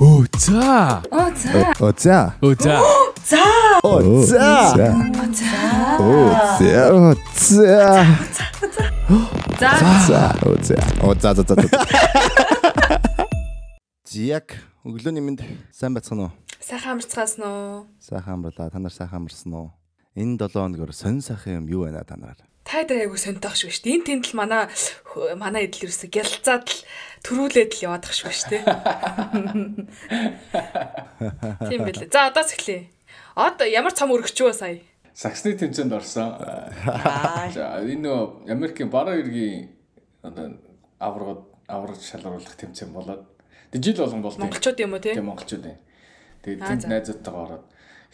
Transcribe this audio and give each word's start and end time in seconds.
Оо 0.00 0.24
за. 0.38 1.02
Оо 1.10 1.32
за. 1.36 1.52
Оо 1.80 1.92
за. 1.98 2.32
Оо 2.42 2.54
за. 2.54 2.76
За. 3.24 3.44
Оо 3.84 4.22
за. 4.22 4.36
За. 4.76 4.92
Оо 6.00 6.28
за. 6.58 6.90
Оо 6.92 7.14
за. 7.34 8.04
За. 9.60 9.72
За. 10.06 10.34
Оо 10.46 10.56
за. 10.62 10.76
Оо 11.02 11.14
за 11.20 11.34
за 11.34 11.42
за 11.48 11.54
за. 11.54 11.68
Зяг 14.06 14.52
өглөөний 14.84 15.20
минь 15.20 15.40
сайн 15.72 15.94
бацхан 15.96 16.20
уу? 16.20 16.30
Сайхан 16.60 16.96
амарцгаас 16.96 17.36
нөө. 17.40 17.84
Сайхан 18.00 18.34
амарлаа. 18.38 18.70
Та 18.70 18.78
нар 18.78 18.92
сайхан 18.92 19.24
амарсан 19.26 19.52
уу? 19.52 19.70
Энэ 20.16 20.36
7 20.36 20.52
хоногор 20.52 20.92
сонь 20.92 21.20
сайхан 21.20 21.64
юм 21.64 21.66
юу 21.68 21.84
байна 21.84 22.04
та 22.04 22.16
нараар? 22.16 22.38
Та 22.66 22.82
дээр 22.82 23.06
айгу 23.06 23.14
сонтох 23.14 23.54
шүү 23.54 23.70
шүү. 23.70 23.94
Энэ 23.94 24.10
тэнд 24.10 24.34
л 24.34 24.42
манай 24.42 24.66
манай 25.38 25.70
эдэл 25.70 25.86
ерөөсө 25.86 26.10
гялцаад 26.10 26.66
л 26.66 26.82
төрүүлээд 27.22 27.78
л 27.78 27.84
яваадах 27.86 28.10
шүү 28.10 28.34
шүү. 28.34 28.58
Тийм 31.70 31.80
байлээ. 31.86 32.10
За 32.10 32.26
одоос 32.26 32.58
эхлэе. 32.58 32.90
Од 33.38 33.62
ямар 33.70 33.94
цом 33.94 34.10
өргөчөө 34.10 34.50
сая. 34.50 34.82
Саксны 35.14 35.54
тэмцээнд 35.54 35.94
орсон. 35.94 36.34
За 37.54 37.86
энэ 37.86 38.02
нөгөө 38.02 38.50
Америкийн 38.50 38.90
бараа 38.90 39.14
иргийн 39.14 39.70
одоо 40.26 40.58
аврагд 40.98 41.46
аврагд 41.70 42.02
шалгаруулах 42.02 42.58
тэмцээн 42.58 42.90
болоод 42.90 43.30
тэг 43.70 43.78
жил 43.78 44.02
болгон 44.02 44.26
болтой. 44.26 44.42
Монголчууд 44.42 44.82
юм 44.82 44.92
уу 44.92 45.00
те? 45.00 45.14
Тийм 45.14 45.30
монголчууд 45.30 45.64
юм. 45.70 45.78
Тэгээд 46.42 46.66
тэнд 46.66 46.90
найзуудтайгаа 46.90 47.42
ороод. 47.46 47.64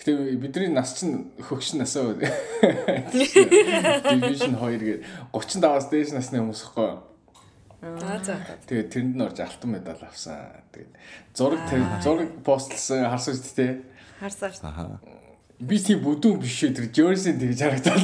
Гэтэ 0.03 0.35
бидний 0.35 0.67
нас 0.67 0.99
чинь 0.99 1.31
хөгш 1.39 1.79
насаа. 1.79 2.19
Division 4.11 4.59
2 4.59 4.83
гээд 4.83 5.07
35-аас 5.31 5.87
дээш 5.95 6.11
насны 6.11 6.43
хүмүүс 6.43 6.63
ихгүй. 6.67 6.91
Аа 7.87 8.19
за. 8.19 8.35
Тэгээд 8.67 8.91
тэрэнд 8.91 9.15
нь 9.15 9.23
орж 9.23 9.39
алтан 9.47 9.79
медаль 9.79 10.03
авсан. 10.03 10.59
Тэгээд 10.75 10.91
зураг 11.39 11.63
зураг 12.03 12.35
постлсан 12.43 13.07
харсан 13.07 13.39
шүү 13.39 13.55
дээ. 13.55 13.79
Харсаар. 14.19 14.51
Аха. 14.67 14.99
Би 15.63 15.79
тийм 15.79 16.03
бүдүүн 16.03 16.43
биш 16.43 16.67
шүү 16.67 16.75
тэр 16.75 16.91
Джорсийн 16.91 17.39
тэгж 17.39 17.63
харагдаад. 17.63 18.03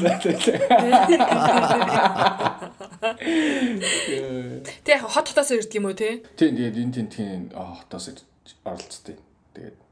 Тэ 4.87 4.91
яг 4.95 5.03
хот 5.03 5.35
хотоос 5.35 5.51
ирдэг 5.51 5.83
юм 5.83 5.91
уу 5.91 5.99
те? 5.99 6.23
Тийм 6.39 6.55
тэгээд 6.55 6.79
энэ 6.79 6.95
тентхийн 6.95 7.51
хотоос 7.51 8.15
ирж 8.15 8.23
оролцдог. 8.63 9.19
Тэгээд 9.59 9.88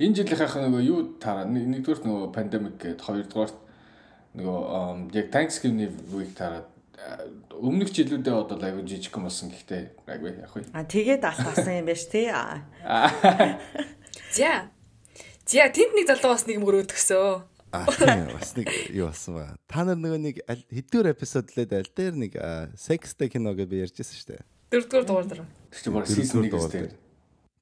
энэ 0.00 0.14
жилийнхаа 0.16 0.66
нөгөө 0.68 0.82
юу 0.84 1.00
таараа 1.20 1.46
нэг- 1.48 1.68
нэгдүгürt 1.72 2.04
нөгөө 2.04 2.32
пандемик 2.36 2.76
гээд 2.82 3.00
хоёрдугаарт 3.00 3.56
нөгөө 4.36 5.14
яг 5.16 5.26
Thanksgiving 5.32 5.92
week 6.12 6.36
таараад 6.36 6.68
өмнөх 7.56 7.88
жилүүдэд 7.92 8.28
одоо 8.28 8.56
айгүй 8.60 8.84
жижиг 8.84 9.16
юм 9.16 9.24
болсон 9.28 9.48
гэхдээ 9.48 9.82
айгүй 10.10 10.30
яг 10.36 10.50
хөө. 10.52 10.64
А 10.76 10.84
тэгээд 10.84 11.22
алт 11.24 11.40
авсан 11.48 11.80
юм 11.80 11.86
биш 11.88 12.04
тий. 12.10 12.28
А, 12.28 12.60
За. 14.36 14.68
За 15.46 15.68
тэнд 15.70 15.94
нэг 15.94 16.06
залуу 16.10 16.34
бас 16.34 16.44
нэг 16.44 16.58
мөрөөд 16.60 16.90
өгсөө. 16.92 17.30
А 17.72 17.86
тийм 17.86 18.32
бас 18.34 18.52
нэг 18.58 18.66
юу 18.90 19.06
болсон 19.08 19.38
ба. 19.38 19.54
Та 19.70 19.84
нар 19.86 19.96
нөгөө 19.96 20.20
нэг 20.20 20.36
хэдгээр 20.44 21.14
эпизод 21.14 21.54
лээд 21.56 21.72
аль 21.72 21.92
дээр 21.94 22.14
нэг 22.18 22.32
секстэй 22.74 23.28
кино 23.30 23.54
гэж 23.54 23.68
би 23.70 23.80
ярьжсэн 23.86 24.16
шүү 24.16 24.28
дээ. 24.34 24.42
Дөрөвдүгээр 24.74 25.06
дугаар 25.06 25.26
чинь 25.70 25.94
баг 25.94 26.06
season 26.10 26.42
1 26.44 26.50
гэдэг. 26.50 27.05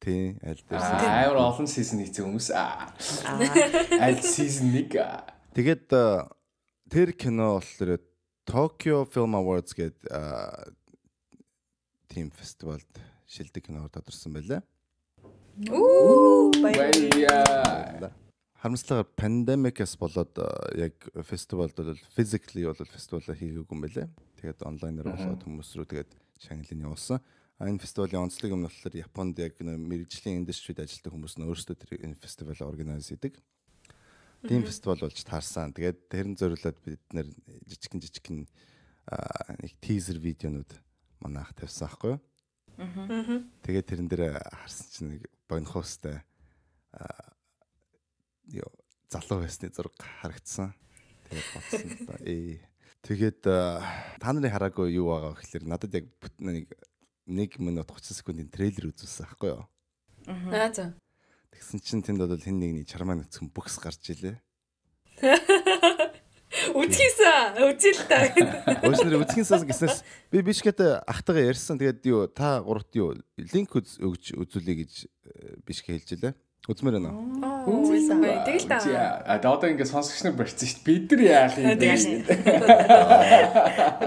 Тийм 0.05 0.36
аль 0.44 0.60
дээр. 0.69 0.84
Аа 0.84 1.24
амар 1.24 1.38
олон 1.41 1.69
season 1.70 2.05
хийсэн 2.05 2.28
хүмүүс. 2.28 2.48
Аа. 2.52 2.92
Аль 4.05 4.20
season 4.20 4.69
1 4.77 4.92
Тэгээд 5.56 5.88
а, 5.96 6.28
тэр 6.92 7.16
кино 7.16 7.56
болохоор 7.56 8.05
Tokyo 8.44 9.08
Film 9.08 9.33
Awards 9.38 9.72
гэдэг 9.72 10.12
тим 12.12 12.28
фестивалд 12.30 12.86
шилдэг 13.24 13.64
киноор 13.64 13.88
тодорсон 13.88 14.36
байлаа. 14.36 14.61
Үу. 15.72 16.52
Баяа. 16.61 18.12
Харамсалтай 18.61 19.08
пандемикээс 19.16 19.96
болоод 19.96 20.36
а, 20.36 20.52
яг 20.77 21.00
фестивалд 21.24 21.74
бол 21.80 21.96
physically 22.12 22.68
бол 22.68 22.77
фестивалаа 22.77 23.33
хийгээгүй 23.40 23.73
юм 23.73 23.80
байлаа. 23.80 24.07
Тэгээд 24.36 24.68
онлайнаар 24.68 25.08
болоод 25.17 25.42
хүмүүс 25.48 25.73
рүү 25.80 25.89
тэгээд 25.89 26.12
шагналын 26.45 26.84
явуулсан. 26.92 27.24
Энэ 27.62 27.78
фестивалийн 27.78 28.26
онцлог 28.26 28.50
юм 28.50 28.60
нь 28.62 28.68
болохоор 28.68 28.94
Японд 28.98 29.38
яг 29.38 29.54
мэрэгжлийн 29.62 30.42
индустрид 30.42 30.82
ажилладаг 30.82 31.12
хүмүүс 31.14 31.34
нь 31.38 31.46
өөрсдөө 31.46 31.76
тэр 31.78 31.90
энэ 32.02 32.18
фестивалаа 32.18 32.66
органайз 32.66 33.14
хийдэг. 33.14 33.38
Тийм 34.44 34.66
фестивал 34.66 35.06
болж 35.06 35.22
таарсан. 35.22 35.70
Тэгээд 35.70 35.98
тэрэн 36.10 36.34
зориулаад 36.34 36.78
бид 36.82 37.00
нэр 37.14 37.30
жижигэн 37.70 38.00
жижигэн 38.02 38.38
нэг 39.62 39.72
тизер 39.78 40.18
видеонууд 40.18 40.68
манайх 41.22 41.54
тавьсан 41.54 41.88
байхгүй 41.88 42.10
юу? 42.18 42.20
Тэгээд 43.62 43.86
тэрэн 43.86 44.08
дээр 44.10 44.34
харсан 44.34 44.86
чинь 44.90 45.10
нэг 45.14 45.22
бонхостой 45.46 46.20
ёо 48.50 48.70
залуу 49.08 49.46
байсны 49.46 49.70
зураг 49.70 49.94
харагдсан. 50.20 50.74
Тэгээд 51.30 51.48
бодсон 51.54 51.88
да. 52.04 52.14
Ээ. 52.26 52.58
Тэгээд 53.06 53.38
та 53.46 54.28
нарын 54.34 54.50
хараагүй 54.50 54.92
юу 54.98 55.14
байгаа 55.14 55.32
вэ 55.32 55.40
гэхээр 55.40 55.64
надад 55.70 55.94
яг 55.94 56.04
бүт- 56.18 56.42
нэг 56.42 56.66
1 57.27 57.58
минут 57.58 57.89
30 57.89 58.20
секундын 58.20 58.51
трейлер 58.52 58.90
үзүүлсэн 58.92 59.24
байхгүй 59.24 59.51
юу? 59.55 59.64
Аа 60.52 60.68
за. 60.73 60.92
Тэгсэн 61.52 61.80
чинь 61.80 62.05
тэнд 62.05 62.20
бол 62.20 62.36
хэн 62.36 62.58
нэгний 62.61 62.85
чармаа 62.85 63.17
нүцгэн 63.17 63.48
бүкс 63.48 63.80
гарч 63.80 64.12
илээ. 64.12 64.36
Үзхийсэн. 66.74 67.58
Үзэл 67.67 68.05
та. 68.07 68.30
Өөснөр 68.86 69.24
үзхэнсээс 69.27 69.64
гиснээс 69.67 69.98
би 70.30 70.42
бишкет 70.45 70.79
ахтайгаа 70.80 71.51
ярьсан. 71.51 71.80
Тэгээд 71.80 72.07
юу 72.07 72.27
та 72.30 72.63
гуравт 72.63 72.95
юу 72.95 73.18
линк 73.36 73.74
өгж 73.74 74.34
үзүүлээ 74.39 74.77
гэж 74.84 74.92
э, 75.05 75.08
бишкет 75.67 75.98
хэлж 75.98 76.11
илээ. 76.14 76.34
Үзмээр 76.64 76.97
байна? 76.97 77.13
Үзсэн 77.69 78.25
бай. 78.25 78.41
Тэгэл 78.48 78.64
та. 78.64 78.80
А 79.29 79.36
одоо 79.36 79.69
ингэ 79.69 79.85
сонсогч 79.85 80.25
нар 80.25 80.33
барьсан 80.33 80.64
шүү 80.64 80.80
дээ. 80.80 80.89
Бид 80.89 81.13
нар 81.13 81.20
яах 81.20 81.61
юм 81.61 81.77
бэ? 81.77 81.92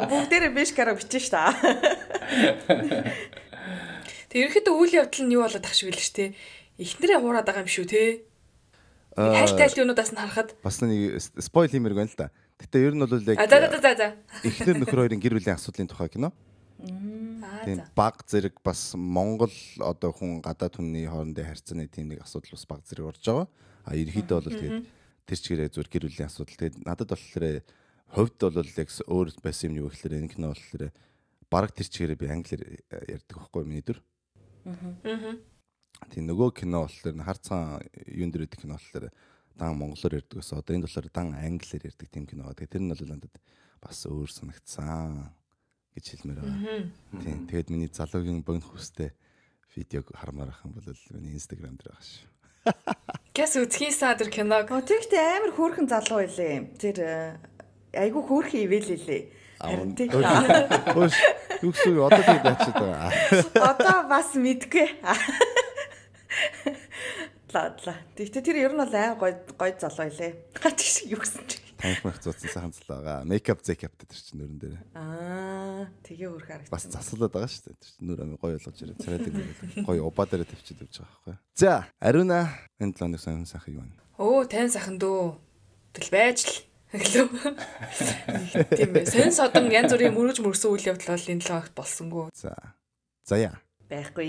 бүгдээрээ 0.09 0.57
биш 0.57 0.73
гараа 0.73 0.97
бичэн 0.97 1.21
ш 1.21 1.29
та. 1.29 1.53
Тэг 4.33 4.41
ерөөхдөө 4.41 4.73
үйл 4.73 5.05
явдал 5.05 5.21
нь 5.21 5.37
юу 5.37 5.45
болоод 5.45 5.69
ах 5.69 5.77
шиг 5.77 5.93
л 5.93 6.01
ш 6.01 6.09
тэ. 6.09 6.33
Эхнэрээ 6.81 7.21
хуураад 7.21 7.45
байгаа 7.45 7.61
юм 7.61 7.69
шүү 7.69 7.85
те. 7.93 8.25
Хайл 9.13 9.53
тайл 9.53 9.77
юунуудаас 9.85 10.09
нь 10.13 10.17
харахад. 10.17 10.57
Бас 10.65 10.81
нэг 10.81 11.21
спойл 11.37 11.69
хиймэрг 11.69 11.93
байна 11.93 12.09
л 12.09 12.17
да. 12.17 12.33
Гэтэ 12.57 12.89
ер 12.89 12.97
нь 12.97 13.05
бол 13.05 13.21
яг 13.21 13.37
А 13.37 13.45
за 13.45 13.69
за 13.69 13.77
за 13.77 13.93
за. 13.93 14.17
эхнэр 14.41 14.81
нөхөр 14.81 15.05
хоёрын 15.05 15.21
гэр 15.21 15.37
бүлийн 15.37 15.61
асуудлын 15.61 15.93
тухай 15.93 16.09
кино. 16.09 16.33
Аа 16.81 17.16
Тийм 17.67 17.83
баг 17.99 18.23
зэрэг 18.23 18.63
бас 18.63 18.95
Монгол 18.95 19.51
одоо 19.83 20.15
хүн 20.15 20.39
гадаад 20.39 20.79
хүнний 20.79 21.03
хоорондын 21.03 21.51
харьцааны 21.51 21.91
тийм 21.91 22.15
нэг 22.15 22.23
асуудал 22.23 22.55
бас 22.55 22.63
баг 22.63 22.81
зэрэг 22.87 23.11
орж 23.11 23.23
байгаа. 23.27 23.47
А 23.83 23.91
ерөөхдөө 23.91 24.39
бол 24.39 24.55
тэгээд 24.55 24.87
тэр 25.27 25.37
чигээрээ 25.43 25.71
зүгээр 25.75 25.91
гэр 25.91 26.05
бүлийн 26.07 26.31
асуудал. 26.31 26.55
Тэгээд 26.55 26.87
надад 26.87 27.11
болохоор 27.11 27.43
хувьд 28.15 28.39
бол 28.39 28.55
яг 28.55 28.89
өөр 29.03 29.27
байсан 29.43 29.67
юм 29.67 29.75
юу 29.83 29.91
гэхээр 29.91 30.15
энэ 30.15 30.31
кино 30.31 30.55
болохоор 30.55 30.95
баг 31.51 31.71
тэр 31.75 31.87
чигээрээ 31.91 32.21
би 32.23 32.27
англиар 32.31 32.63
э, 32.63 33.19
ярьдаг 33.19 33.35
байхгүй 33.35 33.63
миний 33.67 33.83
дөр. 33.83 33.99
Аа. 34.63 35.35
Тийм 36.07 36.23
нөгөө 36.23 36.63
кино 36.63 36.87
болохоор 36.87 37.19
харцхан 37.19 37.83
юун 38.07 38.31
дээр 38.31 38.47
байдаг 38.47 38.63
кино 38.63 38.79
болохоор 38.79 39.11
дан 39.59 39.75
монголоор 39.75 40.23
ярьдаг 40.23 40.39
гэсэн. 40.39 40.55
Одоо 40.55 40.71
энэ 40.71 40.87
болохоор 40.87 41.07
дан 41.11 41.35
англиар 41.35 41.83
ярьдаг 41.83 42.07
тийм 42.07 42.23
кино. 42.23 42.47
Тэгээд 42.55 42.71
тэр 42.71 42.83
нь 42.87 42.91
бол 42.95 43.03
надад 43.11 43.35
бас 43.83 44.07
өөр 44.07 44.31
санагдсан 44.31 45.35
гэж 45.97 46.05
хэлмээр 46.13 46.39
байгаа. 46.45 46.85
Тийм. 47.25 47.37
Тэгээд 47.49 47.73
миний 47.73 47.89
залуугийн 47.89 48.45
богино 48.45 48.69
хүстэй 48.69 49.09
видеог 49.73 50.13
хармаар 50.13 50.53
ах 50.53 50.61
юм 50.61 50.77
бол 50.77 50.85
миний 51.17 51.33
инстаграм 51.33 51.73
дээр 51.73 51.97
байгаа 51.97 52.05
шүү. 52.05 52.37
Гэс 53.33 53.53
үзхийсэн 53.57 54.17
тэр 54.17 54.29
киног. 54.29 54.69
Оо 54.69 54.81
тэгтээ 54.85 55.41
амар 55.41 55.53
хөөрхөн 55.57 55.87
залуу 55.89 56.21
байлээ. 56.21 56.77
Тэр 56.77 56.97
э, 57.01 57.37
айгүй 57.95 58.21
хөөрхөн 58.21 58.65
ивэл 58.65 58.89
лээ. 58.93 59.23
Харин 59.57 59.93
тийм. 59.97 60.13
Юу 60.13 61.73
гэсэн 61.73 61.97
юу 61.97 62.05
одоо 62.05 62.21
тэгээд 62.21 62.45
ачаад 62.45 62.77
байгаа. 62.77 63.11
Одоо 63.57 63.97
бас 64.05 64.29
мэдгүй. 64.37 64.87
Ладла. 67.53 67.95
Тэгтээ 68.13 68.43
тэр 68.45 68.57
ер 68.69 68.73
нь 68.77 68.81
бол 68.81 68.93
аа 68.93 69.17
гой 69.17 69.33
гой 69.57 69.71
залуу 69.73 70.05
байлээ. 70.05 70.31
Гач 70.53 70.77
шиг 70.81 71.09
юу 71.13 71.21
гэсэн 71.21 71.45
чи. 71.49 71.66
Танх 71.77 72.01
мах 72.03 72.17
зууцсан 72.21 72.49
сайхан 72.49 72.73
залуу 72.73 72.97
байгаа. 73.01 73.23
Мейкап 73.23 73.61
зэкап 73.61 73.93
дээр 73.93 74.17
чинь 74.17 74.41
нөрөн 74.41 74.57
дээр. 74.57 74.75
Аа 74.97 75.85
тэгээ 76.01 76.29
хөөрхөн 76.33 76.67
харагдсан. 76.67 76.73
Бас 76.73 76.85
засалаад 76.89 77.33
байгаа 77.33 77.51
шүү 77.53 77.63
дээ. 77.69 77.77
Тэр 77.77 77.91
чинь 77.93 78.07
нөр 78.09 78.19
амин 78.25 78.37
гоё 78.41 78.57
болгож 78.57 78.81
ирээ. 78.81 78.97
Царайдаг 78.97 79.33
гоё 79.85 80.01
убаа 80.09 80.25
дээр 80.25 80.43
тавьчихад 80.49 80.81
явж 80.83 80.95
байгаа 80.97 81.13
байхгүй. 81.21 81.35
За, 81.53 81.85
Ариуна 82.01 82.39
энэ 82.81 82.93
талааны 82.97 83.21
сайн 83.21 83.45
сайхан 83.45 83.77
юу 83.77 83.85
вэ? 83.85 83.93
Оо 84.17 84.41
тань 84.49 84.73
сайхан 84.73 84.97
дөө. 84.97 85.37
Тэл 85.93 86.09
байж 86.09 86.39
л. 86.49 86.55
Хэлөө. 86.87 87.27
Тийм 88.73 88.91
ээ. 88.95 89.05
Сэн 89.05 89.35
содон 89.35 89.69
янз 89.69 89.91
бүрийн 89.91 90.15
мөрөж 90.15 90.39
мөрсөн 90.41 90.71
үйл 90.71 90.89
явдал 90.95 91.13
бол 91.13 91.31
энэ 91.35 91.43
л 91.45 91.51
багт 91.51 91.73
болсонгүй. 91.75 92.31
За. 92.33 92.55
Заяа. 93.27 93.59
байхгүй. 93.89 94.27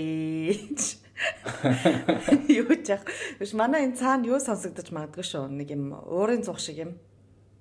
Юу 2.47 2.71
ч 2.79 2.87
яах. 2.95 3.03
Биш 3.39 3.51
манай 3.53 3.87
энэ 3.87 3.99
цаана 3.99 4.27
юу 4.27 4.39
сонсогдож 4.39 4.91
магадгүй 4.91 5.25
шүү. 5.25 5.51
Нэг 5.51 5.75
юм 5.75 5.91
уурын 5.91 6.43
цух 6.43 6.59
шиг 6.63 6.79
юм. 6.79 6.91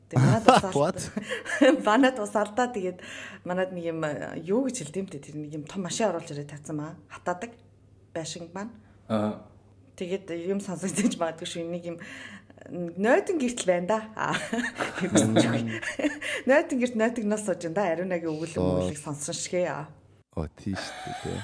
Тэгээ 0.08 0.24
манад 0.24 0.44
What? 0.76 0.96
усаал. 0.96 1.76
Манад 1.84 2.16
усаалдаа 2.16 2.68
тэгээд 2.72 2.98
манад 3.44 3.70
нэг 3.76 3.84
юм 3.92 4.00
юу 4.40 4.64
гэж 4.64 4.88
хэлдэм 4.88 5.06
те 5.12 5.20
тэр 5.20 5.36
нэг 5.36 5.52
юм 5.52 5.64
том 5.68 5.84
машин 5.84 6.08
оруулж 6.08 6.32
ирээ 6.32 6.48
тавьсан 6.48 6.80
маа. 6.80 6.96
Хатаадаг 7.12 7.52
байшинг 8.16 8.50
маань. 8.56 8.72
Аа. 9.12 9.44
Тэгээд 10.00 10.32
юм 10.48 10.64
сонсогдож 10.64 11.20
магадгүй 11.20 11.44
шүү. 11.44 11.68
Нэг 11.68 11.84
юм 11.84 11.96
нойтон 12.72 13.36
гэртэл 13.36 13.68
байна 13.68 13.86
да. 13.86 13.98
Аа. 14.16 14.36
Нойтон 16.48 16.78
гэрт 16.80 16.96
нойтог 16.96 17.24
нас 17.28 17.44
сууж 17.44 17.68
энэ 17.68 17.76
да. 17.76 17.92
Ариунагийн 17.92 18.32
өгүүлэг 18.32 18.56
өгүүлэг 18.56 18.96
сонсон 18.96 19.36
шигэ. 19.36 19.68
Оо 20.32 20.48
тийш 20.56 20.80
тий. 21.04 21.36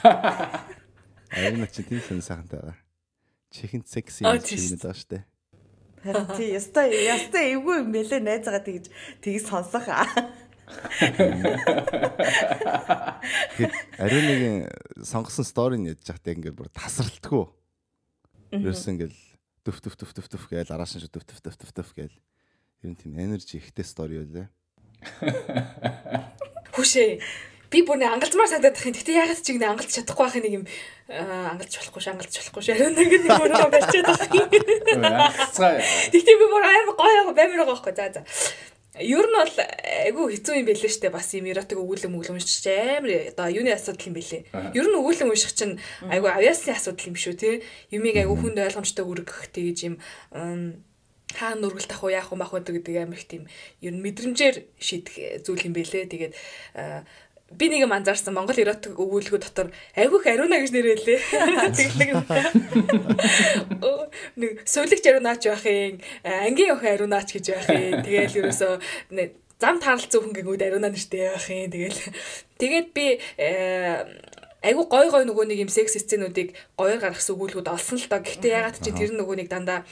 Ариуна 1.37 1.67
чи 1.69 1.83
тийм 1.83 2.01
хэн 2.01 2.23
сайхантай 2.23 2.61
байгаа. 2.63 2.79
Чихэн 3.51 3.83
секси 3.85 4.25
юм 4.25 4.41
шиг 4.41 4.81
байгаа 4.81 4.95
штэ. 4.97 5.19
Харин 6.05 6.29
тий, 6.37 6.53
ястай 6.53 6.93
ястай 6.93 7.57
эвгүй 7.57 7.81
юм 7.81 7.89
бэлээ 7.97 8.21
найзгаа 8.21 8.61
тэгж 8.61 8.93
тгий 9.25 9.41
сонсох. 9.41 9.89
Аа. 9.89 10.05
Тэгэхэд 13.57 13.73
ариунагийн 13.97 14.69
сонгосон 15.01 15.49
стори 15.49 15.81
нь 15.81 15.89
ядж 15.89 16.05
захтай 16.05 16.37
ингээд 16.37 16.61
бүр 16.61 16.69
тасралтгүй. 16.77 17.49
Ерөөс 18.53 18.85
ингээл 18.93 19.17
төв 19.65 19.81
төв 19.81 19.97
төв 19.97 20.13
төв 20.13 20.29
төв 20.29 20.45
гээл 20.53 20.77
арааш 20.77 21.01
нь 21.01 21.03
шүү 21.09 21.13
төв 21.17 21.25
төв 21.25 21.41
төв 21.41 21.57
төв 21.57 21.73
төв 21.73 21.89
гээл. 21.97 22.17
Ер 22.85 22.89
нь 22.93 23.01
тийм 23.01 23.17
энержи 23.17 23.57
ихтэй 23.57 23.85
стори 23.89 24.21
байлаа. 24.21 24.53
Хүшээ. 26.77 27.17
Би 27.75 27.83
бүр 27.83 27.99
нэг 27.99 28.15
ангалзмаар 28.15 28.47
санагдах 28.47 28.87
юм. 28.87 28.95
Гэтэ 28.95 29.19
ягаад 29.19 29.43
ч 29.43 29.51
ингэ 29.51 29.67
ангалж 29.67 29.91
чадахгүй 29.91 30.31
байх 30.31 30.39
нэг 30.39 30.55
юм 30.63 30.65
ангалж 31.11 31.73
болохгүй 31.75 32.03
ш 32.03 32.07
ангалж 32.15 32.35
болохгүй 32.39 32.63
ш. 32.63 32.71
Ариун 32.71 32.95
нэг 32.95 33.11
нэг 33.19 33.35
өөрөө 33.35 33.71
барьчаад. 33.75 34.15
Цаа. 35.59 35.83
Гэтэ 36.15 36.39
би 36.39 36.47
бүр 36.55 36.63
амар 36.63 36.95
гоё 36.95 37.35
баймир 37.35 37.67
байгаа 37.67 37.75
байхгүй. 37.75 37.95
За 37.99 38.07
за. 38.15 38.23
Ер 39.03 39.27
нь 39.27 39.35
бол 39.35 39.51
айгүй 40.07 40.39
хэцүү 40.39 40.55
юм 40.63 40.67
байлээ 40.71 40.93
штэ 40.95 41.11
бас 41.11 41.35
юм 41.35 41.51
эротик 41.51 41.83
өгүүлэн 41.83 42.15
мөглөм 42.15 42.39
уншиж 42.39 42.63
амар 42.71 43.35
одоо 43.35 43.51
юуны 43.51 43.75
асуудал 43.75 44.07
юм 44.07 44.15
бэлээ. 44.15 44.71
Ер 44.71 44.87
нь 44.87 44.95
өгүүлэн 44.95 45.35
унших 45.35 45.51
чинь 45.59 45.83
айгүй 46.07 46.31
авьяасны 46.31 46.79
асуудал 46.79 47.11
юм 47.11 47.19
шүү 47.19 47.35
те. 47.35 47.67
Юмыг 47.91 48.23
айгүй 48.23 48.39
хүнд 48.39 48.63
ойлгомжтой 48.63 49.03
үргэх 49.03 49.51
тэгж 49.51 49.79
юм 49.91 49.99
хаана 51.35 51.67
нүргэлт 51.67 51.91
ах 51.91 52.03
уу 52.07 52.15
яах 52.15 52.31
уу 52.31 52.39
мах 52.39 52.55
уу 52.55 52.63
гэдэг 52.63 52.95
амар 53.03 53.19
их 53.19 53.27
тийм 53.27 53.51
ер 53.83 53.93
нь 53.95 54.03
мэдрэмжээр 54.03 54.57
шийдэх 54.79 55.43
зүйл 55.43 55.67
юм 55.67 55.75
бэлээ. 55.75 56.07
Тэгээд 56.07 56.35
аа, 56.79 57.03
би 57.59 57.67
нэг 57.71 57.87
юм 57.87 57.95
анзаарсан 57.95 58.35
Монгол 58.35 58.59
эротик 58.59 58.99
өгүүлгүүд 58.99 59.45
дотор 59.47 59.69
айгүйх 59.95 60.27
ариуна 60.27 60.59
гэж 60.59 60.71
нэрэлээ. 60.75 61.19
Тэглэг 61.79 62.11
нэг 64.37 64.51
суулигч 64.67 65.05
ариунаач 65.07 65.43
байх 65.47 65.65
юм, 65.67 66.03
ангийн 66.23 66.75
өх 66.75 66.83
ариунаач 66.83 67.29
гэж 67.35 67.47
байх 67.55 67.69
юм. 67.71 68.03
Тэгээл 68.03 68.39
ерөөсөө 68.45 68.73
зам 69.63 69.79
тааралц 69.81 70.11
зөвхөн 70.11 70.35
гингүүд 70.35 70.63
ариунаа 70.67 70.91
нэртэй 70.91 71.31
байх 71.31 71.49
юм. 71.49 71.71
Тэгээл 71.71 72.01
тэгээд 72.59 72.89
би 72.93 73.07
э, 73.39 74.05
айгүй 74.65 74.87
гой 74.89 75.09
гой 75.13 75.25
нөгөө 75.29 75.45
нэг 75.49 75.59
юм 75.65 75.71
секс 75.71 75.95
сценүүдийг 75.95 76.57
гоёор 76.77 77.01
гаргасан 77.01 77.37
өгүүлгүүд 77.37 77.69
олсон 77.71 78.01
л 78.01 78.09
доо. 78.09 78.21
Гэхдээ 78.25 78.53
ягаад 78.59 78.81
чи 78.81 78.91
тэр 78.91 79.13
нөгөө 79.15 79.37
нэг 79.45 79.49
дандаа 79.53 79.85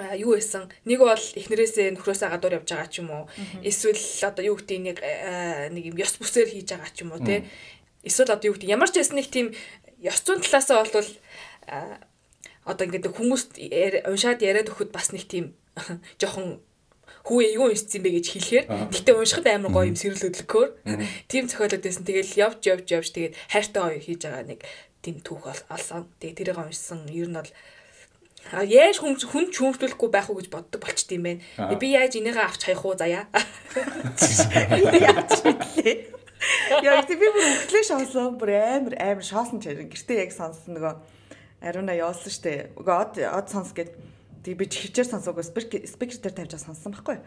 а 0.00 0.16
юу 0.16 0.36
байсан 0.36 0.72
нэг 0.88 0.98
бол 1.02 1.16
эхнэрээсээ 1.16 1.92
нөхрөөсөө 1.96 2.28
гадуур 2.32 2.56
явж 2.60 2.68
байгаа 2.72 2.88
ч 2.88 3.00
юм 3.04 3.10
уу? 3.12 3.24
Эсвэл 3.60 4.00
одоо 4.24 4.44
юу 4.44 4.56
гэдэг 4.56 4.78
нэг 4.80 4.98
нэг 5.74 5.84
юм 5.92 5.96
ёс 6.00 6.16
бүсээр 6.16 6.48
хийж 6.48 6.68
байгаа 6.72 6.90
ч 6.92 7.04
юм 7.04 7.12
уу 7.12 7.20
те 7.20 7.44
эсвэл 8.06 8.34
одоо 8.34 8.48
юу 8.50 8.56
гэдэг 8.56 8.72
ямар 8.72 8.90
ч 8.90 8.98
байсан 8.98 9.16
нэг 9.20 9.28
тийм 9.28 9.52
ёс 10.00 10.18
зүйн 10.24 10.40
талаасаа 10.42 10.82
бол 10.82 11.08
а, 11.68 12.00
одоо 12.66 12.84
ингээд 12.86 13.10
хүмүүст 13.12 13.58
уншаад 14.08 14.40
яриад 14.42 14.70
өгөхөд 14.70 14.90
бас 14.90 15.14
нэг 15.14 15.26
тийм 15.30 15.54
жоохон 16.20 16.58
хүүе 17.22 17.54
юу 17.54 17.70
уншсан 17.70 18.02
бэ 18.02 18.18
гэж 18.18 18.26
хэлэхээр 18.34 18.66
гэтээ 18.90 19.14
уншихад 19.14 19.46
амар 19.46 19.70
гоё 19.70 19.90
юм 19.94 19.98
сэрэл 19.98 20.26
өдлөгөөр 20.26 20.70
тийм 21.30 21.46
зохиолоод 21.46 21.84
байсан. 21.86 22.02
Тэгэл 22.02 22.34
явж 22.34 22.60
явж 22.66 22.86
явж 22.90 23.08
тэгээд 23.14 23.34
хайртай 23.46 23.82
гоё 23.82 24.00
хийж 24.02 24.20
байгаа 24.26 24.44
нэг 24.50 24.60
тийм 25.02 25.16
түүх 25.22 25.46
ол- 25.46 25.66
олсон. 25.70 26.10
Тэгээд 26.18 26.38
тэрийг 26.42 26.58
уншсан. 26.58 27.06
Ер 27.14 27.30
нь 27.30 27.38
бол 27.38 27.50
яаж 28.50 28.98
хүн 28.98 29.16
хүн 29.16 29.46
чөмжлүүлэхгүй 29.54 30.10
байх 30.10 30.28
уу 30.28 30.38
гэж 30.42 30.48
боддог 30.50 30.82
болчт 30.82 31.08
юм 31.14 31.24
байна. 31.24 31.40
Би 31.78 31.94
яаж 31.94 32.18
энийгээ 32.18 32.42
авч 32.42 32.66
хаях 32.66 32.84
уу 32.84 32.98
заяа. 32.98 33.30
Яаж 34.92 35.32
мэдлээ. 35.46 35.96
Яа 36.82 37.02
тийм 37.06 37.20
би 37.22 37.28
бүр 37.30 37.46
өглөө 37.46 37.84
шоосон 37.86 38.36
бүр 38.40 38.50
амар 38.58 38.94
амар 38.98 39.24
шоосон 39.24 39.62
ч 39.62 39.70
харин 39.70 39.88
гэртээ 39.88 40.26
яг 40.26 40.32
сонссон 40.34 40.74
нөгөө 40.74 40.94
ариуна 41.62 41.94
явуулсан 41.94 42.32
штэ. 42.34 42.74
Уга 42.74 42.98
од 43.06 43.22
од 43.22 43.46
сонс 43.46 43.70
гэд 43.70 43.94
тэг 44.42 44.58
би 44.58 44.66
хичээр 44.66 45.06
сонсоогүй 45.06 45.46
спикер 45.46 46.18
дээр 46.18 46.34
тавьж 46.34 46.58
сонсон 46.58 46.92
байхгүй. 46.92 47.22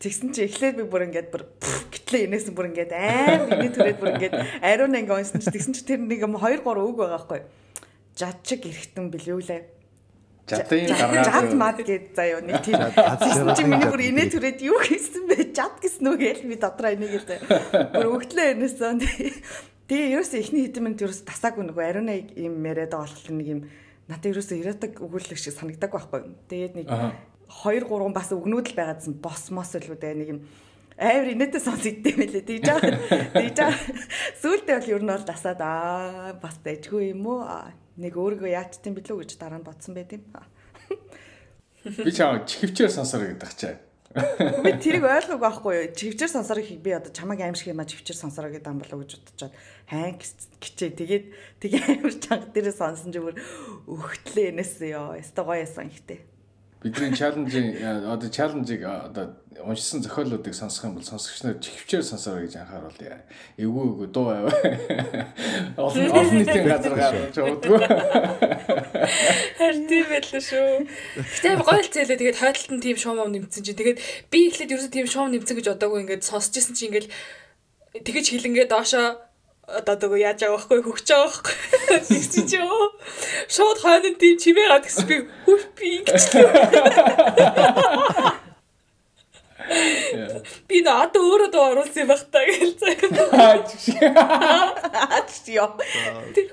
Тэгсэн 0.00 0.32
чи 0.32 0.48
эхлээд 0.48 0.80
би 0.80 0.84
бүр 0.88 1.08
ингээд 1.08 1.28
бүр 1.32 1.44
гэтлээ 1.92 2.28
инээс 2.28 2.48
бүр 2.52 2.72
ингээд 2.72 2.92
амар 2.96 3.60
иний 3.60 3.72
түрээд 3.72 4.00
бүр 4.00 4.12
ингээд 4.16 4.34
ариуна 4.64 5.00
ингээд 5.04 5.20
унсан 5.20 5.40
чи 5.40 5.52
тэгсэн 5.52 5.76
чи 5.76 5.84
тэр 5.84 6.00
нэг 6.00 6.20
юм 6.24 6.36
2 6.36 6.64
3 6.64 6.80
үг 6.80 6.96
байгаа 6.96 7.16
байхгүй. 7.20 7.40
Жад 8.16 8.40
чиг 8.44 8.64
эрэхтэн 8.64 9.12
билүүлээ. 9.12 9.60
Жадын 9.60 9.75
Жад 10.46 10.70
гаргаад 10.70 11.54
мад 11.58 11.82
гэд 11.82 12.14
заяа 12.14 12.38
нэг 12.38 12.62
тийм 12.62 12.78
Тэгсэн 12.78 13.50
чи 13.58 13.66
жад 13.66 13.66
миний 13.66 13.90
бүр 13.90 14.02
инээ 14.14 14.30
түрээд 14.30 14.62
юу 14.62 14.78
хийсэн 14.78 15.26
бэ? 15.26 15.50
Жад 15.50 15.82
гэсэн 15.82 16.06
үг 16.06 16.22
гээл 16.22 16.46
би 16.46 16.54
дотроо 16.54 16.94
энийг 16.94 17.18
л 17.18 17.26
бүр 17.90 18.06
өгтлөө 18.14 18.54
энэсэн. 18.54 19.02
Тэгээ 19.90 20.14
ерөөсөө 20.14 20.38
ихний 20.46 20.70
хэдэн 20.70 20.82
минут 20.86 21.02
ерөөс 21.02 21.26
тасаагүй 21.26 21.66
нөгөө 21.66 21.82
ариуна 21.82 22.14
юм 22.38 22.62
яриад 22.62 22.94
байгаа 22.94 23.10
болохоор 23.10 23.34
нэг 23.34 23.48
юм 23.50 23.60
надад 24.06 24.30
ерөөсөө 24.30 24.56
ирэдэг 24.62 24.92
өгүүлэг 25.02 25.38
шиг 25.38 25.54
санагдаг 25.58 25.90
байхгүй. 25.90 26.20
Тэгээд 26.46 26.74
нэг 26.78 26.86
Аха. 26.94 27.10
2 27.66 27.86
3 27.90 28.14
бас 28.14 28.30
өгнүүд 28.30 28.66
л 28.70 28.78
байгаадсан 28.78 29.14
бос 29.18 29.50
мос 29.50 29.74
л 29.74 29.90
үү 29.90 29.98
нэг 29.98 30.30
юм 30.30 30.40
амар 30.98 31.28
инээдээ 31.34 31.62
сонсогдсон 31.62 32.22
юм 32.22 32.22
лээ. 32.22 32.46
Тэгж 32.46 32.66
байгаа. 32.66 32.94
Тэгж 33.34 33.56
байгаа. 33.62 33.82
Сүүлдээ 34.42 34.76
бол 34.78 34.92
ер 34.94 35.02
нь 35.02 35.12
бол 35.12 35.26
дасаад 35.26 35.60
аа 35.62 36.34
бас 36.38 36.56
дайжгүй 36.62 37.14
юм 37.14 37.26
уу? 37.26 37.42
Нэг 37.96 38.12
өөрийгөө 38.16 38.52
яачтсан 38.52 38.92
билүү 38.96 39.24
гэж 39.24 39.30
дараа 39.40 39.60
нь 39.60 39.66
бодсон 39.66 39.96
байт 39.96 40.12
юм. 40.12 40.24
би 41.84 42.10
чам 42.12 42.44
чихвчээр 42.44 42.92
сонсороо 42.92 43.32
гэдэг 43.32 43.52
чаа. 43.56 43.76
Би 44.16 44.72
тэрийг 44.80 45.04
ойлгоогүй 45.04 45.40
байхгүй 45.44 45.72
юу? 45.76 45.88
Чивчээр 45.92 46.32
сонсороо 46.32 46.64
хий 46.64 46.80
би 46.80 46.96
одоо 46.96 47.12
чамаг 47.12 47.40
аимшиг 47.40 47.68
юм 47.72 47.80
а 47.80 47.88
чивчээр 47.88 48.16
сонсороо 48.16 48.48
гэдэг 48.48 48.72
юм 48.72 48.80
болоо 48.80 49.04
гэж 49.04 49.12
бодчиход 49.20 49.52
хайн 49.88 50.16
гिचээ 50.16 50.90
тэгээд 50.96 51.24
тэгээ 51.60 51.82
аимш 52.00 52.16
чанга 52.24 52.48
дээрээ 52.48 52.76
сонсон 52.80 53.12
ч 53.12 53.20
бүр 53.20 53.36
өгтлээ 53.84 54.56
энэс 54.56 54.80
ёо. 54.88 55.20
Яста 55.20 55.44
гоё 55.44 55.60
ясан 55.60 55.92
ихтэй. 55.92 56.24
Бидний 56.86 57.10
чаленжийн 57.18 57.82
одоо 57.82 58.30
чаленжийг 58.30 58.82
а, 58.86 59.10
одоо 59.10 59.34
уншсан 59.58 60.02
зохиолуудыг 60.02 60.54
сонсох 60.54 60.84
юм 60.86 60.94
бол 60.94 61.02
сонсогч 61.02 61.42
нар 61.42 61.58
чихвчээр 61.58 62.06
сонсороо 62.06 62.46
гэж 62.46 62.54
анхааруул. 62.62 62.94
Эвгүй 63.58 63.84
эвгүй 63.90 64.08
дуу 64.14 64.30
аваа. 64.30 64.54
Олон 65.74 66.06
олон 66.18 66.36
нийтийн 66.38 66.62
газар 66.70 66.94
гарч 66.94 67.34
удгүй. 67.42 67.78
Харин 69.58 69.84
тийм 69.90 70.06
байлаа 70.06 70.42
шүү. 70.46 70.86
Гэтэ 71.18 71.58
гоё 71.66 71.82
л 71.82 71.90
зээлээ 71.90 72.20
тэгээд 72.22 72.38
хойдолтон 72.38 72.78
тийм 72.78 72.96
шуум 73.02 73.18
нэмсэн 73.34 73.66
чинь 73.66 73.80
тэгээд 73.82 73.98
би 74.30 74.38
эхлээд 74.46 74.70
ерөөсөө 74.70 74.94
тийм 74.94 75.10
шуум 75.10 75.34
нэмсэн 75.34 75.58
гэж 75.58 75.66
бодоагүй 75.74 76.06
ингээд 76.06 76.22
сонсч 76.22 76.54
ирсэн 76.54 76.78
чинь 76.78 76.88
ингээд 76.94 77.10
тэгэж 78.06 78.26
хилэнгээ 78.30 78.70
доошоо 78.70 79.18
одоо 79.66 79.94
дөгөө 79.98 80.20
яаж 80.22 80.38
байгаа 80.46 80.62
байхгүй 80.62 80.80
хөгч 80.86 81.08
байгаа 81.10 81.26
байхгүй 81.26 81.56
тэгсэн 82.06 82.44
чи 82.46 82.56
ёо 82.62 82.94
шууд 83.50 83.78
хойно 83.82 84.14
тийм 84.14 84.38
чимээ 84.38 84.68
гад 84.70 84.86
гэсэн 84.86 85.06
би 85.10 85.16
би 85.74 85.86
ингэчлээ 85.98 86.46
би 90.68 90.76
одоо 90.86 91.22
өөрөө 91.22 91.48
дөө 91.52 91.64
оруулсан 91.72 92.00
юм 92.04 92.08
байх 92.10 92.22
та 92.32 92.40
гэж 92.46 92.80
Аач 94.96 95.30
ёо. 95.52 95.68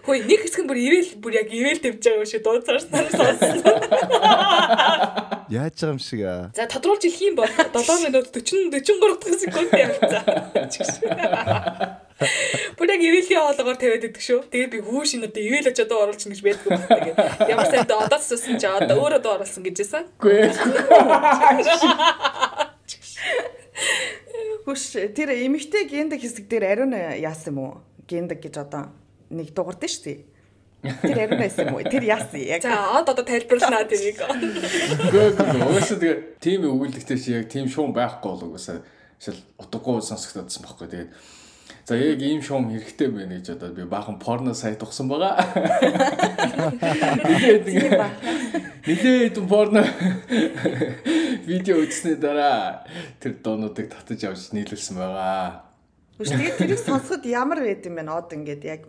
хөөе 0.06 0.20
нэг 0.28 0.40
хэсэг 0.44 0.62
нь 0.64 0.70
бүр 0.70 0.78
ивэл 0.80 1.10
бүр 1.24 1.34
яг 1.40 1.48
ивэл 1.52 1.80
тавьж 1.84 2.04
байгаа 2.04 2.22
юм 2.22 2.26
шиг 2.30 2.42
дууцаарснаар 2.44 3.08
сонссон 3.14 3.60
Яаж 5.50 5.74
байгаа 5.78 5.92
юм 5.94 6.00
шиг 6.00 6.22
аа. 6.26 6.50
За 6.56 6.66
тодруулж 6.66 7.02
хэлэх 7.04 7.22
юм 7.22 7.36
бол 7.36 7.48
7 7.48 8.04
минут 8.08 8.28
40 8.34 8.72
43 8.72 9.18
дахь 9.22 9.40
секунд 9.40 9.74
явцаа. 9.74 10.24
Бүр 12.78 12.88
яг 12.90 13.02
ивэлийн 13.04 13.40
хоолоогоор 13.42 13.78
тавиад 13.78 14.04
идэх 14.08 14.24
шүү. 14.24 14.40
Тэгээд 14.50 14.72
би 14.74 14.80
хүүш 14.82 15.10
энэ 15.20 15.28
одоо 15.30 15.44
ивэл 15.44 15.68
очиод 15.70 15.92
оруулж 15.92 16.24
гэж 16.24 16.42
байдгүй. 16.42 16.72
Тэгээд 16.74 17.18
ямар 17.52 17.68
сайн 17.68 17.84
одоо 17.86 18.00
одоо 18.08 18.20
суусан 18.22 18.58
чи 18.58 18.66
одоо 18.66 18.98
өөрөө 18.98 19.22
дөө 19.22 19.34
оруулсан 19.38 19.64
гэжсэн. 19.68 20.04
Хүш 24.64 24.96
тэр 25.16 25.36
эмэгтэй 25.36 25.88
гендэг 25.90 26.22
хэсэг 26.24 26.48
дээр 26.48 26.64
ариун 26.72 26.96
яасан 26.96 27.54
юм 27.54 27.60
уу? 27.60 27.74
Гендэг 28.08 28.40
гэж 28.40 28.56
одоо 28.64 28.96
нэг 29.30 29.52
дуурдсан 29.52 29.92
шүү 29.92 30.04
дээ. 30.08 30.20
Тэр 31.04 31.20
ариун 31.20 31.44
яасан 31.44 31.68
юм 31.68 31.76
уу? 31.76 31.84
Тэр 31.84 32.04
яасан 32.08 32.40
яг. 32.40 32.64
За 32.64 32.96
од 32.96 33.08
одоо 33.12 33.26
тайлбарланаа 33.28 33.84
тэрийг. 33.90 34.24
Өөсөө 34.24 35.98
тэгээ 36.00 36.18
тийм 36.40 36.68
өгүүлэгтэй 36.68 37.18
чи 37.20 37.36
яг 37.36 37.52
тийм 37.52 37.68
шуум 37.68 37.92
байхгүй 37.92 38.30
болов 38.32 38.56
уусаа 38.56 38.80
шил 39.20 39.40
утгагүй 39.60 40.00
сонсогдсон 40.04 40.64
байхгүй 40.64 40.88
тэгээд 40.88 41.12
За 41.86 41.98
яг 41.98 42.22
ийм 42.24 42.42
шуум 42.42 42.72
хэрэгтэй 42.72 43.12
байна 43.12 43.36
гэж 43.36 43.60
одоо 43.60 43.76
би 43.76 43.84
баахан 43.84 44.16
порно 44.16 44.54
сайт 44.56 44.80
ухсан 44.84 45.12
байгаа. 45.12 45.36
Нилээд 47.28 47.68
нилээд 48.88 49.36
порно 49.52 49.84
видео 51.46 51.78
үзсний 51.84 52.16
дараа 52.16 52.88
тэр 53.20 53.34
доонуудыг 53.44 53.92
татаж 53.92 54.24
авч 54.24 54.52
нийлүүлсэн 54.56 54.98
байгаа. 54.98 55.64
Хүш 56.18 56.30
тэгээд 56.34 56.58
тэрийг 56.60 56.82
сонсоход 56.82 57.26
ямар 57.28 57.60
байд 57.64 57.86
юм 57.86 57.96
бэ? 58.00 58.04
Од 58.08 58.34
ингээд 58.34 58.64
яг 58.64 58.82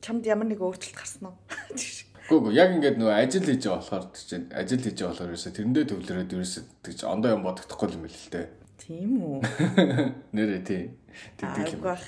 чамд 0.00 0.26
ямар 0.26 0.46
нэг 0.48 0.60
өөрчлөлт 0.62 0.96
гарсан 0.96 1.28
уу? 1.30 1.36
Гүү 2.26 2.38
гүү 2.42 2.52
яг 2.58 2.74
ингээд 2.74 2.98
нөгөө 2.98 3.16
ажил 3.22 3.46
хийж 3.46 3.70
байгаа 3.70 3.86
болохоор 3.86 4.04
чинь 4.14 4.50
ажил 4.50 4.82
хийж 4.82 4.98
байгаа 4.98 5.14
болохоор 5.14 5.30
ерөөсө 5.30 5.54
тэрэндээ 5.54 5.84
төвлөрөөд 5.86 6.34
ерөөсө 6.34 6.60
тэгж 6.82 7.06
ондоо 7.06 7.30
юм 7.38 7.46
бодогдохгүй 7.46 7.94
юм 7.94 8.02
байл 8.02 8.18
л 8.18 8.34
дээ. 8.34 8.46
Тийм 8.82 9.22
үү. 9.22 9.38
Нэрээ 10.34 10.62
тий. 10.66 10.90
Тэгдэг 11.38 11.78
юм. 11.78 11.86
Агвах. 11.86 12.02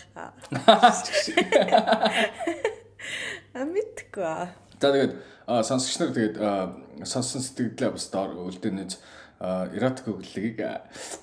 А 3.54 3.62
мэдгүй. 3.64 4.26
аа. 4.26 4.50
За 4.78 4.92
тэгээд 4.92 5.14
сонсогч 5.48 5.96
нар 5.98 6.12
тэгээд 6.12 6.36
а, 6.38 6.76
сонсон 7.02 7.42
сэтгэлдээ 7.42 7.90
бас 7.94 8.06
доор 8.12 8.36
үлдээнэж 8.46 8.90
эротик 9.40 10.10
хөглөлгийг 10.10 10.58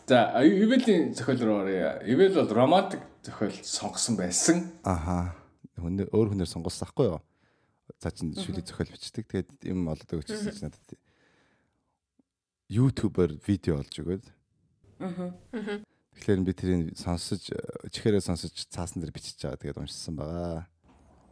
за 0.08 0.18
Ивэлийн 0.40 1.14
зохиол 1.14 1.42
руу 1.44 1.60
оръё. 1.68 2.00
Ивэл 2.08 2.40
бол 2.40 2.52
романтик 2.56 3.02
зохиол 3.24 3.52
сонгосон 3.64 4.16
байсан. 4.16 4.72
Аха. 4.84 5.36
Хүн 5.76 6.08
өөр 6.08 6.32
хүнээр 6.32 6.48
сонгосон 6.48 6.88
хгүй 6.88 7.12
юу? 7.12 7.22
За 8.00 8.12
чин 8.16 8.32
шүлэг 8.32 8.64
зохиол 8.64 8.88
бичдэг. 8.88 9.28
Тэгээд 9.28 9.50
юм 9.68 9.92
олоод 9.92 10.08
өгчихсэн 10.08 10.56
чинь 10.56 10.72
надад 10.72 10.96
YouTube-оор 12.72 13.36
видео 13.44 13.84
олж 13.84 13.94
өгөөд. 14.00 14.26
Аа. 15.04 15.36
Тэгэхээр 16.16 16.40
би 16.48 16.54
тэрийг 16.56 16.96
сонсож 16.96 17.52
чихээрээ 17.92 18.24
сонсож 18.24 18.56
цаасан 18.72 19.04
дээр 19.04 19.12
бичиж 19.12 19.36
байгаа. 19.44 19.60
Тэгээд 19.60 19.82
уншсан 19.84 20.16
байгаа. 20.16 20.64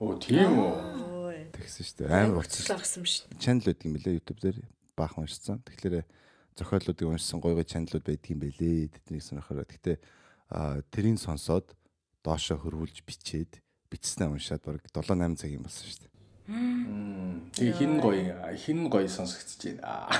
Оо 0.03 0.19
тийм 0.19 0.59
үү. 0.59 1.55
Тэгсэн 1.55 1.83
шүү 1.87 1.95
дээ. 2.03 2.11
Амар 2.11 2.43
биш. 2.43 3.23
Чанал 3.39 3.63
байдаг 3.63 3.87
юм 3.87 3.95
лээ 3.95 4.19
YouTube 4.19 4.43
дээр 4.43 4.57
баахан 4.99 5.23
уншсан. 5.23 5.63
Тэгэхээр 5.63 6.03
зохиолуудыг 6.57 7.07
уншсан 7.07 7.39
гоё 7.41 7.57
гоё 7.57 7.67
чаналууд 7.67 8.05
байдаг 8.05 8.29
юм 8.29 8.39
бэлээ. 8.41 8.93
Тэднийг 8.93 9.23
сонирхороо. 9.23 9.65
Гэтэ 9.65 9.97
тэрийг 10.93 11.17
сонсоод 11.17 11.73
доошоо 12.23 12.57
хөрвүүлж 12.61 13.03
бичээд 13.03 13.61
бичснээ 13.89 14.29
уншаад 14.29 14.61
баг 14.63 14.81
7 14.93 15.17
8 15.17 15.37
цаг 15.37 15.49
юм 15.49 15.65
болсон 15.65 15.85
шүү 15.89 16.01
дээ. 16.05 16.13
Тэгээ 16.43 17.77
хин 17.77 17.93
гоё 18.03 18.35
хин 18.57 18.79
гоё 18.91 19.07
сонсогдож 19.07 19.79
байна. 19.79 20.11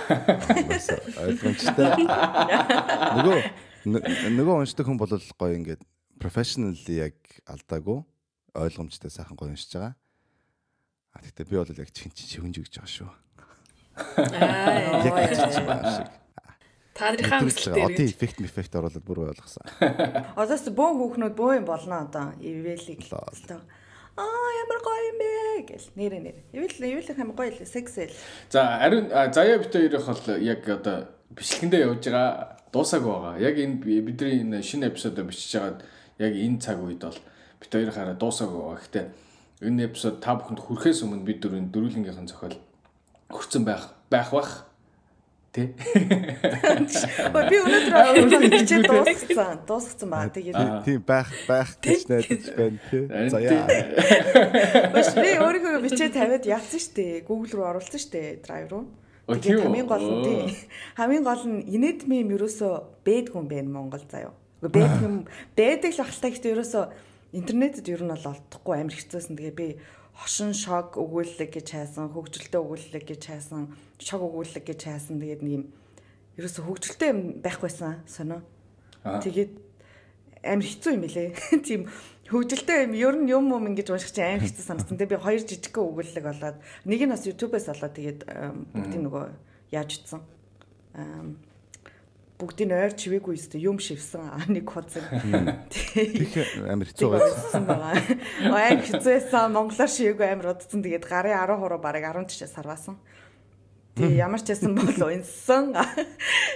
Ойлгомжтой. 1.22 1.92
Нөгөө 3.18 3.38
нөгөө 4.32 4.56
уншдаг 4.64 4.88
хүн 4.88 4.98
бол 4.98 5.12
гоё 5.12 5.54
ингээд 5.60 5.82
professionally 6.18 6.96
яг 7.12 7.18
алдаагүй 7.44 8.02
ойлгомжтой 8.56 9.12
сайхан 9.12 9.36
гоё 9.36 9.52
уншиж 9.52 9.76
байгаа. 9.76 9.96
А 11.14 11.20
тэгтээ 11.20 11.50
би 11.52 11.58
бол 11.60 11.68
яг 11.68 11.92
чин 11.92 12.10
чин 12.16 12.28
шивэнж 12.30 12.58
өгч 12.64 12.80
байгаа 12.80 12.94
шүү. 12.94 13.10
Аа. 14.00 15.04
Яг 15.04 15.16
бичиж 15.28 15.60
байгаа 15.68 15.92
шиг. 15.92 16.23
Та 16.94 17.10
нарынхаа 17.10 17.42
Одын 17.42 17.50
хүсэлтээр 17.50 18.06
эффект 18.06 18.38
эффект 18.42 18.74
оруулаад 18.78 19.06
бүр 19.06 19.34
ойлгосон. 19.34 19.66
Одоос 20.42 20.66
бөөн 20.70 20.98
хүүхнүүд 21.02 21.34
бөө 21.34 21.52
юм 21.58 21.66
болно 21.66 22.06
одоо. 22.06 22.38
Ивэлийг 22.38 23.02
өстой. 23.10 23.58
Аа 24.14 24.50
ямар 24.62 24.80
гоё 24.86 25.02
юм 25.10 25.18
бэ 25.18 25.30
гэл 25.74 25.90
нэрэ 25.98 26.18
нэрэ. 26.22 26.40
Ивэл 26.54 26.78
ивэлэх 26.86 27.18
амар 27.18 27.34
гоё 27.34 27.50
л 27.50 27.66
сексэл. 27.66 28.14
За 28.54 28.78
ариун 28.78 29.10
заяа 29.10 29.58
бит 29.58 29.74
хоёрох 29.74 30.06
бол 30.06 30.38
яг 30.38 30.62
одоо 30.70 31.10
бичлэгэндээ 31.34 31.82
явж 31.82 32.06
байгаа 32.06 32.62
дуусаагүй 32.70 33.10
байгаа. 33.10 33.42
Яг 33.42 33.56
энэ 33.58 33.82
би- 33.82 34.06
бидний 34.06 34.46
энэ 34.46 34.62
шинэ 34.62 34.94
эпизодо 34.94 35.26
бичиж 35.26 35.58
байгаад 35.58 35.82
яг 36.22 36.34
энэ 36.38 36.62
цаг 36.62 36.78
үед 36.78 37.02
бол 37.02 37.18
бит 37.58 37.72
хоёр 37.74 37.90
хараа 37.90 38.14
дуусаагүй 38.14 38.62
байгаа. 38.62 38.78
Гэхдээ 38.86 39.06
энэ 39.66 39.86
эпизод 39.90 40.22
та 40.22 40.38
бүхэнд 40.38 40.62
хүрэхээс 40.62 41.02
өмнө 41.10 41.26
бид 41.26 41.42
дөрөв 41.42 41.74
дөрүлөнгийнхэн 41.74 42.30
зохиол 42.30 42.62
хүрсэн 43.34 43.66
байх 43.66 43.98
байх 44.14 44.30
бах. 44.30 44.70
Тэ? 45.54 45.70
Ой 47.30 47.44
би 47.46 47.58
өнөөдөр 47.62 48.46
бичээд 48.50 48.88
дуусгацсан. 48.90 49.60
Дуусгацсан 49.70 50.10
баа. 50.10 50.26
Тэгээд 50.34 50.58
Тийм 50.82 51.04
байх 51.06 51.30
байх 51.46 51.78
гэж 51.78 52.10
найдаж 52.10 52.48
байна 52.58 52.80
тий. 52.90 53.06
За 53.30 53.38
яа. 53.38 53.70
Биш 54.98 55.14
би 55.14 55.30
өөрийнхөө 55.38 55.84
бичээд 55.86 56.18
тавиад 56.18 56.50
яатсан 56.50 56.82
штэ. 56.82 57.22
Google 57.30 57.54
руу 57.54 57.70
оруулсан 57.70 58.02
штэ. 58.02 58.42
Drive 58.42 58.74
руу. 58.74 58.90
Тэгээд 59.30 59.62
хамгийн 59.62 59.86
гол 59.86 60.02
нь 60.02 60.26
тий. 60.26 60.42
Хамгийн 60.98 61.22
гол 61.22 61.44
нь 61.46 61.62
инээд 61.70 62.10
мем 62.10 62.34
ерөөсөө 62.34 63.06
бэдгүй 63.06 63.38
юм 63.38 63.46
байна 63.46 63.70
Монгол 63.70 64.02
заяа. 64.10 64.34
Үгүй 64.66 64.74
бэдг 64.74 65.02
юм 65.08 65.16
бэдэг 65.54 65.94
л 65.94 66.02
ахaltaа 66.02 66.34
гэхдээ 66.34 66.54
ерөөсөө 66.58 66.84
интернетэд 67.38 67.94
ер 67.94 68.02
нь 68.02 68.10
бол 68.10 68.26
олдохгүй 68.26 68.74
амар 68.74 68.98
хэцүүсэн. 68.98 69.38
Тэгээ 69.38 69.54
би 69.54 69.68
хошин 70.14 70.54
шог 70.54 70.98
өгүүлэлэг 70.98 71.50
гэж 71.58 71.68
хайсан, 71.74 72.14
хөгжилтэй 72.14 72.62
өгүүлэлэг 72.62 73.06
гэж 73.10 73.22
хайсан, 73.28 73.74
шог 73.98 74.22
өгүүлэлэг 74.22 74.66
гэж 74.70 74.80
хайсан. 74.86 75.18
Тэгээд 75.18 75.42
нэг 75.42 75.54
юм 75.58 75.66
ерөөсөө 76.38 76.64
хөгжилтэй 76.70 77.10
юм 77.10 77.22
байхгүйсэн 77.42 78.06
сонио. 78.06 78.42
Аа. 79.04 79.22
Тэгээд 79.22 79.52
амар 80.44 80.66
хэцүү 80.66 80.92
юм 80.94 81.04
билэ. 81.06 81.34
Тийм 81.66 81.90
хөгжилтэй 82.30 82.88
юм 82.88 82.94
ер 82.94 83.16
нь 83.18 83.30
юм 83.30 83.46
юм 83.52 83.68
ингэж 83.74 83.90
унших 83.90 84.14
чинь 84.14 84.38
амар 84.38 84.46
хэцүү 84.48 84.64
санагдсан. 84.64 84.98
Тэгээд 84.98 85.14
би 85.14 85.24
хоёр 85.24 85.42
жижиг 85.44 85.76
өгүүлэлэг 85.76 86.26
болоод 86.26 86.58
нэг 86.86 87.02
нь 87.04 87.14
бас 87.14 87.26
YouTube-ээс 87.28 87.68
олоод 87.74 87.94
тэгээд 87.94 88.22
бүгдийг 88.74 89.02
нөгөө 89.02 89.26
яаж 89.74 89.90
утсан. 89.98 90.22
Ам, 90.94 91.38
бүгдийг 92.42 92.74
ойр 92.74 92.94
чивээгүй 92.98 93.38
өстө 93.38 93.62
юм 93.62 93.78
шивсэн 93.78 94.50
нэг 94.50 94.66
хуцаг. 94.66 95.06
Тэг 95.70 96.34
амар 96.66 96.90
хэцүү 96.90 97.10
байсан. 97.14 97.64
Байгаа. 97.70 97.96
Ой 98.50 98.82
хэцүүсэн 98.82 99.54
монголоор 99.54 99.92
шивээгүй 99.92 100.28
амар 100.34 100.58
удсан. 100.58 100.82
Тэгээд 100.82 101.06
гарын 101.06 101.38
10 101.38 101.62
хуруу 101.62 101.80
бараг 101.80 102.04
10 102.10 102.26
тишээ 102.28 102.50
сарваасан. 102.50 102.98
Тэгээ 103.94 104.26
ямар 104.26 104.42
ч 104.42 104.50
байсан 104.50 104.74
бол 104.74 105.02
унсан. 105.06 105.78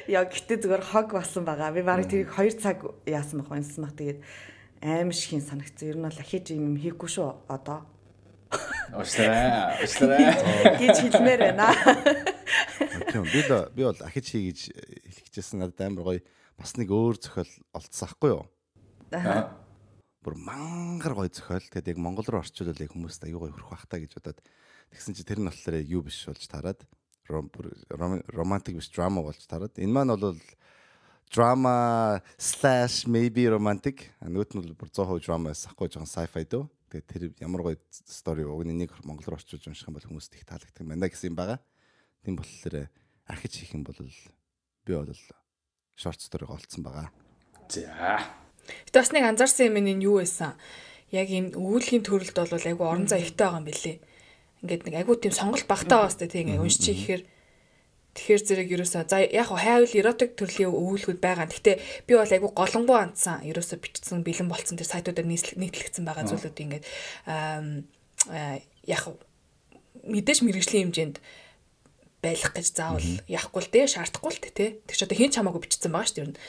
Яг 0.09 0.33
гэтээ 0.33 0.57
зүгээр 0.65 0.83
хог 0.89 1.13
болсон 1.13 1.45
байгаа. 1.45 1.69
Би 1.69 1.85
бараг 1.85 2.09
тэрийг 2.09 2.33
2 2.33 2.57
цаг 2.57 2.81
яасан 3.05 3.45
баг 3.45 3.53
унсан 3.53 3.85
баг. 3.85 3.93
Тэгээд 3.93 4.19
аим 4.81 5.13
шигэн 5.13 5.45
санагцсан. 5.45 5.93
Ер 5.93 5.97
нь 6.01 6.05
бол 6.09 6.17
ахиж 6.17 6.57
юм 6.57 6.73
хийхгүй 6.81 7.09
шүү 7.13 7.45
одоо. 7.45 7.85
Уушлаа. 8.93 9.77
Уушлаа. 9.81 10.31
гэж 10.81 10.97
хэлмээр 11.03 11.41
байна. 11.51 11.67
Тийм 13.11 13.23
би 13.27 13.41
л 13.43 13.67
би 13.75 13.81
бол 13.83 14.01
ахиж 14.07 14.25
хий 14.31 14.49
гэж 14.51 14.59
хэлэх 14.71 15.27
гэжсэн 15.31 15.59
надад 15.61 15.81
амар 15.83 16.03
гоё 16.03 16.21
бас 16.57 16.75
нэг 16.79 16.89
өөр 16.89 17.19
зохиол 17.19 17.51
олцсон 17.75 18.07
ахгүй 18.07 18.29
юу? 18.33 18.43
Аа. 19.11 19.51
Бүр 20.23 20.35
мангар 20.39 21.13
гоё 21.13 21.29
зохиол. 21.29 21.67
Тэгээд 21.67 21.93
яг 21.93 21.99
монгол 21.99 22.27
руу 22.27 22.41
орчуулвал 22.41 22.79
яг 22.79 22.91
хүмүүст 22.95 23.27
аюу 23.27 23.43
гоё 23.43 23.53
хөрөх 23.53 23.71
бах 23.71 23.85
та 23.85 23.99
гэж 23.99 24.15
бодоод 24.17 24.39
тэгсэн 24.95 25.13
чи 25.13 25.27
тэр 25.27 25.43
нь 25.43 25.49
болохоор 25.51 25.79
яг 25.83 25.87
юу 25.91 26.07
биш 26.07 26.23
болж 26.25 26.43
тараад 26.47 26.87
романтик 27.29 28.75
биш 28.75 28.89
драма 28.89 29.21
болж 29.21 29.43
тараад. 29.47 29.75
Энэ 29.75 29.93
маань 29.93 30.15
бол 30.15 30.39
drama 31.31 32.21
slash 32.37 33.07
maybe 33.07 33.47
romantic. 33.47 34.11
Нөгөөт 34.23 34.55
нь 34.55 34.61
бол 34.63 34.75
бүр 34.79 34.89
100% 34.91 35.25
drama 35.25 35.51
байсан 35.51 35.71
ахгүй 35.71 35.91
жоохон 35.91 36.07
sci-fi 36.07 36.47
дөө. 36.47 36.65
Тэгээд 36.87 37.07
тэр 37.11 37.23
ямар 37.43 37.61
гоё 37.63 37.77
story 37.91 38.47
уг 38.47 38.63
нэг 38.63 38.95
монгол 39.03 39.35
руу 39.35 39.39
орчуулж 39.39 39.67
унших 39.67 39.91
юм 39.91 39.99
бол 39.99 40.07
хүмүүст 40.07 40.39
их 40.39 40.47
таалагддаг 40.47 40.83
юм 40.83 40.91
байна 40.95 41.11
гэсэн 41.11 41.29
юм 41.31 41.37
байгаа. 41.37 41.59
Тийм 42.23 42.39
болохоор 42.39 42.87
архиж 43.27 43.53
хийх 43.59 43.75
юм 43.75 43.83
бол 43.83 43.99
би 43.99 44.93
бол 44.95 45.11
short 45.99 46.19
story 46.23 46.47
голцсон 46.47 46.87
байгаа. 46.87 47.11
За. 47.67 48.23
Гэтэ 48.87 48.99
бас 48.99 49.11
нэг 49.11 49.23
анзаарсан 49.27 49.67
юм 49.67 49.83
нь 49.83 50.03
юу 50.07 50.23
байсан? 50.23 50.55
Яг 51.11 51.27
ийм 51.27 51.51
өгүүлгийн 51.51 52.07
төрөлд 52.07 52.35
бол 52.35 52.55
айгу 52.55 52.83
орон 52.87 53.07
зай 53.11 53.23
ихтэй 53.23 53.47
байгаа 53.47 53.59
юм 53.59 53.67
билэ. 53.67 53.99
Ингээд 54.63 54.83
нэг 54.87 54.95
айгу 54.95 55.19
тийм 55.19 55.35
сонголт 55.35 55.67
багтаа 55.67 56.07
байгаа 56.07 56.15
сте 56.15 56.31
тийм 56.31 56.55
уншчих 56.55 56.95
гэхээр 56.95 57.23
тэгэхээр 58.17 58.41
зэрэг 58.41 58.69
ерөөсөө 58.73 59.05
за 59.05 59.21
яг 59.21 59.53
хайвал 59.53 59.93
эротик 59.93 60.33
төрлийн 60.33 60.73
өгүүлбүүд 60.73 61.21
байгаа. 61.21 61.45
Гэтэ 61.45 61.77
би 62.09 62.13
бол 62.17 62.33
айгу 62.33 62.49
голонгоо 62.49 62.97
андсан. 62.97 63.45
Ерөөсөө 63.45 63.77
бичсэн 63.77 64.25
бэлэн 64.25 64.49
болцсон 64.49 64.81
тэр 64.81 64.89
сайтуудаар 64.89 65.29
нийтлэгдсэн 65.29 66.01
байгаа 66.01 66.25
зүйлүүд 66.25 66.57
ингээд 66.57 66.83
яг 68.89 69.03
мэдээж 70.01 70.39
мэрэгжлийн 70.41 70.89
хэмжээнд 70.89 71.17
байлах 72.25 72.53
гэж 72.57 72.67
заавал 72.73 73.09
яахгүй 73.29 73.61
л 73.61 73.69
дээ 73.69 73.85
шаардахгүй 73.85 74.31
л 74.33 74.41
дээ 74.41 74.53
тий. 74.57 74.69
Тэр 74.89 74.97
ч 74.97 75.01
одоо 75.05 75.17
хин 75.17 75.29
ч 75.29 75.37
хамаагүй 75.37 75.61
бичсэн 75.69 75.93
байгаа 75.93 76.09
шүү 76.09 76.17
дээ. 76.33 76.41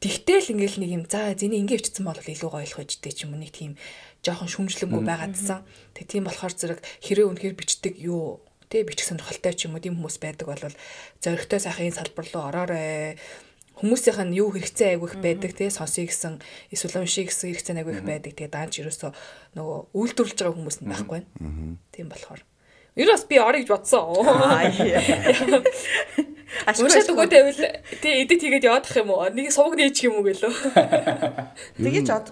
Тэгтэл 0.00 0.52
ингээл 0.56 0.80
нэг 0.80 0.90
юм 0.96 1.04
за 1.08 1.32
зэний 1.36 1.60
ингэ 1.60 1.80
бичсэн 1.80 2.04
бол 2.04 2.16
илүү 2.16 2.50
гоё 2.52 2.64
ойлгох 2.64 2.88
гэжтэй 2.88 3.12
ч 3.12 3.24
юм 3.24 3.36
уу 3.36 3.40
нэг 3.40 3.52
тийм 3.52 3.76
жоохон 4.24 4.48
шүмжлэнгүй 4.48 5.02
байгаадсан. 5.04 5.64
Тэг 5.96 6.04
тийм 6.08 6.24
болохоор 6.24 6.52
зэрэг 6.56 6.80
хэрэг 7.04 7.28
үнэхээр 7.28 7.56
бичдэг 7.56 7.94
юу 8.00 8.40
тий 8.70 8.86
бичих 8.86 9.10
сонирхолтой 9.10 9.52
ч 9.58 9.66
юм 9.66 9.74
уу 9.74 9.82
тийм 9.82 9.98
хүмүүс 9.98 10.22
байдаг 10.22 10.46
бол 10.46 10.62
зөрөгтэй 11.20 11.60
сайхан 11.60 11.90
салбар 11.90 12.26
руу 12.30 12.46
ороорой. 12.46 13.18
Хүмүүсийнх 13.82 14.22
нь 14.30 14.38
юу 14.38 14.54
хэрэгцээ 14.54 14.94
айгүйх 14.94 15.18
байдаг 15.18 15.58
тий 15.58 15.68
сонсъё 15.74 16.06
гэсэн 16.06 16.38
эсвэл 16.70 17.02
уншия 17.02 17.26
гэсэн 17.26 17.50
хэрэгцээ 17.50 17.82
айгүйх 17.82 18.06
байдаг. 18.06 18.32
Тэгээ 18.38 18.54
даанч 18.54 18.78
ерөөсөө 18.78 19.10
нөгөө 19.58 19.78
үйлдвэрлэж 19.90 20.38
байгаа 20.38 20.54
хүмүүс 20.54 20.78
нь 20.80 20.90
байхгүй 20.92 21.18
байна. 21.18 21.28
Тийм 21.90 22.06
болохоор 22.14 22.40
бас 23.10 23.24
би 23.26 23.36
орё 23.42 23.58
гэж 23.58 23.68
бодсон. 23.74 24.04
Уншаад 26.60 27.10
өгөөд 27.14 27.30
байвал 27.30 27.62
тий 28.02 28.12
эдит 28.22 28.42
хийгээд 28.42 28.68
явах 28.68 28.94
юм 28.98 29.14
уу? 29.14 29.30
Нэг 29.30 29.54
сувг 29.54 29.78
нээчих 29.78 30.10
юм 30.10 30.20
уу 30.20 30.26
гэлөө. 30.28 30.52
Тэгэж 31.78 32.08
од. 32.10 32.26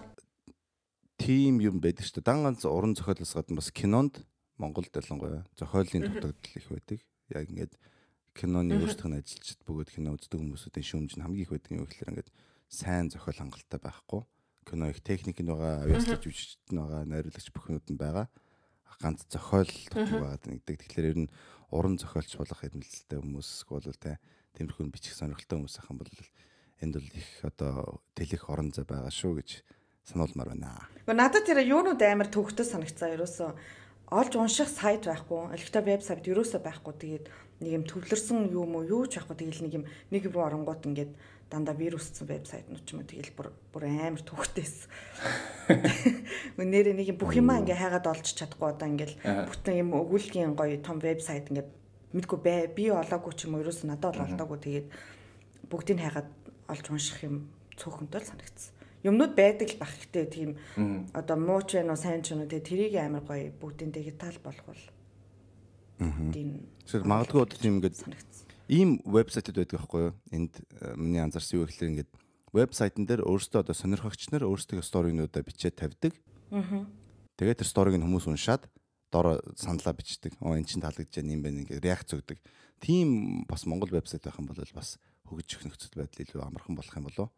тим 1.18 1.59
юм 1.62 1.83
байдаг 1.83 2.07
шүү 2.07 2.23
дээ. 2.23 2.28
Дан 2.30 2.47
ганц 2.47 2.62
уран 2.64 2.95
зохиолоос 2.95 3.35
гадна 3.35 3.59
бас 3.59 3.71
кинонд 3.75 4.23
Монголд 4.58 4.92
ялангуяа 4.92 5.46
зохиолын 5.56 6.04
дутагдал 6.10 6.58
их 6.58 6.68
байдаг. 6.68 7.00
Яг 7.30 7.46
ингээд 7.48 7.74
киноны 8.34 8.78
өөрсдөх 8.78 9.06
нь 9.06 9.18
ажилчид 9.18 9.62
бөгөөд 9.66 9.90
кино 9.94 10.14
үздэг 10.18 10.38
хүмүүсүүдийн 10.38 10.86
шүүмж 10.86 11.12
нь 11.18 11.24
хамгийн 11.24 11.46
их 11.46 11.52
байдаг 11.54 11.72
юм 11.72 11.86
гэхэлэр 11.86 12.12
ингээд 12.14 12.30
сайн 12.66 13.10
зохиол 13.10 13.38
хангалттай 13.38 13.80
байхгүй. 13.80 14.22
Кино 14.66 14.90
их 14.90 15.00
техник 15.00 15.38
нь 15.40 15.48
байгаа, 15.48 15.86
авьяаслагч 15.86 16.22
жүжигчд 16.26 16.74
нь 16.74 16.78
байгаа, 16.78 17.02
найруулагч 17.06 17.48
бүхнүүд 17.54 17.86
нь 17.94 17.98
байгаа. 17.98 18.26
ганц 18.98 19.22
зохиол 19.30 19.70
дутуугаад 19.94 20.42
нэгдэг. 20.50 20.82
Тэгэхээр 20.82 21.10
ер 21.14 21.18
нь 21.22 21.32
уран 21.70 21.98
зохиолч 21.98 22.34
болох 22.34 22.60
эрмэлзэлтэй 22.66 23.18
хүмүүс 23.22 23.50
бол 23.70 23.94
те 23.94 24.18
тиймэрхүү 24.58 24.90
бичих 24.90 25.14
сонирхолтой 25.14 25.62
хүмүүс 25.62 25.78
ахын 25.78 26.02
бол 26.02 26.10
энд 26.82 26.94
бол 26.98 27.10
их 27.14 27.30
одоо 27.46 28.02
тэлэх 28.18 28.50
орон 28.50 28.74
зай 28.74 28.82
байгаа 28.82 29.14
шүү 29.14 29.38
гэж 29.38 29.62
сануулмаар 30.02 30.50
байна. 30.50 30.88
Надад 31.06 31.46
тэр 31.46 31.62
юунууд 31.62 32.02
амар 32.02 32.26
төвхтөд 32.26 32.66
санагцсан 32.66 33.14
ерөөсөө 33.14 33.50
олж 34.08 34.32
унших 34.40 34.68
сайт 34.68 35.04
байхгүй, 35.04 35.52
электро 35.52 35.82
вебсайт 35.84 36.24
ерөөсөө 36.24 36.60
байхгүй. 36.64 36.94
Тэгээд 36.96 37.26
нэг 37.60 37.70
юм 37.76 37.84
төвлөрсөн 37.84 38.48
юу 38.48 38.64
мó 38.64 38.80
юу 38.80 39.04
ч 39.04 39.20
байхгүй. 39.20 39.36
Тэгэл 39.36 39.64
нэг 39.68 39.74
юм 39.76 39.84
нэг 40.08 40.22
рүү 40.32 40.42
оронгууд 40.48 40.88
ингээд 40.88 41.12
дандаа 41.52 41.76
вирусцсан 41.76 42.28
вебсайтнууд 42.28 42.84
ч 42.84 42.96
юм 42.96 43.04
уу 43.04 43.08
тэгэл 43.08 43.36
бүр 43.36 43.48
бүр 43.72 43.84
амар 43.88 44.24
төвхтэйс. 44.24 44.88
Үнээрээ 46.56 46.96
нэг 46.98 47.08
юм 47.12 47.18
бүх 47.20 47.36
юмаа 47.36 47.60
ингээ 47.60 47.76
хайгаад 47.76 48.08
олж 48.08 48.32
чадахгүй 48.32 48.68
одоо 48.68 48.88
ингээл 48.88 49.16
бүтэн 49.48 49.80
юм 49.80 49.96
өгүүлгийн 49.96 50.56
гоё 50.56 50.80
том 50.80 51.00
вебсайт 51.00 51.48
ингээ 51.52 51.68
мэдгүй 52.16 52.38
бай 52.40 52.68
би 52.68 52.88
олоогүй 52.92 53.32
ч 53.36 53.48
юм 53.48 53.56
уу 53.56 53.64
ерөөс 53.64 53.84
надад 53.84 54.16
бол 54.16 54.24
олдоогүй 54.28 54.58
тэгээд 54.60 54.88
бүгдийг 55.68 56.00
хайгаад 56.00 56.28
олж 56.68 56.84
унших 56.88 57.20
юм 57.24 57.48
цөөхөнтэй 57.76 58.20
л 58.24 58.28
санагдсан 58.28 58.77
юмнууд 59.08 59.32
байдаг 59.34 59.68
л 59.72 59.80
бах 59.80 59.92
ихтэй 59.96 60.26
тийм 60.28 60.50
одоо 61.16 61.36
муу 61.36 61.64
ч 61.64 61.80
вэ 61.80 61.88
нөө 61.88 61.98
сайн 61.98 62.22
ч 62.22 62.36
вэ 62.36 62.46
тэрийг 62.46 62.94
амар 63.00 63.24
гоё 63.24 63.50
бүгдийн 63.56 63.90
дигитал 63.90 64.36
болгох 64.44 64.78
тийм 65.98 66.68
тэгэхээр 66.86 67.04
магадгүй 67.08 67.40
одоо 67.42 67.58
тийм 67.58 67.80
ингээд 67.82 67.96
ийм 68.68 69.00
вебсайтууд 69.04 69.56
байдаг 69.56 69.80
байхгүй 69.80 70.00
юу? 70.12 70.14
Энд 70.30 70.60
э, 70.60 70.94
миний 70.94 71.24
анзаарсан 71.24 71.58
юу 71.58 71.66
гэхээр 71.66 72.04
ингээд 72.04 72.10
вебсайтн 72.52 73.08
дээр 73.08 73.24
өөрсдөө 73.24 73.64
одоо 73.64 73.74
сонирхогч 73.74 74.28
нар 74.28 74.44
өөрсдөө 74.44 74.84
сторинуудаа 74.84 75.42
бичээд 75.42 75.80
тавьдаг. 75.80 76.12
Тэгээд 77.40 77.64
тэр 77.64 77.68
сториг 77.68 77.96
нь 77.96 78.04
хүмүүс 78.04 78.28
уншаад 78.28 78.68
доор 79.08 79.40
саналаа 79.56 79.96
бичдэг. 79.96 80.36
Оо 80.44 80.52
эн 80.52 80.68
чинь 80.68 80.84
таалагдж 80.84 81.16
байна 81.16 81.32
юм 81.32 81.42
байна 81.42 81.64
ингээд 81.64 81.80
реакц 81.80 82.12
өгдөг. 82.12 82.38
Тийм 82.84 83.48
бас 83.48 83.64
Монгол 83.64 83.88
вебсайт 83.88 84.22
байх 84.28 84.36
юм 84.36 84.52
бол 84.52 84.60
бас 84.76 85.00
хөгжих 85.24 85.64
нөхцөл 85.64 85.96
байдал 85.96 86.24
илүү 86.28 86.40
амархан 86.44 86.76
болох 86.76 86.92
юм 86.92 87.08
болов 87.08 87.28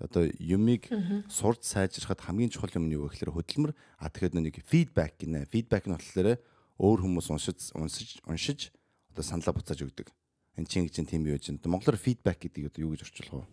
одоо 0.00 0.24
юмыг 0.40 0.88
сурч 1.28 1.60
сайжрахад 1.68 2.24
хамгийн 2.24 2.48
чухал 2.48 2.72
юм 2.74 2.88
нь 2.88 2.96
юу 2.96 3.12
гэхээр 3.12 3.36
хөдөлмөр 3.36 3.72
а 4.00 4.08
тэгэхээр 4.08 4.40
нэг 4.40 4.56
фидбек 4.64 5.20
гинэ. 5.20 5.44
Фидбек 5.44 5.84
нь 5.84 5.92
болохоор 5.92 6.40
өөр 6.80 6.98
хүмүүс 7.04 7.28
уншиж 7.28 7.76
уншиж 7.76 8.24
уншиж 8.24 8.72
одоо 9.12 9.24
саналаа 9.24 9.52
буцааж 9.52 9.84
өгдөг. 9.84 10.08
Энд 10.56 10.72
чинь 10.72 10.88
гэж 10.88 11.04
тийм 11.04 11.28
юу 11.28 11.36
гэж. 11.36 11.52
Монголоор 11.68 12.00
фидбек 12.00 12.40
гэдэг 12.40 12.72
одоо 12.72 12.80
юу 12.80 12.96
гэж 12.96 13.04
орчуулах 13.04 13.44
вэ? 13.44 13.48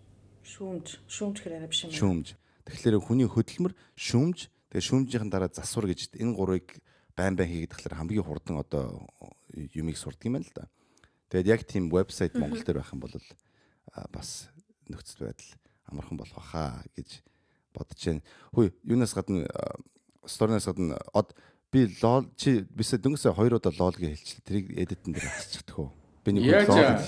Шүүмж. 0.47 0.87
Шүүмж 1.11 1.37
гэхээр 1.43 1.67
биш 1.67 1.83
юм. 1.83 1.91
Шүүмж. 1.91 2.27
Тэгэхээр 2.63 3.03
хүний 3.03 3.27
хөдөлмөр 3.27 3.75
шүүмж 3.99 4.47
тэгээ 4.71 4.87
шүүмжийн 4.87 5.27
дараа 5.27 5.51
засвар 5.51 5.91
гэж 5.91 6.15
энэ 6.15 6.31
гурыг 6.31 6.79
байн 7.15 7.35
байн 7.35 7.51
хийгээд 7.51 7.75
тэгэхээр 7.75 7.99
хамгийн 7.99 8.23
хурдан 8.23 8.55
одоо 8.63 9.03
юмыг 9.51 9.99
сурдаг 9.99 10.23
юм 10.27 10.39
байна 10.39 10.47
л 10.47 10.55
да. 10.55 10.71
Тэгээд 11.27 11.51
яг 11.51 11.61
тийм 11.67 11.91
вебсайт 11.91 12.39
Монгол 12.39 12.63
дээр 12.63 12.79
байх 12.79 12.91
юм 12.95 13.03
бол 13.03 13.15
бас 14.11 14.47
нөхцөл 14.87 15.27
байдал 15.27 15.51
амархан 15.91 16.17
болох 16.17 16.43
хаа 16.51 16.83
гэж 16.95 17.21
бодож 17.73 18.01
байна. 18.03 18.21
Хөөе, 18.53 18.71
юунаас 18.83 19.13
гадна 19.15 19.47
сторинаас 20.25 20.67
гадна 20.67 20.99
од 21.13 21.33
би 21.71 21.87
лол 22.01 22.27
чи 22.35 22.63
бисээ 22.67 22.99
дөнгөсөө 23.03 23.35
хоёр 23.35 23.59
удаа 23.59 23.73
лол 23.79 23.95
гэж 23.95 24.15
хэлчихлээ. 24.15 24.47
Тэрийг 24.47 24.67
эдитэн 24.75 25.11
дээр 25.13 25.27
хасчихдаг 25.27 25.75
хөө. 25.75 25.89
Би 26.23 26.29
нэг 26.31 26.43
лол. 26.67 26.99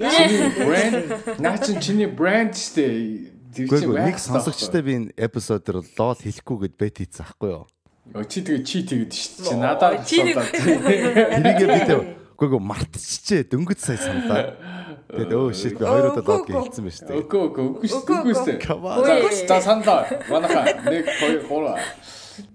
Чиний 0.00 0.48
брэнд 0.56 1.40
наа 1.40 1.56
чин 1.60 1.76
чиний 1.80 2.08
брэнд 2.08 2.56
штэ. 2.56 3.36
Тэгвэл 3.52 4.00
нэг 4.00 4.16
сонсогчтой 4.16 4.82
би 4.84 4.92
энэ 4.96 5.12
эпизод 5.16 5.64
дээр 5.64 5.84
лол 5.84 6.16
хэлэхгүй 6.16 6.56
гэд 6.64 6.74
бэт 6.80 6.96
хийсэн 7.04 7.24
аахгүй 7.24 7.50
юу? 7.52 7.66
Чи 8.24 8.40
тэгээ 8.40 8.64
чи 8.64 8.78
тэгэд 8.84 9.12
штэ. 9.12 9.44
Чи 9.44 9.54
надад 9.60 10.00
асуулаа. 10.00 10.48
Тэрийг 10.48 11.68
би 11.68 11.80
тэг. 11.84 12.00
Үгүй 12.40 12.56
ээ 12.56 12.64
мартчихжээ. 12.64 13.52
Дөнгөж 13.52 13.78
сая 13.84 14.00
саналаа. 14.00 14.56
Тэгээд 15.10 15.34
өө 15.34 15.50
shit 15.50 15.74
би 15.74 15.82
хоёр 15.82 16.14
удаа 16.14 16.22
лог 16.22 16.46
хэлсэн 16.46 16.86
байна 16.86 16.94
шүү 16.94 17.06
дээ. 17.10 17.18
Үгүй 17.18 17.40
үгүй 17.50 17.64
үгүй 17.66 17.88
үгүй 17.98 18.18
үгүй. 18.30 19.34
За 19.50 19.58
санаа. 19.58 20.06
Манаха 20.30 20.62
1 20.86 21.02
2 21.18 21.50
3. 21.50 21.74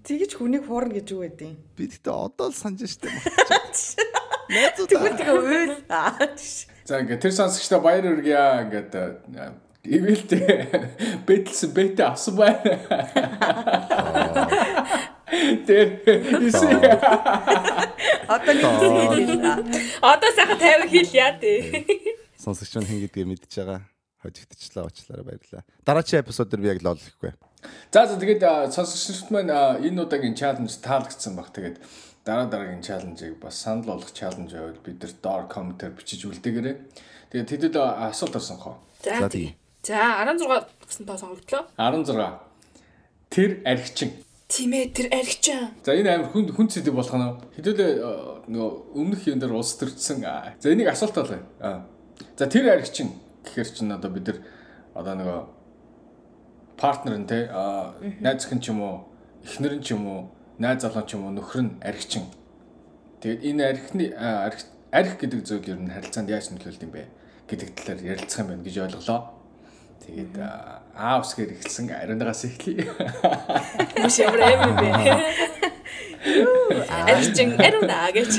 Тэгэж 0.08 0.32
хүнийг 0.39 0.63
хуурна 0.63 0.96
гэж 0.96 1.08
юу 1.12 1.28
гэдэг 1.28 1.52
юм? 1.52 1.60
Би 1.76 1.84
тэгтээ 1.91 2.15
одоо 2.15 2.48
л 2.48 2.56
санаж 2.56 2.88
штэ. 2.88 3.12
Найзууд 4.56 4.88
тэгвэл 4.88 5.20
тэгээ 5.20 5.36
уйл. 5.36 5.76
За 6.88 7.04
ингээ 7.04 7.20
тэр 7.20 7.34
сонсогчтой 7.36 7.80
баяр 7.84 8.08
хүргье 8.08 8.39
ингээд 8.72 8.94
ивэлтэй 9.84 10.48
бэтэлсэн 11.28 11.70
бэтэ 11.76 12.04
авсан 12.08 12.39
байна. 12.39 12.72
Тэр 15.68 15.88
иси. 16.39 16.72
Одоо 18.32 18.54
нэг 18.56 18.63
хэлээ. 19.12 19.60
Одоо 20.00 20.30
сайхан 20.32 20.88
50 20.88 20.88
хэл 20.88 21.12
яа 21.20 21.36
дээ 21.36 22.24
сонсогч 22.45 22.77
нь 22.77 22.86
хэн 22.86 23.01
гэдгийг 23.10 23.25
мэдж 23.25 23.53
байгаа. 23.58 23.81
Хожигдчихлаа 24.21 24.86
уучлаарай 24.86 25.25
баярлалаа. 25.25 25.63
Дараагийн 25.86 26.21
эпизод 26.21 26.49
дээр 26.49 26.62
би 26.62 26.69
яг 26.69 26.81
л 26.86 26.93
олохгүй. 26.93 27.34
За 27.89 28.05
за 28.05 28.21
тэгээд 28.21 28.69
сонсогчдод 28.69 29.29
маань 29.34 29.53
энэ 29.81 30.01
удаагийн 30.05 30.38
чаленж 30.38 30.77
таалагдсан 30.81 31.34
баг. 31.34 31.49
Тэгээд 31.49 31.81
дараа 32.21 32.45
дараагийн 32.45 32.86
чаленжийг 32.86 33.41
бас 33.41 33.58
санал 33.58 33.97
болгох 33.97 34.13
чаленж 34.13 34.53
байвал 34.53 34.81
бид 34.86 35.01
нар 35.01 35.13
доор 35.21 35.45
комментээр 35.49 35.97
бичиж 35.97 36.25
үлдээгээрэй. 36.25 36.75
Тэгээд 37.34 37.49
тэдэд 37.49 37.75
асуулт 37.81 38.38
орсон 38.38 38.58
хоо. 38.62 38.77
За 39.01 39.29
тийм. 39.29 39.58
За 39.81 40.21
16 40.21 40.69
гэсэн 40.86 41.05
тоо 41.05 41.17
сонгогдлоо. 41.17 41.65
16. 41.77 42.13
Тэр 43.29 43.62
архичин. 43.65 44.10
Тийм 44.49 44.73
ээ 44.73 44.93
тэр 44.93 45.08
архичин. 45.13 45.73
За 45.81 45.97
энэ 45.97 46.13
амар 46.13 46.29
хүн 46.29 46.49
хүн 46.53 46.69
цэдэг 46.69 46.93
болох 46.93 47.13
нь 47.13 47.25
хэдүүлээ 47.58 47.91
нөгөө 48.49 48.69
өмнөх 48.93 49.21
юм 49.29 49.41
дээр 49.41 49.53
улс 49.58 49.77
төрчсөн. 49.77 50.21
За 50.62 50.69
энийг 50.69 50.89
асуулт 50.89 51.13
болоо. 51.13 51.41
Аа 51.62 51.94
За 52.38 52.47
тэр 52.47 52.71
аригчин 52.73 53.12
гэхэр 53.43 53.69
чин 53.71 53.91
одоо 53.91 54.12
бид 54.12 54.28
нар 54.28 54.39
одоо 54.93 55.13
нөгөө 55.15 55.39
партнер 56.78 57.15
нь 57.19 57.28
те 57.28 57.47
найз 58.19 58.45
хэн 58.47 58.60
ч 58.60 58.71
юм 58.71 58.82
уу 58.84 59.08
эхнэр 59.43 59.80
нь 59.80 59.84
ч 59.84 59.95
юм 59.95 60.08
уу 60.08 60.21
найз 60.60 60.84
залуу 60.84 61.04
ч 61.08 61.15
юм 61.15 61.28
уу 61.28 61.36
нөхөр 61.36 61.62
нь 61.63 61.78
аригчин. 61.84 62.28
Тэгээд 63.19 63.41
энэ 63.43 63.63
арихны 63.71 64.06
арих 64.91 65.15
гэдэг 65.19 65.41
зүйл 65.43 65.69
ер 65.71 65.80
нь 65.80 65.91
харилцаанд 65.91 66.32
яаж 66.32 66.51
нөлөөлд 66.51 66.84
юм 66.84 66.91
бэ 66.91 67.08
гэдэг 67.47 67.69
талаар 67.75 68.01
ярилцах 68.04 68.39
юм 68.43 68.47
байна 68.51 68.63
гэж 68.63 68.75
ойлголоо. 68.84 69.21
Тэгээд 70.04 70.34
аа 70.39 71.19
усгээр 71.23 71.56
эхэлсэн 71.56 71.91
ариунаас 71.91 72.43
эхлэе. 72.47 72.88
Маш 74.04 74.19
ямар 74.19 74.43
юм 74.43 74.75
бэ? 74.75 74.88
Арчин 76.26 77.54
ариуна 77.62 78.10
гэж. 78.10 78.32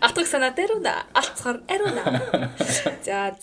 Атгах 0.00 0.28
санаа 0.30 0.54
ариуна, 0.54 1.06
алцхаар 1.12 1.62
ариуна. 1.66 2.52
За. 3.02 3.34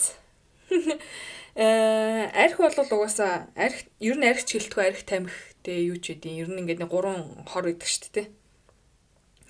Э 1.56 2.32
арх 2.32 2.58
бол 2.58 2.72
угаасаа 2.72 3.52
арх 3.60 3.76
ер 4.00 4.16
нь 4.16 4.24
архч 4.24 4.56
гэлтгүй 4.56 4.88
арх 4.88 5.04
тамхи 5.04 5.36
тэ 5.68 5.84
юу 5.84 6.00
ч 6.00 6.16
үгүй. 6.16 6.40
Ер 6.40 6.48
нь 6.48 6.64
ингээд 6.64 6.80
нэг 6.80 6.88
гурван 6.88 7.44
хор 7.44 7.68
идэг 7.68 7.92
шүү 7.92 8.08
дээ. 8.16 8.28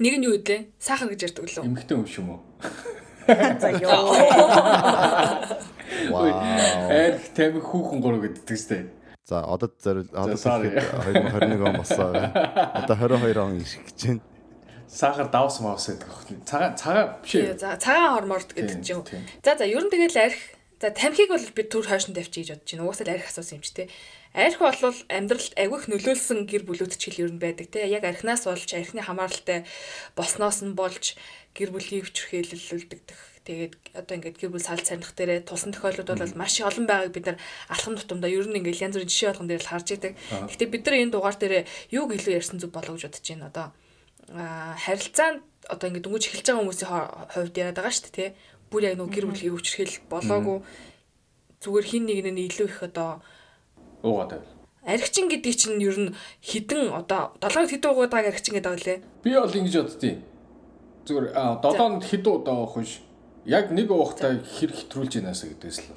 Нэг 0.02 0.14
нь 0.18 0.26
юу 0.26 0.42
вэ? 0.42 0.74
Сахар 0.82 1.14
гэж 1.14 1.30
ярьдаг 1.30 1.46
лөө. 1.46 1.62
Эмхтэн 1.62 2.02
юм 2.02 2.10
шүү 2.10 2.26
мө. 2.26 2.42
За 3.62 3.70
ёо. 3.70 4.18
Арх 6.90 7.26
тамхи 7.38 7.62
хүүхэн 7.62 8.02
гурав 8.02 8.26
гэдэг 8.26 8.50
шүү 8.50 8.70
дээ. 8.74 9.01
За 9.26 9.44
одоо 9.46 9.72
зорил 9.80 10.10
одоо 10.14 10.36
2021 10.36 11.62
он 11.62 11.78
болсон. 11.78 12.16
Одоо 12.16 12.96
22 12.96 13.42
он 13.42 13.58
ирэх 13.58 13.86
гэж 13.86 14.06
байна. 14.08 14.22
Сахар 14.88 15.30
давс 15.30 15.60
мавс 15.60 15.88
гэдэг 15.88 16.08
байна. 16.10 16.46
Цагаан 16.46 16.76
цагаан 16.76 17.10
биш 17.22 17.36
ээ. 17.36 17.58
За 17.58 17.78
цагаан 17.78 18.16
хорморд 18.18 18.50
гэдэг 18.54 18.82
чинь. 18.82 19.06
За 19.46 19.56
за 19.56 19.66
ер 19.66 19.86
нь 19.86 19.94
тэгэл 19.94 20.18
арх 20.18 20.40
За 20.82 20.90
тамхиг 20.90 21.30
бол 21.30 21.38
би 21.38 21.62
түр 21.62 21.86
хойшин 21.86 22.18
тавьчих 22.18 22.50
гэж 22.50 22.58
бодож 22.58 22.74
байна. 22.74 22.86
Угаасаа 22.90 23.06
л 23.06 23.14
арх 23.14 23.30
асуусан 23.30 23.62
юм 23.62 23.64
чи 23.64 23.74
тээ. 23.78 23.88
Арх 24.34 24.58
бол 24.58 24.98
амьдралд 25.14 25.54
агиох 25.54 25.86
нөлөөлсөн 25.86 26.50
гэр 26.50 26.66
бүлүүд 26.66 26.98
ч 26.98 27.14
хэл 27.14 27.30
ер 27.30 27.32
нь 27.38 27.38
байдаг 27.38 27.70
те. 27.70 27.86
Яг 27.86 28.02
архинаас 28.02 28.50
болж 28.50 28.66
архины 28.74 29.06
хамааралтай 29.06 29.70
болсноос 30.18 30.66
нь 30.66 30.74
болж 30.74 31.14
гэр 31.54 31.70
бүлийн 31.70 32.02
өвчрхээлэлүүлдэг 32.02 33.02
Тэгээд 33.42 33.74
одоо 33.98 34.14
ингээд 34.22 34.38
гэр 34.38 34.54
бүл 34.54 34.62
салт 34.62 34.86
сарних 34.86 35.18
дээрээ 35.18 35.50
тулсан 35.50 35.74
тохиолдлууд 35.74 36.14
бол 36.14 36.38
маш 36.38 36.62
олон 36.62 36.86
байгааг 36.86 37.10
бид 37.10 37.26
нар 37.26 37.38
алхам 37.74 37.98
тутамдаа 37.98 38.30
ер 38.30 38.46
нь 38.46 38.62
ингээд 38.62 38.86
янз 38.86 38.96
бүрийн 39.02 39.10
жишээ 39.10 39.34
болгон 39.34 39.50
дээр 39.50 39.66
л 39.66 39.72
харж 39.74 39.88
идэг. 39.98 40.14
Гэтэ 40.30 40.70
бид 40.70 40.86
нар 40.86 40.96
энэ 41.02 41.14
дугаар 41.18 41.38
дээрээ 41.42 41.64
юу 41.90 42.06
гэлөө 42.06 42.38
ярьсан 42.38 42.62
зүг 42.62 42.70
болоо 42.70 42.94
гэж 42.94 43.10
бодож 43.10 43.26
байна 43.26 43.50
одоо. 43.50 43.68
Аа 44.30 44.78
харилцаанд 44.78 45.42
одоо 45.74 45.88
ингээд 45.90 46.06
дөнгөж 46.06 46.24
эхэлж 46.30 46.46
байгаа 46.46 46.62
хүмүүсийн 46.62 46.90
хувьд 47.34 47.56
яриад 47.58 47.78
байгаа 47.82 47.94
шүү 47.98 48.06
дээ 48.06 48.14
тий. 48.14 48.30
Бүр 48.70 48.82
яг 48.86 48.96
нэг 49.02 49.10
гэр 49.10 49.26
бүлийн 49.26 49.54
өвчрхэл 49.58 49.96
болоогүй 50.06 50.58
зүгээр 51.66 51.86
хин 51.90 52.04
нэг 52.06 52.30
нь 52.30 52.46
илүү 52.46 52.68
их 52.70 52.80
одоо 52.86 53.26
уугаад 54.06 54.38
байв. 54.38 54.46
Аригчин 54.86 55.34
гэдэг 55.34 55.54
чинь 55.58 55.82
ер 55.82 55.98
нь 55.98 56.14
хідэн 56.46 56.94
одоо 56.94 57.34
7 57.42 57.70
хэдэн 57.74 57.90
уугаад 57.90 58.14
байгаа 58.14 58.30
аригчин 58.34 58.54
гэдэг 58.54 58.70
байгаа 58.70 58.86
лээ. 58.86 59.00
Би 59.26 59.34
бол 59.34 59.58
ингэж 59.58 59.76
боддتي. 59.82 60.12
Зүгээр 61.10 61.26
7 61.34 62.06
хэдэн 62.06 62.34
удаа 62.38 62.58
уух 62.62 62.78
биш 62.78 63.02
яг 63.46 63.72
нэг 63.72 63.90
уухтай 63.92 64.42
хэр 64.42 64.72
хэтрүүлж 64.72 65.18
яанаас 65.18 65.46
гэдгээс 65.46 65.80
л 65.82 65.94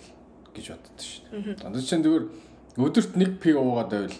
гэж 0.54 0.66
боддоо 0.72 0.94
шүү 0.96 1.22
дээ. 1.28 1.60
Дандаа 1.60 1.82
чинь 1.82 2.04
зүгээр 2.04 2.24
өдөрт 2.80 3.12
нэг 3.20 3.30
пи 3.42 3.52
уугаад 3.52 3.90
байвал 3.92 4.18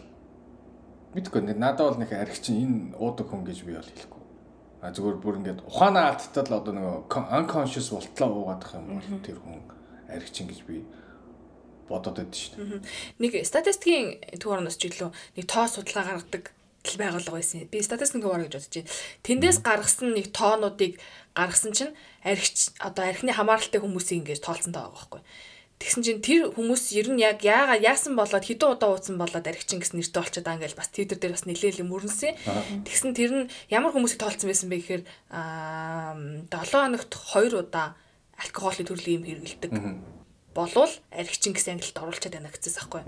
мэдгүй 1.14 1.40
нэг 1.42 1.58
надад 1.58 1.94
бол 1.94 2.00
нэг 2.02 2.10
аригчин 2.12 2.56
энэ 2.58 2.78
уудаг 2.98 3.26
хүн 3.30 3.46
гэж 3.46 3.58
би 3.64 3.74
бол 3.74 3.87
хэлэхгүй. 3.87 4.22
А 4.82 4.92
зүгээр 4.92 5.18
бүр 5.22 5.38
ингээд 5.40 5.64
ухаанаа 5.66 6.14
алдтал 6.14 6.58
одоо 6.58 6.72
нэг 6.74 6.87
unconscious 7.10 7.88
болтлоо 7.90 8.28
уугаад 8.30 8.62
байгаа 8.62 8.82
юм 8.82 8.98
бол 8.98 9.26
тэр 9.26 9.38
хүн 9.42 9.62
аригчин 10.10 10.46
гэж 10.50 10.60
би 10.66 10.84
бодоод 11.88 12.18
байдаг 12.18 12.38
шүү 12.38 12.54
дээ. 12.58 12.82
Нэг 13.20 13.32
статистикийн 13.46 14.20
төв 14.38 14.54
орноос 14.54 14.78
ч 14.78 14.88
илүү 14.88 15.10
нэг 15.10 15.44
тоо 15.46 15.66
судалгаа 15.68 16.18
гаргадаг 16.18 16.54
тэл 16.85 17.01
байгууллага 17.01 17.40
байсан. 17.40 17.64
Би 17.73 17.81
статистикийн 17.81 18.23
төв 18.23 18.37
орно 18.37 18.47
гэж 18.47 18.55
бодож 18.61 18.77
байна. 18.77 18.92
Тэндээс 19.25 19.59
гаргасан 19.64 20.09
нэг 20.12 20.27
тоонуудыг 20.37 21.01
гаргасан 21.33 21.73
чинь 21.73 21.97
архич 22.20 22.77
одоо 22.79 23.09
архины 23.09 23.33
хамааралтай 23.33 23.81
хүмүүсийг 23.81 24.20
ингэж 24.20 24.40
тоолцсон 24.44 24.77
байгаа 24.77 24.92
байхгүй. 24.92 25.23
Тэгсэн 25.81 26.03
чинь 26.07 26.23
тэр 26.23 26.55
хүмүүс 26.55 26.94
ер 26.94 27.11
нь 27.11 27.18
яг 27.18 27.42
яагаад 27.42 27.83
яасан 27.83 28.14
болоод 28.14 28.47
хэдэн 28.47 28.79
удаа 28.79 28.94
ууцсан 28.94 29.18
болоод 29.18 29.42
архичин 29.42 29.83
гэсэн 29.83 29.99
нэртэй 29.99 30.23
болчиход 30.23 30.47
байгаа 30.47 30.59
ингээл 30.62 30.79
бас 30.79 30.88
твиттер 30.94 31.18
дээр 31.18 31.35
бас 31.35 31.44
нэлээдэл 31.51 31.90
мөрөнсөн. 31.90 32.38
Тэгсэн 32.87 33.11
тэр 33.11 33.31
нь 33.35 33.51
ямар 33.75 33.90
хүмүүсийг 33.90 34.23
тоолцсон 34.23 34.49
байсан 34.49 34.70
бэ 34.70 34.79
гэхээр 34.81 35.03
аа 35.35 36.14
7 36.47 36.79
хоногт 36.79 37.11
2 37.11 37.59
удаа 37.59 37.99
алкоголын 38.38 38.87
төрлийн 38.87 39.18
юм 39.18 39.27
хэрэгэлдэг 39.27 39.70
болвол 40.55 40.93
архичин 41.11 41.53
гэсэн 41.53 41.77
ангилалд 41.77 41.99
оруулчаад 41.99 42.35
байна 42.38 42.51
гэсэн 42.55 42.73
байхгүй. 42.79 43.03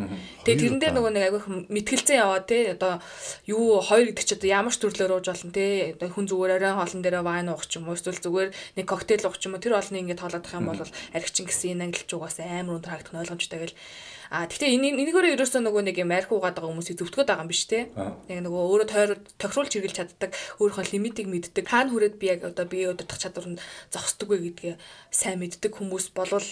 Тэгээ 0.45 0.61
тэрэн 0.61 0.81
дээр 0.83 0.95
нөгөө 0.99 1.13
нэг 1.15 1.25
айгүйх 1.31 1.47
мэтгэлцэн 1.71 2.19
яваа 2.19 2.43
те 2.43 2.75
одоо 2.75 2.99
юу 3.47 3.79
хоёр 3.81 4.11
гэдэг 4.11 4.27
чи 4.27 4.35
одоо 4.35 4.51
ямар 4.51 4.75
ч 4.75 4.83
төрлөөр 4.83 5.15
ууж 5.17 5.27
болно 5.31 5.55
те. 5.55 5.95
Одоо 5.95 6.09
хүн 6.11 6.27
зүгээр 6.27 6.57
оройн 6.59 6.77
хоолн 6.77 7.03
дээр 7.07 7.23
вайн 7.23 7.49
уух 7.55 7.65
ч 7.71 7.79
юм 7.79 7.87
уу 7.87 7.95
эсвэл 7.95 8.19
зүгээр 8.19 8.51
нэг 8.51 8.87
коктейл 8.91 9.27
уух 9.31 9.39
ч 9.39 9.47
юм 9.47 9.55
уу 9.55 9.63
тэр 9.63 9.79
олны 9.79 10.03
ингээд 10.03 10.21
тоолоодох 10.21 10.59
юм 10.59 10.67
бол 10.67 10.83
архичин 11.15 11.47
гэсэн 11.47 11.79
энэ 11.79 11.85
ангилалч 11.95 12.11
угаас 12.11 12.37
амар 12.43 12.83
өндөр 12.83 12.91
харагдах 12.91 13.23
ойлгомжтой 13.23 13.59
гэл 13.63 13.79
А 14.31 14.47
гэхдээ 14.47 14.75
энэ 14.75 14.99
энэгээр 15.07 15.39
ерөөсөө 15.39 15.63
нөгөө 15.63 15.83
нэг 15.87 15.97
юм 16.03 16.11
арх 16.11 16.31
угаад 16.33 16.59
байгаа 16.59 16.71
хүмүүсийг 16.75 16.99
зөвтгöd 16.99 17.29
байгаа 17.31 17.45
юм 17.47 17.51
биш 17.51 17.65
те. 17.71 17.91
Яг 18.27 18.41
нөгөө 18.43 18.63
өөрөө 18.67 18.89
тойр 18.91 19.11
тохируулж 19.39 19.73
хэрглэж 19.73 19.97
чаддаг, 19.97 20.31
өөрийнхөө 20.59 20.85
лимитийг 20.91 21.29
мэддэг. 21.31 21.65
Хаана 21.67 21.91
хүрээд 21.95 22.17
би 22.19 22.27
яг 22.27 22.41
одоо 22.43 22.67
бие 22.67 22.91
удирдах 22.91 23.23
чадвар 23.23 23.47
нь 23.55 23.61
зогсдог 23.95 24.29
вэ 24.35 24.51
гэдгээ 24.51 24.75
сайн 25.15 25.39
мэддэг 25.39 25.73
хүмүүс 25.79 26.11
болвол 26.11 26.49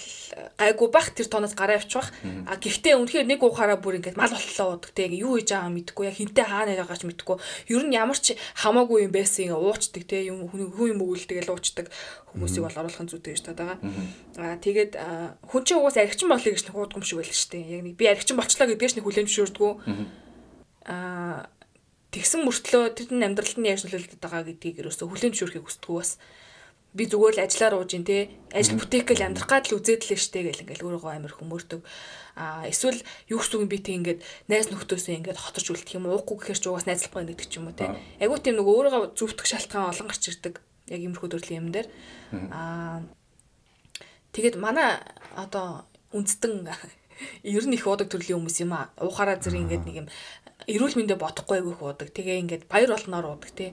гайгүй 0.58 0.88
бах 0.94 1.10
тэр 1.12 1.26
тооноос 1.26 1.54
гараа 1.58 1.82
авчих. 1.82 2.14
А 2.46 2.54
гэхдээ 2.54 2.94
үнэхээр 2.94 3.26
нэг 3.26 3.42
уухаараа 3.42 3.78
бүр 3.82 3.98
ингээд 3.98 4.18
мал 4.18 4.30
боллоо 4.30 4.78
удаг 4.78 4.92
те. 4.94 5.10
Юу 5.10 5.38
хийж 5.38 5.50
байгаа 5.50 5.74
мэдгүй, 5.74 6.04
яг 6.06 6.16
хинтээ 6.18 6.46
хаана 6.46 6.78
байгаач 6.78 7.02
мэдгүй. 7.02 7.36
Ер 7.74 7.82
нь 7.82 7.94
ямар 7.94 8.18
ч 8.18 8.38
хамаагүй 8.58 9.06
юм 9.06 9.12
байсан 9.14 9.50
ингээ 9.50 9.58
уучдаг 9.58 10.02
те. 10.06 10.26
Юм 10.30 10.46
хүн 10.46 10.94
юм 10.94 11.02
өгүүлдэг 11.02 11.44
л 11.44 11.54
уучдаг 11.54 11.90
хүмүүсийг 12.34 12.66
бол 12.66 12.80
оруулахын 12.82 13.08
зүйтэй 13.08 13.32
гэж 13.38 13.42
таад 13.46 13.58
байгаа. 13.62 13.78
Аа 14.42 14.58
тэгээд 14.58 14.92
хүн 15.46 15.62
чинь 15.62 15.78
угаас 15.78 15.96
архичин 15.96 16.28
болъё 16.28 16.50
гэж 16.50 16.66
нэг 16.66 16.74
хуудгам 16.74 17.06
шиг 17.06 17.22
байл 17.22 17.30
шүү 17.30 17.50
дээ. 17.54 17.72
Яг 17.78 17.82
нэг 17.86 17.94
би 17.94 18.04
архичин 18.10 18.34
болчлоо 18.34 18.66
гэдгээс 18.66 18.94
нэг 18.98 19.06
хүлээн 19.06 19.28
зөвшөөрдгөө. 19.30 19.72
Аа 20.90 21.46
тэгсэн 22.10 22.42
мөртлөө 22.42 22.84
тэр 22.98 23.08
нь 23.14 23.22
амьдралд 23.22 23.58
нь 23.58 23.70
яаж 23.70 23.86
нөлөөлөд 23.86 24.18
байгаа 24.18 24.42
гэдгийг 24.50 24.82
ерөөсө 24.82 25.06
хүлээн 25.06 25.30
зөвшөөрөхийг 25.30 25.66
хүсдэггүй 25.66 25.94
бас. 25.94 26.18
Би 26.94 27.10
зүгээр 27.10 27.34
л 27.38 27.44
ажиллаар 27.46 27.74
ууж 27.78 27.90
ин 27.94 28.06
тээ 28.06 28.54
ажил 28.54 28.78
бүтээгэл 28.78 29.26
амьдрах 29.26 29.50
гад 29.50 29.66
л 29.66 29.82
үзээд 29.82 30.06
л 30.06 30.14
штэ 30.14 30.46
гэл 30.46 30.62
ингээл 30.62 30.86
өөрийгөө 30.86 31.10
амар 31.10 31.34
хүмүүрдэг 31.34 31.82
а 32.38 32.66
эсвэл 32.70 33.02
юу 33.26 33.42
гэсэн 33.42 33.62
үг 33.62 33.70
би 33.70 33.78
тэг 33.82 33.94
ингээд 33.98 34.20
найз 34.46 34.70
нөхдөөсөө 34.70 35.14
ингээд 35.18 35.42
хоторч 35.42 35.66
үлдэх 35.74 35.98
юм 35.98 36.06
уухгүй 36.06 36.54
гэхээр 36.54 36.58
ч 36.62 36.66
угаас 36.70 36.86
найзлахгүй 36.86 37.34
гэдэг 37.34 37.50
ч 37.50 37.58
юм 37.58 37.66
уу 37.70 37.74
те. 37.74 37.90
Айгуу 38.22 38.38
тийм 38.38 38.62
нөгөө 38.62 38.74
өөрийгөө 38.78 39.02
зүвтэх 39.18 39.46
шалтгаан 39.46 39.90
олон 39.90 40.06
гарч 40.06 40.22
ирдэг 40.30 40.62
яг 40.88 41.00
иймэрхүү 41.00 41.28
төрлийн 41.30 41.60
юм 41.64 41.70
дээр. 41.72 41.88
Аа 42.52 43.02
тэгээд 44.34 44.56
манай 44.58 45.00
одоо 45.36 45.86
үндэстэн 46.12 46.68
ер 47.56 47.64
нь 47.66 47.76
их 47.76 47.86
уудаг 47.86 48.08
төрлийн 48.10 48.42
хүмүүс 48.42 48.58
юм 48.64 48.72
а 48.74 48.90
уухаараа 49.00 49.38
зэрэг 49.38 49.62
ингээд 49.64 49.84
нэг 49.86 49.96
юм 50.04 50.08
эрүүл 50.66 50.96
мэндэ 50.98 51.16
бодохгүй 51.20 51.60
айгүй 51.60 51.72
их 51.74 51.82
уудаг. 51.82 52.08
Тэгээ 52.10 52.42
ингээд 52.42 52.64
баяр 52.68 52.90
болноор 52.92 53.38
уудаг 53.38 53.50
тий 53.54 53.70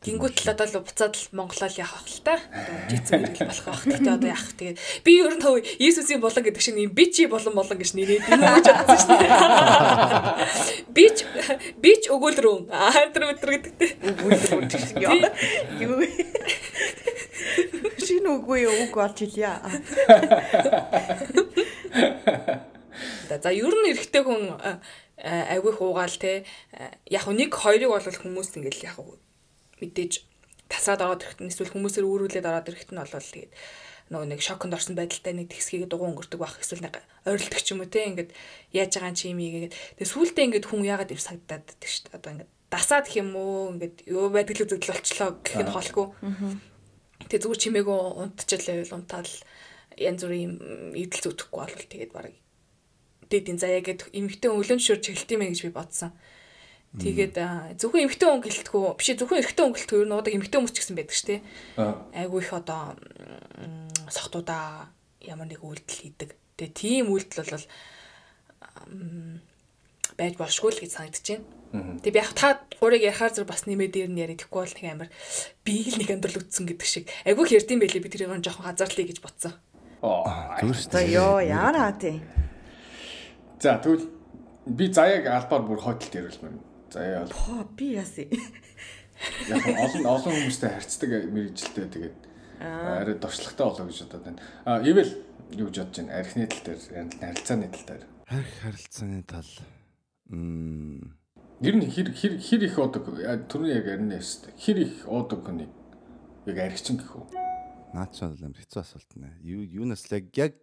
Гингүүт 0.00 0.48
л 0.48 0.56
одоо 0.56 0.64
л 0.64 0.80
буцаад 0.80 1.12
л 1.12 1.28
Монголоо 1.36 1.68
явах 1.76 2.08
л 2.08 2.24
та. 2.24 2.40
Жицэн 2.88 3.20
мэрэгэл 3.20 3.52
болох 3.52 3.68
байх. 3.68 3.84
Тэгтээ 3.84 4.16
одоо 4.16 4.32
яах. 4.32 4.48
Тэгээд 4.56 4.80
би 5.04 5.12
ер 5.20 5.36
нь 5.36 5.44
тав 5.44 5.60
Иесусийн 5.60 6.24
болон 6.24 6.40
гэдэг 6.40 6.64
шиг 6.64 6.80
юм 6.80 6.96
би 6.96 7.12
чи 7.12 7.28
болон 7.28 7.52
болон 7.52 7.76
гэж 7.76 7.92
нэрээ 8.00 8.24
дэмэж 8.24 8.64
чадсан 8.64 8.96
шүү 8.96 9.20
дээ. 9.20 10.88
Бич 10.96 11.20
бич 11.84 12.08
өгөөл 12.08 12.40
рүү. 12.40 12.72
Аа 12.72 13.12
тэр 13.12 13.28
өтер 13.28 13.60
гэдэгтэй. 13.60 14.00
Өгөөл 14.08 14.40
рүү. 14.56 14.72
Юу. 15.84 16.00
Шинэ 18.00 18.40
үгүй 18.40 18.72
үг 18.72 18.96
болж 18.96 19.20
илья. 19.20 19.60
За 23.28 23.52
ер 23.52 23.68
нь 23.68 23.92
эрэгтэй 23.92 24.24
хүн 24.24 24.56
айгүй 25.20 25.76
хуугаал 25.76 26.16
те 26.16 26.48
яг 27.04 27.28
нэг 27.28 27.52
хоёрыг 27.52 27.92
бол 27.92 28.00
хүмүүс 28.00 28.56
ингээл 28.56 28.88
яг 28.88 28.96
мэдээж 29.80 30.12
тасраад 30.70 31.02
ороод 31.02 31.24
ирэхэд 31.24 31.40
нь 31.42 31.50
эсвэл 31.50 31.72
хүмүүсээр 31.74 32.06
үүрүүлээд 32.06 32.46
ороод 32.46 32.70
ирэхэд 32.70 32.90
нь 32.94 33.00
бол 33.00 33.10
тэгээд 33.10 33.52
нөгөө 34.10 34.26
нэг 34.30 34.40
шоконд 34.42 34.74
орсон 34.74 34.94
байдалтай 34.94 35.34
нэг 35.34 35.48
тэгсгийг 35.50 35.90
дугуй 35.90 36.10
өнгөрдөг 36.10 36.38
байх 36.38 36.58
эсвэл 36.58 36.86
нэг 36.86 37.02
ойрлдог 37.26 37.62
ч 37.62 37.74
юм 37.74 37.82
уу 37.82 37.90
те 37.90 38.06
ингээд 38.10 38.30
яаж 38.74 38.90
байгаа 38.98 39.14
чи 39.14 39.30
юм 39.30 39.38
ийгээд 39.38 39.74
тэгээд 39.98 40.12
сүултээ 40.14 40.46
ингээд 40.50 40.66
хүн 40.66 40.82
яагаад 40.86 41.14
ив 41.14 41.22
сагдаад 41.22 41.62
байдаг 41.66 41.88
шүү 41.90 42.02
дээ 42.10 42.18
одоо 42.18 42.30
ингээд 42.34 42.50
дасаад 42.70 43.06
гэх 43.10 43.20
юм 43.20 43.34
уу? 43.34 43.74
Ингээд 43.74 43.96
юу 44.06 44.30
байдаг 44.30 44.54
л 44.56 44.64
үзэгдэл 44.64 44.94
болчлоо 44.94 45.30
гэх 45.42 45.58
нь 45.58 45.74
холгүй. 45.74 46.06
Тэгээд 47.26 47.44
зүгээр 47.44 47.62
чимээгөө 47.66 48.00
унтчихлаа 48.22 48.94
унтаал 48.94 49.32
янз 49.98 50.20
бүрийн 50.22 50.52
идэл 50.94 51.22
зүтгэхгүй 51.26 51.58
бол 51.60 51.90
тэгээд 51.90 52.12
барыг 52.14 52.36
дээдийн 53.30 53.58
заяа 53.58 53.82
гэд 53.82 54.10
эмгтэн 54.14 54.54
өлөн 54.54 54.80
шүр 54.80 55.02
чиглэлт 55.02 55.34
юм 55.34 55.42
гэж 55.50 55.60
би 55.66 55.70
бодсон. 55.74 56.14
Тэгээд 56.90 57.38
зөвхөн 57.78 58.10
эмгтэн 58.10 58.28
хүн 58.34 58.42
гэлтгүү 58.42 58.98
биш 58.98 59.14
зөвхөн 59.14 59.38
эрэгтэн 59.38 59.62
хүн 59.62 59.76
гэлтгүү 59.78 59.98
ер 60.02 60.08
нь 60.10 60.16
удаг 60.18 60.34
эмгтэн 60.34 60.58
хүмүүс 60.58 60.74
ч 60.74 60.78
гэсэн 60.82 60.98
байдаг 60.98 61.14
шүү 61.14 61.28
дээ. 61.30 61.40
Айгу 62.18 62.42
их 62.42 62.50
одоо 62.50 62.98
сохтуудаа 64.10 64.90
ямар 65.22 65.46
нэг 65.46 65.62
үйлдэл 65.62 66.02
хийдэг. 66.02 66.34
Тэгээ 66.58 66.74
тийм 66.74 67.14
үйлдэл 67.14 67.46
бол 67.46 67.66
байж 70.18 70.34
болшгүй 70.34 70.70
л 70.74 70.82
гэж 70.82 70.90
санагдаж 70.90 71.26
байна. 71.30 71.46
Тэгээ 72.02 72.10
би 72.10 72.18
яг 72.18 72.34
та 72.34 72.58
гурыг 72.82 73.06
ярихаар 73.06 73.38
зэрэг 73.38 73.46
бас 73.54 73.70
нэмээд 73.70 73.94
дээр 73.94 74.10
нь 74.10 74.18
яриад 74.26 74.42
ихгүй 74.42 74.66
бол 74.66 74.74
нэг 74.74 74.86
амар 74.90 75.10
би 75.62 75.86
л 75.86 75.94
нэг 75.94 76.10
амьдрал 76.10 76.42
үтсэн 76.42 76.66
гэдэг 76.66 76.88
шиг. 76.90 77.06
Айгу 77.22 77.46
их 77.46 77.54
ярдсан 77.54 77.78
байлээ 77.78 78.02
би 78.02 78.10
тэрийг 78.10 78.42
жоохон 78.42 78.66
хазаарлаа 78.66 79.06
гэж 79.06 79.18
бодсон. 79.22 79.54
Аа. 80.02 80.58
За 80.58 81.06
ёо 81.06 81.38
яараа 81.38 81.94
тий. 81.94 82.18
За 83.62 83.78
тэгвэл 83.78 84.10
би 84.66 84.90
заяаг 84.90 85.30
албаар 85.30 85.62
бүр 85.62 85.78
хойдолд 85.78 86.18
ярилмаар 86.18 86.58
За 86.90 87.04
яа. 87.06 87.26
Би 87.78 87.94
яасан. 87.94 88.26
Яг 89.46 89.62
олон 89.68 90.06
олон 90.10 90.32
хүмүүстэй 90.34 90.70
харьцдаг 90.74 91.10
мэрэгжилтэй 91.30 91.86
тэгээд 91.86 92.18
арай 92.60 93.14
дуршлагтай 93.14 93.66
болоо 93.66 93.86
гэж 93.86 93.98
бодоод 94.08 94.24
байна. 94.26 94.42
А 94.64 94.82
ивэл 94.82 95.12
юу 95.54 95.68
гэж 95.70 95.76
бодож 95.86 95.96
байна? 96.02 96.18
Архины 96.18 96.46
тал 96.50 96.64
дээр, 96.66 96.80
харилцааны 97.20 97.68
тал 97.70 97.86
дээр. 97.86 98.02
Арх 98.26 98.52
харилцааны 98.62 99.22
тал. 99.22 99.50
Мм. 100.26 101.14
Ер 101.60 101.74
нь 101.76 101.86
хэр 101.86 102.10
хэр 102.10 102.34
хэр 102.40 102.62
их 102.64 102.78
уудаг 102.80 103.06
түрүү 103.06 103.70
яг 103.70 103.86
арина 103.86 104.18
яст. 104.18 104.48
Хэр 104.58 104.82
их 104.82 105.06
уудаг 105.06 105.46
хүний 105.46 105.68
яг 106.48 106.58
архичин 106.58 106.98
гэх 106.98 107.12
үү? 107.14 107.26
Наад 107.94 108.10
ч 108.16 108.24
амар 108.26 108.56
хэцүү 108.56 108.80
асуулт 108.82 109.10
нэ. 109.14 109.36
Юу 109.44 109.62
юунаас 109.62 110.08
л 110.08 110.18
яг 110.18 110.32
яг 110.34 110.56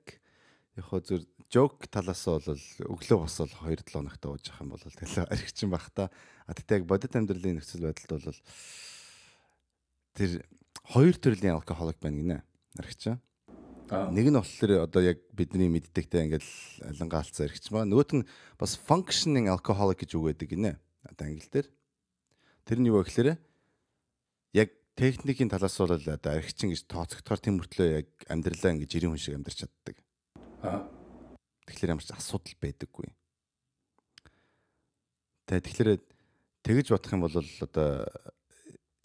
хоо 0.82 1.00
зүр 1.00 1.24
жок 1.54 1.88
талаас 1.88 2.26
бол 2.28 2.44
өглөө 2.44 3.20
бас 3.24 3.38
бол 3.40 3.54
2-7 3.72 3.92
хоногт 3.96 4.26
ууж 4.28 4.50
явах 4.52 4.62
юм 4.62 4.70
бол 4.76 4.84
тэгэл 4.84 5.32
архичин 5.32 5.72
бах 5.72 5.88
та. 5.96 6.12
А 6.44 6.52
тэгтээ 6.52 6.84
яг 6.84 6.86
бодит 6.88 7.16
амьдралын 7.16 7.60
нөхцөл 7.60 7.88
байдалд 7.88 8.28
бол 8.28 8.40
тэр 10.12 10.44
хоёр 10.92 11.16
төрлийн 11.16 11.56
алкоголик 11.56 12.00
байна 12.04 12.20
гинэ. 12.20 12.38
Архичин. 12.76 13.24
Нэг 13.88 14.28
нь 14.28 14.36
болохоор 14.36 14.92
одоо 14.92 15.00
яг 15.00 15.24
бидний 15.32 15.72
мэддэгтэй 15.72 16.28
ингээл 16.28 16.52
алангаалцсан 16.92 17.48
архичин 17.48 17.72
ба 17.72 17.88
нөгөөт 17.88 18.12
нь 18.20 18.28
бас 18.60 18.76
functioning 18.76 19.48
alcoholic 19.48 20.04
гэж 20.04 20.20
үг 20.20 20.36
байдаг 20.36 20.52
гинэ. 20.52 20.76
Одоо 21.08 21.32
англи 21.32 21.48
дээр. 21.48 21.72
Тэр 22.68 22.78
нь 22.84 22.92
юу 22.92 23.00
вэ 23.00 23.08
гэхээр 23.08 23.40
яг 24.52 24.70
техникийн 25.00 25.48
талаас 25.48 25.80
бол 25.80 25.96
одоо 25.96 26.20
архичин 26.36 26.76
гэж 26.76 26.92
тооцогдохоор 26.92 27.40
тийм 27.40 27.64
мөртлөө 27.64 27.88
яг 28.04 28.08
амьдралаа 28.28 28.76
ингэж 28.76 28.92
90 29.00 29.08
хүн 29.08 29.24
шиг 29.24 29.40
амьдарч 29.40 29.64
чаддаг. 29.64 29.96
Аа 30.60 30.97
Тэгэхээр 31.68 31.94
ямар 31.94 32.06
ч 32.08 32.16
асуудал 32.16 32.56
байдаггүй. 32.64 33.12
Тэгээ 35.48 35.64
тэгэхээр 35.68 35.90
тэгэж 36.64 36.88
бодох 36.96 37.12
юм 37.12 37.24
бол 37.28 37.36
одоо 37.36 38.08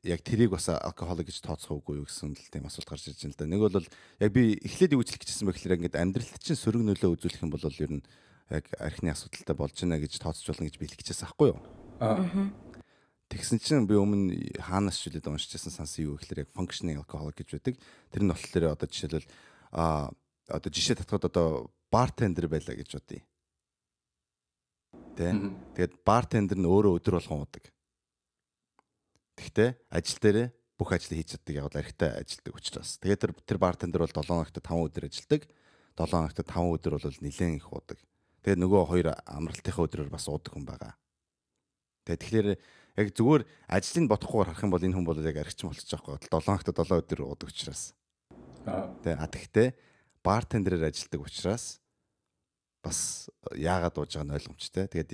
яг 0.03 0.21
тэрийг 0.23 0.51
бас 0.51 0.67
алкоголик 0.71 1.31
гэж 1.31 1.43
тооцохгүй 1.47 2.03
юу 2.03 2.07
гэсэн 2.07 2.35
л 2.35 2.51
тийм 2.51 2.67
асуулт 2.67 2.91
гарч 2.91 3.07
ирж 3.07 3.23
байна 3.23 3.35
л 3.35 3.39
да. 3.39 3.47
Нэг 3.47 3.61
бол 3.63 3.87
яг 4.19 4.31
би 4.35 4.59
эхлээд 4.59 4.99
юу 4.99 5.07
хэлчихсэн 5.07 5.47
бэ 5.47 5.55
гэхээр 5.55 5.77
ингээд 5.79 5.99
амьдралд 5.99 6.43
чинь 6.43 6.59
сөрөг 6.59 6.83
нөлөө 6.83 7.15
үзүүлэх 7.15 7.43
юм 7.47 7.55
бол 7.55 7.63
ер 7.63 7.93
нь 7.99 8.03
яг 8.51 8.67
архины 8.83 9.15
асуудалтай 9.15 9.55
болж 9.55 9.75
байна 9.79 10.03
гэж 10.03 10.19
тооцож 10.19 10.47
болно 10.51 10.67
гэж 10.67 10.77
би 10.83 10.91
хэлчихсэн 10.91 11.27
аахгүй 11.31 11.55
юу? 11.55 11.61
Аа. 12.03 12.51
Тэгсэн 13.31 13.63
чинь 13.63 13.87
би 13.87 13.95
өмнө 13.95 14.59
хаанаас 14.59 14.99
ч 14.99 15.07
үлээд 15.07 15.31
уншижсэн 15.31 15.71
сансан 15.71 16.11
юу 16.11 16.19
гэхээр 16.19 16.45
яг 16.45 16.51
functioning 16.51 16.99
alcoholic 16.99 17.39
гэж 17.39 17.63
байдаг. 17.63 17.79
Тэр 18.11 18.23
нь 18.27 18.33
болохоор 18.35 18.75
одоо 18.75 18.87
жишээлбэл 18.91 19.31
а 19.71 20.11
одоо 20.51 20.71
жишээ 20.71 20.99
татхад 20.99 21.31
одоо 21.31 21.71
бартендер 21.93 22.49
байлаа 22.49 22.75
гэж 22.75 22.97
бодъё. 22.97 23.21
Тэ. 25.13 25.37
Тэгээд 25.77 25.95
бартендер 26.09 26.57
нь 26.57 26.65
өөрөө 26.65 26.97
өдөр 26.97 27.21
болгон 27.21 27.45
уудаг. 27.45 27.69
Гэхдээ 29.37 29.71
ажил 29.93 30.21
дээрээ 30.25 30.49
бүх 30.81 30.91
ажлыг 30.97 31.21
хийж 31.21 31.37
чаддаг 31.37 31.55
яг 31.55 31.69
л 31.69 31.77
архитай 31.77 32.11
ажилдаг 32.17 32.55
учраас. 32.57 32.97
Тэгээд 32.97 33.21
тэр 33.21 33.33
тэр 33.45 33.59
бартендер 33.61 34.01
бол 34.01 34.09
7 34.09 34.25
хоногт 34.25 34.57
5 34.57 34.89
өдөр 34.89 35.05
ажилдаг. 35.13 35.43
7 36.01 36.09
хоногт 36.09 36.39
5 36.41 36.75
өдөр 36.81 36.93
бол 36.97 37.19
нэлээд 37.21 37.61
их 37.61 37.69
уудаг. 37.69 37.99
Тэгээд 38.41 38.61
нөгөө 38.65 38.83
хоёр 38.89 39.09
амралтынхаа 39.29 39.85
өдрөөр 39.85 40.11
бас 40.11 40.27
уудаг 40.33 40.53
хүн 40.57 40.65
байгаа. 40.65 40.97
Тэгээд 42.09 42.23
тэгэхээр 42.25 42.49
яг 42.97 43.09
зүгээр 43.13 43.43
ажлыг 43.69 44.07
бодохгүй 44.09 44.41
харах 44.43 44.65
юм 44.65 44.73
бол 44.73 44.83
энэ 44.83 44.97
хүн 44.97 45.07
бол 45.07 45.21
яг 45.21 45.37
архич 45.37 45.61
болчих 45.63 45.89
жоохгүй. 45.93 46.19
7 46.25 46.41
хоногт 46.41 46.73
7 46.73 46.99
өдөр 47.05 47.21
уудаг 47.29 47.49
учраас. 47.53 47.93
Тэгээд 49.05 49.21
а 49.21 49.29
тэгтээ 49.29 49.69
бартендерээр 50.25 50.89
ажилдаг 50.89 51.21
учраас 51.21 51.82
бас 52.83 53.31
яагаад 53.55 53.97
ууж 53.97 54.13
байгаа 54.13 54.27
нь 54.27 54.37
ойлгомжтой. 54.37 54.87
Тэгээд 54.91 55.11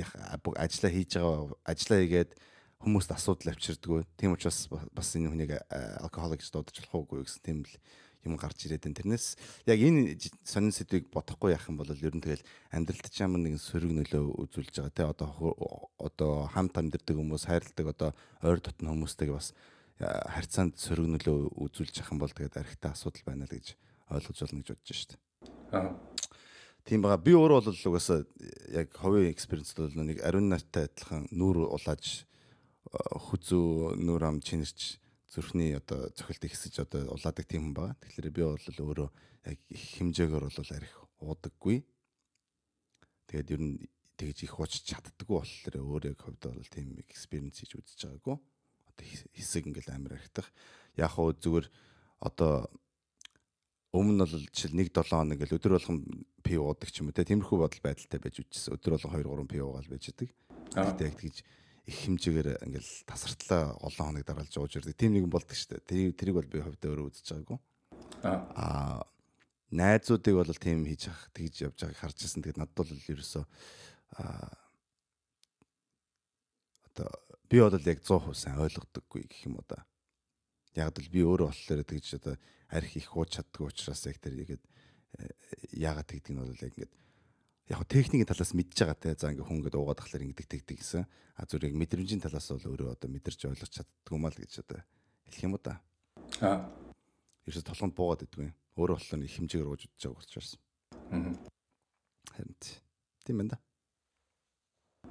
ажиллаа 0.56 0.92
хийж 0.92 1.10
байгаа 1.20 1.54
ажиллаа 1.68 2.00
хийгээд 2.00 2.30
хүмүүст 2.80 3.10
асуудал 3.12 3.52
авчирдггүй. 3.52 4.02
Тийм 4.16 4.32
учраас 4.32 4.68
бас 4.96 5.08
энэ 5.14 5.28
хүнийг 5.28 5.52
алкоголик 6.00 6.40
дуудаж 6.40 6.76
болох 6.80 6.96
уугүй 6.96 7.26
гэсэн 7.28 7.42
тийм 7.44 7.58
л 7.68 7.74
юм 8.26 8.36
гарч 8.36 8.66
ирээд 8.66 8.86
энэ 8.86 8.98
тэрнээс 8.98 9.26
яг 9.66 9.78
энэ 9.78 10.18
сонин 10.42 10.74
сэдвийг 10.74 11.10
бодохгүй 11.10 11.54
яах 11.54 11.68
юм 11.70 11.78
бол 11.78 11.88
ер 11.88 12.14
нь 12.14 12.22
тэгэл 12.22 12.42
амьдралд 12.74 13.06
ч 13.08 13.22
ямар 13.22 13.40
нэгэн 13.42 13.62
сөрөг 13.62 13.92
нөлөө 13.94 14.24
үзүүлж 14.42 14.74
байгаа 14.74 14.94
те 14.94 15.04
одоо 15.06 15.30
одоо 15.98 16.32
хамт 16.50 16.74
амьдардаг 16.76 17.14
хүмүүс 17.14 17.46
хайрладаг 17.46 17.86
одоо 17.94 18.10
ойр 18.42 18.58
дотны 18.58 18.90
хүмүүстэйг 18.90 19.30
бас 19.30 19.54
харьцаанд 19.98 20.74
сөрөг 20.78 21.06
нөлөө 21.14 21.38
үзүүлж 21.62 21.94
явах 22.02 22.12
юм 22.14 22.20
бол 22.22 22.34
тэгээд 22.34 22.58
архитай 22.58 22.90
асуудал 22.90 23.22
байна 23.26 23.46
л 23.46 23.54
гэж 23.54 23.74
ойлгож 24.10 24.38
болно 24.42 24.60
гэж 24.62 24.68
бодож 24.74 24.98
штт. 24.98 25.12
Аа. 25.70 26.17
Тийм 26.88 27.02
байгаа. 27.04 27.20
Би 27.20 27.34
өөрөө 27.36 27.68
бол 27.68 27.80
угаасаа 27.92 28.24
яг 28.72 28.94
ховын 28.96 29.28
экспириенс 29.28 29.76
бол 29.76 29.92
нэг 30.08 30.22
ариун 30.24 30.48
нартай 30.48 30.88
адилхан 30.88 31.26
нүүр 31.36 31.68
улааж 31.68 32.24
хүзүү 32.88 34.00
нүр 34.00 34.24
ам 34.24 34.40
чинэрч 34.40 34.96
зүрхний 35.28 35.76
одоо 35.76 36.08
цохилт 36.16 36.48
ихсэж 36.48 36.80
одоо 36.80 37.12
улаадаг 37.12 37.44
тийм 37.44 37.68
хүн 37.68 37.76
байгаа. 37.76 38.00
Тэгэхээр 38.00 38.32
би 38.32 38.40
бол 38.40 38.80
өөрөө 38.88 39.08
яг 39.52 39.60
их 39.68 39.84
хэмжээгээр 40.00 40.48
бол 40.48 40.72
арих 40.72 40.94
уудаггүй. 41.20 41.84
Тэгээд 43.28 43.52
ер 43.52 43.60
нь 43.60 43.76
тэгж 44.16 44.48
их 44.48 44.56
ууч 44.56 44.80
чаддаггүй 44.88 45.36
болохоор 45.44 45.76
өөрөө 45.76 46.16
яг 46.16 46.24
хувьд 46.24 46.40
бол 46.40 46.72
тийм 46.72 46.96
экспириенс 47.04 47.60
хийж 47.60 47.76
үзэж 47.76 48.00
байгаагүй. 48.08 48.40
Одоо 48.88 49.04
хэсэг 49.36 49.68
ингээл 49.68 49.92
амар 49.92 50.16
архитах. 50.16 50.48
Яг 50.96 51.12
хөө 51.12 51.36
зүгээр 51.36 51.66
одоо 52.24 52.72
өмнө 53.92 54.12
нь 54.12 54.20
бол 54.20 54.34
жишээл 54.52 54.76
1 54.76 54.92
7 54.92 55.08
хоног 55.08 55.36
ингээл 55.38 55.56
өдөр 55.56 55.72
болгон 55.80 55.98
пи 56.44 56.54
уудаг 56.60 56.88
ч 56.92 57.00
юм 57.00 57.08
уу 57.08 57.16
те 57.16 57.24
тиймэрхүү 57.24 57.56
бодол 57.56 57.82
байдалтай 57.84 58.20
байж 58.20 58.36
үжсэн. 58.44 58.76
Өдөр 58.76 59.00
болгон 59.00 59.12
2 59.16 59.48
3 59.48 59.48
пи 59.48 59.58
уугаал 59.64 59.88
байж 59.88 60.04
идэг. 60.12 60.30
Тэгээд 60.76 61.00
яг 61.08 61.14
тэгж 61.16 61.36
их 61.88 61.96
хэмжээгээр 62.04 62.48
ингээл 62.68 62.92
тасартлаа 63.08 63.80
олон 63.80 64.06
хоног 64.12 64.24
дараалж 64.28 64.54
ууж 64.60 64.72
ирдэг. 64.76 64.92
Тийм 64.92 65.16
нэгэн 65.16 65.32
болдог 65.32 65.56
шүү 65.56 65.80
дээ. 65.80 66.12
Тэрийг 66.12 66.36
бол 66.36 66.52
би 66.52 66.60
хувьдаа 66.60 66.88
өөрөө 66.92 67.08
үзэж 67.08 67.26
байгаагүй. 67.32 67.58
Аа 68.28 69.08
найзуудыг 69.72 70.34
бол 70.36 70.52
тийм 70.52 70.84
хийж 70.84 71.08
ах 71.08 71.32
тэгж 71.32 71.72
явж 71.72 71.78
байгааг 71.80 71.96
харж 71.96 72.18
ирсэн. 72.28 72.44
Тэгээд 72.44 72.60
надад 72.60 72.76
бол 72.76 72.92
ерөөсөө 72.92 73.44
аа 74.20 74.52
одоо 76.92 77.08
би 77.48 77.56
бол 77.60 77.72
яг 77.72 78.00
100% 78.04 78.36
сайн 78.36 78.60
ойлгодоггүй 78.60 79.24
гэх 79.24 79.48
юм 79.48 79.56
уу 79.56 79.64
да. 79.64 79.84
Яг 80.78 80.94
л 80.94 81.10
би 81.10 81.26
өөрөө 81.26 81.50
болохоор 81.50 81.82
тэгж 81.82 82.22
одоо 82.22 82.34
арх 82.70 82.92
их 82.94 83.10
ууж 83.10 83.34
чаддгүй 83.34 83.66
учраас 83.66 84.06
яг 84.06 84.22
тэр 84.22 84.38
игээд 84.38 84.64
яагаад 85.74 86.06
тэгдэг 86.06 86.32
нь 86.32 86.38
бол 86.38 86.54
яг 86.54 86.74
ингээд 86.78 86.92
яг 87.68 87.82
техникийн 87.90 88.28
талаас 88.30 88.54
мэдж 88.54 88.78
байгаа 88.78 88.94
те 88.94 89.18
за 89.18 89.34
ингээ 89.34 89.42
хүн 89.42 89.58
ингээд 89.60 89.74
уугаад 89.74 89.98
тахлаар 89.98 90.24
ингэдэг 90.24 90.46
тэгдэг 90.46 90.76
гэсэн. 90.78 91.04
А 91.36 91.44
зүгээр 91.44 91.74
яг 91.74 91.76
мэдрэмжийн 91.82 92.22
талаас 92.22 92.48
бол 92.48 92.70
өөрөө 92.70 92.94
одоо 92.94 93.08
мэдэрч 93.10 93.40
ойлгож 93.50 93.72
чаддгүй 93.74 94.18
маа 94.22 94.30
л 94.32 94.40
гэж 94.40 94.52
одоо 94.62 94.80
хэлэх 95.26 95.44
юм 95.44 95.54
уу 95.58 95.62
да. 95.62 95.82
Аа. 96.40 96.64
Ерөөс 97.44 97.66
толгонд 97.66 97.94
буугаад 97.98 98.24
идэггүй. 98.24 98.50
Өөрөө 98.78 98.96
болохоор 98.96 99.26
их 99.26 99.34
хэмжээгээр 99.36 99.68
ууж 99.68 99.82
удаж 99.84 100.02
байгаа 100.06 100.22
учраас. 100.22 100.50
Аа. 101.12 101.34
Харин 102.32 102.56
тийм 103.26 103.36
байна 103.42 103.52
да. 103.56 103.67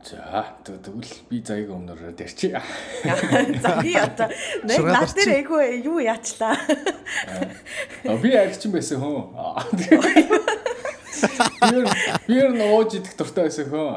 За 0.04 0.46
тэгвэл 0.64 1.14
би 1.28 1.42
заяг 1.42 1.72
өмнөрөө 1.74 2.14
дэрчээ. 2.16 2.62
За 3.64 3.82
би 3.82 3.98
одоо 3.98 4.30
нэг 4.64 4.80
над 4.86 5.12
дээр 5.18 5.32
айгүй 5.42 5.84
юу 5.84 6.00
яачлаа. 6.00 6.56
Би 8.22 8.32
арчин 8.38 8.72
байсан 8.72 9.02
хөө. 9.02 9.58
Би 12.30 12.34
ер 12.38 12.54
нь 12.54 12.62
ууж 12.62 12.96
идэх 12.96 13.18
дуртай 13.18 13.50
байсан 13.50 13.68
хөө. 13.68 13.90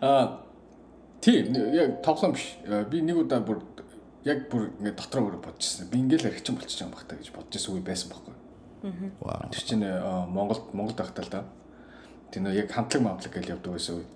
Аа 0.00 0.48
тийм 1.20 1.52
яг 1.74 2.00
тоглоом 2.06 2.32
биш. 2.38 2.56
Би 2.64 3.02
нэг 3.02 3.26
удаа 3.26 3.42
бүр 3.44 3.60
яг 4.24 4.48
бүр 4.48 4.70
ингээд 4.78 4.96
дотроо 4.96 5.28
өөрөө 5.28 5.42
бодчихсон. 5.44 5.90
Би 5.92 5.98
ингээл 6.00 6.30
архичин 6.30 6.56
болчих 6.56 6.80
юм 6.80 6.94
бахтаа 6.94 7.18
гэж 7.18 7.34
бодож 7.34 7.52
байсан 7.52 7.74
үе 7.74 7.82
байсан 7.84 8.08
байхгүй. 8.14 8.36
Аа. 9.26 9.48
Тэр 9.50 9.62
чинь 9.66 9.84
Монголд 10.30 10.72
Монголд 10.72 10.96
байхдаа 11.02 11.24
л 11.26 11.32
да. 11.32 11.42
Тэр 12.30 12.46
нөө 12.46 12.54
яг 12.54 12.72
хамтлаг 12.72 13.02
мавлаг 13.02 13.32
гэж 13.34 13.50
явдаг 13.50 13.74
байсан 13.74 14.00
үе. 14.00 14.06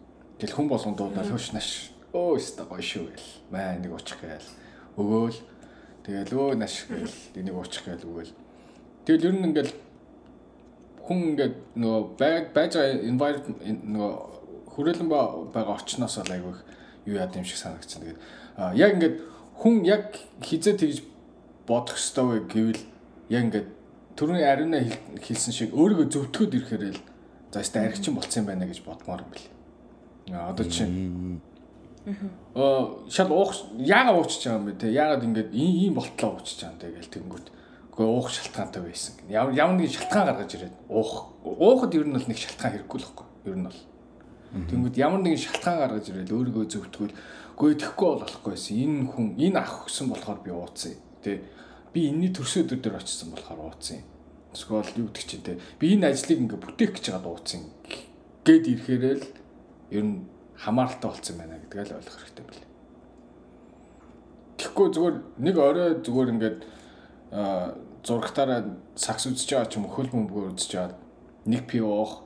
Тэгэл 0.42 0.58
хүн 0.58 0.66
болгон 0.66 0.98
дуудаад 0.98 1.30
хөөш 1.30 1.54
наш. 1.54 1.94
Өө 2.10 2.34
өстө 2.34 2.66
гоё 2.66 2.82
шүү 2.82 3.14
гэл. 3.14 3.30
Маа 3.54 3.78
нэг 3.78 3.94
уучих 3.94 4.18
гээл. 4.18 4.50
Өгөөл. 4.98 5.38
Тэгэл 6.02 6.34
өө 6.34 6.58
наш 6.58 6.82
гээл. 6.90 7.14
Энийг 7.38 7.54
уучих 7.54 7.86
гээл 7.86 8.02
өгөөл. 8.10 8.34
Тэгэл 9.06 9.30
ер 9.30 9.34
нь 9.38 9.46
ингээл 9.46 9.70
хүн 10.98 11.18
ингээд 11.30 11.54
нөгөө 11.78 12.02
байж 12.18 12.74
байгаа 12.74 13.06
environment 13.06 13.62
нөгөө 13.86 14.12
хүрээлэн 14.74 15.08
байгаа 15.54 15.74
орчноос 15.78 16.18
л 16.18 16.34
айгүй 16.34 16.54
юу 17.06 17.22
яд 17.22 17.38
юм 17.38 17.46
шиг 17.46 17.62
санагдчихна. 17.62 18.18
Тэгээд 18.18 18.82
яг 18.82 18.90
ингээд 18.98 19.16
хүн 19.62 19.74
яг 19.86 20.18
хизээ 20.42 20.74
тэгж 20.74 21.06
бодох 21.70 22.02
ёстой 22.02 22.26
вэ 22.26 22.38
гэвэл 22.50 22.82
яг 23.30 23.42
ингээд 23.46 23.68
түрүүний 24.18 24.42
ариуна 24.42 24.82
хэлсэн 25.22 25.54
шиг 25.54 25.70
өөрийгөө 25.70 26.10
зөвтгөхөд 26.10 26.58
ирэхээр 26.58 26.84
л 26.98 27.02
за 27.54 27.62
өстой 27.62 27.86
аригчин 27.86 28.18
болцсон 28.18 28.42
юм 28.42 28.50
байна 28.50 28.66
гэж 28.66 28.82
бодмоор 28.82 29.22
юм 29.22 29.30
бэл. 29.30 29.61
Аа 30.30 30.50
одоо 30.52 30.66
чинь 30.66 31.40
Аа 32.54 32.98
шал 33.08 33.30
уух 33.32 33.54
яагаад 33.78 34.16
уучиж 34.18 34.46
байгаа 34.46 34.58
юм 34.60 34.66
бэ 34.66 34.72
те 34.78 34.92
яагаад 34.92 35.26
ингэж 35.26 35.48
ийм 35.54 35.94
болтлоо 35.94 36.36
уучиж 36.36 36.60
байгаа 36.60 36.74
юм 36.74 36.80
те 36.80 36.86
гэл 36.94 37.14
тэнгүүт 37.14 37.46
Гэхдээ 37.92 38.08
уух 38.08 38.30
шалтгаантай 38.32 38.82
байсан. 38.82 39.14
Ямар 39.28 39.52
ямар 39.52 39.76
нэгэн 39.76 39.92
шалтгаан 40.00 40.26
гаргаж 40.32 40.50
ирээд 40.56 40.76
уух 40.88 41.36
уухад 41.44 41.92
ер 41.92 42.08
нь 42.08 42.16
бол 42.16 42.24
нэг 42.24 42.38
шалтгаан 42.40 42.72
хэрэггүй 42.72 42.98
л 42.98 43.04
хэвгүй. 43.04 43.26
Ер 43.52 43.56
нь 43.60 43.66
бол. 43.68 43.80
Тэнгүүд 44.72 44.96
ямар 44.96 45.20
нэгэн 45.20 45.44
шалтгаан 45.44 45.78
гаргаж 45.78 46.06
ирээд 46.08 46.32
өөрийгөө 46.32 46.64
зөвтгөл 46.72 47.12
гүй 47.52 47.70
тэхгүй 47.76 48.08
бол 48.08 48.24
болохгүй 48.24 48.50
байсан. 48.56 48.74
Энэ 48.80 49.04
хүн 49.12 49.26
энэ 49.36 49.60
ах 49.60 49.84
өгсөн 49.84 50.08
болохоор 50.08 50.40
би 50.40 50.50
ууцсан. 50.56 50.96
Тэ 51.20 51.44
би 51.92 52.00
энэний 52.08 52.32
төрсө 52.32 52.64
өдөр 52.64 52.80
дээр 52.80 52.96
очсон 52.96 53.28
болохоор 53.36 53.60
ууцсан. 53.60 54.00
Эсвэл 54.56 54.96
юу 54.96 55.12
гэдэг 55.12 55.26
чинь 55.28 55.44
тэ 55.44 55.60
би 55.76 55.92
энэ 55.92 56.16
ажлыг 56.16 56.40
ингээ 56.48 56.64
бүтээх 56.64 56.96
гэж 56.96 57.12
байгаа 57.12 57.28
ууцсан 57.28 57.60
гэд 58.40 58.64
ирэхээр 58.72 59.04
л 59.20 59.24
ер 59.92 60.04
нь 60.04 60.24
хамааралтай 60.56 61.08
болцсон 61.10 61.36
байна 61.36 61.60
гэдгээ 61.60 61.84
л 61.84 61.96
ойлгох 62.00 62.18
хэрэгтэй 62.18 62.44
байна. 62.48 62.66
Тэгэхгүй 64.56 64.88
зүгээр 64.96 65.16
нэг 65.44 65.56
орой 65.58 65.90
зүгээр 66.00 66.32
ингээд 66.32 66.58
зурагтаараа 68.02 68.60
сакс 68.96 69.28
үзэж 69.28 69.48
байгаа 69.52 69.68
ч 69.70 69.76
юм 69.76 69.86
уу 69.86 69.94
хөл 69.94 70.10
бөмбөгөөр 70.10 70.52
үзэж 70.56 70.72
байгаа 70.72 70.96
нэг 71.46 71.62
пи 71.68 71.78
уух 71.84 72.24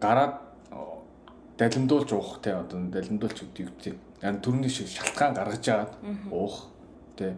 гараад 0.00 0.46
далимдуулж 1.58 2.12
уух 2.12 2.40
те 2.42 2.52
одоо 2.52 2.80
далимдуулж 2.92 3.42
юу 3.42 3.50
гэдэг. 3.56 3.96
Харин 4.20 4.40
төрний 4.40 4.68
шиг 4.68 4.88
шалтгаан 4.88 5.34
гаргаж 5.34 5.68
агаад 5.68 5.92
уух 6.30 6.68
те. 7.16 7.36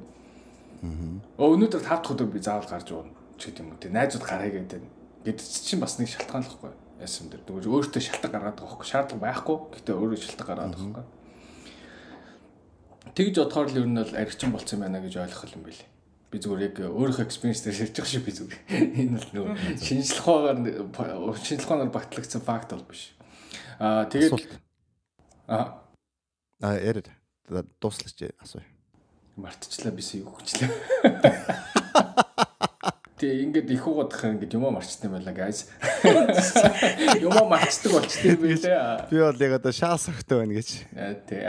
Аа. 0.82 1.18
Өнөөдөр 1.38 1.82
тав 1.82 2.02
дахь 2.02 2.12
өдөр 2.14 2.26
би 2.26 2.38
заавал 2.42 2.66
гарч 2.66 2.90
уурна 2.90 3.14
ч 3.38 3.50
гэдэг 3.50 3.62
юм 3.62 3.70
уу 3.70 3.78
те. 3.78 3.90
Найзууд 3.90 4.24
гараа 4.26 4.50
гэдэг. 4.50 4.82
Гэд 5.24 5.38
чинь 5.38 5.80
бас 5.80 5.98
нэг 5.98 6.10
шалтгаан 6.10 6.42
л 6.42 6.50
хэвгүй. 6.50 6.74
Яасан 6.98 7.30
дээр 7.30 7.42
дөрөж 7.46 7.66
өөртөө 7.66 8.02
шалтгаан 8.02 8.32
гаргаад 8.34 8.58
байгаа 8.58 8.70
хөөхгүй. 8.74 8.88
Шаардлага 8.90 9.22
байхгүй. 9.22 9.56
Гэтэ 9.78 9.90
өөрөө 9.94 10.18
шалтгаан 10.18 10.48
гаргаад 10.48 10.74
байгаа 10.74 10.82
хөөхгүй. 10.82 11.06
Тэгж 13.14 13.34
бодохоор 13.38 13.68
л 13.70 13.78
ер 13.78 13.86
нь 13.86 13.98
бол 13.98 14.18
аригчин 14.18 14.50
болцсон 14.52 14.82
байна 14.82 14.98
гэж 15.00 15.14
ойлгох 15.22 15.54
юм 15.54 15.62
билий 15.62 15.88
би 16.28 16.40
зүгээр 16.44 16.64
яг 16.68 16.76
өөрийнхөө 16.92 17.24
экспириенс 17.24 17.64
дээр 17.64 17.76
шилжих 17.78 18.04
шиг 18.04 18.24
би 18.28 18.32
зүгээр. 18.36 18.60
Энэ 19.00 19.16
бол 19.16 19.32
нөгөө 19.32 19.80
шинжлэх 19.80 20.28
ухаанаар 20.28 21.40
шинжлэх 21.40 21.68
ухаанаар 21.72 21.92
багтлагдсан 21.94 22.44
факт 22.44 22.76
бол 22.76 22.84
биш. 22.84 23.16
Аа 23.80 24.04
тэгээд 24.12 24.60
аа 25.48 25.88
аа 26.60 26.76
яриад 26.76 27.08
дууслаач 27.80 28.28
асуу. 28.44 28.60
Мартчихлаа 29.40 29.96
бис 29.96 30.12
юу 30.20 30.28
хүчлээ. 30.36 30.68
Тэгээ 33.18 33.42
ингээд 33.44 33.68
их 33.74 33.86
угаадах 33.86 34.24
ингээд 34.24 34.54
юмаа 34.54 34.72
марчсан 34.78 35.10
юм 35.10 35.18
байна 35.18 35.34
guys. 35.34 35.66
Юмаа 37.26 37.46
марчдаг 37.50 37.92
болчтой 37.92 38.38
юм 38.38 38.42
билээ. 38.46 39.10
Би 39.10 39.18
бол 39.18 39.42
яг 39.42 39.52
одоо 39.58 39.72
шаас 39.74 40.06
өгтөө 40.08 40.38
байна 40.38 40.54
гэж. 40.54 40.68
Тий. 41.26 41.42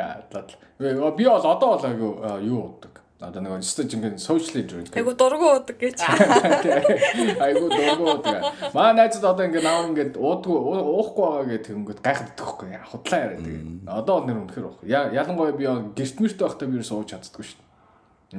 Би 0.81 1.25
бол 1.29 1.45
одоо 1.45 1.77
бол 1.77 1.85
юу 1.93 2.13
юу 2.41 2.57
уудаг 2.65 2.99
Одоо 3.19 3.43
нэг 3.43 3.63
стаж 3.67 3.91
ингээд 3.91 4.15
social 4.15 4.63
drink. 4.63 4.95
Айгу 4.95 5.11
дургу 5.11 5.43
уудаг 5.51 5.75
гэж. 5.75 5.99
Айгу 7.43 7.67
дургу 7.67 8.15
уудаг. 8.15 8.47
Маа 8.71 8.95
найзад 8.95 9.27
одоо 9.27 9.43
ингээд 9.43 9.67
наав 9.67 9.91
ингээд 9.91 10.15
уудгүй 10.15 10.55
уухгүй 10.55 11.27
байгаа 11.27 11.47
гэх 11.51 11.67
тэгэнгүүт 11.67 11.99
гайхаад 11.99 12.31
идэхгүй. 12.31 12.79
Худлаа 12.79 13.19
яриад 13.19 13.43
тэгээ. 13.43 13.91
Одоо 13.91 14.23
нэр 14.23 14.39
үнэхэр 14.39 14.65
баг. 14.71 14.79
Ялангуяа 14.87 15.51
би 15.51 15.67
гэрт 15.67 16.17
мэрт 16.23 16.39
байхдаа 16.39 16.67
би 16.71 16.79
ерөөсөө 16.79 16.95
ууж 16.95 17.09
чаддаггүй 17.11 17.43
шүү. 17.43 17.59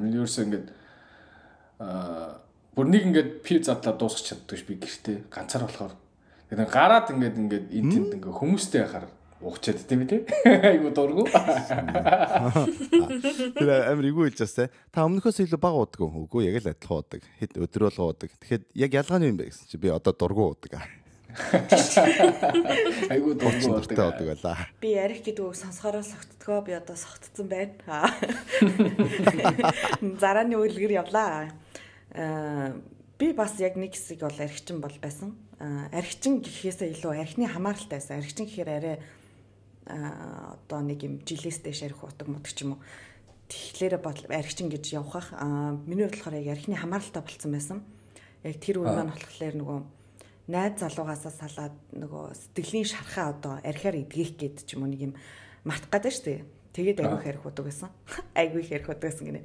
Энэ 0.01 0.17
ерөөсөө 0.17 0.45
ингээд 0.49 0.67
аа 1.85 2.41
бүр 2.81 2.89
нэг 2.89 3.05
ингээд 3.13 3.31
пив 3.45 3.61
задлаа 3.69 3.93
дуусгах 3.93 4.25
чаддаггүй 4.25 4.57
ш 4.57 4.65
би 4.65 4.81
гэртээ 4.81 5.17
ганцаар 5.29 5.69
болохоор. 5.69 5.93
Тэгэхээр 6.49 6.73
гараад 6.73 7.13
ингээд 7.13 7.37
ингээд 7.37 7.67
энэ 7.77 7.93
тэнд 7.93 8.17
ингээд 8.17 8.39
хүмүүстэй 8.41 8.81
яхаар 8.89 9.05
Уучаад 9.41 9.81
тийм 9.89 10.05
үү? 10.05 10.29
Айгу 10.69 10.93
дургу. 10.93 11.25
Тэр 13.57 13.69
амир 13.89 14.13
игүү 14.13 14.29
хэлж 14.29 14.41
бас 14.45 14.53
те. 14.53 14.69
Та 14.93 15.09
өмнөхөөс 15.09 15.41
илүү 15.41 15.57
бага 15.57 15.81
уудаг 15.81 16.01
уу? 16.05 16.29
Үгүй 16.29 16.53
яг 16.53 16.61
л 16.61 16.69
адилхан 16.69 17.01
уудаг. 17.01 17.25
Хэд 17.41 17.57
өдөр 17.57 17.89
бол 17.89 18.01
уудаг. 18.05 18.29
Тэгэхэд 18.37 18.69
яг 18.77 18.93
ялгаа 19.01 19.17
нь 19.17 19.33
юм 19.33 19.41
бэ 19.41 19.49
гэсэн 19.49 19.65
чи 19.65 19.81
би 19.81 19.89
одоо 19.89 20.13
дургу 20.13 20.45
уудаг. 20.45 20.85
Айгу 23.17 23.33
дургу 23.33 23.81
уудаг 23.81 24.21
байлаа. 24.29 24.69
Би 24.77 24.93
ярих 24.93 25.25
гэдэг 25.25 25.41
үг 25.41 25.57
сонсохороо 25.57 26.05
согтдгоо 26.05 26.61
би 26.61 26.77
одоо 26.77 27.01
согтцсон 27.01 27.49
байна. 27.49 28.13
Зарааны 30.21 30.61
үлгэр 30.61 31.01
явлаа. 31.01 31.49
Аа 32.15 32.81
би 33.21 33.33
бас 33.37 33.61
яг 33.61 33.77
нэг 33.77 33.95
хэсэг 33.95 34.25
бол 34.25 34.39
архичин 34.41 34.81
бол 34.81 34.97
байсан. 35.03 35.37
Архичин 35.61 36.41
гэхээсээ 36.41 36.97
илүү 36.97 37.21
архины 37.21 37.47
хамааралтай 37.47 38.01
байсан. 38.01 38.19
Архичин 38.19 38.47
гэхээр 38.49 38.71
арай 38.71 38.97
одоо 39.87 40.81
нэг 40.81 41.05
юм 41.05 41.21
жилээс 41.21 41.61
дэш 41.61 41.85
арх 41.85 42.01
утаг 42.01 42.29
мудаг 42.33 42.49
ч 42.49 42.65
юм 42.65 42.79
уу. 42.79 42.83
Тэгэхээр 43.51 44.01
бол 44.01 44.17
архичин 44.33 44.73
гэж 44.73 44.85
явах 44.97 45.37
аа 45.37 45.77
миний 45.85 46.09
хувьд 46.09 46.17
болохоор 46.17 46.41
яг 46.41 46.57
архины 46.57 46.77
хамааралтай 46.81 47.23
болцсон 47.23 47.53
байсан. 47.53 47.79
Яг 48.41 48.57
тэр 48.57 48.81
үе 48.81 48.89
маань 48.89 49.13
болохоор 49.13 49.55
нөгөө 49.61 49.79
найз 50.49 50.81
залуугаасаа 50.81 51.33
салаад 51.35 51.77
нөгөө 51.93 52.25
сэтгэлийн 52.57 52.89
шархаа 52.89 53.37
одоо 53.37 53.61
архиар 53.61 54.01
эдгэх 54.01 54.39
гээд 54.39 54.57
ч 54.65 54.75
юм 54.75 54.87
уу 54.87 54.91
нэг 54.91 55.13
юм 55.13 55.15
мартах 55.69 55.93
гэдэг 56.01 56.13
шүү 56.15 56.25
дээ. 56.25 56.41
Тэгээд 56.73 57.01
айгүй 57.05 57.19
их 57.21 57.29
арх 57.37 57.45
удаг 57.47 57.65
байсан. 57.67 57.91
Айгүй 58.33 58.63
их 58.65 58.73
арх 58.73 58.89
удаг 58.89 59.07
байсан 59.11 59.27
гинэ. 59.27 59.43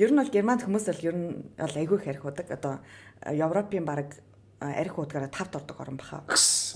Ер 0.00 0.08
нь 0.08 0.16
бол 0.16 0.32
германд 0.32 0.64
хүмүүс 0.64 0.86
бол 0.88 1.04
ер 1.04 1.16
нь 1.16 1.28
бол 1.60 1.76
айгүй 1.76 2.00
их 2.00 2.08
арх 2.08 2.24
удаг. 2.24 2.48
Одоо 2.48 2.80
Европын 3.28 3.84
баг 3.84 4.16
арх 4.56 4.96
удагаараа 4.96 5.28
тавд 5.28 5.60
ордог 5.60 5.76
орн 5.76 6.00
баха. 6.00 6.24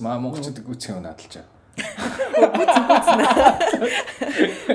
Маа 0.05 0.21
монголчууд 0.21 0.61
гүцэн 0.61 1.01
надалж 1.01 1.41
байгаа. 1.41 1.49
Гүцэн 2.53 2.85
гүцэн. 2.85 3.19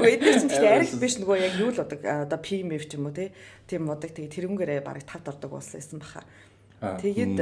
Эдгээр 0.01 0.38
чинь 0.41 0.49
гэхдээ 0.49 0.77
арх 0.81 0.93
биш 0.97 1.21
нөгөө 1.21 1.38
яг 1.45 1.53
юу 1.62 1.69
л 1.69 1.77
удаг 1.77 2.01
одоо 2.01 2.39
PMF 2.41 2.89
ч 2.89 2.97
юм 2.97 3.05
уу 3.05 3.13
тийм 3.13 3.85
удаг 3.85 4.17
тэгээ 4.17 4.33
тэрнгээрээ 4.33 4.81
барыг 4.81 5.05
тавд 5.05 5.29
ордог 5.29 5.53
болсон 5.53 5.77
байсан 5.77 6.01
баха. 6.01 6.25
Тэгээд 6.81 7.38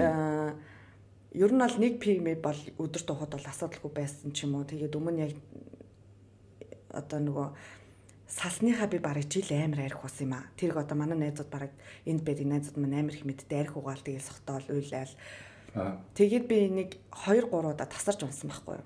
ер 1.39 1.51
нь 1.55 1.63
бол 1.63 1.77
нэг 1.79 2.03
PMF 2.03 2.39
бол 2.43 2.59
өдөр 2.83 3.03
тухайд 3.07 3.31
бол 3.31 3.47
асуудалгүй 3.47 3.91
байсан 3.95 4.35
ч 4.35 4.43
юм 4.43 4.59
уу 4.59 4.67
тэгээд 4.67 4.91
өмнө 4.91 5.23
яг 5.23 5.39
одоо 6.91 7.19
нөгөө 7.23 7.47
салсныхаа 8.27 8.87
би 8.91 8.99
барыг 8.99 9.31
жил 9.31 9.47
амар 9.55 9.87
арх 9.87 10.03
ус 10.03 10.19
юм 10.19 10.35
аа. 10.35 10.47
Тэрг 10.59 10.77
одоо 10.77 10.95
манай 10.99 11.17
найзууд 11.17 11.49
барыг 11.49 11.71
энд 12.05 12.21
байдаг 12.27 12.47
найзууд 12.47 12.77
маань 12.77 12.99
амар 13.07 13.15
их 13.15 13.25
мэдтэй 13.25 13.63
арх 13.63 13.75
угаал 13.79 14.03
тэгэл 14.03 14.23
сохтоол 14.23 14.67
уйлал. 14.69 15.15
Тэгээд 16.13 16.45
би 16.47 16.57
нэг 16.67 16.89
2 17.11 17.47
3 17.47 17.51
удаа 17.51 17.87
тасарч 17.87 18.23
унсан 18.23 18.51
байхгүй 18.51 18.79
юу 18.79 18.85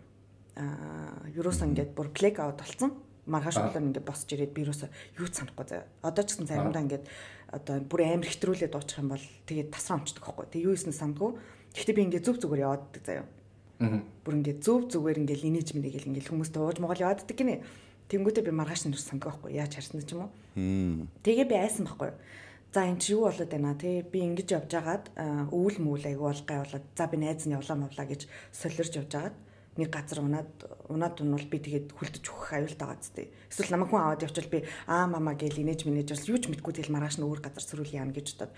аа 0.55 1.25
юуроос 1.31 1.63
ингээд 1.63 1.95
бүр 1.95 2.11
плек 2.11 2.39
аут 2.39 2.59
болсон. 2.59 2.91
Маргааш 3.25 3.57
өглөө 3.61 3.81
ингээд 4.01 4.07
босч 4.07 4.27
ирээд 4.33 4.53
би 4.53 4.65
юуроос 4.65 4.89
юу 5.15 5.27
ч 5.29 5.33
санахгүй 5.39 5.65
заяа. 5.65 5.87
Одоо 6.03 6.23
ч 6.25 6.35
гэсэн 6.35 6.49
заримдаа 6.49 6.83
ингээд 6.83 7.05
одоо 7.47 7.75
бүр 7.87 8.01
амар 8.03 8.27
хэтрүүлээд 8.27 8.75
уучих 8.75 8.99
юм 8.99 9.15
бол 9.15 9.25
тэгээд 9.47 9.71
тасраа 9.71 10.01
өмчдөг 10.01 10.23
байхгүй. 10.25 10.45
Тэг 10.51 10.61
юу 10.67 10.73
хийсэн 10.75 10.95
сандгүй. 10.95 11.31
Гэхдээ 11.71 11.95
би 11.95 12.03
ингээд 12.11 12.25
зүг 12.27 12.37
зүгээр 12.43 12.65
явааддаг 12.67 13.03
заяа. 13.05 13.25
Бүр 14.25 14.33
ингээд 14.41 14.59
зүв 14.59 14.91
зүгээр 14.91 15.21
ингээд 15.23 15.47
инээж 15.47 15.69
мэнийгэл 15.71 16.09
ингээд 16.11 16.29
хүмүүстэй 16.29 16.59
ууж 16.59 16.77
могол 16.83 16.99
явааддаг 16.99 17.37
гинэ. 17.37 17.63
Тэнгүүтээ 18.11 18.43
би 18.43 18.51
маргааш 18.51 18.91
нь 18.91 18.95
сандгүй 18.99 19.31
байхгүй. 19.31 19.55
Яаж 19.55 19.79
харсан 19.79 20.03
ч 20.03 20.11
юм 20.11 20.27
уу. 20.27 20.31
Тэгээ 21.23 21.47
би 21.47 21.55
айсан 21.55 21.87
байхгүй. 21.87 22.11
За 22.75 22.83
энэ 22.83 22.99
чи 22.99 23.15
юу 23.15 23.31
болоод 23.31 23.51
байна 23.51 23.75
те 23.79 24.03
би 24.03 24.19
ингэж 24.19 24.51
явж 24.51 24.71
агаад 24.75 25.05
өвөл 25.51 25.79
мүл 25.79 26.03
айгу 26.03 26.27
бол 26.27 26.43
гай 26.43 26.59
болоод 26.59 26.85
за 26.95 27.07
би 27.07 27.17
найз 27.19 27.43
нь 27.47 27.55
явлаа 27.55 27.75
мовлаа 27.79 28.07
гэж 28.07 28.27
солирч 28.51 28.95
явж 28.95 29.11
агаад 29.11 29.35
нэг 29.75 29.91
газар 29.91 30.19
унаад 30.23 30.51
унаад 30.91 31.19
унвал 31.19 31.47
би 31.47 31.59
тэгээд 31.59 31.91
хүлдэж 31.95 32.23
өгөх 32.27 32.51
аюултай 32.55 32.87
байгаа 32.87 33.03
зү. 33.03 33.27
Эсвэл 33.51 33.71
намайг 33.75 33.91
хүн 33.91 34.03
аваад 34.03 34.23
явчвал 34.27 34.51
би 34.51 34.59
аа 34.87 35.07
мама 35.07 35.35
гээл 35.35 35.63
инээж 35.63 35.87
минэж 35.87 36.15
бас 36.15 36.27
юу 36.27 36.39
ч 36.39 36.51
мэдгүй 36.51 36.79
тэгэл 36.79 36.95
маргааш 36.95 37.19
нь 37.19 37.27
өөр 37.27 37.39
газар 37.39 37.63
сөрүүл 37.63 37.95
яана 37.95 38.15
гэж 38.15 38.27
бодоод. 38.39 38.51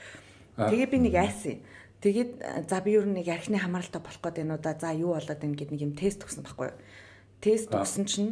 Тэгээ 0.58 0.90
би 0.90 0.98
нэг 1.10 1.16
айсан. 1.18 1.62
Тэгээд 2.02 2.32
за 2.70 2.78
би 2.82 2.98
юу 2.98 3.06
нэг 3.06 3.30
архины 3.30 3.62
хамааралтай 3.62 4.02
болох 4.02 4.22
гээд 4.22 4.38
байна 4.42 4.58
уу 4.58 4.62
да. 4.62 4.74
За 4.74 4.90
юу 4.94 5.14
болоод 5.14 5.42
байна 5.42 5.58
гэд 5.58 5.74
нэг 5.74 5.82
юм 5.86 5.94
тест 5.94 6.26
өгсөн 6.26 6.46
байхгүй 6.46 6.70
юу? 6.70 6.78
Тест 7.42 7.70
өгсөн 7.70 8.06
чинь 8.10 8.32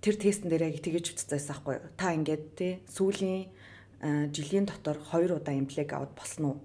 тэр 0.00 0.14
тестэн 0.16 0.48
дээр 0.50 0.70
яг 0.70 0.78
тэгэж 0.82 1.04
үтцээс 1.14 1.46
байхгүй 1.50 1.74
юу? 1.78 1.86
Та 1.98 2.14
ингээд 2.14 2.44
те 2.54 2.68
сүүлийн 2.86 3.50
жилийн 4.30 4.66
дотор 4.66 4.98
2 5.02 5.34
удаа 5.34 5.54
имплег 5.54 5.90
аваад 5.92 6.14
болсон 6.14 6.44
уу? 6.44 6.56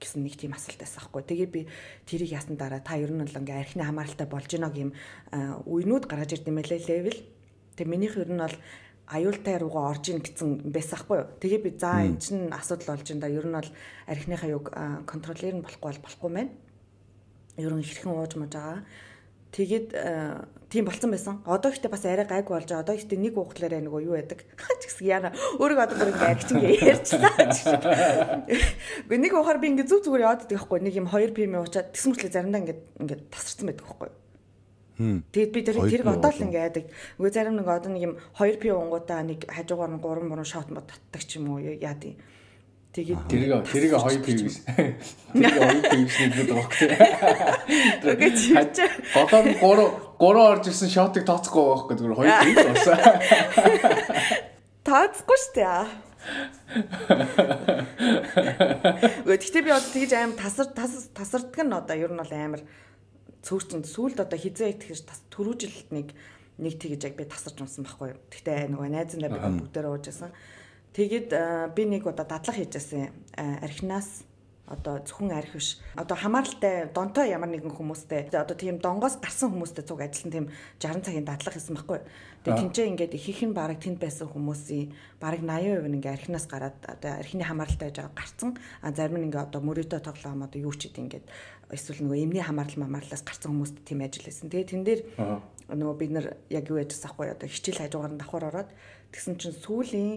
гэсэн 0.00 0.24
нэг 0.24 0.34
тийм 0.40 0.56
асуулт 0.56 0.80
байсан 0.80 1.04
байхгүй. 1.04 1.22
Тэгээ 1.28 1.48
би 1.52 1.60
тэрийг 2.08 2.32
яасан 2.32 2.56
дараа 2.56 2.80
та 2.80 2.96
ер 2.96 3.12
нь 3.12 3.20
бол 3.20 3.40
ингээ 3.44 3.60
архины 3.60 3.84
хамааралтай 3.84 4.26
болж 4.26 4.48
гинэ 4.48 4.72
гэм 4.72 4.90
үенүүд 5.68 6.04
гаргаж 6.08 6.40
ирд 6.40 6.48
юм 6.48 6.56
байлээ 6.56 6.80
левел. 6.88 7.20
Тэгээ 7.76 7.92
минийх 7.92 8.16
ер 8.16 8.32
нь 8.32 8.40
бол 8.40 8.56
аюултай 9.10 9.56
руугаа 9.60 9.92
орж 9.92 10.04
ийн 10.08 10.24
гэсэн 10.24 10.72
байсан 10.72 10.96
байхгүй 11.04 11.16
юу. 11.20 11.28
Тэгээ 11.42 11.60
би 11.60 11.70
за 11.76 12.00
эн 12.00 12.16
чин 12.16 12.48
асуудал 12.48 12.96
болж 12.96 13.06
энэ 13.12 13.20
да 13.20 13.28
ер 13.28 13.46
нь 13.46 13.56
бол 13.58 13.70
архиныхаа 14.08 14.50
юг 14.50 14.66
контролер 15.04 15.54
нь 15.58 15.64
болохгүй 15.66 15.88
бол 15.92 16.04
болохгүй 16.06 16.30
мэн. 16.32 16.48
Ер 17.60 17.72
нь 17.76 17.84
хэрхэн 17.84 18.14
ууж 18.16 18.32
маж 18.40 18.52
байгаа. 18.56 18.80
Тэгээд 19.50 19.88
тийм 20.70 20.86
болцсон 20.86 21.10
байсан. 21.10 21.42
Одоо 21.42 21.74
ихтэй 21.74 21.90
бас 21.90 22.06
арай 22.06 22.22
гайгүй 22.22 22.54
болж 22.54 22.70
байгаа. 22.70 22.86
Одоо 22.86 22.94
ихтэй 22.94 23.18
нэг 23.18 23.34
уухлаараа 23.34 23.82
нөгөө 23.82 24.00
юу 24.06 24.14
байдаг. 24.14 24.46
Ч 24.80 24.86
гэсэн 24.86 25.06
яана 25.10 25.34
өөрөө 25.58 25.82
одоо 25.82 25.96
бүр 25.98 26.14
ингэ 26.14 26.30
арчинг 26.30 26.62
ярьчлаа. 26.62 27.34
Гэхдээ 28.46 29.18
нэг 29.18 29.34
уухаар 29.34 29.58
би 29.58 29.74
ингэ 29.74 29.90
зүг 29.90 30.06
зүгээр 30.06 30.22
яваад 30.22 30.46
байдаг 30.46 30.54
байхгүй. 30.54 30.78
Нэг 30.86 30.94
юм 30.94 31.10
2 31.10 31.34
пм 31.34 31.66
уучаад 31.66 31.90
тэгсэн 31.90 32.14
мэтлээ 32.14 32.30
заримдаа 32.30 32.62
ингэ 32.62 32.74
ингэ 33.02 33.14
тасарсан 33.34 33.66
байдаг 33.66 33.86
байхгүй. 33.90 34.10
Тэгээд 35.34 35.50
би 35.50 35.60
тэр 35.66 35.76
тэрг 35.82 36.06
одоо 36.06 36.30
л 36.30 36.44
ингэ 36.46 36.60
яадаг. 36.62 36.84
Үгүй 37.18 37.30
зарим 37.34 37.58
нэг 37.58 37.66
одоо 37.66 37.90
нэг 37.90 38.02
юм 38.06 38.14
2 38.38 38.62
пм 38.62 38.86
унгуудаа 38.86 39.26
нэг 39.26 39.50
хажуугаар 39.50 39.90
нь 39.90 40.02
3 40.04 40.30
3 40.30 40.46
шот 40.46 40.70
мод 40.70 40.86
татдаг 40.86 41.22
ч 41.26 41.42
юм 41.42 41.50
уу 41.50 41.58
яадیں۔ 41.58 42.14
Тэгээд 42.90 43.22
тэрийг 43.30 43.62
тэрийг 43.70 43.94
хоёр 43.94 44.18
пивс. 44.18 44.66
Тэрийг 44.66 45.54
хоёр 45.62 45.82
пивс 45.94 46.16
нэгдэг 46.18 46.48
байхгүй. 46.50 46.88
Тэгээд 48.02 48.74
одоо 49.14 49.40
гурав 49.62 49.90
гурав 50.18 50.46
орж 50.58 50.74
ирсэн 50.74 50.90
шотыг 50.90 51.22
тооцохгүй 51.22 51.64
байх 51.70 51.86
гэдэг 51.86 52.06
нь 52.10 52.18
хоёр 52.18 52.34
пивс 52.42 52.66
болсон. 52.66 52.98
Тооцохгүй 54.90 55.38
шүү 55.38 55.54
дээ. 55.54 55.86
Гэхдээ 59.22 59.62
би 59.62 59.70
одоо 59.70 59.90
тэгж 59.94 60.12
аим 60.18 60.34
тасар 60.34 60.66
тасардаг 60.74 61.62
нь 61.62 61.70
одоо 61.70 61.94
ер 61.94 62.10
нь 62.10 62.18
бол 62.18 62.34
амар 62.34 62.62
цөөрчөнд 63.46 63.86
сүулт 63.86 64.18
одоо 64.18 64.34
хизээ 64.34 64.74
итгэж 64.74 65.06
төрүүжилт 65.30 65.94
нэг 65.94 66.10
нэг 66.58 66.74
тэгж 66.76 67.06
яг 67.06 67.14
би 67.14 67.24
тасарч 67.24 67.62
унсан 67.62 67.86
байхгүй. 67.86 68.18
Гэхдээ 68.34 68.68
нөгөө 68.74 68.88
найзандаа 68.92 69.30
би 69.30 69.38
бүгдээрээ 69.62 69.94
уужсан. 69.94 70.34
Тэгээд 71.00 71.32
би 71.72 71.88
нэг 71.88 72.04
удаа 72.04 72.28
дадлах 72.28 72.60
хийжсэн 72.60 73.08
архинаас 73.64 74.28
одоо 74.68 75.00
зөвхөн 75.00 75.32
арх 75.32 75.56
биш. 75.56 75.80
Одоо 75.96 76.12
хамааралтай 76.12 76.92
донтой 76.92 77.32
ямар 77.32 77.48
нэгэн 77.48 77.72
хүмүүстэй 77.72 78.28
одоо 78.36 78.52
тийм 78.52 78.84
донгоос 78.84 79.16
гарсан 79.16 79.48
хүмүүстэй 79.48 79.88
цуг 79.88 80.04
ажилласан 80.04 80.28
тийм 80.28 80.46
60 80.76 81.00
цагийн 81.08 81.24
дадлах 81.24 81.56
хийсэн 81.56 81.74
байхгүй. 81.80 82.04
Тэгээ 82.44 82.60
тэнцээ 82.60 82.86
ингээд 82.92 83.16
ихийнх 83.16 83.48
нь 83.48 83.56
бараг 83.56 83.80
тэнд 83.80 83.96
байсан 83.96 84.28
хүмүүсийн 84.28 84.92
бараг 85.16 85.40
80% 85.40 85.88
нь 85.88 85.96
ингээд 86.04 86.16
архинаас 86.20 86.46
гараад 86.52 86.76
одоо 86.84 87.10
архины 87.16 87.48
хамааралтай 87.48 87.88
байж 87.88 87.96
байгаа 87.96 88.20
гарцсан. 88.20 88.50
А 88.84 88.92
зарим 88.92 89.16
нь 89.16 89.26
ингээд 89.32 89.46
одоо 89.48 89.60
мөрөдөө 89.64 90.00
тоглоом 90.04 90.44
одоо 90.44 90.60
юу 90.60 90.76
ч 90.76 90.92
гэдэг 90.92 91.00
ингээд 91.00 91.26
эсвэл 91.72 92.04
нөгөө 92.04 92.22
эмний 92.28 92.44
хамаарал 92.44 92.76
мамаарлаас 92.76 93.24
гарсан 93.24 93.56
хүмүүст 93.56 93.88
тийм 93.88 94.04
ажил 94.04 94.28
хийсэн. 94.28 94.52
Тэгээ 94.52 94.68
тэн 94.68 94.84
дээр 94.84 95.00
нөгөө 95.66 95.96
бид 95.96 96.12
нар 96.12 96.26
яг 96.52 96.68
юу 96.70 96.78
яжсан 96.78 97.08
ахгүй 97.08 97.32
одоо 97.32 97.48
хичээл 97.48 97.82
хажуугаар 97.88 98.14
нь 98.14 98.20
давхар 98.22 98.46
ороод 98.52 98.70
тэгсэн 99.10 99.34
чинь 99.38 99.56
сүүлийн 99.58 100.14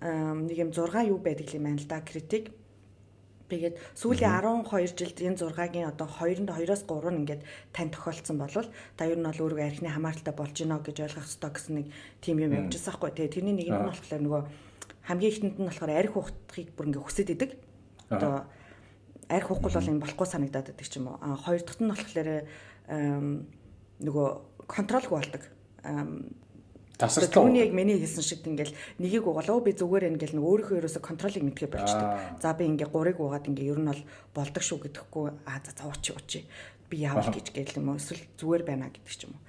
нэг 0.00 0.58
юм 0.58 0.70
6 0.72 1.08
юу 1.08 1.18
байдаг 1.18 1.48
юм 1.54 1.64
байна 1.68 1.80
л 1.80 1.88
да 1.88 2.00
критик. 2.00 2.50
Тэгээд 3.44 3.76
сүүлийн 3.94 4.40
12 4.40 4.96
жилд 4.96 5.18
энэ 5.20 5.36
6-гийн 5.36 5.92
одоо 5.92 6.08
2-2-оос 6.08 6.82
3 6.88 7.12
нь 7.12 7.20
ингээд 7.22 7.42
тань 7.76 7.92
тохиолдсон 7.92 8.40
болвол 8.40 8.68
та 8.96 9.04
ер 9.04 9.20
нь 9.20 9.28
бол 9.28 9.42
өөрийгөө 9.44 9.68
архины 9.68 9.92
хамааралтай 9.92 10.34
болж 10.34 10.56
гинэ 10.56 10.80
гэж 10.80 10.96
ойлгох 11.04 11.28
хэрэгтэй 11.28 11.52
гэсэн 11.52 11.74
нэг 11.76 11.86
тим 12.24 12.40
юм 12.40 12.50
байгаа 12.56 12.72
байхгүй. 12.72 13.10
Тэгээ 13.12 13.34
тэрний 13.36 13.54
нэг 13.54 13.68
нь 13.68 13.84
болохоор 13.84 14.22
нөгөө 14.24 14.42
хамгийн 15.04 15.32
ихэнд 15.32 15.56
нь 15.60 15.68
болохоор 15.68 15.92
арх 15.92 16.14
ухахыг 16.16 16.68
бүр 16.72 16.86
ингээд 16.88 17.04
хүсэж 17.04 17.28
идэг. 17.36 17.50
Одоо 18.08 18.48
арх 19.28 19.48
ухахгүй 19.52 19.72
бол 19.76 19.92
юм 19.92 20.00
болохгүй 20.00 20.28
санагдаад 20.28 20.66
байдаг 20.72 20.88
ч 20.88 20.96
юм 20.96 21.12
уу. 21.12 21.20
А 21.20 21.36
хоёр 21.36 21.60
дахь 21.60 21.80
нь 21.84 21.92
болохоор 21.92 22.28
нөгөө 24.00 24.28
контролгүй 24.68 25.14
болдог. 25.20 25.42
Тасарчлаа. 27.04 27.36
Түүний 27.36 27.62
яг 27.64 27.72
миний 27.76 28.00
хэлсэн 28.00 28.24
шиг 28.24 28.42
ингээл 28.48 28.74
нэгийг 28.98 29.24
угаалаа 29.28 29.60
би 29.60 29.72
зүгээр 29.76 30.16
ингээл 30.16 30.40
өөрийнхөө 30.40 30.80
ерөөсө 30.80 31.00
контролыг 31.04 31.44
мэдхээ 31.44 31.70
болчдөг. 31.70 32.08
За 32.40 32.56
би 32.56 32.64
ингээ 32.64 32.88
гурыг 32.88 33.20
угаад 33.20 33.48
ингээ 33.48 33.70
ер 33.70 33.80
нь 33.80 33.88
бол 33.88 34.02
болдог 34.32 34.62
шүү 34.64 34.88
гэдэхгүй 34.88 35.26
аа 35.44 35.60
за 35.60 35.72
за 35.76 35.86
уучи 35.86 36.48
би 36.90 36.96
яавал 37.04 37.28
гэж 37.28 37.52
гээл 37.52 37.78
юм 37.80 37.92
уу 37.92 38.00
эсвэл 38.00 38.24
зүгээр 38.40 38.62
байна 38.64 38.88
гэдэг 38.88 39.12
ч 39.12 39.28
юм 39.28 39.36
уу. 39.36 39.42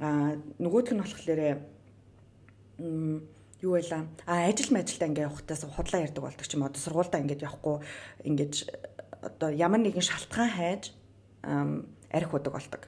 Аа 0.00 0.36
нөгөөх 0.60 0.92
нь 0.92 1.02
болохоор 1.02 1.40
юу 3.60 3.72
байла 3.76 4.08
а 4.26 4.48
ажил 4.48 4.72
мэжилдаа 4.72 5.08
ингээ 5.08 5.28
явахтаас 5.28 5.64
худлаа 5.68 6.00
ярддаг 6.04 6.24
болдог 6.24 6.46
ч 6.46 6.56
юм 6.56 6.64
одоо 6.64 6.80
сургуультай 6.80 7.20
ингээд 7.20 7.44
явахгүй 7.44 7.76
ингээд 8.24 8.54
одоо 9.20 9.50
ямар 9.52 9.80
нэгэн 9.84 10.00
шалтгаан 10.00 10.50
хайж 10.50 10.82
арх 11.44 12.32
удаг 12.32 12.52
болдог. 12.56 12.82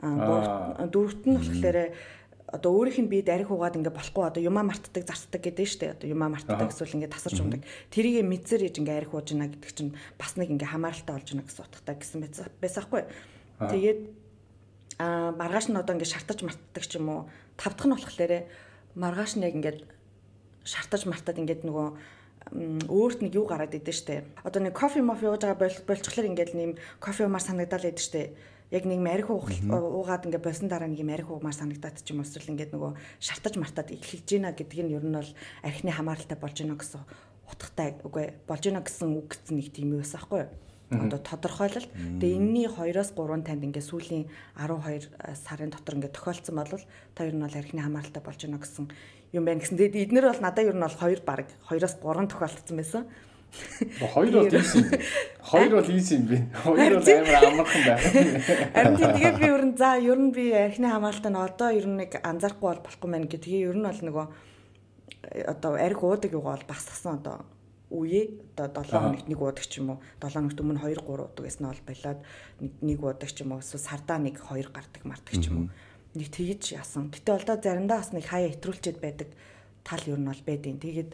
А 0.00 0.86
дөрөвт 0.88 1.22
нь 1.28 1.36
болохоор 1.36 1.92
одоо 2.48 2.72
өөрийнх 2.72 3.04
нь 3.04 3.12
биед 3.12 3.28
арх 3.28 3.52
угаад 3.52 3.76
ингээ 3.76 3.92
болохгүй 3.92 4.24
одоо 4.24 4.40
юмаа 4.40 4.64
мартдаг 4.64 5.04
зартдаг 5.04 5.42
гэдэг 5.44 5.64
нь 5.64 5.68
шүү 5.68 5.80
дээ. 5.84 5.94
Одоо 6.00 6.08
юмаа 6.08 6.32
мартдаг 6.32 6.72
эсвэл 6.72 6.96
ингээ 6.96 7.12
тасарч 7.12 7.44
ундаг. 7.44 7.60
Тэрийг 7.92 8.24
мэдсээр 8.24 8.72
иж 8.72 8.80
ингээ 8.80 9.04
арх 9.04 9.12
ууж 9.12 9.36
гинэ 9.36 9.52
гэдэг 9.52 9.72
чинь 9.76 9.92
бас 10.16 10.32
нэг 10.40 10.48
ингээ 10.56 10.72
хамааралтай 10.72 11.12
болж 11.12 11.28
гинэ 11.28 11.44
гэсэн 11.44 11.64
утгатай 11.68 11.96
гэсэн 12.00 12.20
байсаахгүй. 12.56 13.02
Тэгээд 13.60 14.00
а 14.96 15.36
маргааш 15.36 15.68
нь 15.68 15.76
одоо 15.76 15.92
ингээ 15.92 16.08
шартаж 16.08 16.40
мартдаг 16.40 16.84
ч 16.88 16.92
юм 16.96 17.08
уу. 17.12 17.20
Тавдах 17.60 17.84
нь 17.84 17.92
болохоор 17.92 18.32
маргааш 18.96 19.32
нь 19.36 19.44
яг 19.44 19.52
ингээд 19.52 19.80
шартаж 20.64 21.04
мартаад 21.04 21.36
ингээд 21.44 21.68
нөгөө 21.68 21.88
өөрт 22.88 23.20
нэг 23.28 23.36
юу 23.36 23.44
гараад 23.44 23.76
идэв 23.76 23.92
штэ. 23.92 24.24
Одоо 24.40 24.64
нэг 24.64 24.72
кофе 24.72 25.04
мофи 25.04 25.28
ууж 25.28 25.44
байгаа 25.44 25.84
болчихлоор 25.84 26.32
ингээд 26.32 26.56
нэм 26.56 26.80
кофе 26.96 27.28
умаар 27.28 27.44
санагдал 27.44 27.84
идэв 27.84 28.00
штэ 28.00 28.32
яг 28.70 28.84
нэг 28.84 29.00
марих 29.00 29.28
уугаад 29.32 30.28
ингээ 30.28 30.44
босон 30.44 30.68
дараа 30.68 30.88
нэг 30.88 31.00
марих 31.00 31.28
уугмаар 31.32 31.56
санагдаад 31.56 32.04
ч 32.04 32.12
юм 32.12 32.20
уу 32.20 32.28
эсвэл 32.28 32.52
ингээд 32.52 32.74
нөгөө 32.76 32.92
шартаж 33.20 33.54
мартаад 33.56 33.94
эхэлж 33.96 34.28
гинэ 34.28 34.52
гэдэг 34.52 34.78
нь 34.84 34.92
ер 34.92 35.04
нь 35.04 35.16
бол 35.16 35.30
архины 35.64 35.92
хамааралтай 35.92 36.36
болж 36.36 36.56
гинэ 36.60 36.76
гэсэн 36.76 37.02
утгатай 37.48 37.96
үгүй 38.04 38.26
болж 38.44 38.62
гинэ 38.64 38.84
гэсэн 38.84 39.08
үг 39.16 39.28
гэсэн 39.32 39.56
нэг 39.56 39.68
тийм 39.72 39.96
юу 39.96 40.04
байсан 40.04 40.20
аахгүй 40.20 40.40
юу 40.44 40.50
одоо 40.88 41.20
тодорхойлол. 41.20 41.84
Тэгээ 42.20 42.36
энэний 42.40 42.68
2-оос 42.68 43.12
3 43.12 43.44
танд 43.44 43.64
ингээ 43.64 43.84
сүүлийн 43.84 44.24
12 44.56 45.12
сарын 45.36 45.68
дотор 45.68 46.00
ингээ 46.00 46.16
тохиолдсон 46.16 46.56
бол 46.56 46.72
та 47.12 47.28
ер 47.28 47.36
нь 47.36 47.44
бол 47.44 47.52
архины 47.52 47.84
хамааралтай 47.84 48.22
болж 48.24 48.40
гинэ 48.40 48.56
гэсэн 48.56 48.88
юм 49.36 49.44
байна 49.44 49.60
гэсэн. 49.60 49.76
Тэгээд 49.76 50.08
эднэр 50.08 50.32
бол 50.32 50.40
надад 50.40 50.64
ер 50.64 50.76
нь 50.76 50.84
бол 50.84 50.96
2 50.96 51.24
баг 51.28 51.52
2-оос 51.68 52.00
3 52.00 52.32
тохиолдсон 52.32 52.76
байсан. 52.80 53.02
Хоёр 53.98 54.32
бол 54.44 54.52
ийсэн. 54.52 54.84
Хоёр 55.42 55.70
бол 55.76 55.90
ийсэн 55.90 56.16
юм 56.20 56.26
бэ. 56.28 56.38
Хоёр 56.52 56.92
бол 56.98 57.08
амар 57.08 57.44
амархан 57.48 57.82
байна. 57.88 58.08
Харин 58.74 58.96
тэгээд 58.96 59.38
би 59.40 59.46
ер 59.48 59.64
нь 59.64 59.76
за 59.76 59.90
ер 59.98 60.18
нь 60.20 60.32
би 60.32 60.44
архины 60.52 60.88
хамгаалалтаа 60.88 61.32
нь 61.32 61.42
одоо 61.42 61.70
ер 61.72 61.86
нь 61.88 61.98
нэг 61.98 62.12
анзаарахгүй 62.22 62.68
бол 62.68 62.84
болохгүй 62.84 63.08
мэн 63.10 63.24
гэх. 63.26 63.42
Тэгээ 63.44 63.68
ер 63.72 63.78
нь 63.78 63.88
бол 63.88 64.02
нөгөө 64.04 64.26
одоо 65.48 65.72
арх 65.74 66.00
уудаг 66.02 66.32
юу 66.32 66.44
бол 66.44 66.64
багсгсан 66.68 67.18
одоо 67.18 67.44
үе 67.90 68.36
одоо 68.56 68.84
7 68.84 68.92
хоногт 68.92 69.28
нэг 69.28 69.40
уудаг 69.40 69.64
ч 69.64 69.80
юм 69.80 69.96
уу 69.96 69.98
7 70.20 70.36
хоногт 70.36 70.60
өмнө 70.60 70.80
2 70.84 71.00
3 71.00 71.08
уудаг 71.08 71.44
гэсэн 71.44 71.62
нь 71.64 71.70
бол 71.72 71.82
болоод 71.88 72.20
нэг 72.84 72.98
уудаг 73.00 73.30
ч 73.32 73.36
юм 73.40 73.52
уу 73.56 73.60
эсвэл 73.64 73.80
сардаа 73.88 74.18
нэг 74.20 74.36
2 74.44 74.68
гардаг 74.68 75.02
мардаг 75.08 75.34
ч 75.34 75.48
юм 75.48 75.56
уу 75.56 75.68
нэг 76.14 76.28
тэгж 76.28 76.76
яасан. 76.76 77.08
Гэтэ 77.08 77.44
да 77.48 77.56
заримдаа 77.56 77.98
бас 78.04 78.12
нэг 78.12 78.28
хаяа 78.28 78.52
итрүүлчихэд 78.52 79.00
байдаг 79.00 79.28
тал 79.88 80.04
юу 80.04 80.20
нь 80.20 80.28
бол 80.28 80.42
байдیں۔ 80.44 80.76
Тэгээд 80.76 81.10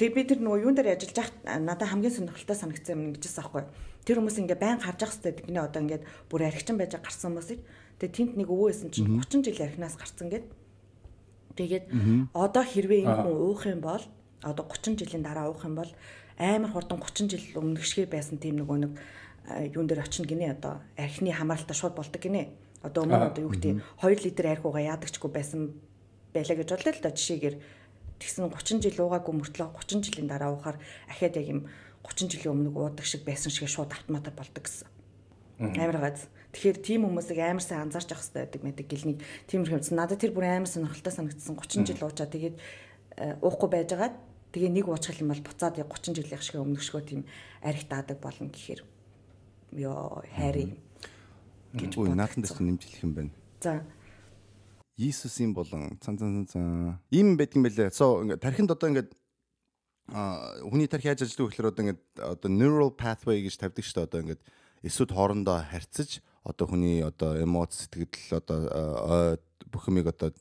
тэг 0.00 0.10
би 0.16 0.24
тэр 0.24 0.40
нөгөө 0.40 0.64
юун 0.64 0.72
дээр 0.72 0.96
ажиллаж 0.96 1.12
байхад 1.12 1.36
надад 1.60 1.92
хамгийн 1.92 2.16
сонирхолтой 2.16 2.56
санагдсан 2.56 2.96
юм 2.96 3.04
ингэжсэн 3.12 3.44
аахгүй. 3.44 3.64
Тэр 4.08 4.16
хүмүүс 4.24 4.40
ингээ 4.40 4.56
байн 4.56 4.80
харж 4.80 5.00
ах 5.04 5.12
хэвээр 5.12 5.36
тэгнэ 5.44 5.60
одоо 5.60 5.80
ингээд 5.84 6.04
бүр 6.32 6.48
архичин 6.48 6.80
байж 6.80 6.96
гарсан 6.96 7.36
хүмүүсийг 7.36 7.60
тэг 8.00 8.10
тент 8.16 8.32
нэг 8.40 8.48
өвөө 8.48 8.72
байсан 8.72 8.88
чинь 8.88 9.20
30 9.20 9.44
жил 9.44 9.60
архинаас 9.60 10.00
гарсан 10.00 10.32
гэд. 10.32 10.48
Тэгээд 11.60 11.84
одоо 12.32 12.64
хэрвээ 12.64 13.04
энэ 13.04 13.20
хүн 13.28 13.36
уух 13.36 13.68
юм 13.68 13.84
бол 13.84 14.04
одоо 14.40 14.64
30 14.64 14.96
жилийн 15.04 15.26
дараа 15.26 15.52
уух 15.52 15.68
юм 15.68 15.76
бол 15.76 15.92
амар 16.40 16.72
хурдан 16.72 17.02
30 17.02 17.28
жил 17.28 17.44
өмнөх 17.60 17.84
шиг 17.84 18.08
байсан 18.08 18.40
тийм 18.40 18.62
нөгөө 18.62 18.78
нэг 18.80 18.92
юун 19.74 19.84
дээр 19.90 20.06
очино 20.06 20.24
гинэ 20.24 20.54
одоо 20.56 20.80
архины 20.96 21.34
хамааралтай 21.34 21.76
шууд 21.76 21.98
болдог 21.98 22.22
гинэ. 22.22 22.48
Одоо 22.80 23.04
өмнө 23.04 23.34
одоо 23.34 23.42
юу 23.42 23.52
гэдэг 23.52 23.82
2 24.00 24.24
литр 24.24 24.46
арх 24.46 24.62
уугаа 24.62 24.94
яадагчгүй 24.94 25.30
байсан 25.34 25.74
байлаа 26.30 26.56
гэж 26.56 26.68
бодлоо 26.70 26.94
л 26.94 27.02
да 27.02 27.10
жишээгээр 27.10 27.56
тэгсэн 28.18 28.50
30 28.50 28.82
жил 28.82 28.98
уугаагүй 29.06 29.34
мөртлөө 29.34 29.68
30 29.78 30.02
жилийн 30.06 30.28
дараа 30.28 30.54
уухаар 30.54 30.78
ахаад 31.08 31.38
яг 31.38 31.46
юм 31.46 31.60
30 32.02 32.30
жилийн 32.34 32.54
өмнө 32.54 32.70
уудаг 32.74 33.06
шиг 33.06 33.22
байсан 33.24 33.50
шиг 33.50 33.68
шууд 33.68 33.94
автоматар 33.94 34.34
болдог 34.34 34.62
гэсэн. 34.64 34.88
Амар 35.58 35.98
газ. 35.98 36.26
Тэгэхээр 36.54 36.78
тийм 36.80 37.06
хүмүүсийг 37.06 37.38
амар 37.38 37.62
сайн 37.62 37.86
анзаарч 37.86 38.08
явах 38.10 38.24
хэрэгтэй 38.24 38.42
байдаг 38.46 38.62
мэдэг 38.64 38.86
гэлнийг 38.88 39.18
тиймэрхүү 39.50 39.78
юмсан. 39.78 39.98
Надад 39.98 40.22
тэр 40.22 40.32
бүр 40.32 40.46
амар 40.48 40.70
сонирхолтой 40.70 41.12
санагдсан 41.12 41.58
30 41.58 41.86
жил 41.86 42.02
уучаа 42.06 42.26
тэгээд 42.30 42.56
э, 42.56 43.36
уухгүй 43.42 43.68
байжгаад 43.68 44.14
тэгээ 44.54 44.70
нэг 44.72 44.86
уучих 44.88 45.20
юм 45.20 45.28
бол 45.34 45.44
буцаад 45.44 45.76
яг 45.76 45.92
30 45.92 46.16
жилийн 46.16 46.40
шиг 46.40 46.56
өмнөшгөө 46.56 47.02
тийм 47.04 47.22
арх 47.60 47.84
таадаг 47.84 48.18
болно 48.22 48.48
гэхээр 48.48 48.80
ёо 49.76 50.24
хайрын 50.24 50.72
гэж 51.76 51.92
бод. 52.00 52.16
Наатан 52.16 52.40
дээр 52.40 52.56
нэмж 52.64 52.82
хэлэх 52.86 53.04
юм 53.04 53.12
байна. 53.12 53.32
За 53.60 53.84
Иесусийн 54.98 55.54
болон 55.54 55.94
цан 56.02 56.18
цан 56.18 56.46
цан 56.50 56.98
ийм 57.14 57.38
байдаг 57.38 57.56
юм 57.56 57.64
байлээ. 57.70 57.94
So 57.94 58.18
ингээд 58.26 58.42
тархинд 58.42 58.74
одоо 58.74 58.90
ингээд 58.90 59.14
а 60.10 60.58
хүний 60.66 60.90
тархи 60.90 61.06
яаж 61.06 61.22
ажилладаг 61.22 61.54
гэхээр 61.54 61.70
одоо 61.70 61.82
ингээд 61.86 62.02
одоо 62.18 62.50
neural 62.50 62.90
pathway 62.90 63.38
гэж 63.46 63.62
тавьдаг 63.62 63.86
шүү 63.86 63.94
дээ. 63.94 64.08
Одоо 64.10 64.20
ингээд 64.26 64.42
эсүүд 64.82 65.10
хоорондоо 65.14 65.62
харьцаж 65.62 66.18
одоо 66.42 66.66
хүний 66.66 66.98
одоо 67.06 67.38
эмоц 67.38 67.78
сэтгэл 67.78 68.42
одоо 68.42 68.58
ой 69.06 69.38
бүх 69.70 69.86
юмыг 69.86 70.10
одоо 70.10 70.34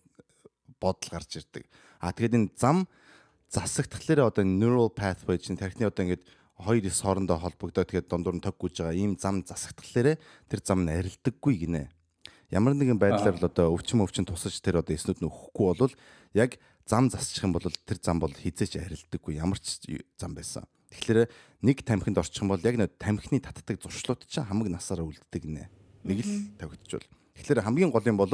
бодол 0.81 1.09
гарч 1.13 1.37
ирдэг. 1.37 1.69
А 2.01 2.09
тэгээд 2.09 2.37
энэ 2.37 2.49
зам 2.57 2.89
засагдхлаарэ 3.53 4.25
одоо 4.25 4.41
neural 4.41 4.89
pathway 4.89 5.37
чинь 5.37 5.57
тархины 5.57 5.85
одоо 5.85 6.01
ингээд 6.01 6.25
хоёр 6.57 6.81
эс 6.81 7.05
хоорондоо 7.05 7.37
холбогдоод 7.37 7.93
тэгээд 7.93 8.09
дундуур 8.09 8.41
нь 8.41 8.45
тог 8.45 8.57
гүйж 8.57 8.81
байгаа 8.81 8.97
ийм 8.97 9.13
зам 9.21 9.45
засагдхлаарэ 9.45 10.17
тэр 10.49 10.59
зам 10.65 10.85
нь 10.85 10.93
арилдаггүй 10.93 11.55
гинэ 11.61 11.93
ямар 12.51 12.73
нэгэн 12.75 12.99
байдлаар 12.99 13.35
л 13.35 13.47
одоо 13.47 13.75
өвчин 13.75 13.99
өвчин 13.99 14.23
тусаж 14.23 14.55
тэр 14.63 14.79
одоо 14.79 14.95
эснүүд 14.95 15.19
нь 15.19 15.27
өхгүй 15.27 15.75
бол 15.75 15.93
яг 16.33 16.55
зам 16.87 17.11
засчих 17.11 17.43
юм 17.43 17.51
бол 17.51 17.67
тэр 17.67 17.99
зам 17.99 18.19
бол 18.23 18.31
хизээч 18.31 18.79
арилдаггүй 18.79 19.35
ямар 19.35 19.59
ч 19.59 19.83
зам 20.15 20.31
байсан. 20.31 20.63
Тэгэхээр 20.95 21.27
нэг 21.67 21.83
тамхинд 21.83 22.17
орчих 22.17 22.43
юм 22.43 22.55
бол 22.55 22.63
яг 22.63 22.79
нэг 22.79 22.95
тамхины 22.95 23.43
татдаг 23.43 23.83
зуршлууд 23.83 24.23
чинь 24.23 24.47
хамаг 24.47 24.71
насаараа 24.71 25.03
үлддэг 25.03 25.43
нэ. 25.43 25.67
Нэг 26.07 26.23
л 26.23 26.31
тавигдчихвол. 26.55 27.07
Тэгэхээр 27.35 27.65
хамгийн 27.67 27.91
гол 27.91 28.07
юм 28.07 28.15
бол 28.15 28.31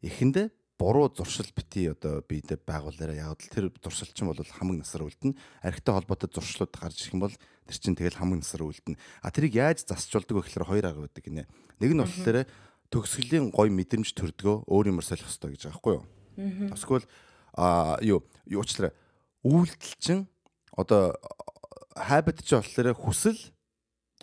эхэндээ 0.00 0.48
буруу 0.78 1.12
зуршил 1.12 1.48
бити 1.52 1.92
одоо 1.92 2.20
биедээ 2.24 2.60
байгуулаараа 2.64 3.36
яваад 3.36 3.40
тэр 3.44 3.72
зуршил 3.80 4.12
чинь 4.12 4.28
бол 4.28 4.40
хамаг 4.40 4.80
насаар 4.84 5.08
үлдэнэ. 5.08 5.36
Архитай 5.64 5.92
холбоотой 5.96 6.28
зуршлууд 6.32 6.72
гарч 6.72 6.96
ирэх 7.00 7.16
юм 7.16 7.24
бол 7.24 7.34
тэр 7.36 7.76
чинь 7.76 7.96
тэгэл 7.96 8.20
хамаг 8.20 8.44
насаар 8.44 8.68
үлдэнэ. 8.68 9.00
А 9.24 9.32
тэрийг 9.32 9.56
яаж 9.56 9.88
засчулдаг 9.88 10.36
вэ 10.36 10.44
гэхээр 10.44 10.68
хоёр 10.68 10.84
арга 10.84 11.08
байдаг 11.08 11.24
гинэ. 11.24 11.48
Нэг 11.80 11.90
нь 11.96 12.00
болохоор 12.04 12.44
төгсгөлийн 12.90 13.50
гой 13.50 13.68
мэдрэмж 13.70 14.14
төрдгөө 14.14 14.66
өөр 14.70 14.90
юмар 14.94 15.04
солих 15.06 15.26
хэрэгтэй 15.26 15.50
гэж 15.54 15.62
байгаа 15.66 15.74
байхгүй 15.76 15.94
юу? 15.96 16.04
Эсвэл 16.72 17.06
а 17.56 17.96
юу 18.04 18.20
юу 18.46 18.60
уучраа 18.60 18.92
үйлдэл 19.42 19.94
чинь 19.98 20.24
одоо 20.76 21.16
habit 21.96 22.44
ч 22.44 22.52
болохоор 22.54 22.92
хүсэл 22.94 23.38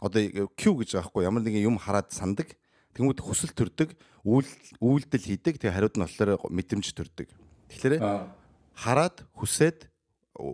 одоо 0.01 0.21
Q 0.53 0.61
гэж 0.83 0.89
байгаа 0.93 1.09
байхгүй 1.09 1.23
ямар 1.25 1.41
нэгэн 1.41 1.67
юм 1.67 1.77
хараад 1.81 2.13
сандаг. 2.13 2.53
Тэгмүүд 2.93 3.19
хүсэл 3.25 3.57
төрдөг 3.57 3.97
үйлдэл 4.23 5.25
хийдэг 5.25 5.57
тэгээ 5.57 5.73
хариуд 5.73 5.97
нь 5.97 6.05
болохоор 6.05 6.37
мэдрэмж 6.53 6.87
төрдөг. 6.93 7.27
Тэгэхээр 7.73 7.97
хараад 8.77 9.25
хүсээд 9.33 9.89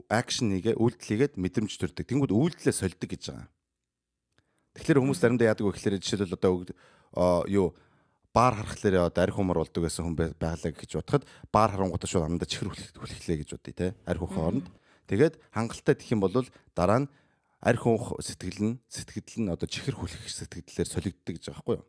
акшн 0.07 0.55
хийгээ 0.55 0.75
үйлдэл 0.79 1.07
хийгээд 1.07 1.33
мэдрэмж 1.35 1.73
төрдөг. 1.75 2.07
Тэгмүүд 2.07 2.31
үйлдэлээ 2.31 2.75
сольдог 2.75 3.09
гэж 3.11 3.23
байгаа. 3.31 3.47
Тэгэхээр 4.79 4.99
хүмүүс 5.03 5.19
заримдаа 5.19 5.51
яадаг 5.51 5.65
вэ 5.67 5.73
гэхээр 5.75 5.99
жишээлбэл 5.99 6.37
одоо 6.39 6.51
юу 7.51 7.75
баар 8.33 8.53
харахлаар 8.55 9.09
одоо 9.09 9.23
арх 9.23 9.35
хумар 9.35 9.57
болдог 9.61 9.83
гэсэн 9.83 10.05
хүн 10.05 10.15
байглаа 10.15 10.71
гэж 10.73 10.91
бодоход 11.01 11.23
баар 11.51 11.71
харангуудаа 11.73 12.09
шууд 12.09 12.25
амдаа 12.29 12.49
чихэр 12.49 12.69
хүлэхлээ 12.69 13.37
гэж 13.41 13.49
бодъё 13.57 13.73
те 13.73 13.87
арх 14.05 14.21
ухаан 14.21 14.45
оронд 14.61 14.67
тэгээд 15.09 15.41
хангалттай 15.49 15.95
тэх 15.97 16.13
юм 16.13 16.21
бол 16.21 16.33
дараа 16.77 17.05
нь 17.05 17.11
арх 17.59 17.83
унх 17.85 18.15
сэтгэл 18.21 18.61
нь 18.63 18.79
сэтгэл 18.87 19.43
нь 19.43 19.51
одоо 19.51 19.67
чихэр 19.67 19.95
хүлэх 19.97 20.23
сэтгэлээр 20.29 20.87
солигддог 20.87 21.33
гэж 21.35 21.43
байгаа 21.51 21.59
байхгүй 21.59 21.75
юу? 21.75 21.85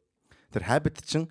Тэр 0.51 0.64
habit 0.66 0.97
чинь 1.07 1.30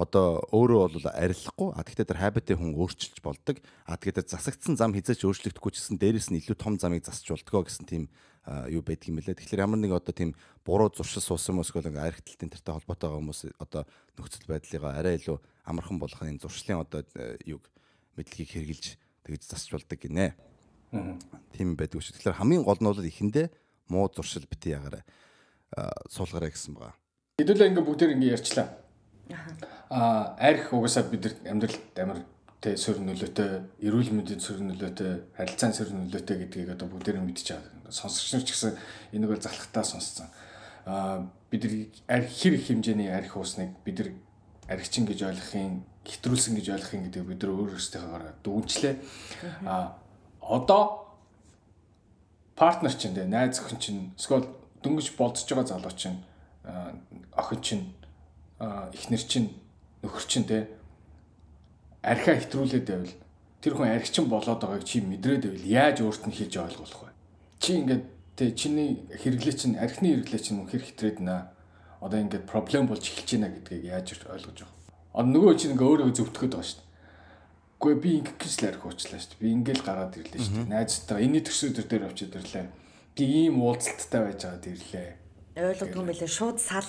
одоо 0.00 0.40
өөрөө 0.48 0.96
бол 0.96 1.08
арилахгүй 1.12 1.68
а 1.76 1.84
тэгэхээр 1.84 2.08
тэр 2.08 2.22
habit-ийг 2.24 2.56
хүн 2.56 2.72
өөрчилж 2.72 3.20
болдог 3.20 3.60
а 3.84 4.00
тэгэхээр 4.00 4.32
засагдсан 4.32 4.80
зам 4.80 4.96
хизээч 4.96 5.28
өөрчлөгдөхгүй 5.28 5.72
ч 5.76 5.84
гэсэн 5.84 6.00
дээрэс 6.00 6.28
нь 6.32 6.40
илүү 6.40 6.56
том 6.56 6.80
замыг 6.80 7.04
засч 7.04 7.28
болдгоо 7.28 7.68
гэсэн 7.68 7.84
тийм 7.84 8.08
юу 8.72 8.80
байдаг 8.80 9.12
юм 9.12 9.20
бэлээ. 9.20 9.36
Тэгэхээр 9.36 9.64
ямар 9.68 9.76
нэг 9.76 9.92
одоо 9.92 10.16
тийм 10.16 10.32
буруу 10.64 10.88
зуршил 10.88 11.20
суусан 11.20 11.60
хүмүүс 11.60 11.68
эсвэл 11.68 11.92
ингээ 11.92 12.08
архитектийн 12.08 12.48
тэртэй 12.48 12.72
холбоотой 12.72 13.08
байгаа 13.12 13.20
хүмүүс 13.20 13.40
одоо 13.60 13.82
нөхцөл 14.16 14.48
байдлыгаа 14.48 14.92
арай 14.96 15.20
илүү 15.20 15.36
амархан 15.68 16.00
болгох 16.00 16.24
энэ 16.24 16.40
зуршлын 16.40 16.80
одоо 16.80 17.04
юг 17.44 17.68
мэдлэгийг 18.16 18.50
хэрэгжилж 18.56 18.96
тэгж 19.28 19.42
засч 19.44 19.68
болдог 19.76 20.00
гинэ. 20.00 20.32
Тийм 21.52 21.76
байдаг 21.76 22.00
шүү. 22.00 22.16
Тэгэхээр 22.16 22.40
хамгийн 22.40 22.64
гол 22.64 22.80
нь 22.80 22.88
бол 22.88 23.04
эхэндээ 23.04 23.46
муу 23.92 24.08
зуршил 24.08 24.48
бити 24.48 24.72
ягаараа 24.72 25.04
суулгаарай 26.08 26.50
гэсэн 26.50 26.74
байгаа. 26.74 26.96
Хэдүүлээ 27.38 27.68
ингээ 27.76 27.84
бүгдээр 27.84 28.14
ингээ 28.16 28.34
ярьчлаа. 28.40 28.66
Аа 29.90 30.36
арх 30.38 30.72
угаасаа 30.72 31.04
бид 31.10 31.30
амьдралд 31.46 31.98
амар 31.98 32.20
тэ 32.60 32.76
сөр 32.76 33.00
нөлөөтэй, 33.00 33.82
эрүүл 33.82 34.12
мэндийн 34.12 34.40
сөр 34.40 34.60
нөлөөтэй, 34.60 35.32
харилцааны 35.36 35.74
сөр 35.74 35.90
нөлөөтэй 35.96 36.36
гэдгийг 36.44 36.76
одоо 36.76 36.92
бүгдээрээ 36.92 37.24
мэдчихэе. 37.24 37.88
Сонсогч 37.88 38.36
нар 38.36 38.44
ч 38.44 38.52
гэсэн 38.52 38.76
энийг 39.16 39.32
бол 39.32 39.40
залхахтаа 39.40 39.84
сонсцсон. 39.84 40.28
Аа 40.84 41.24
бид 41.48 41.64
нар 42.06 42.28
хэр 42.28 42.54
их 42.54 42.68
хэмжээний 42.68 43.08
архуусныг 43.08 43.80
бид 43.84 43.96
нар 43.98 44.10
архичин 44.68 45.08
гэж 45.08 45.24
ойлгохын, 45.24 45.82
хэтрүүлсэн 46.04 46.54
гэж 46.60 46.66
ойлгохын 46.76 47.02
гэдэг 47.08 47.24
бид 47.24 47.40
нар 47.42 47.52
өөрөөсөө 47.56 48.44
дүгнчлээ. 48.44 48.94
Аа 49.64 49.96
одоо 50.40 51.10
партнер 52.60 52.92
чинь 52.92 53.16
тэ 53.16 53.24
найз 53.24 53.60
охин 53.64 53.80
чинь 53.80 54.02
эсвэл 54.20 54.44
дөнгөж 54.84 55.16
болцож 55.16 55.48
байгаа 55.48 55.80
залуу 55.80 55.96
чинь 55.96 56.20
охин 57.32 57.60
чинь 57.64 57.84
эхнэр 58.60 59.22
чинь 59.24 59.48
нөхөр 60.04 60.24
чинь 60.28 60.44
тэ 60.44 60.68
архиа 62.04 62.36
хэтрүүлээд 62.36 62.86
байвал 62.88 63.16
тэр 63.64 63.74
хүн 63.76 63.92
архичин 63.96 64.28
болоод 64.28 64.60
байгааг 64.60 64.84
чи 64.84 65.00
мэдрээд 65.00 65.48
байвал 65.48 65.64
яаж 65.64 65.96
өөрт 66.04 66.24
нь 66.28 66.36
хэлж 66.36 66.54
ойлгох 66.60 67.08
вэ? 67.08 67.12
Чи 67.60 67.80
ингээд 67.80 68.04
тэ 68.36 68.52
чиний 68.56 69.04
хэрэглээ 69.08 69.56
чинь 69.56 69.76
архины 69.80 70.16
хэрэглээ 70.20 70.40
чинь 70.40 70.60
үнэхэр 70.64 70.84
хэтрээд 70.84 71.18
наа. 71.24 71.52
Одоо 72.00 72.20
ингээд 72.20 72.48
проблем 72.48 72.88
болж 72.88 73.04
эхэлж 73.04 73.28
байна 73.36 73.52
гэдгийг 73.52 73.84
яаж 73.84 74.16
ойлгож 74.28 74.64
байгаа. 74.64 74.76
Одоо 75.12 75.32
нөгөө 75.32 75.54
чинь 75.60 75.72
ингээ 75.76 75.88
өөрөө 75.88 76.10
зөвтгөхөд 76.16 76.52
байгаа 76.56 76.68
шүү 76.68 76.80
дээ. 76.80 76.88
Гэхдээ 77.80 78.00
би 78.00 78.10
ингээ 78.20 78.36
гэж 78.40 78.54
л 78.60 78.68
арх 78.68 78.84
уучлаа 78.84 79.20
шүү 79.20 79.30
дээ. 79.32 79.40
Би 79.40 79.48
ингээл 79.56 79.84
гараад 79.84 80.16
ирлээ 80.16 80.40
шүү 80.40 80.56
дээ. 80.56 80.72
Найзтайгаа 80.72 81.24
энэний 81.24 81.44
төсөөдөр 81.44 81.86
дээр 81.88 82.04
очиод 82.08 82.34
ирлээ. 82.36 82.66
Би 83.16 83.24
ийм 83.24 83.56
уулзалттай 83.60 84.20
байж 84.24 84.40
байгаад 84.40 84.68
ирлээ. 84.68 85.08
Ойлгодгүй 85.60 86.04
мөлий 86.04 86.28
шууд 86.28 86.58
сал. 86.60 86.88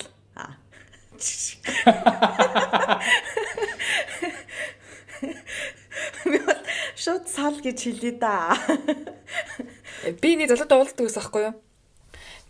Шууд 7.01 7.25
сал 7.27 7.57
гэж 7.59 7.77
хэлээ 7.81 8.15
да. 8.21 8.55
Би 10.21 10.37
нэг 10.37 10.49
залуутай 10.53 10.77
уулздаг 10.77 11.05
гэсэн 11.09 11.21
аахгүй 11.21 11.43
юу? 11.49 11.55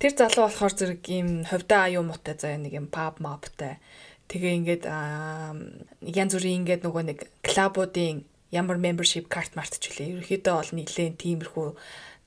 Тэр 0.02 0.14
залуу 0.18 0.50
болохоор 0.50 0.74
зэрэг 0.76 1.04
ийм 1.08 1.46
ховдоо 1.46 1.80
аюу 1.88 2.04
муутай 2.04 2.36
заяа 2.36 2.60
нэг 2.60 2.74
юм 2.74 2.88
паб 2.92 3.22
маптай. 3.24 3.80
Тэгээ 4.28 4.58
ингээд 4.60 4.84
янз 4.88 6.32
бүрийн 6.36 6.64
ингээд 6.66 6.84
нөгөө 6.84 7.04
нэг 7.06 7.20
клабуудын 7.44 8.26
ямар 8.52 8.78
membership 8.80 9.28
card 9.32 9.56
мартч 9.56 9.92
үлээ. 9.92 10.20
Ерөнхийдөө 10.20 10.54
бол 10.58 10.72
нэлээд 10.76 11.16
тиймэрхүү 11.22 11.68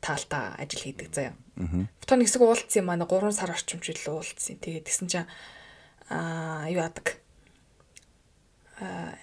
таалтаа 0.04 0.56
ажил 0.60 0.84
хийдэг 0.84 1.08
заяа. 1.12 1.34
Аа. 1.60 1.88
Фото 2.00 2.16
нэг 2.16 2.28
хэсэг 2.28 2.42
уулцсан 2.44 2.80
юм 2.84 2.92
аа 2.92 3.00
3 3.04 3.32
сар 3.32 3.52
орчим 3.52 3.80
жил 3.80 4.00
уулцсан. 4.12 4.60
Тэгээд 4.60 4.88
тэгсэн 4.88 5.08
чинь 5.08 5.28
аа 6.10 6.68
юу 6.68 6.80
яадаг? 6.82 7.20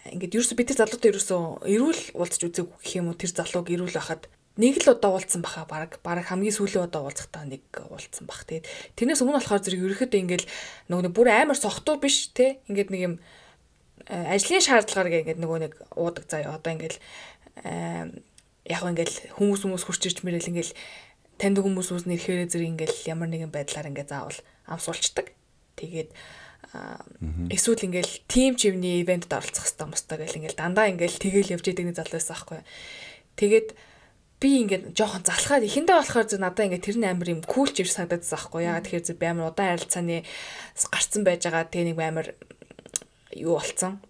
Ингээд 0.10 0.36
ерөөсө 0.40 0.56
бид 0.56 0.72
тэр 0.72 0.80
залуутай 0.82 1.12
ерөөсө 1.12 1.36
эрүүл 1.68 2.02
уулзч 2.16 2.42
үзег 2.48 2.72
гэх 2.82 2.98
юм 2.98 3.12
уу? 3.12 3.20
Тэр 3.20 3.32
залууг 3.36 3.68
эрүүл 3.68 3.94
байхад 3.94 4.32
нэг 4.58 4.84
л 4.84 4.92
удаа 4.96 5.12
уулзсан 5.16 5.42
баха 5.44 5.68
баг 5.68 6.00
баг 6.04 6.28
хамгийн 6.28 6.56
сүүлийн 6.56 6.88
удаа 6.88 7.08
уулзахдаа 7.08 7.48
нэг 7.48 7.64
уулзсан 7.72 8.28
бах 8.28 8.44
тэгээд 8.44 8.68
тэрнээс 9.00 9.24
өмнө 9.24 9.40
болохоор 9.40 9.64
зэрэг 9.64 9.86
ерөөхдөө 9.88 10.22
ингээд 10.28 10.44
нөгөө 10.92 11.04
нэг 11.08 11.14
бүр 11.16 11.28
амар 11.32 11.56
сохтуу 11.56 12.00
биш 12.04 12.36
те 12.36 12.60
ингээд 12.68 12.92
нэг 12.92 13.02
юм 13.02 13.16
ажлын 14.10 14.64
шаардлагаар 14.64 15.24
ингээд 15.24 15.40
нөгөө 15.40 15.60
нэг 15.68 15.74
уудаг 15.96 16.26
заяа. 16.28 16.58
Одоо 16.58 16.72
ингээд 16.74 16.96
яг 18.66 18.82
ингээд 18.82 19.36
хүмүүс 19.38 19.62
хүмүүс 19.64 19.84
хурч 19.86 20.04
ирж 20.10 20.20
мэрэл 20.26 20.52
ингээд 20.52 20.72
танд 21.38 21.58
хүмүүс 21.62 21.90
үс 21.94 22.06
нэрхээрээ 22.10 22.50
зэрэг 22.50 22.72
ингээд 22.76 22.94
ямар 23.08 23.30
нэгэн 23.30 23.52
байдлаар 23.54 23.90
ингээд 23.90 24.12
заавал 24.12 24.40
амсуулцдаг. 24.68 25.34
Тэгээд 25.78 26.10
эсвэл 27.52 27.86
ингээл 27.88 28.14
тим 28.32 28.56
чивний 28.56 29.04
ивентэд 29.04 29.34
оролцох 29.34 29.68
хэрэгтэй 29.68 29.88
мостой 29.88 30.18
гэл 30.24 30.38
ингээл 30.40 30.60
дандаа 30.60 30.88
ингээл 30.88 31.20
тэгэл 31.20 31.54
явж 31.60 31.66
идэг 31.68 31.86
нэг 31.92 31.98
залуу 32.00 32.16
байсан 32.16 32.36
аахгүй. 32.36 32.60
Тэгээд 33.36 33.70
би 34.42 34.50
ингээд 34.66 34.84
жоохон 34.96 35.24
залхаад 35.28 35.68
ихэндээ 35.68 35.98
болохоор 36.00 36.28
зү 36.32 36.38
надаа 36.40 36.66
ингээд 36.66 36.86
тэр 36.88 36.98
нь 36.98 37.10
амар 37.12 37.30
юм 37.30 37.42
кул 37.44 37.70
чив 37.70 37.92
санагдаад 37.92 38.24
байхгүй 38.24 38.62
яа 38.66 38.80
тэгэхээр 38.82 39.06
зү 39.06 39.14
би 39.20 39.26
амар 39.30 39.52
удаан 39.52 39.78
харилцааны 39.78 40.24
гарцсан 40.90 41.22
байж 41.28 41.42
байгаа 41.46 41.68
тэг 41.70 41.84
нэг 41.92 41.98
амар 42.00 42.28
юу 43.36 43.60
болцсон 43.60 44.02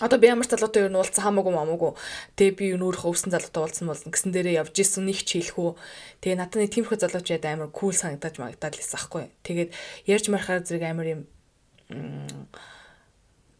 Одоо 0.00 0.18
би 0.18 0.26
ямар 0.26 0.48
залуутай 0.48 0.88
юу 0.88 0.96
уулзсан 0.96 1.20
хамаагүй 1.20 1.52
мамаагүй. 1.52 1.92
Тэгээ 2.34 2.56
би 2.56 2.64
юу 2.72 2.80
нөөрхөө 2.80 3.12
өвсөн 3.12 3.30
залуутай 3.30 3.60
уулзсан 3.60 3.86
болно 3.92 4.08
гэсэн 4.08 4.32
дээрээ 4.32 4.58
явж 4.64 4.74
исэн 4.80 5.04
нэг 5.04 5.20
ч 5.20 5.36
хэлэхүү. 5.36 5.70
Тэгээ 6.24 6.38
надад 6.40 6.58
нэг 6.64 6.72
тиймэрхүү 6.72 6.98
залууч 7.04 7.28
яд 7.28 7.44
амар 7.44 7.68
кул 7.68 7.92
санагдаж 7.92 8.40
магадад 8.40 8.80
лээс 8.80 8.96
ахгүй. 8.96 9.28
Тэгээд 9.44 9.70
ярьж 10.08 10.26
мархаар 10.32 10.64
зэрэг 10.64 10.84
амар 10.88 11.06
юм 11.12 11.20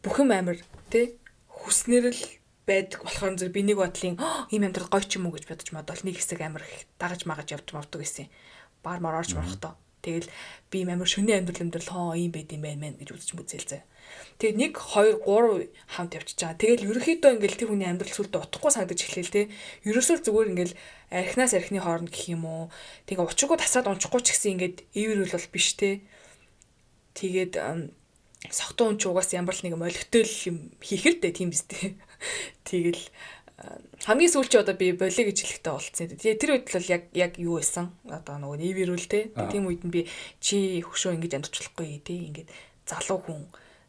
бүх 0.02 0.16
юм 0.18 0.30
амар 0.34 0.58
тий 0.90 1.16
хүснэр 1.48 2.10
л 2.10 2.22
байдаг 2.66 3.02
болохоор 3.02 3.34
зөв 3.38 3.50
би 3.50 3.62
нэг 3.66 3.78
бодлын 3.78 4.18
ийм 4.50 4.62
амьдрал 4.66 4.90
гоё 4.90 5.02
ч 5.06 5.18
юм 5.18 5.26
уу 5.26 5.34
гэж 5.34 5.46
бодож 5.50 5.68
модол 5.74 6.02
нэг 6.02 6.18
хэсэг 6.18 6.40
амар 6.42 6.62
их 6.62 6.86
дагаж 6.98 7.26
магаж 7.26 7.48
явж 7.54 7.68
мавдаг 7.74 8.02
гэсэн. 8.02 8.30
Бар 8.82 8.98
мар 9.02 9.18
орж 9.18 9.34
морохдоо. 9.34 9.74
Тэгэл 10.02 10.26
би 10.70 10.82
амар 10.82 11.06
шөнийн 11.06 11.46
амьдрал 11.46 11.62
амьдрал 11.62 11.90
хоо 11.90 12.14
ийм 12.18 12.34
байд 12.34 12.50
юм 12.50 12.66
байна 12.66 12.82
мэн 12.82 12.98
гэж 12.98 13.08
үзэж 13.14 13.30
мүзэл 13.38 13.66
зэ. 13.70 13.86
Тэгээ 14.42 14.58
нэг 14.58 14.72
2 14.74 15.22
3 15.22 15.70
хамт 15.94 16.18
явчихж 16.18 16.38
байгаа. 16.42 16.58
Тэгэл 16.58 16.86
ерөөхдөө 16.90 17.30
ингээл 17.38 17.58
тэр 17.62 17.70
хүний 17.70 17.86
амьдрал 17.86 18.10
сүлдө 18.10 18.42
утахгүй 18.42 18.70
санагдаж 18.74 18.98
эхлэв 18.98 19.30
те. 19.30 19.42
Ерөөсөө 19.86 20.26
зүгээр 20.26 20.50
ингээл 20.50 20.74
архинаас 21.14 21.54
архины 21.54 21.78
хооронд 21.78 22.10
гэх 22.10 22.34
юм 22.34 22.42
уу. 22.42 22.64
Тэгээ 23.06 23.22
учиргүй 23.30 23.58
тасаад 23.62 23.86
унчихгүй 23.86 24.20
ч 24.26 24.34
гэсэн 24.34 24.52
ингээд 24.58 24.76
ивэрүүл 24.90 25.34
бол 25.38 25.48
биш 25.54 25.68
те. 25.78 26.02
Тэгээд 27.14 27.54
согтун 28.50 28.98
ч 28.98 29.06
угаас 29.06 29.30
ямар 29.36 29.54
л 29.54 29.62
нэг 29.62 29.78
молигтой 29.78 30.26
юм 30.48 30.74
хийхэр 30.82 31.22
дээ 31.22 31.32
тийм 31.36 31.50
биз 31.54 31.68
дээ. 31.68 31.94
Тэгэл 32.66 33.02
хамгийн 34.02 34.32
сүүлчээ 34.34 34.62
одоо 34.66 34.74
би 34.74 34.90
болио 34.96 35.22
гэж 35.30 35.38
хэлэхдээ 35.38 35.72
болцсон. 35.72 36.10
Тэгээ 36.18 36.40
тэр 36.40 36.50
үед 36.58 36.66
л 36.74 36.90
яг 36.90 37.02
яг 37.14 37.32
юу 37.38 37.62
байсан? 37.62 37.94
Одоо 38.10 38.42
нөгөө 38.42 38.58
нээвэрүүл 38.58 39.06
те. 39.06 39.30
Тийм 39.52 39.70
үед 39.70 39.86
нь 39.86 39.94
би 39.94 40.10
чи 40.42 40.82
хөшөө 40.82 41.14
ингэж 41.20 41.38
амдчлахгүй 41.38 42.02
те. 42.02 42.18
Ингээд 42.18 42.50
залуу 42.90 43.22
хүн 43.22 43.40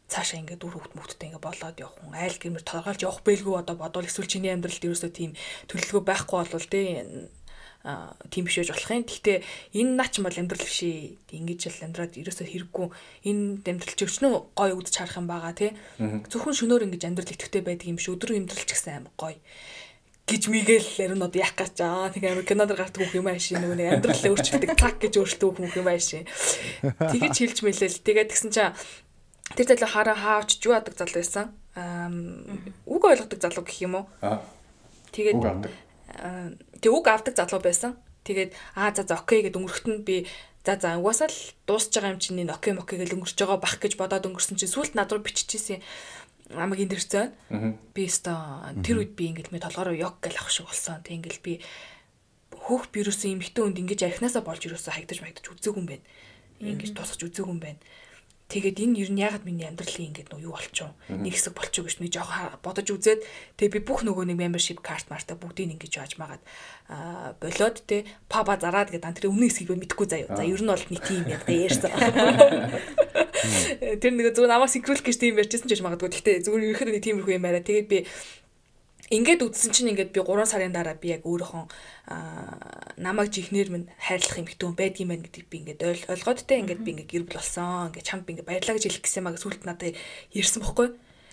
цаашаа 0.06 0.38
ингээд 0.38 0.62
үр 0.62 0.78
хөвгт 0.78 0.94
мөвгттэй 0.94 1.26
ингээд 1.32 1.42
болоод 1.42 1.80
явах 1.80 1.96
хүн 1.98 2.14
айл 2.14 2.36
гэмэр 2.38 2.62
торгоолж 2.62 3.00
явах 3.02 3.24
бэлгүй 3.24 3.54
одоо 3.56 3.74
бодвол 3.74 4.06
эсвэл 4.06 4.30
чиний 4.30 4.52
амьдралд 4.52 4.84
ерөөсөө 4.84 5.10
тийм 5.10 5.32
төлөвлөгөө 5.66 6.04
байхгүй 6.04 6.36
болвол 6.44 6.68
те 6.68 6.80
тийм 8.32 8.48
биш 8.48 8.56
байж 8.58 8.72
болох 8.72 8.90
юм. 8.90 9.04
Гэхдээ 9.04 9.38
энэ 9.76 9.92
наач 10.00 10.14
бол 10.24 10.32
амьдрал 10.32 10.64
биш 10.64 10.80
ээ. 10.88 11.20
Ингэж 11.36 11.60
л 11.68 11.84
амьдраад 11.84 12.16
ерөөсөө 12.16 12.46
хэрэггүй. 12.48 12.86
Энэ 13.28 13.60
амьдрал 13.60 13.96
чи 13.96 14.04
өчнөө 14.08 14.32
гой 14.56 14.70
үдч 14.72 14.94
харах 14.96 15.20
юм 15.20 15.28
байгаа 15.28 15.52
тий. 15.52 15.70
Зөвхөн 16.00 16.56
шөнөөр 16.56 16.88
ингэж 16.88 17.02
амьдрал 17.04 17.28
итгэвтэй 17.28 17.60
байдаг 17.60 17.86
юм 17.92 18.00
биш. 18.00 18.08
Өдөр 18.08 18.40
амьдрал 18.40 18.64
ч 18.64 18.72
гэсэн 18.72 19.04
амар 19.04 19.12
гой 19.20 19.36
гэж 20.24 20.48
мигэл 20.48 20.88
яринууд 21.04 21.36
яах 21.36 21.52
гэж 21.52 21.84
аа 21.84 22.08
тэг 22.08 22.24
амар 22.24 22.48
кинодор 22.48 22.80
гардаг 22.80 22.96
бүх 22.96 23.12
юм 23.12 23.28
ааш 23.28 23.52
нөгөө 23.52 23.76
нэг 23.76 23.88
амьдрал 24.00 24.32
өөрчлөлтөг 24.32 24.72
цаг 24.72 24.96
гэж 24.96 25.20
өөрчлөлтөг 25.20 25.52
бүх 25.52 25.76
юм 25.76 25.88
ааш 25.92 26.24
тэгэж 27.12 27.36
хэлж 27.44 27.58
мэлэл 27.60 28.00
тэгээд 28.00 28.32
тэгсэн 28.32 28.48
чинь 28.48 28.72
тэр 29.52 29.76
залуу 29.76 29.90
хараа 29.92 30.16
хаач 30.16 30.56
юу 30.64 30.72
адаг 30.72 30.96
залуу 30.96 31.20
байсан 31.20 31.52
үг 32.88 33.02
ойлгодог 33.04 33.36
залуу 33.36 33.68
гэх 33.68 33.84
юм 33.84 34.00
уу 34.00 34.04
тэгээд 35.12 35.44
тэг 36.84 36.92
үг 36.92 37.08
авдаг 37.08 37.32
залуу 37.32 37.64
байсан. 37.64 37.96
Тэгээд 38.28 38.52
аа 38.76 38.92
за 38.92 39.08
за 39.08 39.16
окей 39.16 39.40
гэд 39.40 39.56
өнгөрөхт 39.56 39.88
нь 39.88 40.04
би 40.04 40.28
за 40.64 40.76
за 40.76 41.00
угаасаа 41.00 41.32
л 41.32 41.40
дуусж 41.64 41.88
байгаа 41.96 42.12
юм 42.12 42.20
чинь 42.20 42.44
окей 42.44 42.76
мокей 42.76 43.00
гэл 43.00 43.16
өнгөрч 43.16 43.40
байгаа 43.40 43.56
бах 43.56 43.80
гэж 43.80 43.96
бодоод 43.96 44.28
өнгөрсөн 44.28 44.60
чинь 44.60 44.68
сүулт 44.68 44.92
над 44.92 45.08
руу 45.08 45.24
биччихсэн 45.24 45.80
амаг 46.52 46.80
эндэрцэн. 46.84 47.32
Би 47.96 48.04
өстой 48.04 48.36
тэр 48.84 49.00
үед 49.00 49.16
би 49.16 49.32
ингээл 49.32 49.52
мэ 49.52 49.64
толгороо 49.64 49.96
ёг 49.96 50.20
гэл 50.20 50.36
авах 50.36 50.52
шиг 50.52 50.68
болсон. 50.68 51.00
Тэг 51.00 51.24
ингээл 51.24 51.40
би 51.40 51.52
хөөх 52.52 52.92
вирусын 52.92 53.40
эмхтэн 53.40 53.72
үнд 53.72 53.80
ингэж 53.80 54.04
архинасаа 54.04 54.44
болж 54.44 54.64
юусаа 54.64 54.96
хаягдаж 54.96 55.20
маягдаж 55.24 55.44
үзээгүй 55.52 55.80
юм 55.80 55.88
байна. 55.88 56.04
Ингэж 56.60 56.92
тусгаж 56.96 57.20
үзээгүй 57.28 57.52
юм 57.52 57.60
байна. 57.60 57.80
Тэгээд 58.44 58.76
энэ 58.76 59.00
ер 59.00 59.10
нь 59.10 59.24
ягаад 59.24 59.48
миний 59.48 59.64
амьдралын 59.64 60.12
ингээд 60.12 60.28
нөө 60.28 60.44
юу 60.44 60.52
болчихоо 60.52 60.92
нэг 61.08 61.32
хэсэг 61.32 61.56
болчихоо 61.56 61.88
гэж 61.88 61.96
нэг 62.04 62.12
жоохон 62.12 62.60
бодож 62.60 62.92
үзээд 62.92 63.24
тэгээд 63.56 63.72
би 63.72 63.80
бүх 63.80 64.04
нөгөө 64.04 64.28
нэг 64.28 64.36
membership 64.36 64.84
card 64.84 65.08
мартаа 65.08 65.40
бүгдийг 65.40 65.72
ингэж 65.72 65.92
яаж 65.96 66.20
магаад 66.20 66.44
аа 66.92 67.32
болоод 67.40 67.80
те 67.88 68.04
паба 68.28 68.60
зараад 68.60 68.92
гэдэг 68.92 69.08
ан 69.08 69.16
тэр 69.16 69.32
өмнө 69.32 69.48
хэсгийг 69.48 69.72
би 69.72 69.88
мэдэхгүй 69.88 70.08
заяа. 70.12 70.36
За 70.36 70.44
ер 70.44 70.60
нь 70.60 70.68
бол 70.68 70.84
нэг 70.92 71.00
тийм 71.00 71.24
яг 71.24 71.48
ярьсан. 71.48 71.88
Тэр 74.04 74.12
нэг 74.12 74.36
зүгээр 74.36 74.52
намайг 74.52 74.68
синхруулах 74.68 75.08
гэж 75.08 75.16
тийм 75.16 75.40
ярьжсэн 75.40 75.64
ч 75.64 75.72
гэж 75.72 75.80
магадгүй. 75.80 76.12
Гэхдээ 76.12 76.44
зүгээр 76.44 76.64
ерөөхдөө 76.68 76.92
нэг 76.92 77.04
тиймэрхүү 77.04 77.36
юм 77.40 77.48
арай. 77.48 77.64
Тэгээд 77.64 77.88
би 77.88 78.04
Ингээд 79.14 79.46
үдсэн 79.46 79.70
чинь 79.70 79.90
ингээд 79.94 80.10
би 80.10 80.20
3 80.26 80.50
сарын 80.50 80.74
дараа 80.74 80.98
би 80.98 81.14
яг 81.14 81.22
өөрөөхөн 81.22 81.70
намайг 82.98 83.30
жихнэр 83.30 83.70
минь 83.70 83.86
хайрлах 84.02 84.42
юм 84.42 84.48
хтүүн 84.50 84.74
байдгийм 84.74 85.14
байх 85.14 85.22
гэдгийг 85.22 85.48
би 85.50 85.56
ингээд 85.62 86.10
ойлгоод 86.10 86.42
те 86.42 86.58
ингээд 86.58 86.82
би 86.82 86.90
ингээд 86.98 87.12
гэр 87.14 87.24
бүл 87.30 87.38
болсон 87.38 87.94
ингээд 87.94 88.08
чамд 88.10 88.26
би 88.26 88.30
ингээд 88.34 88.50
баярлаа 88.50 88.74
гэж 88.74 88.84
хэлэх 88.90 89.04
гэсэн 89.06 89.22
мага 89.22 89.38
сүлд 89.38 89.62
надад 89.62 89.94
ярьсан 90.34 90.66
бохгүй. 90.66 90.88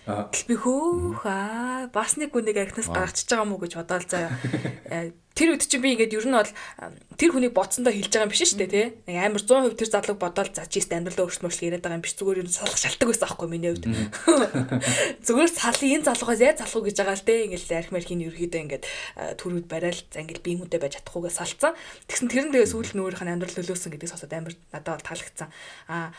Тэгэл 0.06 0.50
би 0.50 0.56
хөөх 0.58 1.22
аа 1.30 1.88
бас 1.94 2.18
нэг 2.18 2.34
хүнийг 2.34 2.58
архинаас 2.58 2.90
гаргачихж 2.90 3.30
байгаа 3.30 3.48
мó 3.48 3.62
гэж 3.62 3.74
бодоол 3.78 4.06
заяа. 4.10 4.34
Э, 4.90 5.14
Тэр 5.32 5.56
үед 5.56 5.64
чинь 5.64 5.80
би 5.80 5.96
ингээд 5.96 6.12
ер 6.12 6.28
нь 6.28 6.36
бол 6.36 6.52
тэр 7.16 7.32
хүнийг 7.32 7.56
бодсондоо 7.56 7.96
хэлж 7.96 8.12
байгаа 8.12 8.28
юм 8.28 8.34
биш 8.36 8.52
шүү 8.52 8.68
дээ 8.68 8.68
тий. 8.68 8.88
Нэг 9.08 9.16
амар 9.32 9.40
100% 9.40 9.80
тэр 9.80 9.88
залууг 9.88 10.20
бодоол 10.20 10.52
за 10.52 10.68
чист 10.68 10.92
амьдрал 10.92 11.24
өөрчлөлт 11.24 11.48
мөрчлөг 11.48 11.68
яриад 11.72 11.84
байгаа 11.88 11.98
юм 11.98 12.04
биш 12.04 12.16
зүгээр 12.20 12.42
юм 12.44 12.52
салах 12.52 12.76
шалтгаан 12.76 13.10
байсан 13.16 13.26
аахгүй 13.32 13.48
миний 13.48 13.72
хувьд. 13.72 13.88
Зүгээр 15.26 15.52
салын 15.56 15.94
энэ 16.04 16.08
залуугаас 16.12 16.42
яаж 16.44 16.58
салах 16.60 16.76
уу 16.76 16.84
гэж 16.84 16.96
байгаа 17.00 17.16
л 17.16 17.24
дээ. 17.24 17.46
Ингээд 17.48 17.80
арх 17.80 17.92
мархийн 17.96 18.26
ерөөдөө 18.28 18.62
ингээд 18.68 18.86
төрүүд 19.40 19.68
барайл 19.72 20.02
за 20.12 20.20
ингээд 20.20 20.44
би 20.44 20.52
хүнтэй 20.60 20.80
байж 20.84 20.94
чадахгүйгээ 21.00 21.32
салцсан. 21.32 21.74
Тэгсэн 22.12 22.28
тэр 22.28 22.46
нь 22.52 22.54
тэгээ 22.54 22.72
сүүлд 22.76 22.92
нь 22.92 23.04
өөрийнх 23.08 23.24
нь 23.24 23.32
амьдрал 23.32 23.56
нөлөөсөн 23.56 23.92
гэдгийг 23.96 24.12
сонсоод 24.12 24.36
амар 24.36 24.54
надад 24.76 25.00
бол 25.00 25.08
таалагдсан. 25.08 25.50
Аа 25.88 26.12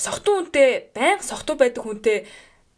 сохтуу 0.00 0.48
хүнтэй 0.48 0.96
баян 0.96 1.20
сохтуу 1.20 1.60
байдаг 1.60 1.84
хүнтэй 1.84 2.24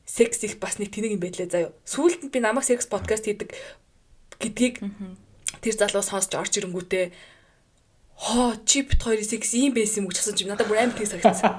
секс 0.09 0.41
их 0.43 0.57
бас 0.57 0.81
нэг 0.81 0.89
тэнэг 0.89 1.21
юм 1.21 1.21
байдлаа 1.21 1.49
заяа. 1.53 1.77
Сүүлд 1.85 2.25
нь 2.25 2.33
би 2.33 2.41
намайг 2.41 2.65
секс 2.65 2.89
подкаст 2.89 3.29
хийдэг 3.29 3.53
гэдгийг 4.41 4.81
тэр 5.61 5.75
залуу 5.77 6.01
сонсч 6.01 6.33
орж 6.33 6.57
ирэнгүүтээ 6.57 7.13
хоо 8.17 8.57
чи 8.65 8.83
бит 8.89 9.05
хоёрын 9.05 9.29
секс 9.29 9.53
ийм 9.53 9.77
байсан 9.77 10.03
юм 10.03 10.09
гэж 10.09 10.25
асууж 10.25 10.41
надад 10.49 10.67
бүр 10.67 10.81
амар 10.81 10.97
тийм 10.97 11.13
санагдсан. 11.13 11.53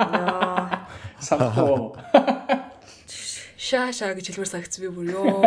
Санахгүй. 1.22 1.94
Ша 3.54 3.94
ша 3.94 4.18
гэж 4.18 4.34
хэлмээр 4.34 4.50
санагдсан 4.50 4.82
би 4.82 4.90
бүр 4.90 5.08
ёо 5.14 5.46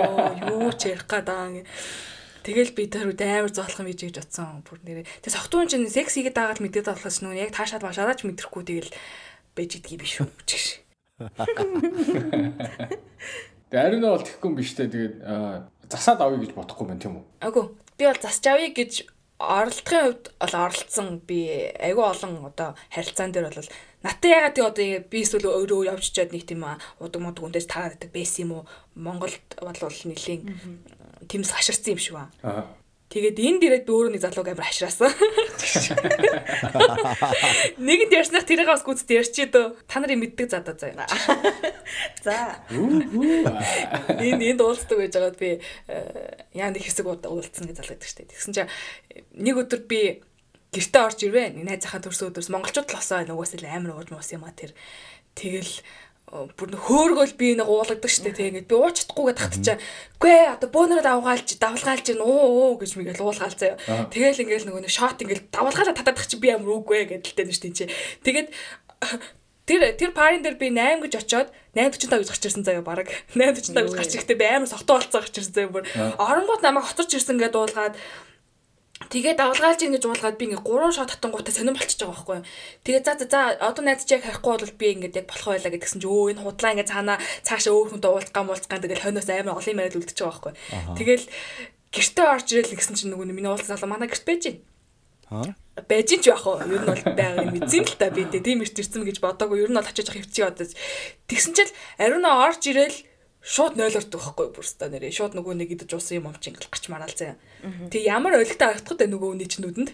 юу 0.55 0.71
ч 0.73 0.95
ярих 0.95 1.11
гадаа. 1.11 1.51
Тэгэл 2.47 2.75
би 2.75 2.87
тэр 2.87 3.11
амар 3.11 3.51
зоолох 3.51 3.83
юм 3.83 3.91
гэж 3.91 4.15
бодсон. 4.15 4.63
Бүр 4.63 4.79
нэрээ. 4.87 5.11
Тэг 5.27 5.33
согтуун 5.35 5.69
чинь 5.69 5.91
секс 5.91 6.17
хийгээд 6.17 6.39
байгаа 6.39 6.57
л 6.57 6.65
мэдээд 6.65 6.87
болохоос 6.87 7.19
нүн 7.21 7.39
яг 7.39 7.51
таашаад 7.51 7.83
машаач 7.83 8.25
мэдрэхгүй 8.25 8.63
тэгэл 8.63 8.91
байж 9.53 9.71
идгийг 9.79 10.01
биш 10.01 10.23
үү 10.23 10.31
гэж. 10.49 10.82
Тэг 13.73 13.79
ариун 13.81 14.05
бол 14.05 14.25
тэхгүй 14.25 14.49
юм 14.49 14.57
биш 14.59 14.73
үү 14.77 14.89
тэгээд 14.93 15.15
засаад 15.89 16.21
авъя 16.21 16.41
гэж 16.43 16.53
бодохгүй 16.57 16.87
байна 16.89 17.03
тийм 17.03 17.17
үү? 17.21 17.25
Агүй 17.41 17.65
би 17.99 18.05
бол 18.09 18.21
засч 18.21 18.45
авъя 18.49 18.71
гэж 18.73 18.93
оролдохын 19.43 20.03
хувьд 20.07 20.25
бол 20.39 20.55
оролцсон. 20.67 21.09
Би 21.27 21.39
айгүй 21.81 22.05
олон 22.05 22.33
одоо 22.47 22.75
харилцаан 22.93 23.33
дээр 23.33 23.49
бол 23.49 23.71
натаа 24.03 24.31
ягаад 24.31 24.55
тий 24.55 24.65
одоо 24.65 24.87
би 25.09 25.19
эсвэл 25.23 25.49
өөрөө 25.49 25.91
явчихад 25.95 26.31
нэг 26.33 26.45
тийм 26.47 26.65
удаг 27.01 27.21
мудаг 27.23 27.45
үндээс 27.47 27.69
таарад 27.71 27.99
байдаг 27.99 28.13
байсан 28.13 28.43
юм 28.45 28.53
уу? 28.53 28.69
Монголд 28.95 29.47
бол 29.59 29.99
нэлийн 30.07 30.47
тэмс 31.27 31.51
хаширсан 31.55 31.97
юм 31.97 32.01
шиг 32.03 32.15
ба. 32.15 32.31
Аа 32.43 32.82
Тэгээд 33.13 33.37
энэ 33.37 33.61
дээрээ 33.61 33.85
би 33.85 33.93
өөрөө 33.93 34.13
нэг 34.17 34.25
залууг 34.25 34.49
амар 34.49 34.65
хашраасан. 34.65 35.13
Нэгэнд 37.77 38.09
ярьснах 38.17 38.49
тэрийг 38.49 38.73
бас 38.73 38.81
гүцэд 38.81 39.13
ярьчээ 39.13 39.53
дөө. 39.53 39.85
Та 39.85 40.01
нарын 40.01 40.17
мэддэг 40.17 40.49
задаа 40.49 40.73
заяа. 40.73 41.05
За. 42.25 42.65
Энд 42.73 44.41
энд 44.41 44.65
уулздаг 44.65 44.97
байж 44.97 45.13
байгаад 45.13 45.37
би 45.37 45.61
э, 45.61 46.49
яа 46.57 46.73
нэг 46.73 46.89
хэсэг 46.89 47.05
уулзсан 47.05 47.69
гэж 47.69 47.85
залгаад 47.85 48.01
штэ. 48.01 48.33
Тэгсэн 48.33 48.57
чинь 48.57 48.73
нэг 49.37 49.61
өдөр 49.61 49.85
би 49.85 50.25
гэртээ 50.73 51.05
орж 51.05 51.21
ирвэ. 51.29 51.53
Найзынхаа 51.53 52.01
төрсөн 52.01 52.33
өдөрс 52.33 52.49
монголчууд 52.49 52.89
л 52.89 52.97
осоо 52.97 53.21
нөгөөс 53.29 53.61
л 53.61 53.69
амар 53.69 54.01
ууж 54.01 54.09
муус 54.09 54.33
юм 54.33 54.49
а 54.49 54.57
тэр. 54.57 54.73
Тэгэл 55.37 55.85
бүр 56.33 56.73
нөх 56.73 56.89
хөөргөл 56.89 57.37
би 57.37 57.53
нэг 57.61 57.69
уулагддаг 57.69 58.09
штэ 58.09 58.33
тий 58.33 58.49
ингээд 58.49 58.65
би 58.65 58.77
ууч 58.81 59.05
чадахгүйгээ 59.05 59.37
татчихаа. 59.37 59.77
Үгүй 60.17 60.33
ээ 60.33 60.53
одоо 60.57 60.69
бөөнөрөө 60.73 61.05
давгаалж 61.05 61.49
давлгаалж 61.61 62.07
гин 62.09 62.25
уу 62.25 62.73
уу 62.73 62.81
гэж 62.81 62.97
мигээл 62.97 63.21
уулгаал 63.21 63.53
заяа. 63.53 63.77
Тэгэл 64.09 64.41
ингээд 64.41 64.65
нөгөө 64.65 64.83
нэг 64.89 64.93
шот 64.97 65.21
ингээд 65.21 65.53
давлгаалаа 65.53 65.93
татаад 65.93 66.25
чи 66.25 66.41
би 66.41 66.49
ямар 66.49 66.73
үгүй 66.73 67.05
гэдэлтэй 67.05 67.45
нь 67.45 67.53
штэ 67.53 67.69
чи. 67.77 67.85
Тэгээд 68.25 68.49
тэр 69.69 69.81
тэр 70.01 70.11
парин 70.17 70.41
дээр 70.41 70.57
би 70.57 70.73
8 70.73 71.05
гэж 71.05 71.15
очоод 71.21 71.49
8:45 71.77 72.25
гэж 72.25 72.29
гарч 72.33 72.45
ирсэн 72.49 72.65
заяа 72.65 72.81
баг. 72.81 73.13
8:45 73.37 73.93
гэж 73.93 73.93
гарч 73.93 74.13
ирэхдээ 74.17 74.41
би 74.41 74.47
амар 74.49 74.73
сохтуу 74.73 75.05
болцоо 75.05 75.21
гарч 75.21 75.37
ирсэн 75.37 75.53
заяа 75.53 75.69
бүр. 75.69 75.85
Оронгууд 76.17 76.65
намайг 76.65 76.89
хоцорч 76.89 77.13
ирсэн 77.13 77.37
гэдээ 77.37 77.61
уулгаад 77.61 77.95
Тэгээд 79.11 79.41
давлгаалж 79.41 79.81
ийн 79.83 79.95
гэж 79.97 80.05
уулгаад 80.07 80.39
би 80.39 80.45
ингээ 80.53 80.63
3 80.63 80.95
шот 80.95 81.11
татангуудаа 81.11 81.55
сонирн 81.55 81.79
болчихж 81.79 82.01
байгаа 82.03 82.15
байхгүй 82.15 82.37
юу. 82.39 82.47
Тэгээд 82.87 83.05
за 83.07 83.13
за 83.27 83.41
одоо 83.59 83.83
найз 83.83 84.05
чи 84.07 84.15
яг 84.15 84.23
харахгүй 84.29 84.53
бол 84.63 84.79
би 84.79 84.87
ингээ 84.93 85.17
яг 85.19 85.27
болох 85.27 85.49
байлаа 85.51 85.73
гэдгсэн 85.73 86.01
чи 86.03 86.09
өө 86.09 86.31
энэ 86.37 86.43
худлаа 86.45 86.73
ингээ 86.77 86.91
цаана 86.93 87.15
цаашаа 87.43 87.73
өөр 87.73 87.89
хүнтэй 87.97 88.11
уулзгаан 88.13 88.47
муулзгаан 88.47 88.83
тэгэл 88.85 89.05
хойноос 89.09 89.29
амар 89.33 89.59
олон 89.59 89.81
яриад 89.81 89.97
үлдчихэж 89.99 90.21
байгаа 90.23 90.39
байхгүй 90.39 90.53
юу. 90.53 90.97
Тэгэл 91.01 91.25
гэртээ 91.93 92.27
орж 92.29 92.47
ирэл 92.53 92.77
гэсэн 92.79 92.97
чинь 92.97 93.11
нөгөө 93.17 93.27
миний 93.33 93.51
уулзсан 93.51 93.75
залуу 93.75 93.91
манай 93.91 94.09
гэрт 94.13 94.27
байж 94.29 94.43
гин. 94.47 94.59
Аа 95.33 95.57
байж 95.89 96.13
ч 96.13 96.29
яах 96.29 96.45
вэ? 96.45 96.69
Ер 96.69 96.85
нь 96.85 96.91
бол 96.93 97.05
байгаа 97.17 97.45
юм 97.49 97.57
эзэн 97.65 97.85
л 97.89 97.97
та 97.97 98.13
би 98.13 98.29
тийм 98.29 98.61
ирч 98.61 98.77
ирсэн 98.77 99.09
гэж 99.09 99.25
бодоагүй. 99.25 99.65
Ер 99.65 99.73
нь 99.73 99.79
бол 99.81 99.89
очиж 99.89 100.05
явах 100.05 100.21
хөвчий 100.21 100.45
одоо. 100.45 100.69
Тэгсэн 101.33 101.53
чил 101.57 101.73
ариуна 101.97 102.45
орж 102.45 102.61
ирэл 102.69 102.93
шууд 103.43 103.75
нойлордог 103.75 104.23
байхгүй 104.23 104.55
бүрстэ 104.55 104.87
нэрээ 104.87 105.11
шууд 105.11 105.35
нөгөө 105.35 105.55
нэг 105.59 105.75
идэж 105.75 105.99
уусан 105.99 106.23
юм 106.23 106.31
омч 106.31 106.47
ингээл 106.47 106.71
гарч 106.71 106.87
мараал 106.87 107.11
заяа. 107.11 107.35
Тэг 107.91 108.07
ямар 108.07 108.39
ойлгохтой 108.39 108.71
харагдах 108.71 108.95
вэ 109.03 109.11
нөгөө 109.11 109.31
үний 109.35 109.51
чинь 109.51 109.67
нүдэнд. 109.67 109.91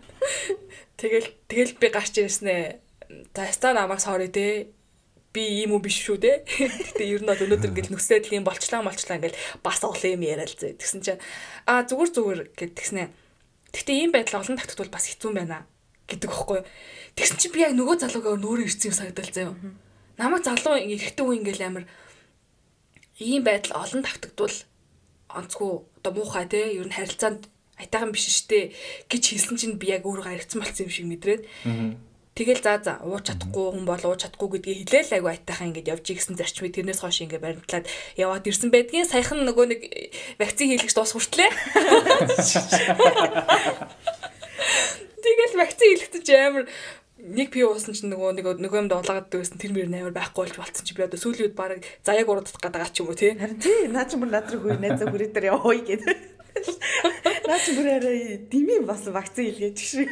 Тэгэл 1.00 1.28
тэгэл 1.44 1.76
би 1.76 1.86
гарч 1.92 2.16
ирснэ. 2.16 2.80
Таста 3.36 3.76
намайг 3.76 4.00
sorry 4.00 4.32
те. 4.32 4.72
Би 5.36 5.60
ийм 5.60 5.76
юм 5.76 5.84
биш 5.84 6.00
шүү 6.00 6.16
те. 6.16 6.40
Гэтэ 6.96 7.04
ер 7.04 7.20
нь 7.20 7.28
бол 7.28 7.44
өнөөдөр 7.44 7.68
ингээл 7.68 7.92
нүсэдл 7.92 8.32
юм 8.32 8.48
болчлаа 8.48 8.80
молчлаа 8.80 9.20
ингээл 9.20 9.36
бас 9.60 9.84
олон 9.84 10.16
юм 10.16 10.24
яриа 10.24 10.48
л 10.48 10.56
зэ. 10.56 10.80
Тэгсэн 10.80 11.04
чинь 11.04 11.20
аа 11.68 11.84
зүгээр 11.84 12.10
зүгээр 12.16 12.40
гэд 12.56 12.72
тэгснэ. 12.80 13.12
Гэтэ 13.76 13.92
ийм 13.92 14.10
байдал 14.16 14.40
олон 14.40 14.56
тагтд 14.56 14.80
бол 14.80 14.94
бас 14.94 15.04
хэцүү 15.12 15.36
байна 15.36 15.68
гэдэг 16.08 16.32
байхгүй. 16.32 16.60
Тэгсэн 17.12 17.36
чинь 17.36 17.52
би 17.52 17.60
яг 17.60 17.76
нөгөө 17.76 17.96
залуугаар 18.08 18.40
нөөрэ 18.40 18.62
ирсэн 18.72 18.88
юм 18.88 18.96
санагдал 18.96 19.32
заяа. 19.34 19.52
Намайг 20.16 20.46
залуу 20.46 20.78
эрэгтэй 20.78 21.26
үе 21.26 21.36
ингээл 21.42 21.66
амар 21.66 21.84
ийм 23.18 23.42
байдал 23.44 23.82
олон 23.82 24.02
давтагдвал 24.02 24.56
онцгүй 25.30 25.72
одоо 25.98 26.12
муухай 26.14 26.46
те 26.46 26.74
ер 26.74 26.86
нь 26.86 26.96
харилцаанд 26.96 27.50
айтайхан 27.78 28.14
биш 28.14 28.30
штэ 28.30 28.70
гэж 29.10 29.22
хэлсэн 29.34 29.56
чинь 29.58 29.78
би 29.78 29.90
яг 29.90 30.06
өөрөө 30.06 30.30
гаригдсан 30.30 30.62
болсон 30.62 30.86
юм 30.86 30.94
шиг 30.94 31.06
мэдрээд 31.10 31.42
Тэгэл 32.34 32.66
за 32.66 32.82
за 32.82 32.98
ууч 33.06 33.30
чадахгүй 33.30 33.78
хүн 33.78 33.86
бол 33.86 34.02
ууч 34.10 34.26
чадахгүй 34.26 34.58
гэдгийг 34.58 34.90
хэлээл 34.90 35.22
айгу 35.22 35.30
айтайхан 35.30 35.70
ингэж 35.70 35.86
явж 35.86 36.02
игсэн 36.10 36.34
зарчмыг 36.34 36.74
тэрнээс 36.74 37.06
хойш 37.06 37.22
ингэ 37.22 37.38
баримтлаад 37.38 37.86
яваад 38.18 38.50
ирсэн 38.50 38.74
байдгийн 38.74 39.06
саяхан 39.06 39.46
нөгөө 39.46 39.66
нэг 39.70 39.80
вакцин 40.42 40.74
хийлгэж 40.74 40.98
дуус 40.98 41.14
хүртлээ. 41.14 41.46
Тэгэл 45.22 45.58
вакцин 45.62 45.88
хийлгэж 45.94 46.26
амар 46.34 46.66
нэг 47.24 47.48
пи 47.48 47.64
уусан 47.64 47.96
чинь 47.96 48.12
нөгөө 48.12 48.36
нэг 48.36 48.46
нөгөө 48.60 48.80
юм 48.84 48.88
дуулаад 48.92 49.32
байсан 49.32 49.56
тэр 49.56 49.72
мөр 49.72 49.88
амар 49.88 50.12
байхгүй 50.12 50.44
болж 50.44 50.56
болцсон 50.60 50.84
чи 50.84 50.92
би 50.92 51.08
одоо 51.08 51.16
сүүлийн 51.16 51.48
үед 51.48 51.56
баг 51.56 51.80
заяаг 52.04 52.28
урдах 52.28 52.60
гэдэг 52.60 52.92
ч 52.92 53.00
юм 53.00 53.08
уу 53.08 53.16
тий. 53.16 53.32
Харин 53.32 53.56
тий 53.64 53.88
наа 53.88 54.04
чи 54.04 54.20
бүр 54.20 54.28
над 54.28 54.52
руу 54.52 54.60
хүй 54.68 54.76
найзаа 54.76 55.08
хүрээ 55.08 55.32
дээр 55.32 55.48
явъя 55.56 55.80
гэдэг. 55.88 56.33
Наа 57.44 57.58
чи 57.60 57.74
бүр 57.76 57.88
арай 57.98 58.38
дими 58.50 58.78
бас 58.86 59.04
вакцин 59.10 59.50
илгээж 59.50 59.78
шиг. 59.78 60.10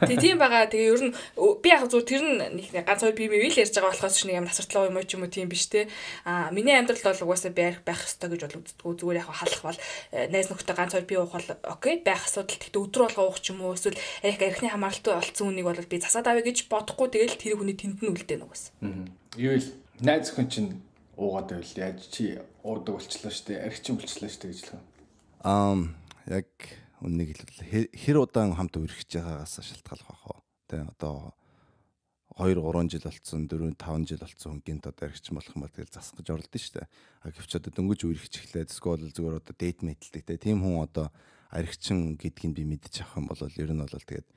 Тэгээ 0.00 0.22
тийм 0.22 0.38
байгаа. 0.38 0.70
Тэгээ 0.70 0.92
ер 0.94 1.02
нь 1.10 1.14
би 1.62 1.68
яг 1.68 1.84
зөв 1.90 2.06
тэр 2.06 2.22
нь 2.22 2.38
нэг 2.54 2.86
ганц 2.86 3.02
хоёр 3.02 3.18
бие 3.18 3.28
мэвэл 3.28 3.60
ярьж 3.60 3.74
байгаа 3.74 3.92
болохоос 3.92 4.16
ч 4.16 4.24
нэг 4.24 4.38
юм 4.38 4.46
насартлаа 4.48 4.88
юм 4.88 4.96
уу 4.96 5.04
ч 5.04 5.18
юм 5.18 5.26
уу 5.26 5.32
тийм 5.32 5.50
биш 5.50 5.66
те. 5.68 5.90
Аа 6.24 6.54
миний 6.54 6.78
амьдралд 6.78 7.02
бол 7.02 7.24
угаасаа 7.28 7.52
байх 7.52 7.82
байх 7.82 8.00
ёстой 8.06 8.30
гэж 8.30 8.40
бол 8.46 8.58
үздэг. 8.62 8.84
Зүгээр 8.84 9.20
яг 9.20 9.28
халах 9.28 9.62
бол 9.66 9.78
э, 10.14 10.30
найз 10.30 10.48
нөхдөд 10.48 10.76
ганц 10.78 10.92
хоёр 10.94 11.06
бие 11.06 11.20
уух 11.20 11.34
бол 11.34 11.48
окей 11.66 11.94
байх 12.00 12.24
асуудал. 12.24 12.56
Тэгтээ 12.56 12.82
өдөр 12.82 13.02
болго 13.10 13.22
уух 13.28 13.38
ч 13.42 13.52
юм 13.52 13.66
уу 13.66 13.74
эсвэл 13.74 13.98
яг 14.22 14.40
архины 14.40 14.70
хамааралтай 14.70 15.14
олцсон 15.18 15.50
үнийг 15.50 15.66
бол 15.66 15.82
би 15.82 15.98
засаад 15.98 16.30
авъя 16.30 16.46
гэж 16.46 16.70
бодохгүй 16.70 17.08
тэгэл 17.10 17.36
тэр 17.36 17.58
хүний 17.58 17.76
тэнд 17.76 18.00
нь 18.00 18.12
үлдээ 18.14 18.38
нүгээс. 18.38 18.64
Аа. 18.86 19.06
Юу 19.36 19.52
ил 19.58 19.68
найз 20.00 20.30
хүн 20.30 20.46
чинь 20.46 20.70
уугаад 21.18 21.50
байл 21.50 21.74
яаж 21.74 22.06
чи 22.06 22.38
уудаг 22.62 23.02
болчлоо 23.02 23.32
штэ 23.34 23.58
архичин 23.66 23.98
болчлоо 23.98 24.30
штэ 24.30 24.48
гэж 24.54 24.60
л. 24.70 24.78
Аа 25.44 25.78
яг 26.26 26.50
үннийг 26.98 27.38
хэлбэл 27.38 27.94
хэр 27.94 28.18
удаан 28.18 28.58
хамт 28.58 28.74
үргэлж 28.74 29.22
байгаагаас 29.22 29.62
шалтгаалах 29.62 30.10
байх 30.10 30.24
уу. 30.26 30.40
Тэ 30.66 30.82
одоо 30.82 31.30
2 32.38 32.58
3 32.58 32.90
жил 32.90 33.06
болцсон 33.06 33.46
4 33.46 33.78
5 33.78 34.06
жил 34.06 34.18
болцсон 34.18 34.50
хүн 34.58 34.62
гинт 34.66 34.86
одоо 34.90 35.06
эргэж 35.06 35.30
болох 35.30 35.54
юм 35.54 35.62
бол 35.62 35.74
тэгэл 35.74 35.94
засах 35.94 36.18
гэж 36.18 36.26
оролдсон 36.34 36.58
шүү 36.58 36.74
дээ. 36.74 36.88
А 37.22 37.30
гэвч 37.30 37.52
одоо 37.54 37.70
дөнгөж 37.70 38.00
үргэлж 38.02 38.34
эхлээд 38.34 38.70
эсвэл 38.74 39.14
зүгээр 39.14 39.38
одоо 39.38 39.54
дейт 39.54 39.78
мэдлдэг 39.86 40.22
те 40.26 40.42
тийм 40.42 40.58
хүн 40.66 40.82
одоо 40.82 41.06
аригчин 41.54 42.18
гэдгийг 42.18 42.58
би 42.58 42.64
мэдчих 42.66 43.06
авах 43.06 43.18
юм 43.22 43.26
бол 43.30 43.38
ер 43.38 43.70
нь 43.70 43.78
бол 43.78 43.94
тэгээд 43.94 44.28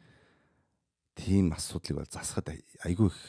тийм 1.18 1.46
асуудлыг 1.54 1.98
бол 1.98 2.14
засахад 2.14 2.54
айгүй 2.86 3.10
их 3.10 3.20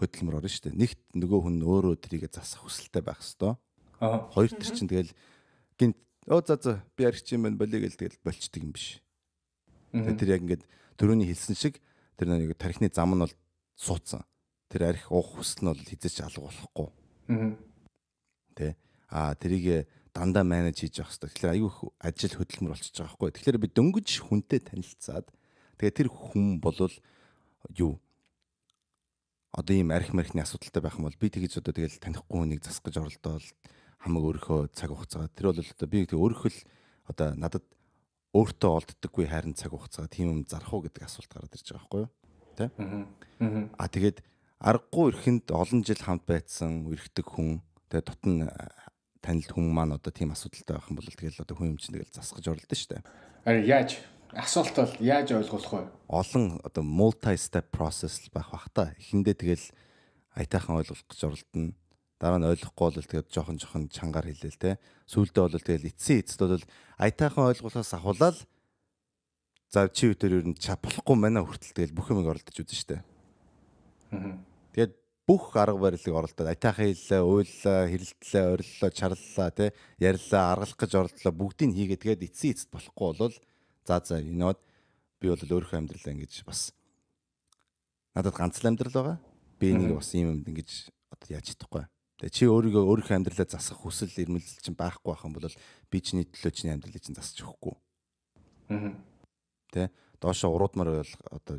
хөдөлмөр 0.00 0.40
орно 0.40 0.48
шүү 0.48 0.72
дээ. 0.72 0.80
Нэгт 0.80 1.00
нөгөө 1.20 1.40
хүн 1.44 1.56
өөрөө 1.60 1.94
тэрийг 2.00 2.32
засах 2.32 2.64
хүсэлтэй 2.64 3.04
байх 3.04 3.20
хэвээр. 3.20 3.60
Аа. 4.00 4.24
Хоёр 4.32 4.52
төр 4.56 4.72
чинь 4.72 4.88
тэгэл 4.88 5.12
гинт 5.76 5.96
Оо 6.28 6.42
за 6.44 6.58
за 6.60 6.84
би 6.96 7.04
арич 7.04 7.32
юм 7.32 7.48
байна 7.48 7.56
болиё 7.56 7.80
гэл 7.80 7.96
тэгэл 7.96 8.20
болчдөг 8.24 8.62
юм 8.62 8.72
биш. 8.72 9.00
Тэгээ 9.92 10.18
тэр 10.20 10.30
яг 10.36 10.42
ингээд 10.44 10.64
төрөний 11.00 11.26
хэлсэн 11.30 11.56
шиг 11.56 11.80
тэр 12.20 12.28
нэг 12.36 12.58
тархины 12.60 12.92
зам 12.92 13.16
нь 13.16 13.24
бол 13.24 13.34
суудсан. 13.76 14.24
Тэр 14.68 14.92
арх 14.92 15.08
уух 15.08 15.40
хүсэл 15.40 15.64
нь 15.64 15.70
бол 15.72 15.80
хизээч 15.80 16.20
алга 16.20 16.44
болохгүй. 16.44 16.88
Тэ. 18.54 18.76
Аа 19.08 19.34
тэрийг 19.34 19.88
дандаа 20.12 20.44
менеж 20.44 20.84
хийж 20.84 21.00
явах 21.00 21.16
хэрэгтэй. 21.16 21.30
Тэгэхээр 21.32 21.54
аюу 21.56 21.94
ажил 21.98 22.34
хөдөлмөр 22.36 22.72
болчихж 22.76 22.96
байгаа 23.00 23.16
байхгүй. 23.16 23.30
Тэгэхээр 23.34 23.62
би 23.62 23.68
дөнгөж 23.72 24.08
хүнтэй 24.28 24.60
танилцаад 24.60 25.26
тэгээ 25.80 25.96
тэр 25.96 26.08
хүн 26.12 26.60
болвол 26.60 26.94
юу 27.74 27.98
одоо 29.50 29.74
ийм 29.74 29.90
арх 29.90 30.14
мархны 30.14 30.42
асуудалтай 30.42 30.82
байх 30.82 30.98
юм 30.98 31.10
бол 31.10 31.18
би 31.18 31.30
тэгэж 31.30 31.58
одоо 31.58 31.74
тэгэл 31.74 31.98
танихгүй 31.98 32.36
хүнийг 32.38 32.62
засах 32.62 32.86
гэж 32.86 32.94
оролдоод 33.02 33.44
хамаг 34.00 34.22
өөрийнхөө 34.24 34.60
цаг 34.72 34.90
хугацаа 34.90 35.28
тэр 35.32 35.52
бол 35.52 35.60
одоо 35.60 35.88
би 35.88 36.04
тэг 36.08 36.18
өөрөхөл 36.18 36.58
одоо 37.06 37.28
надад 37.36 37.64
өөртөө 38.34 38.70
олддоггүй 38.80 39.26
хайрын 39.28 39.54
цаг 39.54 39.76
хугацаа 39.76 40.08
тийм 40.08 40.32
юм 40.32 40.40
зарах 40.48 40.72
уу 40.72 40.84
гэдэг 40.88 41.04
асуулт 41.04 41.30
гараад 41.30 41.54
ирж 41.54 41.68
байгаа 41.68 41.84
байхгүй 41.84 42.00
юу 42.00 42.10
тэ 42.56 42.66
а 43.76 43.84
тэгээд 43.88 44.18
аргагүй 44.60 45.06
ихэнд 45.12 45.46
олон 45.50 45.80
жил 45.84 46.00
хамт 46.00 46.24
байцсан 46.24 46.86
үргэлдэг 46.88 47.26
хүн 47.26 47.60
тэгээд 47.88 48.08
тутан 48.08 48.48
танилд 49.20 49.52
хүн 49.52 49.68
маань 49.68 49.96
одоо 49.96 50.12
тийм 50.12 50.32
асуудалтай 50.32 50.76
байх 50.76 50.88
юм 50.88 50.96
бол 50.96 51.08
тэгэл 51.08 51.44
одоо 51.44 51.56
хүн 51.56 51.76
юм 51.76 51.78
чинь 51.80 51.96
тэгэл 51.96 52.12
засгаж 52.12 52.44
оролдсон 52.48 52.76
шүү 52.76 52.90
дээ. 52.96 53.02
Ари 53.44 53.60
яаж 53.68 53.90
асуулт 54.32 54.76
бол 54.76 54.94
яаж 55.00 55.28
ойлгох 55.36 55.68
вэ? 55.68 55.82
Олон 56.08 56.60
одоо 56.64 56.84
multi 56.84 57.36
step 57.36 57.68
process 57.68 58.32
байх 58.32 58.48
бах 58.48 58.68
та. 58.72 58.96
Эхэндээ 58.96 59.36
тэгэл 59.36 59.66
аятайхан 60.32 60.80
ойлгох 60.80 61.04
гэж 61.04 61.20
оролдоно. 61.28 61.76
Дараа 62.20 62.36
нь 62.36 62.50
ойлгохгүй 62.52 63.00
бол 63.00 63.00
тэгээд 63.00 63.32
жоохон 63.32 63.56
жоохон 63.56 63.84
чангаар 63.88 64.28
хэлээл 64.28 64.60
те. 64.60 64.76
Сүүлдээ 65.08 65.40
бол 65.40 65.56
тэгэл 65.56 65.88
эцсийн 65.88 66.20
эцэд 66.20 66.40
бол 66.44 66.66
аятайхан 67.00 67.48
ойлгуулаас 67.48 67.96
ахуулаад 67.96 68.36
за 69.72 69.88
чи 69.88 70.12
өдөр 70.12 70.44
ер 70.44 70.46
нь 70.52 70.60
ча 70.60 70.76
болохгүй 70.76 71.16
мэнэ 71.16 71.40
хүртэл 71.40 71.72
тэгэл 71.72 71.96
бүх 71.96 72.12
юмыг 72.12 72.28
оролдож 72.28 72.56
үзэн 72.60 72.76
штэ. 72.76 73.00
Тэгээд 74.76 74.92
бүх 75.24 75.56
арга 75.56 75.80
барилыг 75.80 76.12
оролдоод 76.12 76.52
аятайхан 76.52 76.92
хэллээ, 76.92 77.22
уйллаа, 77.24 77.88
хэрэлтлээ, 77.88 78.44
ориллоо, 78.52 78.90
чарлалаа 78.92 79.50
те. 79.54 79.72
Ярьлаа, 79.96 80.44
аргалах 80.52 80.76
гэж 80.76 80.92
оролдлоо 80.92 81.32
бүгдийг 81.32 81.72
хийгээд 81.72 82.02
тэгээд 82.04 82.26
эцсийн 82.28 82.52
эцэд 82.52 82.68
болохгүй 82.68 83.16
бол 83.16 83.34
за 83.86 83.96
за 84.04 84.20
энэод 84.20 84.60
би 85.22 85.32
бол 85.32 85.40
өөрийнхөө 85.40 85.78
амьдралаа 85.78 86.12
ингэж 86.18 86.44
бас 86.44 86.74
надад 88.12 88.34
ганц 88.34 88.58
л 88.58 88.68
амьдрал 88.68 88.92
байгаа. 88.92 89.18
Би 89.56 89.70
энийг 89.70 89.96
бас 89.96 90.10
ийм 90.12 90.34
юм 90.34 90.44
ингэж 90.44 90.90
одоо 91.14 91.28
яаж 91.30 91.54
чадахгүй. 91.54 91.86
Тэгээ 92.20 92.36
чи 92.36 92.44
өөрийгөө 92.52 92.84
өөрийнхөө 92.84 93.16
амьдралаа 93.16 93.48
засах 93.48 93.80
хүсэл 93.80 94.12
эрмэлзэл 94.12 94.60
чинь 94.60 94.76
байхгүй 94.76 95.08
байх 95.08 95.24
юм 95.24 95.32
бол 95.32 95.48
би 95.88 95.98
чиний 96.04 96.28
төлөө 96.28 96.52
чиний 96.52 96.76
амьдралыг 96.76 97.00
чинь 97.00 97.16
засч 97.16 97.40
өгөхгүй. 97.40 97.74
Аа. 98.76 98.92
Тэ 99.72 99.88
доошо 100.20 100.52
уруудмаар 100.52 101.00
бол 101.00 101.14
одоо 101.32 101.56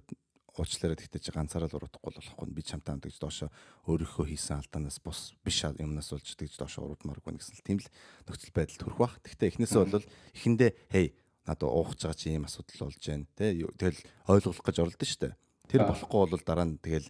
уучлаарай 0.53 1.01
чи 1.01 1.31
ганцаараа 1.33 1.65
л 1.65 1.77
уруудахгүй 1.81 2.13
болохгүй 2.13 2.53
би 2.53 2.61
чамтай 2.61 2.93
хамт 2.93 3.09
гэж 3.09 3.17
доошо 3.17 3.49
өөрийнхөө 3.89 4.25
хийсэн 4.29 4.61
алдаанаас 4.61 5.01
бус 5.01 5.33
биш 5.41 5.65
юмнаас 5.65 6.13
болж 6.13 6.27
тэгж 6.37 6.61
доошо 6.61 6.85
уруудмааргүй 6.85 7.41
гэсэн 7.41 7.57
л 7.57 7.65
тийм 7.65 7.79
л 7.81 7.89
нөхцөл 8.29 8.53
байдал 8.53 8.77
төрөх 8.77 8.99
бах. 8.99 9.15
Гэхдээ 9.23 9.49
эхнээсээ 9.57 9.81
бол 9.81 10.05
эхэндээ 10.35 10.71
хей 10.91 11.07
надад 11.47 11.71
уугч 11.71 12.05
байгаа 12.05 12.19
чи 12.19 12.35
ийм 12.35 12.45
асуудал 12.45 12.91
болж 12.91 12.99
байна 13.01 13.25
тэ 13.33 13.65
тэгэл 13.79 14.01
ойлгох 14.27 14.61
гэж 14.61 14.75
оролдсон 14.77 15.07
шүү 15.07 15.21
дээ. 15.25 15.33
Тэр 15.71 15.81
болохгүй 15.87 16.19
бол 16.29 16.43
дараа 16.43 16.67
нь 16.67 16.77
тэгэл 16.83 17.07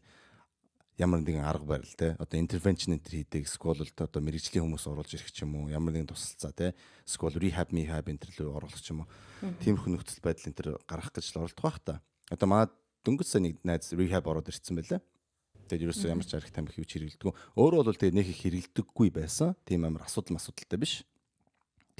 ямар 0.98 1.22
нэгэн 1.24 1.46
арга 1.46 1.66
барил 1.78 1.94
те. 1.96 2.16
Одоо 2.20 2.40
интервеншн 2.40 2.98
энэ 3.00 3.08
хийдэг 3.08 3.48
эсвэл 3.48 3.86
одоо 3.86 4.22
мэрэгжлийн 4.22 4.66
хүмүүс 4.66 4.86
оруулж 4.90 5.12
ирэх 5.16 5.32
ч 5.32 5.44
юм 5.46 5.56
уу 5.56 5.72
ямар 5.72 5.96
нэгэн 5.96 6.12
тусалцаа 6.12 6.52
те. 6.52 6.68
Эсвэл 7.08 7.40
rehab 7.40 7.72
rehab 7.72 8.10
энэ 8.10 8.20
төр 8.20 8.52
рүү 8.52 8.56
оруулах 8.58 8.82
ч 8.82 8.92
юм 8.92 9.06
уу. 9.06 9.10
Тиймэрхүү 9.64 9.92
нөхцөл 9.96 10.24
байдал 10.26 10.48
энэ 10.52 10.58
төр 10.58 10.68
гарах 10.84 11.12
гэж 11.16 11.26
л 11.32 11.40
оролдох 11.46 11.64
байх 11.64 11.80
та. 11.80 12.02
Одоо 12.28 12.48
манай 12.50 12.68
дөнгөж 13.06 13.28
сая 13.28 13.42
нэг 13.42 13.62
найз 13.64 13.94
rehab 13.96 14.28
ороод 14.28 14.52
ирсэн 14.52 14.78
байлаа. 14.78 15.02
Тэгээд 15.70 15.86
ерөөсөө 15.88 16.12
ямар 16.12 16.28
ч 16.28 16.36
арга 16.36 16.52
тамхи 16.52 16.84
юу 16.84 16.88
ч 16.90 17.00
хэрэгэлдэггүй. 17.00 17.34
Өөрөө 17.56 17.82
бол 17.88 17.96
тэгээд 17.96 18.18
нэг 18.20 18.28
их 18.28 18.40
хэрэгэлдэггүй 18.44 19.10
байсан. 19.16 19.56
Тийм 19.64 19.88
амар 19.88 20.04
асуудал 20.04 20.36
асуудалтай 20.36 20.78
биш 20.78 21.08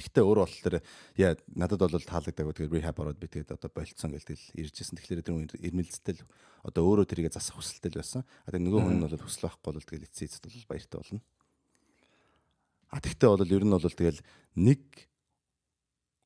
Гэхдээ 0.02 0.24
өөр 0.26 0.38
болохоор 0.42 0.76
яа 1.14 1.38
надад 1.54 1.78
бол 1.78 2.02
таалагдаагүй 2.02 2.54
тэгээд 2.58 2.74
rehab 2.82 2.98
ороод 2.98 3.22
би 3.22 3.30
тэгээд 3.30 3.54
одоо 3.54 3.70
болцсон 3.70 4.10
гэл 4.10 4.26
тэгэл 4.26 4.50
иржсэн. 4.58 4.98
Тэгэхээр 4.98 5.22
тэр 5.22 5.62
ирмэлцтэй 5.62 6.18
л 6.18 6.26
одоо 6.66 6.82
өөрөө 6.82 7.06
тэрийгэ 7.06 7.30
засах 7.30 7.62
хүсэлтэй 7.62 7.94
л 7.94 8.00
байсан. 8.02 8.26
А 8.42 8.50
тэгээд 8.50 8.66
нөгөө 8.66 8.82
хүн 8.82 8.96
нь 8.98 9.04
бол 9.06 9.14
хүсэл 9.14 9.46
байхгүй 9.46 9.70
бол 9.78 9.86
тэгэл 9.86 10.06
эцсийн 10.10 10.26
эцэд 10.26 10.44
бол 10.50 10.70
баяртай 10.74 10.98
болно. 10.98 11.22
А 12.90 12.98
тэгтээ 12.98 13.28
бол 13.30 13.54
ер 13.54 13.64
нь 13.64 13.72
бол 13.72 13.86
тэгэл 13.86 14.20
нэг 14.58 14.82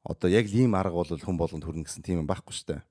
одоо 0.06 0.28
яг 0.30 0.46
ийм 0.48 0.72
арга 0.74 0.96
бол 0.96 1.12
хүн 1.12 1.36
болгонд 1.36 1.64
хүрнэ 1.66 1.84
гэсэн 1.84 2.02
тийм 2.02 2.24
юм 2.24 2.28
байхгүй 2.30 2.54
шүү 2.56 2.68
дээ. 2.72 2.82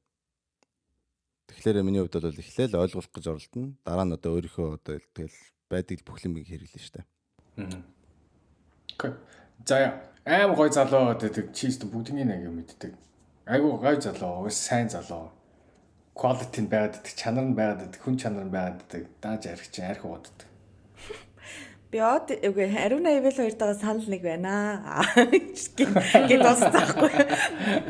Тэгэхээр 1.49 1.83
миний 1.83 2.01
хувьд 2.03 2.19
бол 2.19 2.41
эхлээл 2.41 2.75
ойлгох 2.75 3.09
гэж 3.09 3.25
оролдоно. 3.31 3.75
Дараа 3.83 4.05
нь 4.05 4.15
одоо 4.15 4.31
өөрийнхөө 4.35 4.67
одоо 4.79 4.99
тэгэл 5.15 5.37
байдаг 5.71 6.03
бүх 6.03 6.19
юмыг 6.23 6.47
хэрэглэн 6.47 6.81
шүү 6.83 6.93
дээ. 6.99 7.05
Окей. 8.95 9.11
За 9.65 10.01
аим 10.25 10.55
гой 10.57 10.71
залуу 10.73 11.13
гэдэг 11.13 11.53
чист 11.53 11.85
бүгдний 11.85 12.25
нэг 12.25 12.49
юм 12.49 12.57
мэддэг. 12.57 12.97
Айгу 13.45 13.77
гой 13.77 14.01
залуу, 14.01 14.49
сайн 14.49 14.89
залуу. 14.89 15.29
Quality 16.17 16.65
нь 16.65 16.71
байгаад 16.71 16.97
идэх, 16.97 17.13
чанар 17.13 17.45
нь 17.45 17.53
байгаад 17.53 17.85
идэх, 17.85 18.01
хүн 18.01 18.17
чанар 18.17 18.49
нь 18.49 18.49
байгаад 18.49 18.81
идэх. 18.89 19.05
Дааж 19.21 19.45
арих 19.45 19.69
чинь 19.69 19.85
арих 19.85 20.01
ууддаг. 20.01 20.49
Би 21.93 22.01
од 22.01 22.33
үгүй 22.33 22.73
ариун 22.73 23.05
аявэл 23.05 23.37
хоёртойгоо 23.37 23.77
санал 23.77 24.09
нэг 24.09 24.25
байна. 24.25 25.05
Гэт 25.13 26.41
дуусахгүй. 26.41 27.13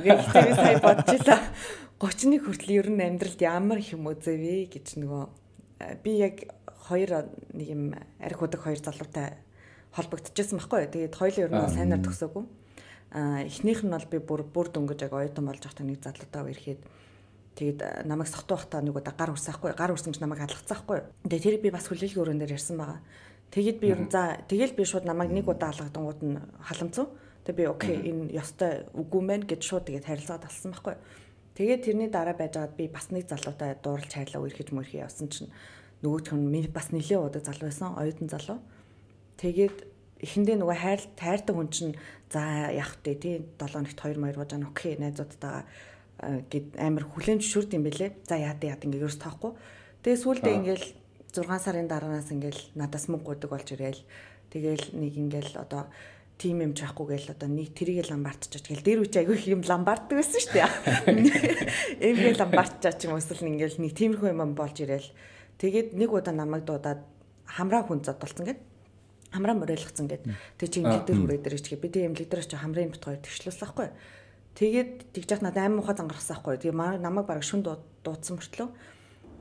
Гэхдээ 0.04 0.56
сая 0.60 0.80
бодчихлаа. 0.84 1.40
31 2.04 2.44
хүртэл 2.44 2.76
ер 2.76 2.90
нь 2.92 3.00
амьдралд 3.00 3.40
ямар 3.40 3.80
их 3.80 3.96
юм 3.96 4.12
үзэвэ 4.12 4.68
гэж 4.68 5.00
нөгөө 5.00 5.24
би 6.04 6.12
яг 6.20 6.52
хоёр 6.92 7.32
нэг 7.56 7.68
юм 7.72 7.96
арих 8.20 8.44
удаг 8.44 8.60
хоёр 8.60 8.84
залуутай 8.84 9.40
холбогдчихсан 9.96 10.60
байхгүй. 10.60 10.92
Тэгээд 10.92 11.16
хоёулын 11.16 11.46
ер 11.48 11.52
нь 11.56 11.72
сайнаар 11.72 12.04
төгсөөгүй. 12.04 12.44
Аа 13.16 13.48
эхнийх 13.48 13.82
нь 13.88 13.96
бол 13.96 14.08
би 14.12 14.20
бүр 14.20 14.42
бүр 14.44 14.68
дөнгөж 14.76 15.00
яг 15.08 15.14
оюутан 15.16 15.48
болж 15.48 15.64
байхдаа 15.64 15.88
нэг 15.88 16.04
залуутаа 16.04 16.52
ирэхэд 16.52 16.82
тэгээд 17.56 17.80
намайг 18.04 18.28
сохтуухтаа 18.28 18.84
нэг 18.84 19.00
удаа 19.00 19.16
гар 19.16 19.32
урсаахгүй 19.32 19.72
гар 19.72 19.96
урсан 19.96 20.12
гэж 20.12 20.20
намайг 20.20 20.44
алгацаахгүй. 20.44 21.00
Тэгээд 21.24 21.46
тэр 21.48 21.58
би 21.64 21.72
бас 21.72 21.88
хүлээлгийн 21.88 22.20
өрөөнд 22.20 22.42
дээр 22.44 22.56
ярьсан 22.60 22.76
байгаа. 22.76 23.00
Тэгээд 23.56 23.80
би 23.80 23.88
ер 23.88 24.00
нь 24.04 24.12
за 24.12 24.44
тэгэл 24.52 24.76
би 24.76 24.84
шууд 24.84 25.08
намайг 25.08 25.32
нэг 25.32 25.48
удаа 25.48 25.72
алгадангууд 25.72 26.22
нь 26.28 26.44
халамцсан. 26.60 27.08
Тэгээд 27.48 27.56
би 27.56 27.66
окей 27.72 27.96
энэ 28.04 28.36
ёстой 28.36 28.84
үгүй 28.92 29.22
мэн 29.24 29.48
гэж 29.48 29.62
шууд 29.64 29.88
тэгээд 29.88 30.12
харилцаад 30.12 30.44
алсан 30.44 30.76
байхгүй. 30.76 30.96
Тэгээд 31.56 31.82
тэрний 31.88 32.10
дараа 32.12 32.36
байжгаад 32.36 32.76
би 32.76 32.92
бас 32.92 33.16
нэг 33.16 33.32
залуутай 33.32 33.80
дуурлж 33.80 34.12
хайрлаа 34.12 34.44
үерхэж 34.44 34.76
мөрхий 34.76 35.00
явсан 35.00 35.32
чинь 35.32 35.48
нөгөөх 36.04 36.36
нь 36.36 36.68
бас 36.68 36.92
нэлээд 36.92 37.24
удаа 37.32 37.40
залуу 37.40 37.72
байсан 37.72 37.96
оюутан 37.96 38.28
залуу. 38.28 38.60
Тэгээд 39.36 39.78
эхэндээ 40.24 40.58
нөгөө 40.60 40.78
хайр 40.80 41.02
тайртай 41.20 41.54
хүн 41.56 41.70
чинь 41.70 41.94
за 42.32 42.72
вэ 42.72 43.14
тий 43.20 43.44
7 43.60 43.72
хоногт 43.72 44.00
2 44.00 44.16
маяр 44.16 44.38
бож 44.40 44.52
ана 44.56 44.72
окей 44.72 44.96
найзуудтайгаа 44.96 45.64
гэд 46.50 46.80
амар 46.80 47.04
хүлэн 47.04 47.44
зөвшөөрд 47.44 47.76
юм 47.76 47.84
бэлээ. 47.84 48.12
За 48.24 48.40
яа 48.40 48.56
дээ 48.56 48.72
яа 48.72 48.80
ингээ 48.80 49.04
ерөөс 49.04 49.20
тоохгүй. 49.20 49.52
Тэгээ 50.04 50.24
сүүлдээ 50.24 50.56
ингээл 50.56 50.88
6 51.36 51.60
сарын 51.60 51.88
дараанаас 51.92 52.32
ингээл 52.32 52.62
надаас 52.80 53.12
мөнгө 53.12 53.28
гуйдаг 53.36 53.52
болж 53.52 53.68
ирээл. 53.76 54.04
Тэгээл 54.50 54.96
нэг 54.96 55.14
ингээл 55.20 55.60
одоо 55.60 55.92
тим 56.40 56.64
юм 56.64 56.72
чахгүй 56.72 57.16
гээл 57.16 57.36
одоо 57.36 57.48
нэг 57.52 57.76
тэрийг 57.76 58.08
ламбартчаач 58.08 58.64
гээл 58.64 58.88
дээр 58.88 59.04
үчи 59.04 59.20
айгүй 59.20 59.40
юм 59.52 59.64
ламбартдаг 59.64 60.16
байсан 60.16 60.40
шүү 60.40 60.56
дээ. 60.56 60.68
Эмгээ 62.08 62.40
ламбартчаа 62.40 62.94
ч 62.96 63.08
юм 63.08 63.20
эсвэл 63.20 63.52
ингээл 63.52 63.84
нэг 63.84 63.92
тиймэрхүү 63.96 64.32
юм 64.32 64.56
болж 64.56 64.76
ирээл. 64.80 65.12
Тэгээд 65.60 65.96
нэг 65.96 66.10
удаа 66.12 66.36
намайг 66.36 66.68
дуудаад 66.68 67.04
хамраа 67.48 67.88
хүн 67.88 68.04
зодтолцсон 68.04 68.48
гэдэг 68.52 68.75
хамраа 69.36 69.56
морайлгцсан 69.60 70.08
гэд. 70.08 70.24
Тэг 70.56 70.68
чи 70.72 70.80
имлэг 70.80 71.04
дээр 71.04 71.20
хүрээд 71.20 71.48
ирэж 71.52 71.64
тэгээ 71.68 71.84
би 71.84 71.90
тэг 71.92 72.04
имлэг 72.08 72.28
дээр 72.32 72.48
чи 72.48 72.56
хамрын 72.56 72.92
бит 72.96 73.04
хоёр 73.04 73.20
тэгшлүүлсэн 73.20 73.64
байхгүй. 73.68 73.88
Тэгээд 74.56 74.92
тэгж 75.12 75.30
яхад 75.36 75.44
надад 75.44 75.64
аим 75.68 75.76
муха 75.84 75.92
зангарсан 75.92 76.40
байхгүй. 76.40 76.64
Тэгээ 76.64 77.04
намайг 77.04 77.28
бараг 77.28 77.44
шүн 77.44 77.62
дуудсан 77.62 78.40
мөртлөө. 78.40 78.70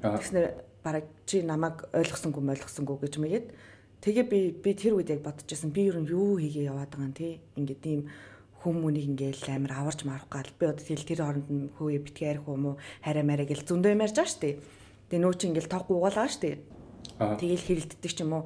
Тэгснээр 0.02 0.46
бараг 0.82 1.06
чи 1.24 1.40
намайг 1.46 1.86
ойлгосонгүй 1.94 2.42
ойлгосонгүй 2.42 2.96
гэж 2.98 3.14
мэгээд 3.22 3.46
тэгээ 4.04 4.26
би 4.28 4.40
би 4.52 4.70
тэр 4.76 5.00
үед 5.00 5.14
яг 5.14 5.24
бодчихсон 5.24 5.72
би 5.72 5.88
ер 5.88 5.96
нь 5.96 6.10
юу 6.12 6.36
хийгээ 6.36 6.68
яваад 6.68 6.92
байгаа 6.92 7.08
юм 7.08 7.16
те. 7.16 7.40
Ингээд 7.56 7.84
ийм 7.88 8.02
хүмүүнийг 8.60 9.06
ингээл 9.16 9.44
амар 9.56 9.72
аварч 9.80 10.04
марах 10.04 10.28
гал 10.28 10.50
би 10.60 10.64
одоо 10.68 10.84
тэл 10.84 11.08
тэр 11.08 11.20
хооронд 11.24 11.48
нь 11.48 11.72
хөөе 11.78 11.98
битгий 12.04 12.28
арих 12.28 12.44
юм 12.44 12.74
уу 12.74 12.76
хараа 13.00 13.24
мараа 13.24 13.48
гэл 13.48 13.64
зөндөө 13.64 13.96
юмарж 13.96 14.16
байгаа 14.16 14.28
штэ. 14.28 14.60
Тэгээ 15.08 15.22
нөө 15.24 15.34
чи 15.40 15.44
ингээл 15.48 15.72
тог 15.72 15.84
гуугаалаа 15.88 16.28
штэ. 16.28 16.60
Тэгэл 17.16 17.64
хэрэлддэг 17.64 18.12
ч 18.12 18.20
юм 18.20 18.32
уу 18.40 18.42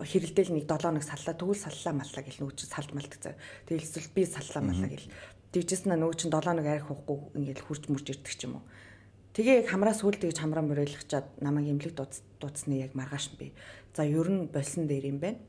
хэрэлдээл 0.00 0.54
нэг 0.56 0.64
7 0.70 0.88
хоног 0.88 1.04
саллаа 1.04 1.34
тэгвэл 1.36 1.60
саллаа 1.60 1.92
маллаа 2.00 2.22
гэл 2.24 2.40
чинь 2.56 2.72
салд 2.72 2.90
малдаг 2.96 3.20
зав. 3.20 3.36
Тэгэл 3.68 3.84
эсвэл 3.84 4.14
би 4.14 4.22
саллаа 4.24 4.62
маллаа 4.64 4.88
гэл. 4.88 5.12
Тэгжсэн 5.52 5.92
нөгөө 5.92 6.16
чинь 6.16 6.32
7 6.32 6.48
хоног 6.48 6.66
арих 6.66 6.88
уухгүй 6.88 7.18
ингээл 7.36 7.66
хурж 7.68 7.82
мурж 7.92 8.06
ирдэг 8.08 8.32
ч 8.32 8.48
юм 8.48 8.60
уу. 8.60 8.64
Тэгээ 9.32 9.64
хамраас 9.64 10.04
сүл 10.04 10.12
тэгж 10.12 10.44
хамраа 10.44 10.60
мөрөөлгчаад 10.60 11.40
намайг 11.40 11.72
имлэг 11.72 11.96
дуудсны 11.96 12.84
яг 12.84 12.92
маргааш 12.92 13.32
нь 13.32 13.40
би. 13.40 13.46
За 13.96 14.04
ер 14.04 14.28
нь 14.28 14.44
болсон 14.52 14.84
дээр 14.84 15.08
юм 15.08 15.24
байна. 15.24 15.40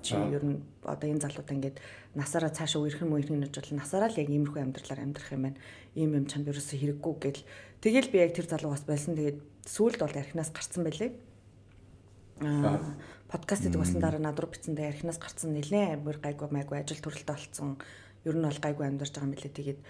Чи 0.00 0.16
ер 0.16 0.40
нь 0.40 0.64
одоо 0.80 1.12
энэ 1.12 1.20
залуудаа 1.20 1.52
ингээд 1.52 1.76
насаараа 2.16 2.56
цаашаа 2.56 2.80
үерхэн 2.80 3.12
мөөрхэн 3.12 3.44
гэж 3.44 3.52
бол 3.52 3.84
насаараа 3.84 4.08
л 4.08 4.16
яг 4.16 4.32
иймэрхүү 4.32 4.64
амьдралаар 4.64 5.04
амьдрах 5.04 5.28
юм 5.36 5.44
байна. 5.44 5.60
Ийм 5.92 6.16
юм 6.16 6.24
чанд 6.24 6.48
ерөөсө 6.48 6.80
хэрэггүй 6.80 7.14
гэл. 7.20 7.44
Тэгэл 7.84 8.08
би 8.08 8.16
яг 8.16 8.32
тэр 8.32 8.48
залуугаас 8.48 8.88
болсон. 8.88 9.12
Тэгээд 9.12 9.38
сүулт 9.68 10.00
бол 10.00 10.16
архинаас 10.16 10.48
гарцсан 10.48 10.88
байлээ. 10.88 11.12
Подкаст 12.38 13.66
гэдэг 13.66 13.82
болсон 13.82 13.98
дараа 13.98 14.22
над 14.22 14.38
руу 14.38 14.46
битсэндээ 14.54 14.94
архинаас 14.94 15.18
гарсан 15.18 15.58
нэлээд 15.58 15.98
амар 16.06 16.22
гайгүй 16.22 16.46
майгүй 16.54 16.78
ажил 16.78 17.02
төрөлтөй 17.02 17.34
болцсон. 17.34 17.82
Ер 18.22 18.38
нь 18.38 18.46
бол 18.46 18.62
гайгүй 18.62 18.86
амьдарч 18.86 19.10
байгаа 19.10 19.26
юм 19.26 19.34
билээ. 19.34 19.58
Тэгээд 19.58 19.80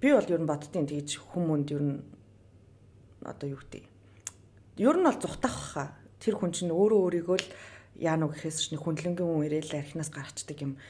би 0.00 0.08
бол 0.16 0.32
ер 0.32 0.40
нь 0.40 0.48
боддtiin 0.48 0.88
тэгж 0.88 1.10
хүмүүнд 1.36 1.68
ер 1.76 1.84
нь 1.84 1.94
одоо 3.28 3.48
юу 3.52 3.60
гэдэг. 3.60 3.84
Ер 4.80 4.96
нь 4.96 5.04
бол 5.04 5.20
зүхтах 5.20 5.56
хаа. 5.76 5.88
тэр 6.16 6.40
хүн 6.40 6.56
чинь 6.56 6.72
өөрөө 6.72 7.28
өөрийгөө 7.28 7.38
л 7.44 7.48
яануу 8.00 8.32
гэхээс 8.32 8.72
чинь 8.72 8.80
хүндлэнгийн 8.80 9.28
хүн 9.28 9.44
ирээл 9.44 9.76
архинаас 9.76 10.08
гарчдаг 10.08 10.56
юм 10.64 10.80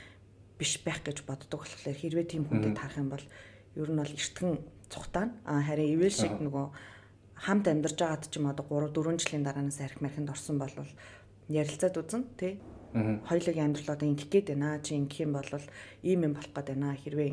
биш 0.54 0.78
байх 0.86 1.02
гэж 1.02 1.26
боддог 1.26 1.66
болохоор 1.66 1.98
хэрвээ 1.98 2.30
тийм 2.30 2.46
хүнтэй 2.46 2.78
таарах 2.78 3.02
юм 3.02 3.10
бол 3.10 3.26
ер 3.74 3.90
нь 3.90 3.98
бол 3.98 4.14
эртгэн 4.14 4.62
цухтаана. 4.86 5.34
А 5.42 5.66
харин 5.66 5.98
ивэл 5.98 6.14
шиг 6.14 6.38
нөгөө 6.38 6.95
хамт 7.36 7.68
амьдарч 7.68 7.98
байгаад 8.00 8.24
ч 8.32 8.40
юм 8.40 8.48
одоо 8.48 8.64
3 8.64 8.96
4 8.96 9.20
жилийн 9.20 9.44
дараанаас 9.44 9.80
арх 9.84 10.00
мархинд 10.00 10.32
орсон 10.32 10.56
бол 10.58 10.72
ярилцаад 11.48 11.96
үзэн 12.00 12.24
тий. 12.40 12.58
Хоёулын 12.96 13.76
амьдрал 13.76 13.92
одоо 13.92 14.08
ингэх 14.08 14.28
гээд 14.32 14.56
байна. 14.56 14.80
Чи 14.80 14.96
ингэх 14.96 15.20
юм 15.20 15.36
бол 15.36 15.50
ийм 16.02 16.20
юм 16.24 16.32
болох 16.32 16.52
гээд 16.52 16.68
байна. 16.72 16.96
Хэрвээ 16.96 17.32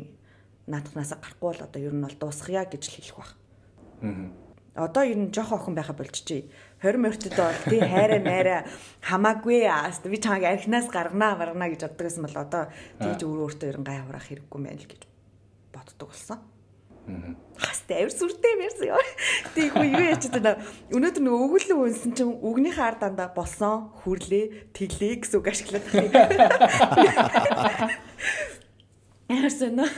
наадахнаас 0.68 1.16
гарахгүй 1.16 1.48
бол 1.48 1.64
одоо 1.64 1.80
ер 1.80 1.94
нь 1.96 2.04
бол 2.04 2.16
дуусгая 2.20 2.64
гэж 2.68 2.82
л 2.84 2.96
хэлэх 3.00 3.16
баг. 3.16 3.30
Одоо 4.74 5.04
ер 5.06 5.18
нь 5.18 5.32
жоох 5.32 5.52
охин 5.56 5.74
байха 5.74 5.94
болчихжээ. 5.96 6.42
20 6.82 7.00
мөртөд 7.00 7.34
бол 7.38 7.60
тий 7.70 7.80
хайраа 7.80 8.20
найраа 8.20 8.60
хамаагүй 9.00 9.64
аа. 9.64 9.88
Би 10.04 10.18
чамайг 10.20 10.44
архинаас 10.44 10.90
гарганаа 10.90 11.38
баргана 11.38 11.70
гэж 11.72 11.80
боддог 11.86 12.06
гэсэн 12.06 12.24
бол 12.26 12.38
одоо 12.44 12.62
тийж 13.00 13.22
өөр 13.22 13.40
өөртөө 13.48 13.70
ер 13.70 13.78
нь 13.80 13.86
гай 13.86 13.98
аврах 14.02 14.26
хэрэггүй 14.28 14.60
мэн 14.60 14.78
л 14.82 14.90
гэж 14.90 15.02
боддог 15.72 16.10
болсон. 16.10 16.53
Хастай 17.60 18.04
авир 18.04 18.12
сүртэй 18.16 18.54
мэрсэн 18.58 18.88
ёо. 18.88 19.02
Тэг 19.52 19.76
юу 19.76 19.84
юу 19.84 20.08
яч 20.08 20.24
таа. 20.32 20.56
Өнөөдөр 20.88 21.22
нөгөө 21.22 21.44
өгүүлэн 21.44 21.78
үнсэн 21.84 22.12
чинь 22.16 22.32
үгнийхээ 22.40 22.84
ард 22.84 23.00
дандаа 23.04 23.28
болсон, 23.28 23.92
хүрлээ, 24.02 24.72
тэглээ 24.72 25.20
гэсэн 25.20 25.38
үг 25.38 25.48
ашиглаад 25.52 25.84
байна. 25.92 26.16
Яарсан 29.28 29.76
нөө. 29.76 29.88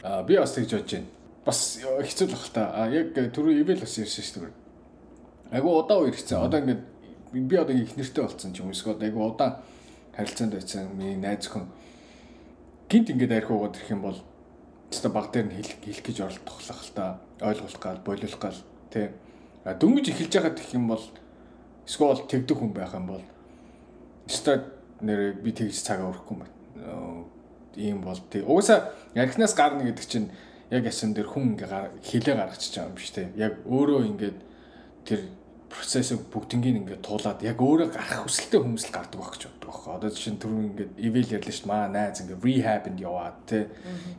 Аа 0.00 0.24
би 0.24 0.40
бас 0.40 0.56
тэгж 0.56 0.72
бодож 0.80 0.92
байна. 0.96 1.08
Бас 1.44 1.60
хэцүү 1.84 2.26
л 2.26 2.32
бах 2.32 2.48
та. 2.56 2.62
Аа 2.72 2.88
яг 2.88 3.12
түрүү 3.12 3.60
ивэл 3.60 3.84
бас 3.84 4.00
ярьсан 4.00 4.24
шүү 4.24 4.48
дээ. 4.48 4.56
Айгу 5.60 5.76
удаа 5.76 6.00
үер 6.00 6.16
хэцүү. 6.16 6.40
Одоо 6.40 6.58
ингээд 6.64 6.82
би 7.36 7.56
одоо 7.60 7.76
их 7.76 7.96
нэртэй 8.00 8.24
болцсон 8.24 8.56
ч 8.56 8.64
юм 8.64 8.72
уу. 8.72 8.76
Эсвэл 8.76 9.00
айгу 9.04 9.28
удаа 9.28 9.60
харилцаанд 10.16 10.56
байсан 10.56 10.88
миний 10.96 11.16
найз 11.16 11.48
хүн 11.48 11.68
гинт 12.88 13.12
ингээд 13.12 13.36
арх 13.44 13.50
уугаад 13.50 13.76
ирэх 13.76 13.92
юм 13.92 14.02
бол 14.02 14.18
өөртөө 14.90 15.12
баг 15.14 15.30
дээр 15.30 15.46
нь 15.46 15.54
хэлэх 15.54 15.78
хэлэх 15.86 16.04
гэж 16.04 16.18
оролдох 16.26 16.58
л 16.66 16.94
та 16.98 17.22
ойлгуулах 17.38 17.78
гал 17.78 18.00
болиулах 18.02 18.40
гал 18.42 18.58
тий. 18.90 19.08
А 19.64 19.74
дөнгөж 19.78 20.06
эхэлж 20.10 20.34
байгаад 20.34 20.58
гэх 20.58 20.74
юм 20.74 20.90
бол 20.90 21.04
эсвэл 21.86 22.26
тэгдэг 22.26 22.56
хүн 22.58 22.72
байх 22.74 22.94
юм 22.98 23.06
бол 23.06 23.24
өөртөө 24.26 24.56
нэр 25.06 25.38
би 25.38 25.50
тэгж 25.54 25.78
цагаа 25.78 26.10
өрөхгүй 26.10 26.34
юм 26.34 26.42
байна. 26.42 26.56
Ийм 27.78 28.02
бол 28.02 28.18
тий. 28.30 28.42
Угаасаа 28.42 28.90
ярихнаас 29.14 29.54
гарна 29.54 29.86
гэдэг 29.86 30.06
чинь 30.10 30.28
яг 30.74 30.84
ясан 30.84 31.14
дээр 31.14 31.30
хүн 31.30 31.54
ингээ 31.54 32.02
хилээ 32.02 32.34
гаргачих 32.34 32.74
байгаа 32.74 32.90
юм 32.90 32.98
биш 32.98 33.10
тий. 33.14 33.26
Яг 33.38 33.62
өөрөө 33.70 34.00
ингээд 34.10 34.38
тэр 35.06 35.20
процессыг 35.70 36.26
бүгднийг 36.34 36.82
ингээд 36.82 37.06
туулаад 37.06 37.40
яг 37.46 37.58
өөрөө 37.62 37.94
гарах 37.94 38.26
хүсэлтэй 38.26 38.58
хүмүүс 38.58 38.84
л 38.90 38.94
гардаг 38.98 39.18
байх 39.22 39.32
гэж 39.38 39.42
боддог 39.46 39.70
байхгүй. 39.70 39.92
Одоо 39.94 40.10
жишээ 40.10 40.34
нь 40.34 40.42
түрүү 40.42 40.62
ингээд 40.66 40.92
eval 40.98 41.28
ярьлаа 41.30 41.54
шүү 41.54 41.62
дээ. 41.62 41.70
Маа 41.70 41.86
найз 41.94 42.18
ингээд 42.20 42.42
rehab-нд 42.42 42.98
яваад 42.98 43.38
тий. 43.46 43.64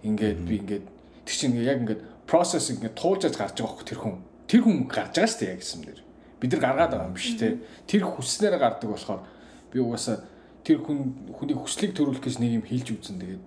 Ингээд 0.08 0.40
би 0.48 0.56
ингээд 0.64 0.86
тэр 1.28 1.36
чинь 1.36 1.60
яг 1.60 1.80
ингээд 1.84 2.02
process 2.24 2.72
ингээд 2.72 2.96
туулж 2.96 3.24
гарч 3.28 3.56
байгаа 3.60 3.68
байхгүй 3.68 3.86
тэр 3.92 4.00
хүн. 4.00 4.18
Тэр 4.48 4.62
хүн 4.64 4.78
гарч 4.88 5.14
байгаа 5.20 5.28
шүү 5.28 5.40
дээ 5.44 5.52
яг 5.52 5.60
гэсэн 5.60 5.82
дэр. 5.84 6.00
Бид 6.40 6.52
нар 6.56 6.64
гаргаад 6.64 6.92
байгаа 6.96 7.10
юм 7.12 7.16
биш 7.20 7.30
тий. 7.36 7.54
Тэр 7.84 8.04
хүснээр 8.08 8.56
гардаг 8.56 8.90
болохоор 8.90 9.22
би 9.76 9.78
угаасаа 9.84 10.18
тэр 10.64 10.80
хүн 10.80 11.00
хүний 11.36 11.58
хүслийг 11.60 11.92
төрүүлэх 11.92 12.24
гэж 12.24 12.36
нэг 12.40 12.64
юм 12.64 12.66
хэлж 12.66 12.88
үзэн 12.96 13.20
тэгээд 13.20 13.44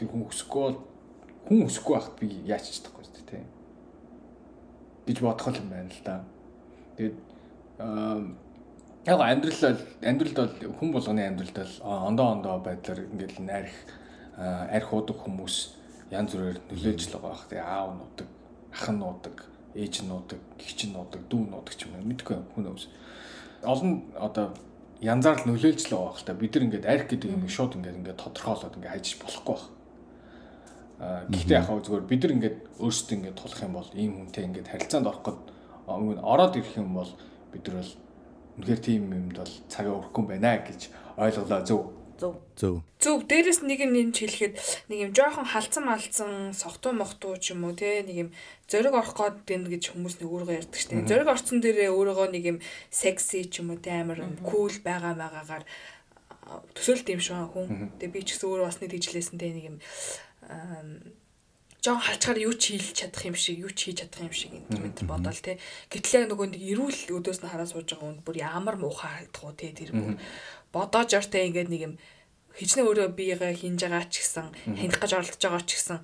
тэр 0.00 0.06
хүн 0.08 0.22
өсөхгүй 0.32 0.62
бол 0.64 0.78
хүн 1.44 1.60
өсөхгүй 1.68 1.92
байхад 1.92 2.16
би 2.16 2.26
яаж 2.48 2.64
чадахгүй 2.72 3.04
шүү 3.04 3.14
дээ 3.20 3.28
тий. 3.28 3.44
гэж 5.12 5.18
бодох 5.20 5.52
юм 5.52 5.68
байна 5.68 5.90
л 5.92 6.02
да. 6.04 6.24
Тэгээд 6.96 7.33
яг 7.78 9.18
амьдрал 9.20 9.78
амьдралд 10.02 10.36
бол 10.36 10.54
хүн 10.78 10.90
болгоны 10.92 11.22
амьдралд 11.26 11.56
бол 11.58 11.74
ондоо 11.82 12.26
ондоо 12.38 12.58
байдлаар 12.62 13.00
ингээл 13.10 13.42
найрах 13.42 13.78
арх 14.38 14.92
уудаг 14.92 15.18
хүмүүс 15.18 15.56
янз 16.14 16.34
бүрээр 16.34 16.58
нөлөөлж 16.70 17.02
л 17.10 17.14
байгаа 17.18 17.30
бах. 17.34 17.46
Тэгээ 17.50 17.66
аав 17.66 17.90
нуудаг, 17.98 18.28
ах 18.70 18.86
нуудаг, 18.90 19.36
ээж 19.74 19.94
нуудаг, 20.06 20.40
нь 20.40 20.92
нуудаг, 20.94 21.20
дүү 21.30 21.42
нуудаг 21.50 21.74
ч 21.74 21.86
юм 21.86 21.98
уу 21.98 22.06
мэдгүй 22.06 22.36
хүн 22.54 22.70
өвс. 22.70 22.86
Олон 23.62 24.06
одоо 24.14 24.54
янзаар 25.00 25.42
л 25.42 25.48
нөлөөлж 25.50 25.90
л 25.90 25.98
байгаа 25.98 26.14
бах. 26.14 26.38
Бид 26.38 26.54
нар 26.54 26.64
ингээд 26.70 26.86
арх 26.86 27.06
гэдэг 27.10 27.30
юм 27.30 27.48
шууд 27.48 27.74
ингээд 27.78 27.98
ингээд 27.98 28.22
тодорхойлоод 28.22 28.76
ингээд 28.78 28.94
хайж 28.94 29.06
болохгүй 29.18 29.54
бах. 29.54 29.66
Гэхдээ 31.30 31.58
яг 31.58 31.68
зүгээр 31.68 32.06
бид 32.06 32.22
нар 32.22 32.34
ингээд 32.38 32.58
өөрсдөө 32.78 33.14
ингээд 33.18 33.38
тулах 33.38 33.60
юм 33.66 33.74
бол 33.74 33.90
ийм 33.98 34.12
хүнтэй 34.14 34.44
ингээд 34.46 34.70
харилцаанд 34.70 35.10
орох 35.10 35.22
гээд 35.26 35.40
ороод 36.22 36.54
ирэх 36.54 36.74
юм 36.78 36.94
бол 36.94 37.10
бид 37.54 37.70
нар 37.70 37.78
бол 37.80 37.92
үнэхээр 38.58 38.80
тийм 38.82 39.02
юмд 39.14 39.38
бол 39.38 39.54
цагаа 39.70 39.94
өрөхгүй 39.94 40.22
юм 40.22 40.28
байна 40.30 40.58
гэж 40.66 40.80
ойлголоо 41.18 41.62
зөв. 41.62 41.82
Зөв. 42.14 42.34
Зөв. 42.54 42.76
Зөв. 43.02 43.26
Дээрээс 43.26 43.66
нэг 43.66 43.82
юм 43.82 43.92
нэмж 43.98 44.16
хэлэхэд 44.22 44.54
нэг 44.86 44.98
юм 45.02 45.10
жоохон 45.10 45.46
халдсан 45.50 45.82
малцсан 45.82 46.54
согтуу 46.54 46.94
мохтуу 46.94 47.34
ч 47.42 47.54
юм 47.54 47.66
уу 47.66 47.74
те 47.74 48.06
нэг 48.06 48.14
юм 48.14 48.30
зориг 48.70 48.94
орох 48.94 49.18
гээд 49.18 49.42
байна 49.42 49.66
гэж 49.66 49.90
хүмүүс 49.90 50.22
нэг 50.22 50.30
өөргөө 50.30 50.58
ярьдаг 50.62 50.78
шүү 50.78 50.90
дээ. 50.94 51.10
Зориг 51.10 51.28
орцсон 51.34 51.58
дээрээ 51.58 51.90
өөрөөгөө 51.90 52.28
нэг 52.30 52.44
юм 52.54 52.58
секси 52.94 53.50
ч 53.50 53.66
юм 53.66 53.74
уу 53.74 53.82
те 53.82 53.98
амар 53.98 54.22
кул 54.46 54.70
байгаа 54.86 55.18
байгаагаар 55.18 55.64
төсөөлт 56.78 57.10
юм 57.10 57.18
шиг 57.18 57.50
хүн. 57.50 57.90
Тэгээ 57.98 58.14
би 58.14 58.22
ч 58.22 58.38
гэсэн 58.38 58.46
өөрөө 58.46 58.66
бас 58.70 58.78
нэг 58.78 58.94
тийжлээсэн 58.94 59.38
те 59.42 59.50
нэг 59.50 59.64
юм 59.74 59.76
жоо 61.84 62.00
халчгаар 62.00 62.38
юу 62.40 62.56
ч 62.56 62.72
хийлж 62.72 62.96
чадах 62.96 63.28
юм 63.28 63.36
шиг 63.36 63.60
юу 63.60 63.68
ч 63.68 63.92
хийж 63.92 64.08
чадах 64.08 64.24
юм 64.24 64.32
шиг 64.32 64.56
энэ 64.56 65.04
бодоол 65.04 65.36
те. 65.36 65.60
Гэтлээ 65.92 66.32
нөгөө 66.32 66.56
нэг 66.56 66.62
эрүүл 66.64 67.20
өдөөс 67.20 67.44
нь 67.44 67.50
хараа 67.52 67.68
сууж 67.68 67.92
байгаа 67.92 68.08
хүн 68.08 68.24
бүр 68.24 68.36
ямар 68.40 68.80
муухай 68.80 69.28
харагдах 69.28 69.44
уу 69.44 69.52
те 69.52 69.76
тэр 69.76 69.92
бүр. 69.92 70.16
Бодоож 70.72 71.12
ортой 71.12 71.52
ингээд 71.52 71.68
нэг 71.68 71.82
юм 71.84 71.94
хичнээн 72.56 72.88
өөрөө 72.88 73.08
биегээ 73.12 73.52
хинж 73.52 73.84
байгаа 73.84 74.08
ч 74.08 74.24
гэсэн 74.24 74.48
хиндах 74.80 75.00
гэж 75.04 75.12
оролдож 75.12 75.44
байгаа 75.44 75.64
ч 75.68 75.70
гэсэн 75.76 75.98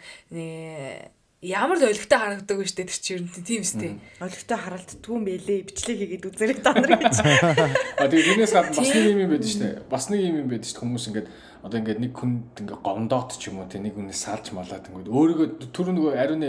ямар 1.41 1.81
л 1.81 1.89
өлегтэй 1.89 2.19
харагддаг 2.21 2.57
вэ 2.61 2.69
штэ 2.69 2.85
тэр 2.85 3.01
чинь 3.01 3.31
тийм 3.33 3.65
үстэй. 3.65 3.97
Өлегтэй 4.21 4.59
харагддгүй 4.61 5.15
юм 5.17 5.25
бэлээ 5.25 5.65
бичлэг 5.65 5.97
хийгээд 5.97 6.29
үзэрэг 6.29 6.59
та 6.61 6.77
нар 6.77 7.01
гэж. 7.01 7.17
А 8.01 8.05
тэгээ 8.05 8.37
тэрнээс 8.37 8.53
гадна 8.53 8.77
бас 8.77 8.93
нэг 8.93 9.09
юм 9.09 9.19
юм 9.25 9.31
байдаг 9.33 9.49
штэ. 9.49 9.69
Бас 9.89 10.05
нэг 10.13 10.21
юм 10.21 10.37
юм 10.45 10.49
байдаг 10.53 10.69
штэ 10.69 10.81
хүмүүс 10.85 11.05
ингээд 11.09 11.29
одоо 11.61 11.77
ингээд 11.81 12.01
нэг 12.01 12.17
хүнд 12.17 12.65
ингээд 12.65 12.81
гомдоод 12.81 13.37
ч 13.37 13.53
юм 13.53 13.61
уу 13.61 13.69
тий 13.69 13.85
нэг 13.85 13.93
хүнээс 13.93 14.25
салж 14.25 14.49
малаад 14.57 14.89
ингээд 14.89 15.13
өөрийгөө 15.13 15.49
түр 15.77 15.93
нөгөө 15.93 16.13
ариун 16.17 16.45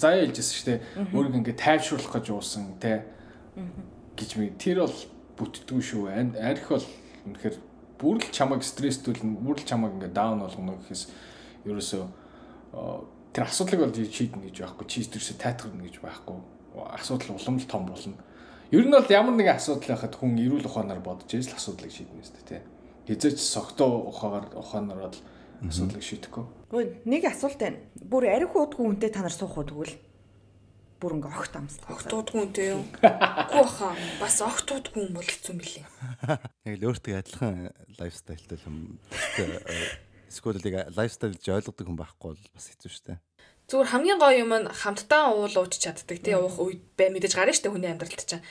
заяа 0.00 0.24
хэлжсэн 0.24 0.56
шүү 0.56 0.66
дээ. 0.68 0.80
Өөрийгөө 1.12 1.40
ингээд 1.44 1.60
тайвшруулах 1.60 2.14
гэж 2.16 2.26
уусан 2.32 2.80
тий 2.80 3.04
гэж 4.16 4.30
ми 4.40 4.48
тэр 4.56 4.88
бол 4.88 4.96
бүтдгүй 5.36 5.80
шүү. 5.84 6.08
Арх 6.40 6.68
бол 6.72 6.88
үнэхээр 7.28 7.56
бүр 8.00 8.16
л 8.16 8.32
чамайг 8.32 8.64
стресстүүлнэ 8.64 9.44
бүр 9.44 9.60
л 9.60 9.68
чамайг 9.68 9.92
ингээд 10.00 10.16
даун 10.16 10.40
болгоно 10.40 10.80
гэхээс 10.88 11.04
ерөөсөө 11.68 12.04
тэр 13.36 13.44
асуудлыг 13.44 13.80
бол 13.84 13.92
шийднэ 13.92 14.48
гэж 14.48 14.56
байхгүй 14.64 14.86
чи 14.88 15.04
тэрсээ 15.04 15.36
тайтгарна 15.36 15.84
гэж 15.84 16.00
байхгүй. 16.00 16.40
Асуудал 16.96 17.36
улам 17.36 17.60
л 17.60 17.68
том 17.68 17.84
болно. 17.84 18.16
Ер 18.72 18.88
нь 18.88 18.94
бол 18.96 19.04
ямар 19.04 19.36
нэгэн 19.36 19.60
асуудал 19.60 19.92
байхад 19.92 20.16
хүн 20.16 20.40
эрүүл 20.40 20.64
ухаанаар 20.64 21.04
бодож 21.04 21.28
ийс 21.28 21.52
л 21.52 21.58
асуудлыг 21.60 21.92
шийднэ 21.92 22.24
шүү 22.24 22.40
дээ 22.40 22.48
тий 22.48 22.79
хизээч 23.08 23.38
согтоо 23.40 24.10
ухаагаар 24.10 24.46
ухаанаар 24.56 25.00
бол 25.08 25.18
асуудлыг 25.68 26.04
шийдэхгүй. 26.04 26.44
Гэхдээ 26.72 27.08
нэг 27.08 27.22
асуулт 27.28 27.60
байна. 27.60 27.78
Бүр 28.00 28.24
арх 28.28 28.56
уудгүй 28.56 28.84
хүнтэй 28.84 29.10
та 29.12 29.20
нар 29.24 29.34
суух 29.34 29.56
уу 29.60 29.68
тэгвэл 29.68 29.96
бүр 31.00 31.16
ингээ 31.16 31.32
огт 31.32 31.54
амслах. 31.56 31.88
Огт 31.88 32.12
уудгүй 32.12 32.38
хүнтэй 32.40 32.66
юу? 32.76 32.84
Үгүй 33.00 33.64
баха. 33.64 33.96
Бас 34.20 34.36
огт 34.44 34.68
уудгүй 34.68 35.00
хүн 35.04 35.16
бол 35.16 35.24
хэцүү 35.24 35.54
мөлий. 35.56 35.84
Яг 36.68 36.74
л 36.76 36.86
өөртөө 36.88 37.14
адилхан 37.20 37.72
лайфстайлтай 37.96 38.58
юм. 38.68 39.00
Эсвэл 40.28 40.60
яг 40.60 40.92
лайфстайл 40.94 41.34
гэж 41.34 41.48
ойлгодог 41.48 41.84
хүн 41.88 41.98
байхгүй 41.98 42.28
бол 42.36 42.44
бас 42.52 42.68
хэцүү 42.68 42.90
шүү 42.92 43.04
дээ. 43.08 43.18
Зүгээр 43.70 43.92
хамгийн 43.94 44.18
гоё 44.18 44.36
юм 44.42 44.52
нь 44.54 44.66
хамтдаа 44.66 45.30
уул 45.30 45.54
ууч 45.54 45.78
чаддаг 45.78 46.18
тий 46.18 46.34
уух 46.34 46.58
үед 46.58 46.82
бай 46.98 47.10
мэдээж 47.14 47.34
гарна 47.38 47.54
штэ 47.54 47.70
хүний 47.70 47.90
амьдралд 47.90 48.18
чинь 48.26 48.42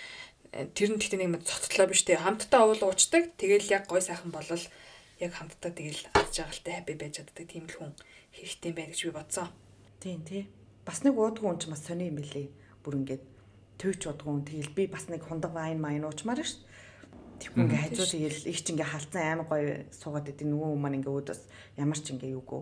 тэр 0.49 0.89
нь 0.93 1.01
тэгтээ 1.01 1.21
нэг 1.21 1.45
цоцтлоо 1.45 1.85
биш 1.85 2.01
те 2.05 2.17
хамтдаа 2.17 2.65
уул 2.65 2.81
уучдаг 2.81 3.37
тэгэл 3.37 3.69
яг 3.69 3.85
гой 3.85 4.01
сайхан 4.01 4.33
болол 4.33 4.63
яг 5.21 5.31
хамтдаа 5.37 5.71
тэгэл 5.71 6.09
адж 6.17 6.41
агалтай 6.41 6.73
хаппи 6.81 6.97
байж 6.97 7.21
чаддаг 7.21 7.45
тийм 7.45 7.69
л 7.69 7.77
хүн 7.77 7.93
хэрэгтэй 8.33 8.71
байх 8.73 8.89
гэж 8.89 9.01
би 9.05 9.11
бодсон. 9.13 9.47
Тийм 10.01 10.25
тий. 10.25 10.49
Бас 10.87 11.05
нэг 11.05 11.13
уудгүй 11.13 11.45
хүн 11.45 11.59
ч 11.61 11.69
бас 11.69 11.85
сони 11.85 12.09
юм 12.09 12.17
билий. 12.17 12.49
Бүр 12.81 12.97
ингээд 13.03 13.23
төвч 13.77 14.01
удгүй 14.09 14.41
тэгэл 14.47 14.73
би 14.73 14.83
бас 14.89 15.05
нэг 15.05 15.21
хундаг 15.21 15.53
вайн 15.53 15.77
майн 15.77 16.07
уучмаар 16.07 16.41
ш. 16.41 16.57
Тэгвэл 17.37 17.69
ингээ 17.69 17.83
хажуу 17.93 18.07
тэгэл 18.09 18.49
их 18.49 18.59
ч 18.65 18.73
ингээ 18.73 18.89
халцсан 18.89 19.21
аймаг 19.21 19.47
гоё 19.53 19.85
суугаад 19.93 20.33
идэв 20.33 20.49
нөгөө 20.49 20.65
хүмүүс 20.65 20.81
маань 20.81 20.97
ингээ 20.97 21.13
өөдөөс 21.13 21.41
ямар 21.77 21.99
ч 21.99 22.05
ингээ 22.15 22.33
юугүй 22.33 22.61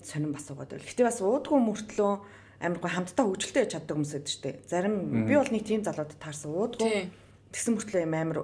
сонирн 0.00 0.32
бас 0.36 0.46
суугаад 0.46 0.70
байл. 0.72 0.84
Гэтэ 0.84 1.04
бас 1.04 1.18
уудгүй 1.20 1.58
мөртлөө 1.60 2.12
амар 2.60 2.78
гоо 2.78 2.92
хамтдаа 2.92 3.24
хөгжилтэй 3.24 3.64
яж 3.64 3.72
чаддаг 3.72 3.96
хүмүүс 3.96 4.12
байдаг 4.12 4.30
шүү 4.30 4.44
дээ. 4.44 4.56
Зарим 4.68 4.94
би 5.24 5.34
бол 5.34 5.48
нэг 5.48 5.64
тийм 5.64 5.80
залууд 5.80 6.12
таарсан 6.20 6.52
уудгүй. 6.52 7.08
Тэгсэн 7.56 7.72
мөртлөө 7.72 8.04
юм 8.04 8.14
амар 8.14 8.38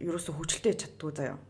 ерөөсө 0.00 0.36
хөгжилтэй 0.36 0.72
яж 0.76 0.80
чаддгүй 0.84 1.12
заяа. 1.16 1.40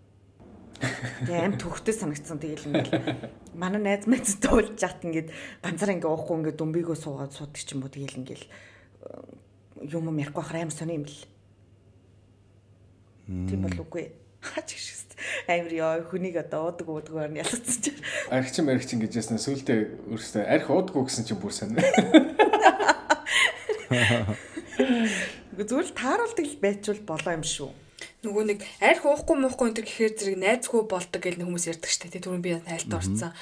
Тэгээ 0.77 1.43
аим 1.43 1.55
төвхтэй 1.57 1.95
санагдсан 1.97 2.39
тэгэл 2.39 2.69
ингээл 2.69 3.27
манай 3.57 3.81
найз 3.81 4.05
мэдс 4.05 4.39
туулж 4.45 4.77
яхад 4.77 5.09
ингээд 5.09 5.33
ганцаар 5.65 5.97
ингээ 5.97 6.13
уухгүй 6.13 6.37
ингээ 6.37 6.55
дүмбийгөө 6.61 6.97
суугаад 7.01 7.33
суудаг 7.33 7.57
ч 7.57 7.73
юм 7.73 7.83
уу 7.83 7.91
тэгэл 7.91 8.21
ингээл 8.21 8.47
юм 9.89 10.05
юм 10.13 10.21
ярихгүй 10.21 10.43
хахаар 10.45 10.69
аим 10.69 10.71
сони 10.71 11.01
юм 11.01 11.09
бэл. 11.09 11.25
Тийм 13.27 13.61
бол 13.65 13.81
үгүй. 13.89 14.05
Хаач 14.55 14.71
шиг 14.77 14.97
амир 15.49 15.73
ёо 15.73 16.05
хүнийг 16.11 16.37
одоо 16.37 16.71
уудаг 16.71 16.89
уудгаар 16.89 17.31
нь 17.33 17.41
ялцсан 17.41 17.81
чинь. 17.83 18.01
Архичин 18.31 18.69
архичин 18.69 19.01
гэж 19.01 19.13
яснаа 19.17 19.41
сүултээ 19.41 20.13
өөрөөсөө 20.13 20.45
арх 20.45 20.69
уудаггүй 20.71 21.05
гэсэн 21.09 21.25
чинь 21.27 21.41
бүр 21.41 21.53
сайн. 21.55 21.77
Зүгээр 25.57 25.89
л 25.89 25.97
тааруулдаг 25.97 26.47
л 26.47 26.61
байчвал 26.61 27.03
болоо 27.09 27.33
юм 27.33 27.45
шүү. 27.47 27.71
Нөгөө 28.27 28.45
нэг 28.45 28.61
арх 28.83 29.09
уухгүй 29.09 29.37
муухгүй 29.41 29.73
энэ 29.73 29.87
гэхээр 29.87 30.13
зэрэг 30.19 30.37
найзгүй 30.37 30.83
болдог 30.85 31.21
гэж 31.23 31.41
нэг 31.41 31.47
хүмүүс 31.49 31.69
ярьдаг 31.71 31.89
штэ. 31.89 32.13
Тэр 32.13 32.27
түрүүн 32.27 32.45
би 32.45 32.59
найлт 32.61 32.93
орцсон. 32.93 33.33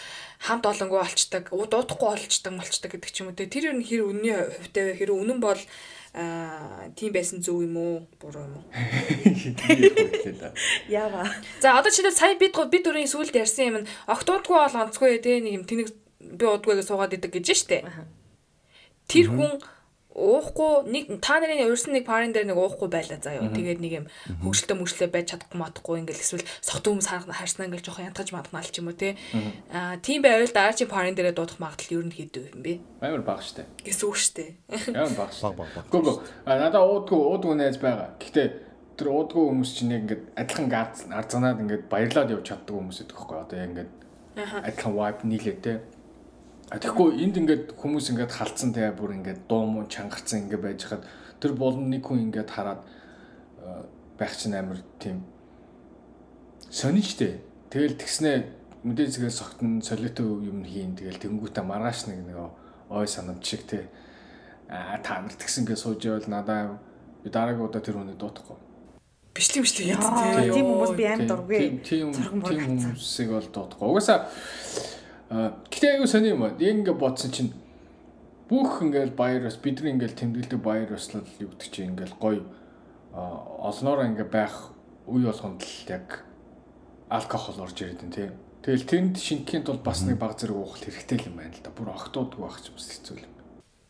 Хамт 0.45 0.69
олонгүй 0.69 1.01
олчдаг, 1.01 1.51
дуудахгүй 1.51 2.09
олчдаг, 2.15 2.53
молчдаг 2.55 2.91
гэдэг 2.93 3.11
ч 3.11 3.25
юм 3.25 3.33
уу. 3.33 3.39
Тэр 3.39 3.75
юу 3.75 3.81
хэр 3.81 4.03
үнний 4.07 4.37
хувьтай 4.37 4.95
вэ? 4.95 4.99
Хэр 5.01 5.11
үнэн 5.17 5.41
бол 5.41 5.59
аа 6.15 6.95
тийм 6.95 7.11
байсан 7.11 7.43
зөв 7.43 7.59
юм 7.67 7.77
уу? 7.77 8.07
Буруу 8.23 8.47
юм 8.47 8.55
уу? 8.63 8.65
Яава. 10.89 11.27
За 11.61 11.75
одоо 11.79 11.91
чи 11.91 12.07
сая 12.15 12.39
бид 12.39 12.55
бид 12.71 12.87
дөрөний 12.87 13.11
сүлд 13.11 13.35
ярьсан 13.35 13.67
юм 13.67 13.77
нь 13.83 13.91
октоодгүй 14.07 14.55
бол 14.55 14.81
онцгүй 14.87 15.19
те 15.19 15.43
нэг 15.43 15.53
юм 15.59 15.65
тэнэг 15.67 15.91
би 16.39 16.45
удгүйгээ 16.47 16.87
суугаад 16.87 17.19
идэг 17.19 17.35
гэж 17.35 17.47
штэ. 17.59 17.83
Тэр 19.11 19.27
хүн 19.35 19.59
уухгүй 20.15 20.87
нэг 20.95 21.05
та 21.19 21.43
нарын 21.43 21.67
урьсан 21.67 21.91
нэг 21.91 22.07
парын 22.07 22.31
дээр 22.31 22.55
нэг 22.55 22.59
уухгүй 22.59 22.87
байлаа 22.87 23.19
заяа. 23.19 23.51
Тэгээд 23.51 23.83
нэг 23.83 23.93
юм 23.99 24.07
хөвгөлтөө 24.47 24.77
мөшлөө 24.79 25.09
байж 25.11 25.27
чадахгүй 25.35 25.59
матахгүй 25.59 25.99
ингээл 26.07 26.23
эсвэл 26.23 26.47
согт 26.63 26.87
хүмүүс 26.87 27.11
харснаа 27.11 27.67
ингээл 27.67 27.83
жоохон 27.83 28.07
янтгаж 28.15 28.31
мадганаал 28.31 28.71
ч 28.71 28.79
юм 28.79 28.95
уу 28.95 28.97
те. 28.97 29.19
Аа 29.75 29.99
тийм 29.99 30.23
байвал 30.23 30.55
дараа 30.55 30.71
чи 30.79 30.87
парын 30.87 31.19
дээрээ 31.19 31.35
дуудах 31.35 31.59
магадлал 31.59 31.99
ер 31.99 32.07
нь 32.07 32.15
хэд 32.15 32.35
вэ 32.39 32.51
юм 32.55 32.63
бэ? 32.63 32.75
Амар 33.03 33.27
бага 33.27 33.43
штэ. 33.43 33.67
Гэсэн 33.83 34.07
үг 34.07 34.15
штэ. 34.15 34.55
Амар 34.95 35.19
бага. 35.19 35.35
Баг 35.43 35.55
баг 35.59 35.71
баг. 35.75 35.85
Гүг. 35.91 36.23
А 36.47 36.63
надаа 36.63 36.87
уудгүй 36.87 37.19
уудгүй 37.19 37.55
найз 37.59 37.83
байгаа. 37.83 38.15
Гэхдээ 38.23 38.49
тэр 38.95 39.11
уудгүй 39.11 39.43
хүмүүс 39.51 39.71
чинь 39.75 39.91
яг 39.91 40.07
ингээд 40.07 40.25
адилхан 40.39 40.69
гарц 40.71 40.97
арзанаад 41.11 41.59
ингээд 41.59 41.91
баярлаад 41.91 42.31
явж 42.31 42.47
чаддаг 42.55 42.75
хүмүүс 42.79 42.99
гэдэг 43.03 43.17
байхгүй 43.19 43.39
одоо 43.43 43.59
яг 43.59 43.71
ингээд 43.75 43.93
адилхан 44.63 44.95
vibe 44.95 45.21
нийлээ 45.27 45.57
те. 45.59 45.73
А 46.73 46.81
тэгэхгүй 46.81 47.21
энд 47.21 47.37
ингээд 47.37 47.65
хүмүүс 47.77 48.09
ингээд 48.15 48.33
халдсан 48.33 48.73
те 48.73 48.89
бүр 48.97 49.21
ингээд 49.21 49.45
дуу 49.49 49.69
муу 49.69 49.85
чангарсан 49.85 50.49
ингээд 50.49 50.65
байж 50.65 50.81
хаад 50.89 51.05
тэр 51.41 51.53
болон 51.53 51.93
нэг 51.93 52.01
хүн 52.09 52.33
ингээд 52.33 52.49
хараад 52.49 52.81
байх 54.17 54.33
чинь 54.37 54.57
амар 54.57 54.81
тийм 54.97 55.25
сонирчтэй. 56.71 57.45
Тэгэл 57.69 58.01
тэгснээ 58.01 58.37
мэдээ 58.85 59.09
зэгээ 59.13 59.33
согтон 59.33 59.85
солиото 59.85 60.25
юм 60.25 60.65
хийн 60.65 60.97
тэгэл 60.97 61.21
тэнгуүтэ 61.21 61.61
маргааш 61.61 62.09
нэг 62.09 62.25
нэг 62.33 62.39
ой 62.89 63.07
санамж 63.09 63.45
шиг 63.45 63.69
те 63.69 63.89
а 64.69 64.97
та 65.05 65.21
нар 65.21 65.37
тэгсэн 65.37 65.69
гэж 65.69 65.79
сууж 65.79 66.01
явал 66.05 66.29
надаа 66.29 66.81
би 67.25 67.31
дараагийн 67.31 67.65
удаа 67.69 67.81
тэр 67.85 68.01
хүнийг 68.01 68.17
дуутахгүй. 68.17 68.57
Бичлэг 69.35 69.65
бичлэг 69.65 69.87
Яа, 69.99 70.01
яа. 70.01 70.55
тийм 70.55 70.67
хүмүүс 70.69 70.93
би 70.97 71.05
амар 71.05 71.29
дургүй. 71.29 71.59
Тийм 71.59 71.75
тийм 71.83 72.09
хүмүүсийг 72.13 73.29
бол 73.29 73.49
дуутахгүй. 73.53 73.89
Угаасаа 73.89 74.29
гэтээ 75.31 75.99
аюу 75.99 76.07
сони 76.07 76.33
юм 76.33 76.43
аа. 76.45 76.57
Яг 76.59 76.85
ингээ 76.85 76.97
бодсон 76.97 77.31
чинь 77.31 77.53
бүх 78.49 78.83
ингээл 78.83 79.17
баяр 79.17 79.49
бас 79.49 79.57
бидний 79.57 79.93
ингээл 79.93 80.19
тэмдэглэдэг 80.19 80.61
баяр 80.61 80.91
баслал 80.93 81.25
юу 81.41 81.49
гэдэг 81.53 81.69
чинь 81.73 81.91
ингээл 81.97 82.17
гоё 82.21 82.43
олноороо 83.15 84.07
ингээ 84.11 84.29
байх 84.29 84.75
үе 85.09 85.25
болгонд 85.31 85.63
л 85.65 85.89
яг 85.89 86.25
алкогол 87.09 87.65
орж 87.65 87.77
ирээд 87.81 88.01
байна 88.05 88.15
тийм. 88.15 88.33
Тэгэл 88.65 88.89
тэнд 88.89 89.15
шингэхийн 89.21 89.65
тулд 89.65 89.85
бас 89.85 90.03
нэг 90.05 90.17
баг 90.17 90.41
зэрэг 90.41 90.57
уух 90.57 90.81
хэрэгтэй 90.81 91.29
юм 91.29 91.37
байна 91.41 91.53
л 91.53 91.65
да. 91.65 91.73
Бүр 91.73 91.93
октоодгүй 91.93 92.41
байх 92.41 92.61
ч 92.65 92.73
бас 92.73 92.89
хэцүү 92.89 93.17
юм. 93.21 93.33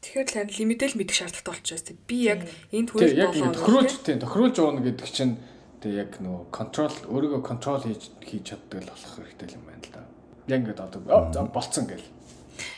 Тэгэхээр 0.03 0.29
л 0.29 0.35
харин 0.35 0.59
лимитэл 0.59 0.99
мэдэх 0.99 1.17
шаардлагатай 1.17 1.51
болчихсон 1.55 1.79
тест. 1.95 2.05
Би 2.05 2.19
яг 2.27 2.41
энд 2.75 2.91
Тэгээ 2.93 3.25
хүрэл 3.25 3.55
болоо. 3.55 3.55
тохируулж 3.55 3.93
тийм 4.03 4.19
тохируулж 4.21 4.57
уuna 4.61 4.83
гэдэг 4.85 5.09
чинь 5.09 5.35
тэгээ 5.81 6.01
яг 6.05 6.13
нөгөө 6.21 6.43
контрол 6.51 6.97
өөрийгөө 7.09 7.41
контрол 7.41 7.83
хийж 7.87 8.03
хийж 8.21 8.43
чаддаг 8.53 8.83
л 8.85 8.91
болох 8.93 9.15
хэрэгтэй 9.15 9.49
юм 9.57 9.65
байна 9.65 9.81
л 9.81 9.93
да. 9.95 10.03
Яг 10.49 10.61
ингэ 10.61 10.81
одоо 10.81 11.01
болцсон 11.49 11.87
гэл. 11.89 12.05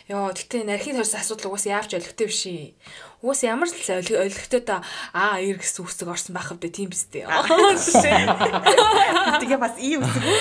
Йоо, 0.09 0.31
гэтээ 0.31 0.65
нархийн 0.65 0.97
төрс 1.03 1.19
асуудал 1.19 1.51
угаасаа 1.51 1.83
яавч 1.83 1.99
олигтой 1.99 2.31
биш. 2.31 2.47
Угаас 3.21 3.43
ямар 3.43 3.67
л 3.67 3.75
олигтой 3.75 4.63
та 4.63 4.87
аа 5.11 5.43
ир 5.43 5.59
гэсэн 5.59 5.83
үсэг 5.83 6.07
орсон 6.07 6.39
байх 6.39 6.55
хэвдэ 6.55 6.71
тийм 6.71 6.95
биз 6.95 7.11
дээ. 7.11 7.27
Тэгээ 9.43 9.59
бас 9.59 9.75
ий 9.83 9.99
үсэг 9.99 10.23
үү? 10.23 10.39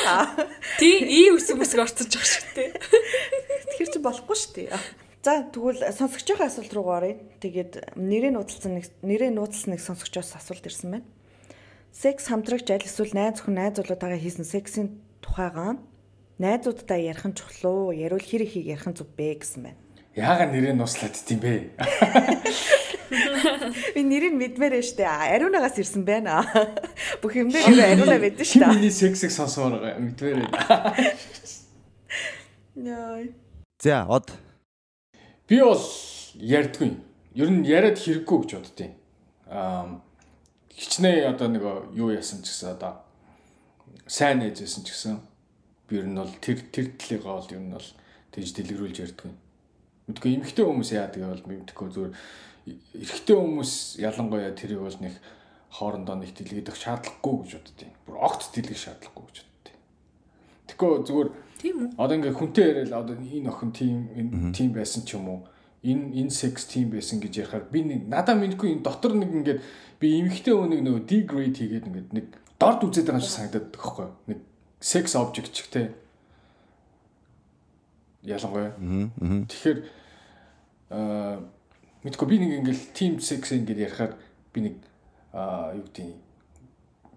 Тий, 0.78 1.01
ий 1.01 1.34
үсэг 1.34 1.57
үсэг 1.57 1.82
орсон 1.82 2.05
ч 2.07 2.13
ах 2.15 2.30
шигтэй. 2.30 2.78
Тэгэхээр 2.78 3.89
чи 3.89 3.99
болохгүй 4.05 4.38
шүү 4.38 4.53
дээ. 4.53 4.69
За 5.26 5.41
тэгвэл 5.49 5.82
сонсогчийн 5.82 6.45
асуулт 6.45 6.69
руу 6.78 6.93
оръё. 6.93 7.17
Тэгээд 7.41 7.97
нэрээ 7.97 8.38
нууцлсан 8.38 8.78
нэг 8.78 8.86
нэрээ 9.01 9.34
нууцлсан 9.34 9.73
нэг 9.73 9.82
сонсогчоос 9.82 10.38
асуулт 10.38 10.61
ирсэн 10.61 11.01
байна. 11.01 11.09
Секс 11.89 12.30
хамтрагч 12.30 12.69
аль 12.69 12.86
эсвэл 12.86 13.17
найз 13.17 13.41
охин 13.41 13.57
найзуулуудаагаа 13.57 14.21
хийсэн 14.21 14.45
сексийн 14.45 15.01
тухайгаа 15.26 15.82
найзуудтай 16.40 17.08
ярих 17.08 17.26
нь 17.26 17.36
чухал 17.36 17.72
уу? 17.72 17.92
Ярил 17.96 18.20
хэр 18.20 18.44
ихийг 18.44 18.66
ярих 18.76 18.88
нь 18.88 18.98
зүв 18.98 19.08
бэ 19.16 19.40
гэсэн 19.40 19.62
байна. 19.64 19.80
Яагаад 20.16 20.52
нэрээ 20.56 20.76
нууслаад 20.76 21.16
дим 21.28 21.40
бэ? 21.44 21.76
Би 23.96 24.02
нэрийг 24.04 24.34
мэдмээрээ 24.36 24.84
штэ. 24.84 25.04
Ариунагаас 25.04 25.76
ирсэн 25.80 26.04
байна. 26.08 26.44
Бүх 27.20 27.36
юм 27.36 27.52
дээр 27.52 27.68
ариунаа 28.00 28.20
Чи 28.40 28.60
штэ. 28.60 28.68
миний 28.72 28.92
сексийг 28.92 29.32
сонсоор 29.32 29.80
мэдвэрээ. 30.00 30.48
Яа. 32.80 33.28
За 33.84 34.08
од 34.08 34.32
Би 35.48 35.60
бол 35.62 35.84
ярьдгүй. 36.34 36.98
Ер 37.36 37.50
нь 37.52 37.68
яриад 37.68 38.00
хэрэггүй 38.00 38.38
гэж 38.44 38.52
боддیں۔ 38.56 38.92
Аа 39.52 40.02
хичнээн 40.76 41.32
одоо 41.32 41.48
нэг 41.48 41.64
юу 41.96 42.12
яасан 42.12 42.44
ч 42.44 42.52
гэсэн 42.52 42.76
одоо 42.76 43.04
сайн 44.08 44.44
ээжсэн 44.44 44.84
ч 44.84 44.92
гэсэн 44.92 45.20
би 45.88 46.02
ер 46.02 46.08
нь 46.10 46.18
бол 46.18 46.34
тэр 46.42 46.60
тэр 46.74 46.88
талыг 46.98 47.22
гол 47.24 47.48
ер 47.52 47.62
нь 47.62 47.74
бол 47.74 47.90
тэгж 48.34 48.50
дэлгэрүүлж 48.56 48.98
ярьдаг 49.06 49.26
юм. 49.30 49.38
Мэдгүй 50.10 50.32
эмхтэй 50.38 50.66
хүмүүс 50.66 50.90
яадаг 50.94 51.22
бол 51.24 51.46
мэдгүй 51.50 51.88
зүгээр 51.94 52.14
эрэгтэй 52.66 53.36
хүмүүс 53.38 53.72
ялангуяа 54.02 54.54
тэрийг 54.58 54.82
бол 54.82 54.98
нэг 54.98 55.14
хоорондоо 55.70 56.16
нэг 56.18 56.34
дэлгэдэх 56.34 56.74
шаардлагагүй 56.74 57.36
гэж 57.46 57.52
боддیں۔ 57.62 57.92
Бүр 58.10 58.18
огт 58.26 58.50
дэлгэх 58.54 58.80
шаардлагагүй 58.82 59.26
гэж 59.30 59.38
боддیں۔ 59.46 59.78
Тэгэхгүй 60.66 60.92
зүгээр 61.06 61.30
тийм 61.62 61.76
үү? 61.78 61.90
Одоо 62.02 62.16
ингээ 62.18 62.34
хүнтэй 62.34 62.66
яриад 62.66 62.94
одоо 62.98 63.16
энэ 63.22 63.50
охин 63.54 63.72
тийм 63.76 63.98
тийм 64.50 64.70
байсан 64.74 65.06
ч 65.06 65.14
юм 65.14 65.30
уу? 65.30 65.40
Энэ 65.86 66.26
энэ 66.26 66.34
секс 66.34 66.66
тийм 66.66 66.90
байсан 66.90 67.22
гэж 67.22 67.34
ярихаар 67.46 67.66
би 67.70 67.86
нэг 67.86 68.10
надаа 68.10 68.34
мэдгүй 68.34 68.74
энэ 68.74 68.86
дотор 68.86 69.14
нэг 69.14 69.30
ингээд 69.30 69.60
би 70.02 70.08
эмхтэй 70.26 70.54
хүнийг 70.58 70.82
нөгөө 70.82 71.04
degrade 71.06 71.58
хийгээд 71.62 71.86
ингээд 71.86 72.10
нэг 72.18 72.26
дорд 72.58 72.82
үзээд 72.82 73.14
байгаа 73.14 73.22
юм 73.22 73.26
шиг 73.26 73.36
санагдаад 73.38 73.68
байхгүй 73.70 74.04
юу? 74.10 74.14
Нэг 74.32 74.40
sex 74.86 75.18
object 75.18 75.50
ч 75.50 75.66
гэх 75.66 75.72
тээ 75.74 75.88
ялангуяа 78.30 78.78
тэгэхээр 79.50 79.80
аа 80.94 81.42
мэдгүй 82.06 82.28
би 82.30 82.38
нэг 82.38 82.52
ингээл 82.62 82.94
team 82.94 83.18
sex 83.18 83.50
ингээд 83.58 83.82
ярихаар 83.90 84.14
би 84.54 84.60
нэг 84.70 84.76
аа 85.34 85.74
юу 85.74 85.90
гэдэг 85.90 86.22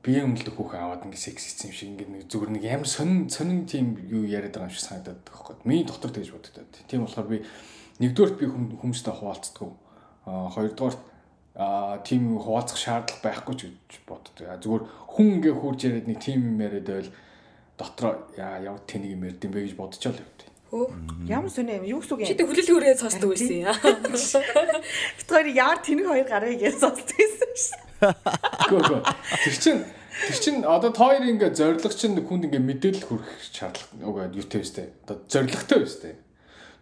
биеийн 0.02 0.30
өмнөлдөх 0.30 0.56
хүүхэн 0.56 0.80
аваад 0.80 1.04
ингээ 1.04 1.20
секс 1.20 1.44
хийсэн 1.44 1.68
юм 1.68 1.76
шиг 1.76 1.88
ингээ 1.92 2.08
нэг 2.08 2.24
зүгээр 2.32 2.52
нэг 2.54 2.64
ямар 2.64 2.88
сонин 2.88 3.28
сонин 3.28 3.68
тийм 3.68 3.98
юу 4.08 4.24
яриад 4.24 4.56
байгаа 4.56 4.70
юм 4.70 4.74
шиг 4.74 4.86
санагдаад 4.88 5.20
байхгүй. 5.26 5.54
Миний 5.68 5.84
доктор 5.84 6.10
тэгж 6.14 6.32
боддог. 6.32 6.64
Тийм 6.88 7.04
болохоор 7.04 7.28
би 7.28 7.44
нэгдүгээрт 8.00 8.36
би 8.40 8.46
хүмүүстэй 8.48 9.12
хуваалцдаг. 9.12 9.68
Аа 10.24 10.48
хоёрдугаарт 10.54 11.02
аа 11.58 11.98
тийм 12.06 12.38
хуваалцах 12.38 12.78
шаардлага 12.78 13.26
байхгүй 13.26 13.54
ч 13.58 13.60
гэж 13.68 14.00
боддог. 14.06 14.32
Зүгээр 14.38 14.84
хүн 14.86 15.26
ингээ 15.42 15.54
хурж 15.58 15.80
яриад 15.84 16.06
нэг 16.06 16.18
тийм 16.22 16.56
юм 16.56 16.58
яриад 16.62 16.86
байвал 16.86 17.10
дотроо 17.78 18.26
яа 18.36 18.58
яв 18.60 18.82
тэнийг 18.90 19.14
юм 19.14 19.22
ярьд 19.24 19.44
юм 19.46 19.52
бэ 19.54 19.64
гэж 19.64 19.74
бодчихоо 19.78 20.12
л 20.12 20.20
явд. 20.20 20.38
Хөө. 20.68 20.86
Ямар 21.30 21.48
сони 21.48 21.78
юм. 21.80 21.84
Юу 21.88 22.00
гэсэн 22.04 22.12
үг 22.12 22.28
Чи 22.28 22.36
юм? 22.36 22.38
тэг 22.42 22.48
хүлээлт 22.52 22.72
хүрээд 22.74 23.00
сонсдог 23.00 23.28
байсан 23.32 23.56
юм. 23.56 23.72
Бид 25.16 25.28
хоёр 25.32 25.48
яар 25.48 25.78
тэнэг 25.80 26.06
хоёр 26.10 26.26
гарыг 26.28 26.60
гэж 26.60 26.76
сонсдог 26.76 27.16
байсан 27.16 27.52
шүү. 27.56 27.80
Гөө. 28.68 29.00
Тэр 29.48 29.56
чин 29.56 29.76
тэр 30.28 30.38
чин 30.44 30.56
одоо 30.68 30.92
та 30.92 31.08
хоёр 31.08 31.24
ингээ 31.24 31.56
зориг 31.56 31.88
чинь 31.96 32.20
хүнд 32.20 32.52
ингээ 32.52 32.60
мэдээлэл 32.60 33.08
хүргэх 33.08 33.32
шаардлага 33.48 34.28
нөгөө 34.28 34.60
өстэй. 34.60 34.92
Одоо 35.08 35.16
зоригтой 35.24 35.80
өстэй. 35.88 36.14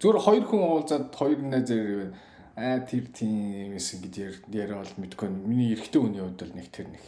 Зүгээр 0.03 0.19
хоёр 0.19 0.45
хүн 0.51 0.63
уулзаад 0.67 1.15
хоёр 1.15 1.39
найз 1.47 1.71
зэрэг 1.71 2.11
аа 2.59 2.81
тэр 2.83 3.07
тийм 3.15 3.79
юмсэн 3.79 4.03
гэж 4.03 4.15
яриа 4.51 4.83
бол 4.83 4.95
мэдгүй. 4.99 5.29
Миний 5.31 5.79
эрэгтэй 5.79 6.01
хүний 6.03 6.21
хувьд 6.27 6.43
бол 6.43 6.57
нэг 6.59 6.69
тэр 6.75 6.91
нэг. 6.91 7.05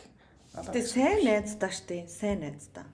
Тэ 0.72 0.80
сайн 0.86 1.26
найз 1.26 1.58
даа 1.58 1.72
штэ. 1.74 2.06
Сайн 2.06 2.46
найз 2.46 2.70
даа. 2.70 2.86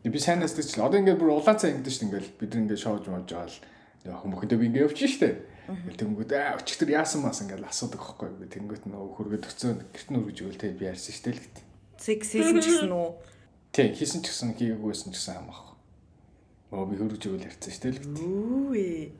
Би 0.00 0.16
сайн 0.16 0.40
найзтай 0.40 0.64
ч 0.64 0.80
л 0.80 0.88
одоо 0.88 0.96
ингээ 0.96 1.20
бүр 1.20 1.36
улаан 1.36 1.60
цай 1.60 1.76
ингэдэж 1.76 1.92
штэ 1.92 2.06
ингээл 2.08 2.32
бид 2.40 2.50
нэг 2.56 2.72
ингээ 2.72 2.80
шоуж 2.80 3.04
мож 3.12 3.28
байгаа 3.28 3.52
л 3.52 4.16
хүмүүхэндээ 4.24 4.56
би 4.56 4.66
ингээ 4.72 4.84
явчих 4.88 5.12
штэ. 5.12 5.44
Тэнгүүд 5.68 6.32
аа 6.32 6.56
өчтөр 6.56 6.88
яасан 6.96 7.20
мас 7.20 7.44
ингээл 7.44 7.68
асуудаг 7.68 8.00
байхгүй. 8.00 8.32
Би 8.40 8.48
тэнгүүт 8.48 8.88
нөгөө 8.88 9.12
хөргөд 9.12 9.44
өгцөө 9.44 9.92
гэрт 9.92 10.08
нь 10.08 10.18
үргэж 10.24 10.38
өгөл 10.40 10.56
тэ 10.56 10.72
би 10.72 10.88
ярьсан 10.88 11.12
штэ 11.12 11.36
л 11.36 11.42
гэдэг. 11.44 11.64
Секс 12.00 12.32
хийсэн 12.32 12.64
ч 12.64 12.66
гэсэн 12.80 12.92
үү? 12.96 13.08
Тийм 13.76 13.92
хийсэн 13.92 14.20
ч 14.24 14.26
гэсэн 14.32 14.56
хийгээгүйсэн 14.56 15.12
ч 15.12 15.16
гэсэн 15.20 15.36
хамаахгүй. 15.36 15.76
Оо 16.72 16.84
би 16.88 16.94
хөргөж 16.96 17.22
өгөл 17.28 17.48
ярьсан 17.52 17.72
штэ 17.76 17.88
л 17.92 18.00
гэдэг. 18.00 18.24
Үгүй. 18.24 19.12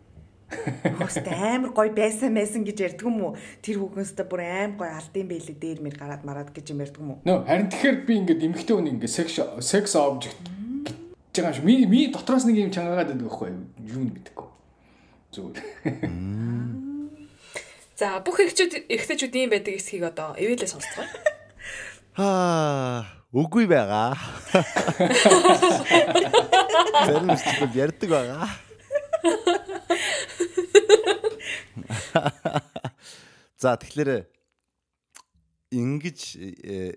Хөөстэй 0.96 1.36
амар 1.60 1.70
гоё 1.76 1.92
байсан 1.92 2.32
байсан 2.34 2.64
гэж 2.64 2.78
ярьдаг 2.88 3.06
юм 3.06 3.20
уу? 3.20 3.38
Тэр 3.62 3.84
хүүхэнстэй 3.84 4.26
бүр 4.26 4.42
аим 4.48 4.74
гоё 4.80 4.96
алдсан 4.96 5.28
байлээ 5.28 5.54
дээр 5.60 5.78
мэр 5.84 5.94
гараад 5.94 6.24
мараад 6.26 6.50
гэж 6.50 6.74
юм 6.74 6.82
ярьдаг 6.82 6.98
юм 7.04 7.10
уу? 7.14 7.22
Нөө 7.22 7.46
харин 7.46 7.68
тэгэхээр 7.70 7.98
би 8.02 8.12
ингээд 8.18 8.44
эмэгтэй 8.50 8.74
хүн 8.74 8.90
ингээд 8.98 9.14
секс 9.14 9.38
секс 9.62 9.94
гэж 9.94 10.59
байгаа 11.38 11.50
юм 11.50 11.54
шиг. 11.54 11.64
Ми 11.64 11.86
ми 11.86 12.06
дотроос 12.10 12.44
нэг 12.44 12.56
юм 12.58 12.70
чангаагаад 12.74 13.14
байдаг 13.14 13.26
байхгүй 13.26 13.50
юу 13.86 14.00
мэдэхгүй. 14.10 14.48
Зүгээр. 15.30 15.62
За 18.00 18.16
бүх 18.24 18.40
эхчүүд 18.40 18.88
эхтэйчүүд 18.88 19.34
ийм 19.36 19.52
байдаг 19.52 19.76
эсхийг 19.76 20.08
одоо 20.08 20.32
эвэлээ 20.34 20.72
сонсцгоо. 20.72 21.04
Аа, 22.16 23.04
үгүй 23.40 23.68
байгаа. 23.68 24.16
Зүйл 27.06 27.76
ярьдаг 27.76 28.08
байгаа. 28.08 28.48
За 33.60 33.76
тэгэхээр 33.76 34.24
ингэж 35.70 36.18
э, 36.40 36.96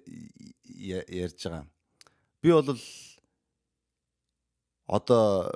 ярьж 1.11 1.43
байгаа. 1.43 1.67
Би 2.39 2.55
бол 2.55 2.71
одоо 4.93 5.49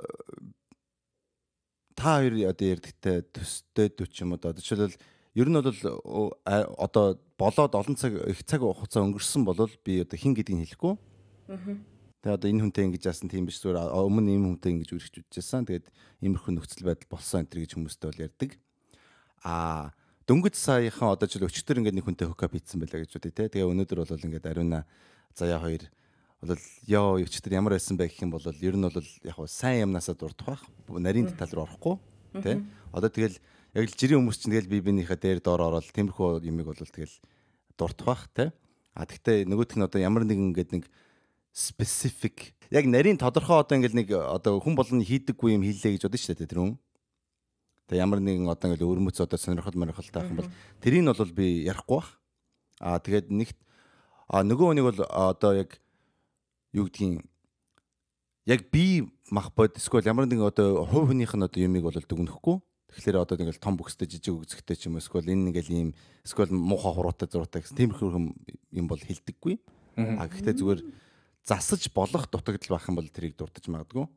та 1.94 2.18
хоёр 2.18 2.50
одоо 2.50 2.66
ярьдагтай 2.74 3.22
төстэй 3.22 3.88
40 3.94 4.22
юм 4.26 4.34
одоо 4.34 4.50
жишээлбэл 4.58 4.98
ер 5.38 5.48
нь 5.48 5.54
бол 5.54 6.34
одоо 6.42 7.18
болоод 7.38 7.74
олон 7.74 7.94
цаг 7.94 8.18
их 8.26 8.42
цаг 8.42 8.66
хугацаа 8.66 9.06
өнгөрсөн 9.06 9.46
бол 9.46 9.70
би 9.86 10.02
одоо 10.02 10.18
хин 10.18 10.34
гэдгийг 10.34 10.74
хэлэхгүй. 10.74 10.94
Тэгээ 12.18 12.34
одоо 12.34 12.48
энэ 12.50 12.62
хүнтэй 12.66 12.84
ингэж 12.90 13.04
яасан 13.06 13.30
тийм 13.30 13.46
биш 13.46 13.62
зүгээр 13.62 13.94
өмнө 13.94 14.34
ийм 14.34 14.44
хүнтэй 14.50 14.74
ингэж 14.74 14.90
үргэлж 14.90 15.14
үдчихсэн. 15.22 15.70
Тэгээд 15.70 15.86
иймэрхүү 16.26 16.52
нөхцөл 16.58 16.86
байдал 16.90 17.10
болсон 17.14 17.46
энэ 17.46 17.62
гэж 17.62 17.78
хүмүүстэй 17.78 18.08
бол 18.10 18.24
ярьдаг. 18.26 18.50
Аа 19.46 19.94
дөнгөж 20.26 20.54
саяхан 20.58 21.14
одоо 21.14 21.30
жил 21.30 21.46
өчтөр 21.46 21.78
ингээд 21.78 21.94
нэг 21.94 22.06
хүнтэй 22.10 22.26
хукап 22.26 22.58
хийсэн 22.58 22.82
байлаа 22.82 23.06
гэж 23.06 23.22
үтэй 23.22 23.30
те. 23.30 23.46
Тэгээ 23.46 23.70
өнөөдөр 23.70 24.02
бол 24.02 24.26
ингээд 24.26 24.50
ариуна 24.50 24.82
заяа 25.30 25.62
хоёр 25.62 25.86
бол 26.42 26.62
ёо 26.86 27.18
өчтөр 27.18 27.58
ямар 27.58 27.74
байсан 27.74 27.98
бэ 27.98 28.06
гэх 28.06 28.22
юм 28.22 28.30
бол 28.30 28.46
ер 28.46 28.76
нь 28.78 28.86
бол 28.86 29.10
яг 29.26 29.38
сайн 29.50 29.90
юмнасаа 29.90 30.14
дурдах 30.14 30.46
бах. 30.46 30.62
Нарийн 30.86 31.26
деталь 31.26 31.50
руу 31.50 31.66
орохгүй 31.66 31.98
те. 32.42 32.62
Одоо 32.94 33.10
тэгэл 33.10 33.42
яг 33.74 33.84
л 33.90 33.98
жирийн 33.98 34.22
хүмүүс 34.22 34.38
чинь 34.38 34.54
тэгэл 34.54 34.70
бие 34.70 34.86
биенийхээ 34.86 35.18
дээр 35.18 35.40
доор 35.42 35.66
ороод 35.66 35.90
тиймэрхүү 35.90 36.46
юмыг 36.46 36.70
бол 36.70 36.78
тэгэл 36.78 37.10
дурдах 37.74 38.06
бах 38.06 38.22
те. 38.30 38.52
А 38.94 39.02
тэгтээ 39.02 39.50
нөгөөх 39.50 39.74
нь 39.74 39.82
одоо 39.82 39.98
ямар 39.98 40.22
нэгэн 40.22 40.54
ингээд 40.54 40.70
нэг 40.78 40.84
specific 41.50 42.54
яг 42.70 42.86
нарийн 42.86 43.18
тодорхой 43.18 43.58
одоо 43.58 43.74
ингээл 43.74 43.98
нэг 43.98 44.08
одоо 44.14 44.62
хүн 44.62 44.78
болгоны 44.78 45.02
хийдэггүй 45.02 45.58
юм 45.58 45.66
хийлээ 45.66 45.98
гэж 45.98 46.06
бодсон 46.06 46.22
шүү 46.22 46.38
дээ 46.38 46.50
тэр 46.54 46.62
хүн. 46.62 46.78
Тэгээ 47.90 48.02
ямар 48.04 48.22
нэгэн 48.22 48.46
одоо 48.46 48.70
ингээл 48.70 48.90
өрмөц 48.94 49.18
одоо 49.18 49.38
сонирхол 49.42 49.74
морихолтой 49.74 50.22
байх 50.22 50.30
юм 50.30 50.38
бол 50.38 50.52
тэрийг 50.78 51.02
нь 51.02 51.10
бол 51.10 51.34
би 51.34 51.66
ярихгүй 51.66 51.98
бах. 51.98 52.10
Аа 52.78 53.02
тэгээд 53.02 53.26
нэгт 53.34 53.58
а 54.30 54.46
нөгөө 54.46 54.66
хүнийг 54.70 54.86
бол 54.86 55.00
одоо 55.08 55.52
яг 55.66 55.80
юу 56.72 56.88
гэдгийг 56.88 57.24
яг 58.48 58.70
би 58.72 59.08
мах 59.30 59.52
бод 59.54 59.76
эсвэл 59.76 60.08
ямар 60.08 60.24
нэгэн 60.24 60.48
одоо 60.48 60.84
хувь 60.88 61.12
хүнийх 61.12 61.36
нь 61.36 61.44
одоо 61.44 61.60
юмыг 61.60 61.84
бол 61.84 61.92
дүгнэхгүй. 61.92 62.56
Тэгэхээр 62.88 63.20
одоо 63.20 63.36
ингээл 63.36 63.60
том 63.60 63.76
бүкстэй 63.76 64.08
жижиг 64.08 64.32
өгцөгтэй 64.32 64.76
ч 64.76 64.88
юм 64.88 64.96
уу 64.96 65.04
эсвэл 65.04 65.28
энэ 65.28 65.52
ингээл 65.52 65.72
ийм 65.76 65.88
эсвэл 66.24 66.48
муухай 66.56 66.92
хуруутай 66.96 67.28
зуруутай 67.28 67.60
гэсэн 67.60 67.76
тиймэрхүү 67.76 68.08
юм 68.72 68.86
бол 68.88 68.96
хилдэггүй. 68.96 69.60
А 70.16 70.24
гэхдээ 70.24 70.56
зүгээр 70.56 70.80
засаж 71.44 71.92
болох 71.92 72.24
дутагдал 72.32 72.80
байх 72.80 72.88
юм 72.88 72.96
бол 72.96 73.08
тэрийг 73.12 73.36
дуртаж 73.36 73.68
магадгүй. 73.68 74.08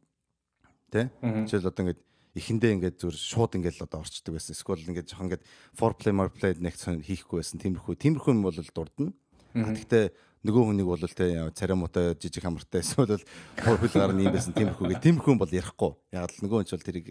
Тэ? 0.87 1.11
Жишээл 1.19 1.67
одоо 1.67 1.91
ингээд 1.91 2.01
эхэндээ 2.39 2.71
ингээд 2.79 2.95
зүр 3.03 3.15
шууд 3.15 3.59
ингээд 3.59 3.83
одоо 3.83 3.99
орчдөг 3.99 4.31
байсан. 4.31 4.55
Эсвэл 4.55 4.87
ингээд 4.87 5.11
жоохон 5.11 5.27
ингээд 5.27 5.43
foreplay 5.75 6.15
foreplay 6.15 6.55
нэг 6.55 6.75
хийхгүй 6.79 7.43
байсан. 7.43 7.59
Тиймэрхүү 7.59 7.99
тиймэрхүү 7.99 8.31
юм 8.31 8.43
бол 8.47 8.55
дурдна. 8.55 9.11
Гэхдээ 9.51 10.15
нөгөө 10.41 10.63
хүнийг 10.73 10.87
бол 10.89 11.05
тэ 11.05 11.53
царамуутай 11.53 12.17
жижиг 12.17 12.41
хамартай 12.41 12.81
эсвэл 12.81 13.21
хөл 13.61 13.93
гар 13.93 14.13
нь 14.13 14.25
юм 14.25 14.33
байсан 14.33 14.57
тиймэрхүү 14.57 14.89
гэх 14.89 15.03
тиймэрхүү 15.05 15.37
бол 15.37 15.53
ярихгүй. 15.53 15.91
Яг 16.17 16.33
л 16.33 16.41
нөгөө 16.41 16.57
хүн 16.61 16.67
ч 16.67 16.73
бол 16.73 16.87
тэрийг 16.89 17.07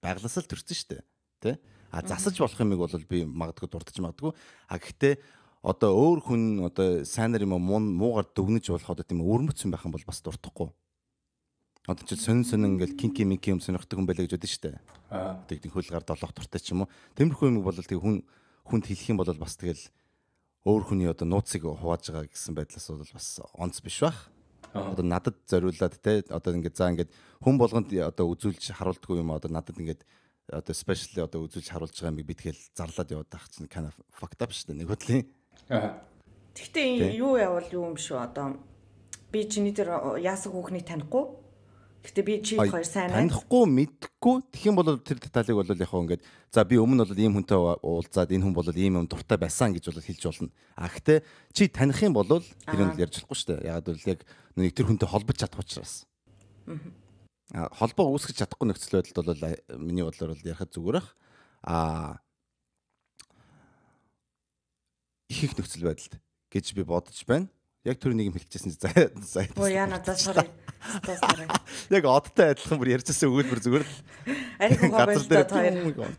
байгласаа 0.00 0.40
л 0.40 0.48
төрсөн 0.48 0.76
шүү 0.80 0.88
дээ. 0.96 1.02
Тэ? 1.44 1.52
А 1.92 2.00
засаж 2.00 2.40
болох 2.40 2.56
юмыг 2.56 2.80
бол 2.80 3.04
би 3.04 3.28
магадгүй 3.28 3.68
дурдж 3.68 4.00
магадгүй. 4.00 4.32
А 4.64 4.80
гэхдээ 4.80 5.20
одоо 5.60 5.92
өөр 5.92 6.20
хүн 6.24 6.42
одоо 6.64 7.04
сайнар 7.04 7.44
юм 7.44 7.52
уу 7.52 7.80
муугар 7.80 8.24
дүгнэж 8.32 8.72
болох 8.72 8.96
одоо 8.96 9.04
тийм 9.04 9.20
өрмөцсөн 9.20 9.68
байх 9.68 9.84
юм 9.84 9.92
бол 9.92 10.08
бас 10.08 10.24
дуртахгүй. 10.24 10.72
Одоо 11.88 12.04
чи 12.08 12.16
сонин 12.16 12.44
сонин 12.44 12.76
ингээл 12.76 12.96
кинки 12.96 13.24
минки 13.24 13.52
юм 13.52 13.60
сонирхдаг 13.60 13.96
хүн 13.96 14.08
байлаа 14.08 14.24
гэж 14.24 14.36
бодсон 14.36 14.52
шүү 14.52 14.64
дээ. 14.68 14.76
Аа. 15.12 15.40
Тэг 15.48 15.68
хөлгаар 15.72 16.04
долоох 16.04 16.32
туртай 16.36 16.60
ч 16.60 16.72
юм 16.72 16.84
уу. 16.84 16.92
Тэмэрхүү 17.16 17.48
юм 17.48 17.64
бол 17.64 17.76
тэг 17.76 17.96
хүн 17.96 18.24
хүнд 18.68 18.84
хэлэх 18.84 19.08
юм 19.08 19.20
бол 19.20 19.32
бас 19.40 19.56
тэгэл 19.56 19.80
өөр 20.68 20.82
хүний 20.84 21.08
одоо 21.08 21.24
нууцыг 21.24 21.64
хувааж 21.64 22.12
байгаа 22.12 22.28
гэсэн 22.28 22.52
байдлаас 22.52 22.86
бол 22.92 23.08
бас 23.16 23.28
онц 23.56 23.80
биш 23.80 24.04
бах. 24.04 24.28
Одоо 24.76 25.04
надад 25.04 25.40
зориулаад 25.48 25.96
те 25.96 26.20
одоо 26.28 26.52
ингээд 26.52 26.76
за 26.76 26.92
ингээд 26.92 27.10
хүн 27.40 27.56
болгонд 27.56 27.88
одоо 27.88 28.28
үзүүлж 28.36 28.76
харуулдаггүй 28.76 29.24
юм 29.24 29.32
одоо 29.32 29.48
надад 29.48 29.80
ингээд 29.80 30.04
одоо 30.52 30.74
спешиал 30.76 31.24
одоо 31.24 31.48
үзүүлж 31.48 31.72
харуулж 31.72 31.96
байгаа 31.96 32.12
юм 32.12 32.20
би 32.20 32.36
тэгэл 32.36 32.60
зарлаад 32.76 33.08
яваад 33.08 33.32
байх 33.32 33.48
чинь 33.48 33.72
kind 33.72 33.88
of 33.88 33.96
fucked 34.12 34.44
up 34.44 34.52
шүү 34.52 34.76
дээ 34.76 34.80
нэг 34.84 34.88
хөдлийн. 34.92 35.24
Гэхдээ 36.52 37.16
юу 37.16 37.40
явал 37.40 37.68
юу 37.72 37.88
юм 37.92 37.96
шүү 37.96 38.20
одоо 38.20 38.60
би 39.32 39.48
чиний 39.48 39.72
дээр 39.72 40.20
яасан 40.20 40.52
хүүхнийг 40.52 40.84
танихгүй. 40.84 41.47
Гэхдээ 41.98 42.24
би 42.24 42.34
чи 42.46 42.54
хоёр 42.54 42.86
сайн 42.86 43.10
танихгүй 43.10 43.64
мэдхгүй 43.66 44.36
тэгэх 44.54 44.68
юм 44.70 44.78
бол 44.78 44.96
тэр 45.02 45.18
деталийг 45.18 45.58
бол 45.58 45.66
яг 45.66 45.90
хөө 45.90 46.02
ингээд 46.06 46.22
за 46.54 46.62
би 46.62 46.78
өмнө 46.78 47.04
бол 47.04 47.18
ийм 47.18 47.34
хүнтэй 47.34 47.58
уулзаад 47.58 48.30
энэ 48.30 48.44
хүн 48.46 48.54
бол 48.54 48.70
ийм 48.70 49.02
юм 49.02 49.06
дуртай 49.10 49.34
байсан 49.34 49.74
гэж 49.74 49.90
бол 49.90 50.06
хэлж 50.06 50.22
болно. 50.22 50.50
А 50.78 50.86
гэхдээ 50.86 51.18
чи 51.52 51.66
таних 51.66 51.98
юм 52.06 52.14
бол 52.14 52.30
тэр 52.30 52.80
нь 52.86 52.96
ярьж 53.02 53.18
болохгүй 53.18 53.36
шүү 53.36 53.48
дээ. 53.50 53.66
Яг 53.66 53.82
л 53.90 54.10
яг 54.14 54.20
нэг 54.54 54.72
тэр 54.78 54.86
хүнтэй 54.86 55.10
холбож 55.10 55.36
чадах 55.42 55.60
учраас. 55.60 56.06
Аа 57.50 57.66
холбоо 57.74 58.14
үүсгэж 58.14 58.46
чадахгүй 58.46 58.70
нөхцөл 58.70 59.02
байдалд 59.02 59.26
бол 59.26 59.80
миний 59.82 60.06
бодлоор 60.06 60.38
бол 60.38 60.46
ярихад 60.46 60.70
зүгээр 60.70 61.02
ах. 61.02 61.08
Аа 61.66 62.22
их 65.28 65.44
их 65.44 65.58
нөхцөл 65.58 65.88
байдалд 65.88 66.14
гэж 66.52 66.66
би 66.78 66.82
бодож 66.86 67.18
байна. 67.26 67.50
Яг 67.88 67.96
түр 67.96 68.12
нэг 68.12 68.28
юм 68.28 68.36
хэлчихсэн 68.36 68.76
за 68.76 68.92
за. 69.24 69.48
Оо 69.56 69.68
яна 69.72 69.98
за 70.04 70.12
sorry. 70.20 70.44
Яг 71.96 72.04
одтой 72.04 72.52
адилхан 72.52 72.78
бүр 72.78 72.92
ярьжсэн 72.94 73.32
өгүүлбэр 73.32 73.60
зүгээр 73.64 73.84
л. 73.84 73.94
Арих 74.62 74.80
газар 74.92 75.24
дээр 75.24 75.48
хоёр. 75.48 76.12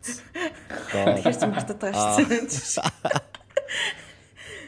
Тэгэхээр 0.90 1.36
ч 1.38 1.42
мартаад 1.46 1.78
байгаа 1.78 2.18
шүү 2.18 2.26
дээ. 2.26 3.30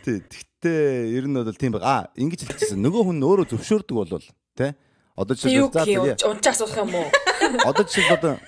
Тий, 0.02 0.18
тэгтээ 0.22 1.18
ер 1.18 1.26
нь 1.26 1.36
бол 1.36 1.58
тийм 1.58 1.74
баг. 1.74 1.82
Аа, 1.82 2.02
ингэж 2.14 2.46
хэлчихсэн. 2.46 2.78
Нөгөө 2.80 3.02
хүн 3.10 3.18
өөрөө 3.22 3.46
зөвшөөрдөг 3.50 3.96
болвол 3.98 4.26
тий. 4.54 4.72
Одоо 5.12 5.36
жишээ 5.36 5.68
за 5.68 6.30
унчаа 6.30 6.54
асуух 6.56 6.72
юм 6.78 6.94
уу? 6.96 7.06
Одоо 7.68 7.84
жишээ 7.84 8.16
одоо 8.16 8.40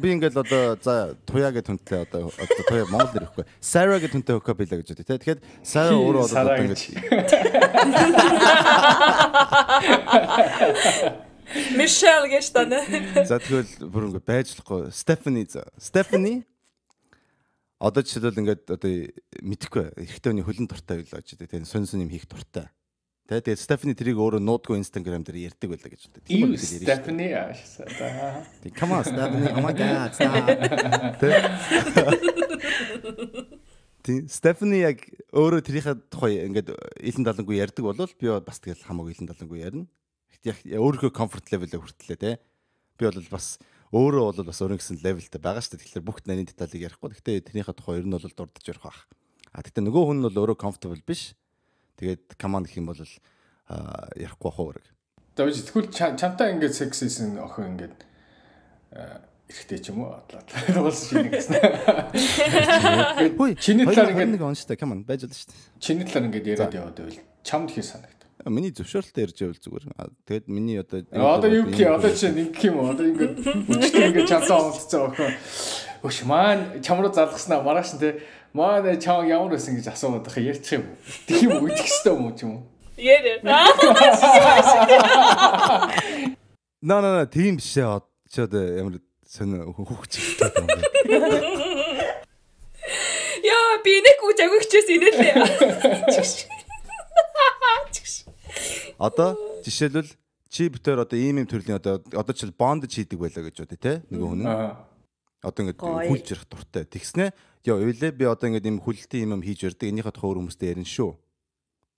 би 0.00 0.12
ингээл 0.14 0.42
одоо 0.42 0.74
за 0.82 1.14
туяа 1.26 1.52
гэж 1.54 1.66
хүнтэй 1.70 2.02
одоо 2.02 2.30
одоо 2.34 2.62
туяа 2.66 2.86
Монгол 2.90 3.14
нэр 3.14 3.26
ихгүй. 3.30 3.44
Сара 3.60 3.98
гэж 3.98 4.12
хүнтэй 4.14 4.34
хөөкө 4.34 4.54
билээ 4.58 4.78
гэж 4.82 4.88
үү. 4.90 5.06
Тэгэхээр 5.06 5.38
Сара 5.62 5.94
өөрөө 5.94 6.24
одоо 6.34 6.58
ингээл 6.64 6.84
Мишель 11.78 12.28
гэж 12.34 12.46
тань. 12.50 12.74
За 13.24 13.38
тэгвэл 13.38 13.86
бүр 13.86 14.10
ингээд 14.10 14.26
байжлахгүй. 14.26 14.90
Стефани 14.90 15.46
Стефани 15.78 16.42
одоо 17.78 18.02
жишээлбэл 18.02 18.40
ингээд 18.42 18.64
одоо 18.74 18.90
мэдхгүй 19.44 19.84
эрэгтэй 19.94 20.30
хүний 20.32 20.46
хөлн 20.46 20.66
дуртай 20.66 21.02
байлаа 21.04 21.20
гэж 21.22 21.38
тэгээд 21.38 21.68
сонь 21.68 21.86
сонь 21.86 22.02
юм 22.02 22.10
хийх 22.10 22.26
дуртай. 22.26 22.70
Тэ 23.24 23.40
тэгээд 23.40 23.56
Стефани 23.56 23.96
тэрийг 23.96 24.20
өөрөө 24.20 24.36
нуудгүй 24.44 24.76
Instagram 24.84 25.24
дээр 25.24 25.48
ярьдаг 25.48 25.72
байлаа 25.72 25.88
гэж 25.88 26.12
боддог. 26.12 26.28
Тийм 26.28 26.52
үү 26.52 26.60
Стефани 26.60 27.32
аашсаа. 27.32 28.44
Тэг 28.60 28.76
come 28.76 29.00
on 29.00 29.04
Стефани 29.08 29.48
oh 29.48 29.64
my 29.64 29.72
god. 29.80 30.12
Тэг 34.04 34.28
Стефани 34.28 34.84
яг 34.84 35.00
өөрөө 35.32 35.64
тэрийнхээ 35.64 35.96
тухай 36.12 36.44
ингээд 36.52 36.76
илэн 37.00 37.24
далангүй 37.24 37.64
ярьдаг 37.64 37.88
болвол 37.88 38.12
би 38.12 38.28
бас 38.28 38.60
тэгэл 38.60 38.84
хамаагүй 38.84 39.16
илэн 39.16 39.32
далангүй 39.32 39.64
ярина. 39.64 39.88
Яг 40.44 40.60
өөрийнхөө 40.60 41.16
comfort 41.16 41.48
level-ыг 41.48 41.80
хүртлээ 41.80 42.20
те. 42.20 42.36
Би 43.00 43.08
бол 43.08 43.24
бас 43.32 43.56
өөрөө 43.88 44.36
бол 44.36 44.52
бас 44.52 44.60
өөрийн 44.60 44.76
гэсэн 44.76 45.00
levelтэй 45.00 45.40
байгаа 45.40 45.64
шүү 45.64 45.80
дээ. 45.80 45.96
Тэгэхээр 45.96 46.04
бүх 46.04 46.20
нарийн 46.28 46.44
деталийг 46.44 46.92
ярихгүй. 46.92 47.16
Гэхдээ 47.16 47.40
тэрийнхээ 47.48 47.72
тухай 47.72 48.04
ер 48.04 48.04
нь 48.04 48.12
бол 48.12 48.20
дурдж 48.20 48.68
ярих 48.68 48.84
байх. 48.84 49.08
А 49.56 49.64
гэхдээ 49.64 49.80
нөгөө 49.80 50.12
хүн 50.12 50.20
нь 50.20 50.26
бол 50.28 50.40
өөрөө 50.44 50.60
comfortable 50.60 51.00
биш 51.00 51.32
Тэгээд 52.00 52.34
команд 52.38 52.66
гэх 52.66 52.78
юм 52.82 52.90
бол 52.90 53.00
ярихгүй 54.18 54.48
бах 54.50 54.58
уу. 54.58 54.74
За 55.36 55.46
биш 55.46 55.62
тэгвэл 55.66 55.90
чамтай 55.90 56.54
ингээд 56.54 56.74
секс 56.74 57.02
хийсэн 57.02 57.38
охин 57.42 57.74
ингээд 57.74 57.98
эрэхтэй 59.50 59.78
ч 59.78 59.90
юм 59.92 60.06
уу 60.06 60.14
атлаад 60.14 60.48
уулс 60.80 61.10
шинэ 61.10 61.30
гэсэн. 61.30 61.60
Хөөе 63.36 63.54
чиний 63.60 63.84
талаар 63.86 64.14
ингээд 64.14 64.34
нэг 64.34 64.42
онцтой 64.42 64.78
on 64.80 65.04
байж 65.04 65.26
болно 65.26 65.36
шүү 65.36 65.50
дээ. 65.50 65.58
Чиний 65.78 66.04
талаар 66.06 66.26
ингээд 66.30 66.50
яриад 66.54 66.74
яваад 66.74 66.96
байвал 66.98 67.18
чамд 67.44 67.70
хий 67.70 67.84
санагд. 67.84 68.24
Миний 68.44 68.72
зөвшөөрөлтөөр 68.72 69.30
ирж 69.30 69.38
байвал 69.40 69.62
зүгээр. 69.62 69.84
А, 69.96 70.08
Тэгээд 70.26 70.46
миний 70.48 70.78
одоо 70.80 71.00
Одоо 71.12 71.48
юу 71.48 71.68
гэх 71.70 71.80
юм 71.80 71.94
одоо 71.96 72.12
чи 72.12 72.28
нэг 72.28 72.56
юм 72.60 72.76
уу 72.80 72.92
одоо 72.92 73.06
ингээд 73.08 73.36
ингээд 74.10 74.28
чамсаа 74.28 74.58
уулзсан 74.58 75.12
охин. 75.12 75.34
Өш 76.04 76.18
маань 76.28 76.82
чам 76.84 77.00
руу 77.00 77.12
залгаснаа 77.12 77.64
маргааш 77.64 77.96
нь 77.96 78.02
те 78.02 78.20
маань 78.54 78.94
чам 79.02 79.26
ямар 79.26 79.58
байсан 79.58 79.74
гэж 79.74 79.90
асууад 79.90 80.22
байх 80.22 80.38
ярьчих 80.38 80.78
юм. 80.78 80.86
Тэг 81.26 81.42
юм 81.42 81.58
уу 81.58 81.66
идэх 81.66 81.90
хэвээр 81.90 82.14
юм 82.14 82.30
уу 82.30 82.38
ч 82.38 82.46
юм 82.46 82.54
уу? 82.54 82.62
Ярэ. 82.94 83.42
Наа 86.84 87.00
наа 87.02 87.26
тийм 87.26 87.58
биш 87.58 87.74
ээ. 87.74 87.98
Чи 88.30 88.46
одоо 88.46 88.62
ямар 88.62 89.02
сонио 89.26 89.74
хүүхч 89.74 90.38
юм 90.38 90.70
бэ? 90.70 90.86
Яа 93.42 93.82
би 93.82 93.98
нэг 93.98 94.22
үж 94.22 94.38
агигчээс 94.38 94.86
инээлээ. 94.94 95.34
Одоо 99.02 99.34
жишээлбэл 99.66 100.14
чи 100.46 100.70
битээр 100.70 101.02
одоо 101.02 101.18
ийм 101.18 101.42
юм 101.42 101.50
төрлийн 101.50 101.82
одоо 101.82 101.98
одоо 102.14 102.30
чил 102.30 102.54
бонд 102.54 102.86
хийдэг 102.86 103.18
байлаа 103.18 103.50
гэж 103.50 103.66
бодъё 103.66 103.82
те 103.82 104.06
нөгөө 104.14 104.30
хүн. 104.30 104.46
Одоо 105.42 105.74
Гоё. 105.74 106.06
хүлж 106.06 106.30
ирэх 106.30 106.46
дуртай. 106.46 106.86
Тэгснэ 106.86 107.34
ёо 107.64 107.80
өөлөө 107.80 108.12
би 108.12 108.24
одоо 108.28 108.52
ингээд 108.52 108.68
ийм 108.68 108.78
хүлэлтийн 108.84 109.32
юм 109.32 109.40
хийж 109.40 109.64
өрдөг. 109.64 109.88
Энийхээ 109.88 110.12
тухай 110.12 110.28
өөр 110.28 110.40
хүмүүстэй 110.44 110.68
ярина 110.76 110.84
шүү. 110.84 111.16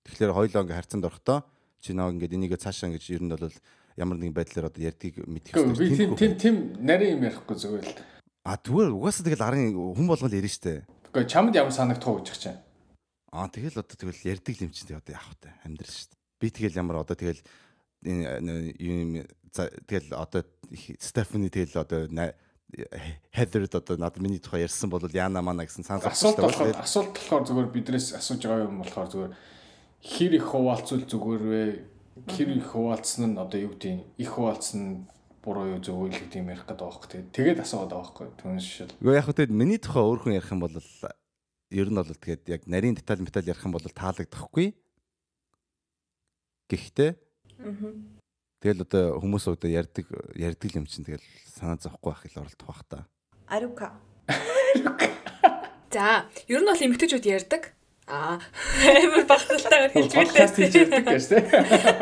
Тэгэхээр 0.06 0.36
хоёлоо 0.38 0.62
ингээд 0.62 0.78
харьцанд 0.78 1.04
орохдоо 1.10 1.42
чи 1.82 1.90
наа 1.90 2.14
ингээд 2.14 2.38
энийгээ 2.38 2.62
цаашаа 2.62 2.94
ингэж 2.94 3.04
ер 3.10 3.22
нь 3.26 3.34
бол 3.34 3.50
ямар 3.98 4.16
нэгэн 4.22 4.36
байдлаар 4.36 4.70
одоо 4.70 4.82
ярьдгийг 4.86 5.26
мэдэх 5.26 5.58
би 5.58 5.90
тийм 5.90 6.14
тийм 6.14 6.32
тийм 6.38 6.54
нарийн 6.78 7.18
юм 7.18 7.26
ярихгүй 7.26 7.56
зүгээр 7.58 7.82
л. 7.82 7.98
А 8.46 8.54
зүгээр 8.62 8.94
угаасаа 8.94 9.26
тэгэл 9.26 9.42
арын 9.42 9.74
хүн 9.74 10.06
болгол 10.06 10.30
ярина 10.30 10.54
штэ. 10.54 10.86
Гэхдээ 11.10 11.26
чамд 11.26 11.58
ямар 11.58 11.74
санагдах 11.74 12.06
уу 12.06 12.22
гэж 12.22 12.38
чинь. 12.38 12.62
Аа 13.34 13.50
тэгэл 13.50 13.82
одоо 13.82 13.96
тэгэл 13.98 14.38
ярддаг 14.38 14.54
юм 14.62 14.70
чинь 14.70 14.94
одоо 14.94 15.18
яах 15.18 15.34
вэ? 15.42 15.50
Амьдрал 15.66 15.98
дээ. 15.98 16.20
Би 16.38 16.46
тэгэл 16.54 16.78
ямар 16.78 16.96
одоо 17.02 17.16
тэгэл 17.18 17.42
энэ 18.06 18.70
юм 18.78 19.26
тэгэл 19.58 20.14
одоо 20.14 20.46
Стефани 21.02 21.50
тэгэл 21.50 21.82
одоо 21.82 22.06
Heather 23.32 23.62
одоо 23.62 23.96
надад 23.96 24.18
миний 24.18 24.38
тухай 24.38 24.66
ярьсан 24.66 24.90
бол 24.90 25.00
яана 25.12 25.40
мана 25.40 25.64
гэсэн 25.64 25.84
санал 25.86 26.10
Асуулт 26.10 26.36
болохоор 26.36 26.74
асуулт 26.76 27.14
болохоор 27.14 27.44
зүгээр 27.46 27.68
биднээс 27.70 28.18
асууж 28.18 28.42
байгаа 28.42 28.66
юм 28.66 28.82
болохоор 28.82 29.08
зүгээр 29.08 29.32
хэр 30.02 30.32
их 30.34 30.46
хуваалцвал 30.50 31.04
зүгээр 31.06 31.42
вэ? 31.46 31.62
Хэр 32.26 32.48
их 32.58 32.66
хуваалцсан 32.74 33.32
нь 33.32 33.38
одоо 33.38 33.60
юу 33.60 33.70
гэдэг? 33.70 34.18
Их 34.18 34.30
хуваалцсан 34.34 34.80
нь 34.82 35.06
буруу 35.46 35.78
юу 35.78 35.80
зөв 35.80 35.94
үйл 35.94 36.18
гэдэг 36.18 36.42
юм 36.42 36.50
ярих 36.50 36.66
гэдэг 36.66 36.82
байгаа 36.82 36.98
байхгүй. 36.98 37.22
Тэгээд 37.30 37.62
асууад 37.62 37.90
байгаа 37.94 38.02
байхгүй. 38.02 38.26
Түн 38.34 38.58
шишэл. 38.58 38.90
Гэхдээ 38.98 39.14
яг 39.14 39.26
хөтөд 39.30 39.50
миний 39.54 39.78
тухай 39.78 40.02
өөр 40.02 40.20
хүн 40.26 40.36
ярих 40.36 40.50
юм 40.50 40.62
бол 40.66 40.74
ер 40.74 41.88
нь 41.90 41.98
бол 42.02 42.10
тэгээд 42.18 42.42
яг 42.50 42.62
нарийн 42.66 42.98
деталь 42.98 43.22
металь 43.22 43.46
ярих 43.46 43.62
юм 43.62 43.78
бол 43.78 43.86
таалагдахгүй. 43.86 44.74
Гэхдээ 46.66 47.10
Тэгэл 48.66 48.82
одоо 48.82 49.22
хүмүүс 49.22 49.46
одоо 49.46 49.70
ярддаг 49.70 50.10
ярддаг 50.34 50.70
юм 50.74 50.90
чинь 50.90 51.06
тэгэл 51.06 51.22
санаа 51.46 51.78
зовхгүй 51.78 52.10
байх 52.10 52.26
ил 52.26 52.42
оролдох 52.42 52.66
бах 52.66 52.82
та. 52.90 53.06
Арука. 53.46 53.94
За, 55.94 56.26
ер 56.50 56.58
нь 56.58 56.66
бол 56.66 56.74
эмгтэжүүд 56.74 57.30
ярьдаг. 57.30 57.78
Аа, 58.10 58.42
амар 58.82 59.22
багталтайгаар 59.22 59.94
хэлж 59.94 60.12
Подкаст 60.18 60.58
хийж 60.58 60.74
ярьдаг 60.82 61.06
гэж 61.06 61.24
тийм. 61.30 61.46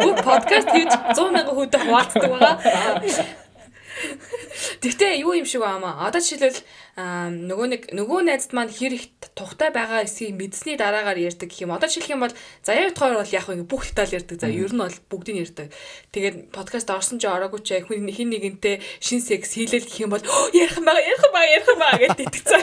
Бүх 0.08 0.16
подкаст 0.24 0.68
хийж 0.72 0.88
100 0.88 1.36
мянган 1.36 1.52
хүнтэй 1.52 1.80
хуваалцдаг 1.84 2.32
байгаа. 2.32 2.56
Тэгтээ 4.84 5.24
юу 5.24 5.32
юм 5.32 5.48
шиг 5.48 5.64
баамаа. 5.64 6.04
Одоо 6.04 6.20
жишээлбэл 6.20 6.60
нөгөө 7.48 7.66
нэг 7.72 7.82
нөгөө 7.96 8.20
найзд 8.28 8.52
маань 8.52 8.68
хэр 8.68 9.00
их 9.00 9.08
тухтай 9.32 9.72
байгаа 9.72 10.04
эсгийг 10.04 10.36
мэдсний 10.36 10.76
дараагаар 10.76 11.16
ярьдаг 11.16 11.48
гэх 11.48 11.64
юм. 11.64 11.72
Одоо 11.72 11.88
жишээлх 11.88 12.12
юм 12.12 12.20
бол 12.20 12.36
заяа 12.60 12.92
утгаар 12.92 13.16
бол 13.16 13.32
яг 13.32 13.48
ингэ 13.48 13.64
бүх 13.64 13.88
деталь 13.88 14.12
ярьдаг. 14.12 14.36
За 14.44 14.52
ер 14.52 14.68
нь 14.68 14.84
бол 14.84 14.92
бүгдийг 15.08 15.40
ярьдаг. 15.40 15.72
Тэгээд 16.12 16.52
подкаст 16.52 16.92
орсон 16.92 17.16
ч 17.16 17.24
ороогүй 17.24 17.64
ч 17.64 17.80
хүн 17.80 18.12
хин 18.12 18.28
нэгэнтэй 18.28 18.84
шин 19.00 19.24
секс 19.24 19.56
хийлэл 19.56 19.88
гэх 19.88 20.04
юм 20.04 20.12
бол 20.12 20.20
ярих 20.52 20.76
юм 20.76 20.84
байгаа, 20.84 21.00
ярих 21.00 21.24
юм 21.24 21.32
байгаа, 21.32 21.48
ярих 21.56 21.68
юм 21.72 21.80
байгаа 21.80 22.00
гэж 22.04 22.12
итгэцээ. 22.28 22.62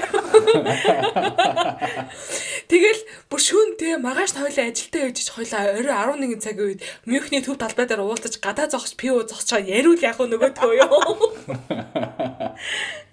Тэгэл 2.71 3.01
бүр 3.31 3.39
шүүн 3.39 3.69
тэ 3.79 3.95
магаш 4.03 4.35
хойлоо 4.35 4.67
ажилтаа 4.67 5.07
байж 5.07 5.23
хойлоо 5.31 5.61
орой 5.79 6.27
11 6.27 6.43
цагийн 6.43 6.67
үед 6.75 6.81
Мюнхний 7.07 7.39
төв 7.39 7.55
талбай 7.55 7.87
дээр 7.87 8.03
уулзаж 8.03 8.35
гадаа 8.43 8.67
зогсож 8.67 8.99
пиво 8.99 9.23
зогсчоо 9.23 9.63
яриул 9.63 9.95
яг 10.03 10.19
нөгөөдгөө 10.19 10.73
ёо. 10.83 10.99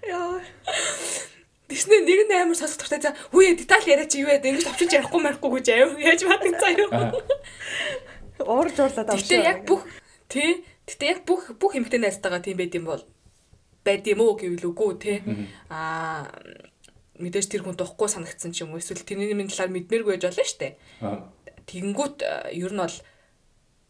Яа. 0.03 0.43
Тэснэ 1.71 2.03
нэг 2.03 2.27
нь 2.27 2.35
амар 2.35 2.59
сонсох 2.59 2.83
туртай 2.83 2.99
за 2.99 3.15
үе 3.31 3.55
деталь 3.55 3.87
яриач 3.87 4.11
юу 4.19 4.27
яа 4.27 4.43
ингэж 4.43 4.67
товчиж 4.67 4.91
ярихгүй 4.99 5.23
марихгүй 5.23 5.63
гэж 5.63 5.67
аяа 5.71 5.87
яаж 6.03 6.21
бадаг 6.27 6.55
заяа. 6.59 7.15
Уурж 8.43 8.75
уурлаад 8.75 9.15
авшаа. 9.15 9.23
Гэтэ 9.23 9.47
яг 9.47 9.63
бүх 9.63 9.87
тий 10.27 10.67
Гэтэ 10.89 11.05
яг 11.05 11.19
бүх 11.29 11.53
бүх 11.61 11.77
эмэгтэй 11.77 12.01
найзтайгаа 12.01 12.41
тийм 12.41 12.57
байд 12.57 12.73
юм 12.73 12.89
бол 12.89 13.03
байд 13.85 14.03
юм 14.09 14.25
уу 14.25 14.33
гэвэл 14.33 14.73
үгүй 14.73 14.91
тий. 14.97 15.17
Аа 15.69 16.25
мэдээж 17.19 17.47
тэр 17.51 17.63
хүн 17.67 17.75
тухгүй 17.75 18.07
санагдсан 18.07 18.55
ч 18.55 18.63
юм 18.63 18.73
уу 18.73 18.81
эсвэл 18.81 19.03
тэрний 19.03 19.35
минь 19.35 19.51
талаар 19.51 19.75
мэдмээргүй 19.75 20.17
байж 20.17 20.25
болно 20.25 20.45
штэ. 20.47 20.79
Аа. 21.03 21.27
Тэгэнгүүт 21.67 22.17
э, 22.23 22.55
ер 22.55 22.71
нь 22.73 22.81
бол 22.81 22.97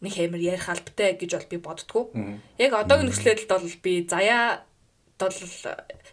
нэг 0.02 0.14
хэмэр 0.16 0.42
ярих 0.42 0.68
албатай 0.68 1.16
гэж 1.16 1.32
бол 1.38 1.52
би 1.52 1.58
боддгоо. 1.62 2.04
Яг 2.58 2.74
одоогийн 2.74 3.12
нөхцөлөд 3.12 3.48
бол 3.52 3.78
би 3.84 3.94
заяа 4.08 4.64
бол 5.20 5.36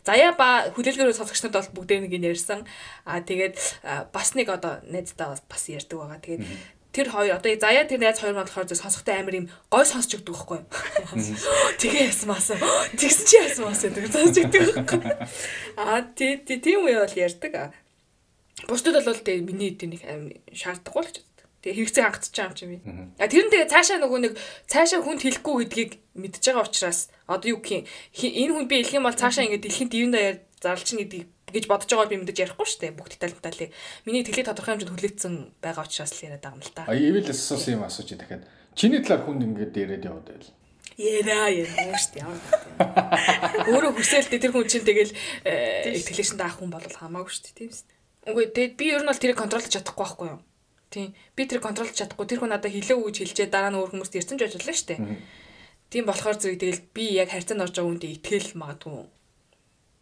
заяа 0.03 0.35
ба 0.35 0.67
хүлээлгээр 0.75 1.15
сонсогч 1.15 1.47
нарт 1.47 1.71
бол 1.71 1.83
бүгдээ 1.83 2.03
нэг 2.03 2.15
нь 2.19 2.27
ярьсан. 2.27 2.67
Аа 3.07 3.23
тэгээд 3.23 3.55
а, 3.87 4.11
бас 4.11 4.35
нэг 4.35 4.51
одоо 4.51 4.83
найздаа 4.91 5.39
бас 5.47 5.63
ярьдаг 5.71 5.99
байгаа. 5.99 6.19
Тэгээд 6.19 6.43
тэр 6.97 7.13
хоёр 7.13 7.37
одоо 7.37 7.53
заяа 7.61 7.85
тэр 7.85 8.01
найз 8.01 8.17
хоёр 8.25 8.33
маань 8.33 8.49
болохоор 8.49 8.65
зөв 8.73 8.81
сонсохтой 8.81 9.21
амар 9.21 9.37
юм 9.45 9.47
гой 9.69 9.85
сонсч 9.85 10.17
өгдөг 10.17 10.33
байхгүй? 10.33 10.61
Тэгээ 11.77 12.09
ясан 12.09 12.29
маасан. 12.33 12.57
Тэгсэн 12.97 13.25
чи 13.29 13.37
ясан 13.37 13.65
маасан 13.69 13.93
гэдэг 13.93 14.13
сонсч 14.17 14.37
өгдөг 14.41 14.63
байхгүй? 14.81 15.01
Аа 15.77 16.01
тий 16.17 16.41
тий- 16.41 16.63
тийм 16.65 16.89
үе 16.89 16.97
бол 17.05 17.13
ярьдаг. 17.13 17.77
Бусдад 18.65 19.05
бол 19.05 19.21
тэгээ 19.21 19.45
миний 19.45 19.77
нэг 19.77 20.01
аим 20.09 20.33
шаардлагагүй 20.57 21.05
л 21.05 21.09
боддог. 21.13 21.25
Тэгээ 21.61 21.77
хэрэгцээ 21.77 22.03
байгаа 22.09 22.49
юм 22.49 22.55
чи 22.57 22.65
би. 22.65 22.77
А 23.21 23.27
тэр 23.29 23.45
нь 23.45 23.51
тэгээ 23.53 23.69
цаашаа 23.69 23.99
нөгөө 24.01 24.21
нэг 24.25 24.33
цаашаа 24.71 25.01
хүнд 25.05 25.21
хэлэхгүй 25.21 25.55
гэдгийг 25.69 25.93
мэдж 26.17 26.41
байгаа 26.41 26.65
учраас 26.65 27.13
одоо 27.29 27.49
юу 27.53 27.61
гэх 27.61 27.85
юм 27.85 28.33
энэ 28.33 28.53
хүн 28.57 28.67
би 28.71 28.77
хэлэх 28.81 28.97
юм 28.97 29.05
бол 29.05 29.19
цаашаа 29.21 29.45
ингэ 29.45 29.61
дэлхийн 29.67 29.91
дивэн 29.93 30.13
даяар 30.15 30.37
зарлчин 30.63 31.03
гэдгийг 31.05 31.27
гэж 31.47 31.65
бодож 31.71 31.87
байгаа 31.87 32.11
би 32.11 32.19
мэдэж 32.19 32.39
ярихгүй 32.43 32.67
шүү 32.67 32.81
дээ. 32.83 32.99
Бүх 32.99 33.07
деталь 33.07 33.31
деталь. 33.31 33.71
Миний 34.03 34.27
тэлээ 34.27 34.51
тодорхой 34.51 34.75
хэмжээнд 34.75 34.93
хүлээсэн 34.99 35.35
байгаа 35.63 35.87
учраас 35.87 36.13
л 36.19 36.27
яриад 36.27 36.43
байгаа 36.43 36.59
юм 36.59 36.65
л 36.67 36.75
та. 36.75 36.83
А 36.91 36.95
ивэл 36.99 37.31
асуусан 37.31 37.79
юм 37.79 37.87
асууж 37.87 38.11
дахиад. 38.19 38.43
Чиний 38.75 38.99
талаар 38.99 39.23
хүнд 39.23 39.47
ингэж 39.47 39.71
яриад 39.79 40.05
яваад 40.11 40.27
байл. 40.27 40.51
Яриа 40.99 41.47
яриа 41.55 41.95
шүү 41.95 42.13
дээ. 42.19 42.25
Ямар 42.27 42.41
гэдэг. 42.43 43.69
Өөрөө 43.71 43.93
хүсэлтэй 43.95 44.41
тэр 44.43 44.53
хүн 44.59 44.67
чинь 44.67 44.83
тэгэл 44.83 45.13
итгэлээшэн 46.03 46.41
даах 46.41 46.59
хүн 46.59 46.73
бол 46.75 46.83
хамаагүй 46.83 47.31
шүү 47.31 47.45
дээ. 47.47 47.59
Тийм 47.63 47.71
шүү 47.71 47.87
дээ. 47.87 47.97
Үгүй 48.27 48.45
тэгээд 48.51 48.75
би 48.75 48.87
ер 48.91 49.03
нь 49.07 49.11
бол 49.13 49.23
тэрийг 49.23 49.39
контролж 49.39 49.71
чадахгүй 49.71 50.03
байхгүй 50.03 50.29
юу? 50.35 50.41
Тийм. 50.91 51.15
Би 51.37 51.43
тэрийг 51.47 51.63
контролж 51.63 51.95
чадахгүй. 51.95 52.27
Тэр 52.27 52.41
хүн 52.43 52.51
надад 52.51 52.75
хэлээ 52.75 52.97
үг 52.99 53.07
гэж 53.13 53.17
хэлжээ 53.23 53.49
дараа 53.55 53.71
нь 53.71 53.79
өөр 53.79 53.95
хүмүүст 53.95 54.19
ярьсан 54.19 54.35
ч 54.35 54.51
ажиллаа 54.51 54.75
шүү 54.75 54.89
дээ. 54.89 55.01
Тийм 55.95 56.05
болохоор 56.11 56.37
зүг 56.43 56.59
тэгэл 56.59 56.83
би 56.91 57.05
яг 57.15 57.31
харьцаанд 57.31 57.63
орж 57.63 57.79
байгаа 57.79 57.87
хүндээ 57.87 58.15
итгэл 58.19 58.59
магадгүй 58.59 59.07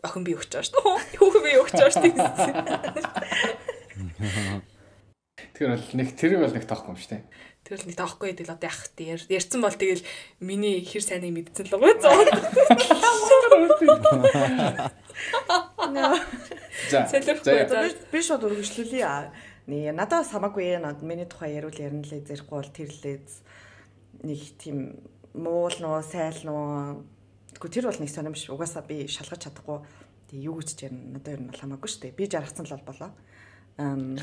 охин 0.05 0.25
би 0.25 0.37
өгч 0.37 0.53
байгаа 0.53 0.69
шүү 0.69 0.77
дээ. 0.77 1.19
Хүүхэн 1.19 1.43
би 1.45 1.53
өгч 1.59 1.73
байгаа 1.75 1.95
шүү 1.97 2.05
дээ. 2.05 2.15
Тэр 5.55 5.69
бол 5.71 5.87
нэг 5.99 6.09
тэр 6.19 6.33
бол 6.39 6.55
нэг 6.55 6.65
тоохгүй 6.69 6.93
юм 6.93 7.01
шүү 7.01 7.13
дээ. 7.15 7.23
Тэр 7.65 7.81
л 7.81 7.87
нэг 7.89 7.97
таахгүй 7.97 8.37
тэгэл 8.37 8.55
одоо 8.61 8.69
яах 8.69 8.93
вэ? 8.93 9.25
Ярьсан 9.33 9.65
бол 9.65 9.73
тэгэл 9.73 10.05
миний 10.45 10.85
хэр 10.85 11.01
сайныг 11.01 11.33
мэдсэн 11.33 11.65
л 11.71 11.81
гоо 11.81 11.97
зоо. 11.97 12.13
За. 16.91 17.09
Би 18.13 18.21
шууд 18.21 18.45
үргэлжлүүлье. 18.51 19.33
Нэ 19.71 19.97
надад 19.97 20.29
хамаагүй 20.29 20.77
над 20.77 21.01
миний 21.01 21.25
тухай 21.25 21.57
яриул 21.57 21.73
ярина 21.73 22.05
лээ 22.05 22.21
зэрэхгүй 22.29 22.53
бол 22.53 22.69
тэр 22.69 22.91
лээ 23.01 23.25
нэг 24.29 24.41
тийм 24.61 25.01
муул 25.33 25.73
нөө 25.73 26.05
сайл 26.05 26.41
нөө 26.45 27.01
Тэгвэл 27.55 27.75
тэр 27.75 27.87
бол 27.89 28.01
нэг 28.03 28.11
сонирм 28.11 28.35
биш. 28.35 28.51
Угаасаа 28.51 28.83
би 28.83 29.07
шалгаж 29.07 29.47
чадахгүй. 29.47 29.79
Тэг 30.29 30.39
юу 30.43 30.59
гэж 30.59 30.91
ярина. 30.91 31.19
Надад 31.19 31.35
ер 31.39 31.43
нь 31.47 31.55
хамаагүй 31.55 31.89
шүү 31.89 32.03
дээ. 32.11 32.19
Би 32.19 32.27
жаргацсан 32.27 32.67
л 32.67 32.75
бол 32.75 32.89
болоо. 32.91 33.11
Ам 33.79 34.15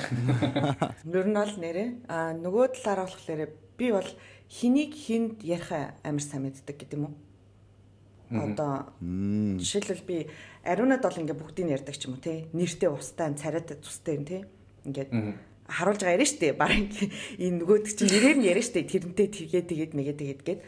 ер 1.20 1.28
нь 1.28 1.36
бол 1.36 1.56
нэрээ 1.60 1.90
а 2.08 2.32
нөгөө 2.36 2.76
талаараа 2.80 3.08
болохоор 3.08 3.52
би 3.76 3.88
бол 3.92 4.10
хэнийг 4.48 4.92
хүнд 4.96 5.44
ярих 5.44 5.72
амар 6.04 6.24
сайн 6.24 6.48
мэддэг 6.48 6.76
гэдэг 6.76 6.96
юм 6.96 7.12
уу? 7.12 7.16
Одоо 8.32 8.88
жишээлбэл 9.04 10.08
би 10.08 10.18
ариунад 10.64 11.04
бол 11.04 11.20
ингээ 11.20 11.36
бүгдийг 11.36 11.68
ярьдаг 11.68 12.00
ч 12.00 12.08
юм 12.08 12.16
уу 12.16 12.24
те 12.24 12.48
нэртэй 12.56 12.88
устай 12.88 13.36
царайтай 13.36 13.76
цустай 13.84 14.16
юм 14.16 14.24
те 14.24 14.48
ингээд 14.88 15.12
харуулж 15.68 16.00
байгаа 16.00 16.16
ярина 16.16 16.32
штэ 16.32 16.56
баран 16.56 16.88
энэ 17.44 17.60
нөгөөд 17.60 17.86
чинь 17.92 18.08
нэрээр 18.08 18.38
нь 18.40 18.48
ярина 18.48 18.64
штэ 18.64 18.88
тэрнтэй 18.88 19.28
тэгээд 19.28 19.68
тэгээд 19.68 19.92
мэгээ 19.96 20.16
тэгээд 20.16 20.42
гээд 20.48 20.60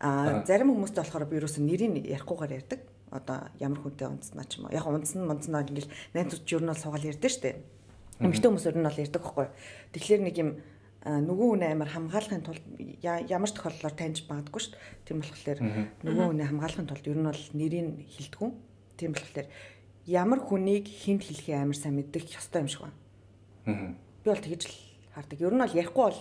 а 0.00 0.42
зарим 0.46 0.74
хүмүүстэй 0.74 1.02
болохоор 1.02 1.26
би 1.26 1.38
юусэн 1.42 1.66
нэрийг 1.66 2.06
ярихгүйгээр 2.06 2.56
ярьдаг 2.58 2.80
одоо 3.10 3.38
ямар 3.58 3.80
хүнтэй 3.82 4.08
унтснаа 4.08 4.46
ч 4.46 4.58
юм 4.58 4.68
уу 4.68 4.74
яг 4.74 4.86
унтсан 4.86 5.26
мунцнаа 5.26 5.64
ингээл 5.64 5.90
найзууд 6.14 6.44
ч 6.44 6.50
ер 6.54 6.62
нь 6.62 6.70
бол 6.70 6.78
суугаал 6.78 7.10
ярьдаг 7.10 7.30
штэ 7.30 7.58
эмэгтэй 8.20 8.48
хүмүүс 8.50 8.68
ер 8.68 8.76
нь 8.78 8.86
бол 8.86 9.02
ярьдаг 9.02 9.22
байхгүй 9.22 9.46
тэгэхээр 9.96 10.22
нэг 10.22 10.36
юм 10.38 10.50
нөгөө 11.06 11.46
хүн 11.54 11.64
амар 11.64 11.88
хамгаалахын 11.88 12.42
тулд 12.42 12.64
ямар 13.00 13.48
ч 13.48 13.54
тохиолдолд 13.54 13.96
таньж 13.96 14.26
магадгүй 14.26 14.60
шүү 14.60 14.74
дээ. 14.74 15.06
Тийм 15.06 15.18
болохоор 15.22 15.58
нөгөө 16.04 16.26
хүнээ 16.26 16.48
хамгаалахын 16.50 16.88
тулд 16.90 17.06
ер 17.06 17.18
нь 17.22 17.28
бол 17.30 17.44
нэрийг 17.54 17.88
хилдэггүй. 18.12 18.50
Тийм 18.98 19.10
болохоор 19.14 19.46
ямар 20.04 20.40
хүнийг 20.42 20.84
хинт 20.90 21.22
хэлхээ 21.22 21.62
амар 21.62 21.78
сайн 21.78 21.94
мэддэг 21.96 22.34
ёстой 22.34 22.66
юм 22.66 22.68
шиг 22.68 22.82
байна. 22.82 22.98
Би 24.20 24.26
бол 24.26 24.42
тэгж 24.42 24.62
л 24.66 24.74
хардаг. 25.14 25.38
Ер 25.38 25.54
нь 25.54 25.62
бол 25.62 25.78
ярихгүй 25.78 26.02
бол 26.02 26.20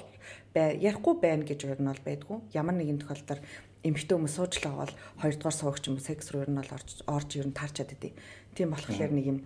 ярихгүй 0.55 1.13
байна 1.19 1.43
гэж 1.43 1.59
ер 1.65 1.81
нь 1.81 1.89
бол 1.89 2.03
байдгүй. 2.05 2.37
Ямар 2.53 2.75
нэгэн 2.77 3.01
тохиолдолд 3.01 3.41
эмэгтэй 3.87 4.15
хүмүүс 4.19 4.35
суучлаа 4.35 4.75
бол 4.83 4.93
хоёрдугаар 5.23 5.55
суугч 5.55 5.83
юм 5.87 5.97
секс 6.03 6.31
руу 6.31 6.43
ер 6.43 6.51
нь 6.51 6.59
бол 6.59 6.75
орж 6.75 6.89
орж 7.07 7.29
ер 7.39 7.47
нь 7.47 7.55
таарчаад 7.55 7.95
идэв. 7.95 8.13
Тийм 8.53 8.75
болохоор 8.75 9.11
нэг 9.15 9.25
юм 9.25 9.39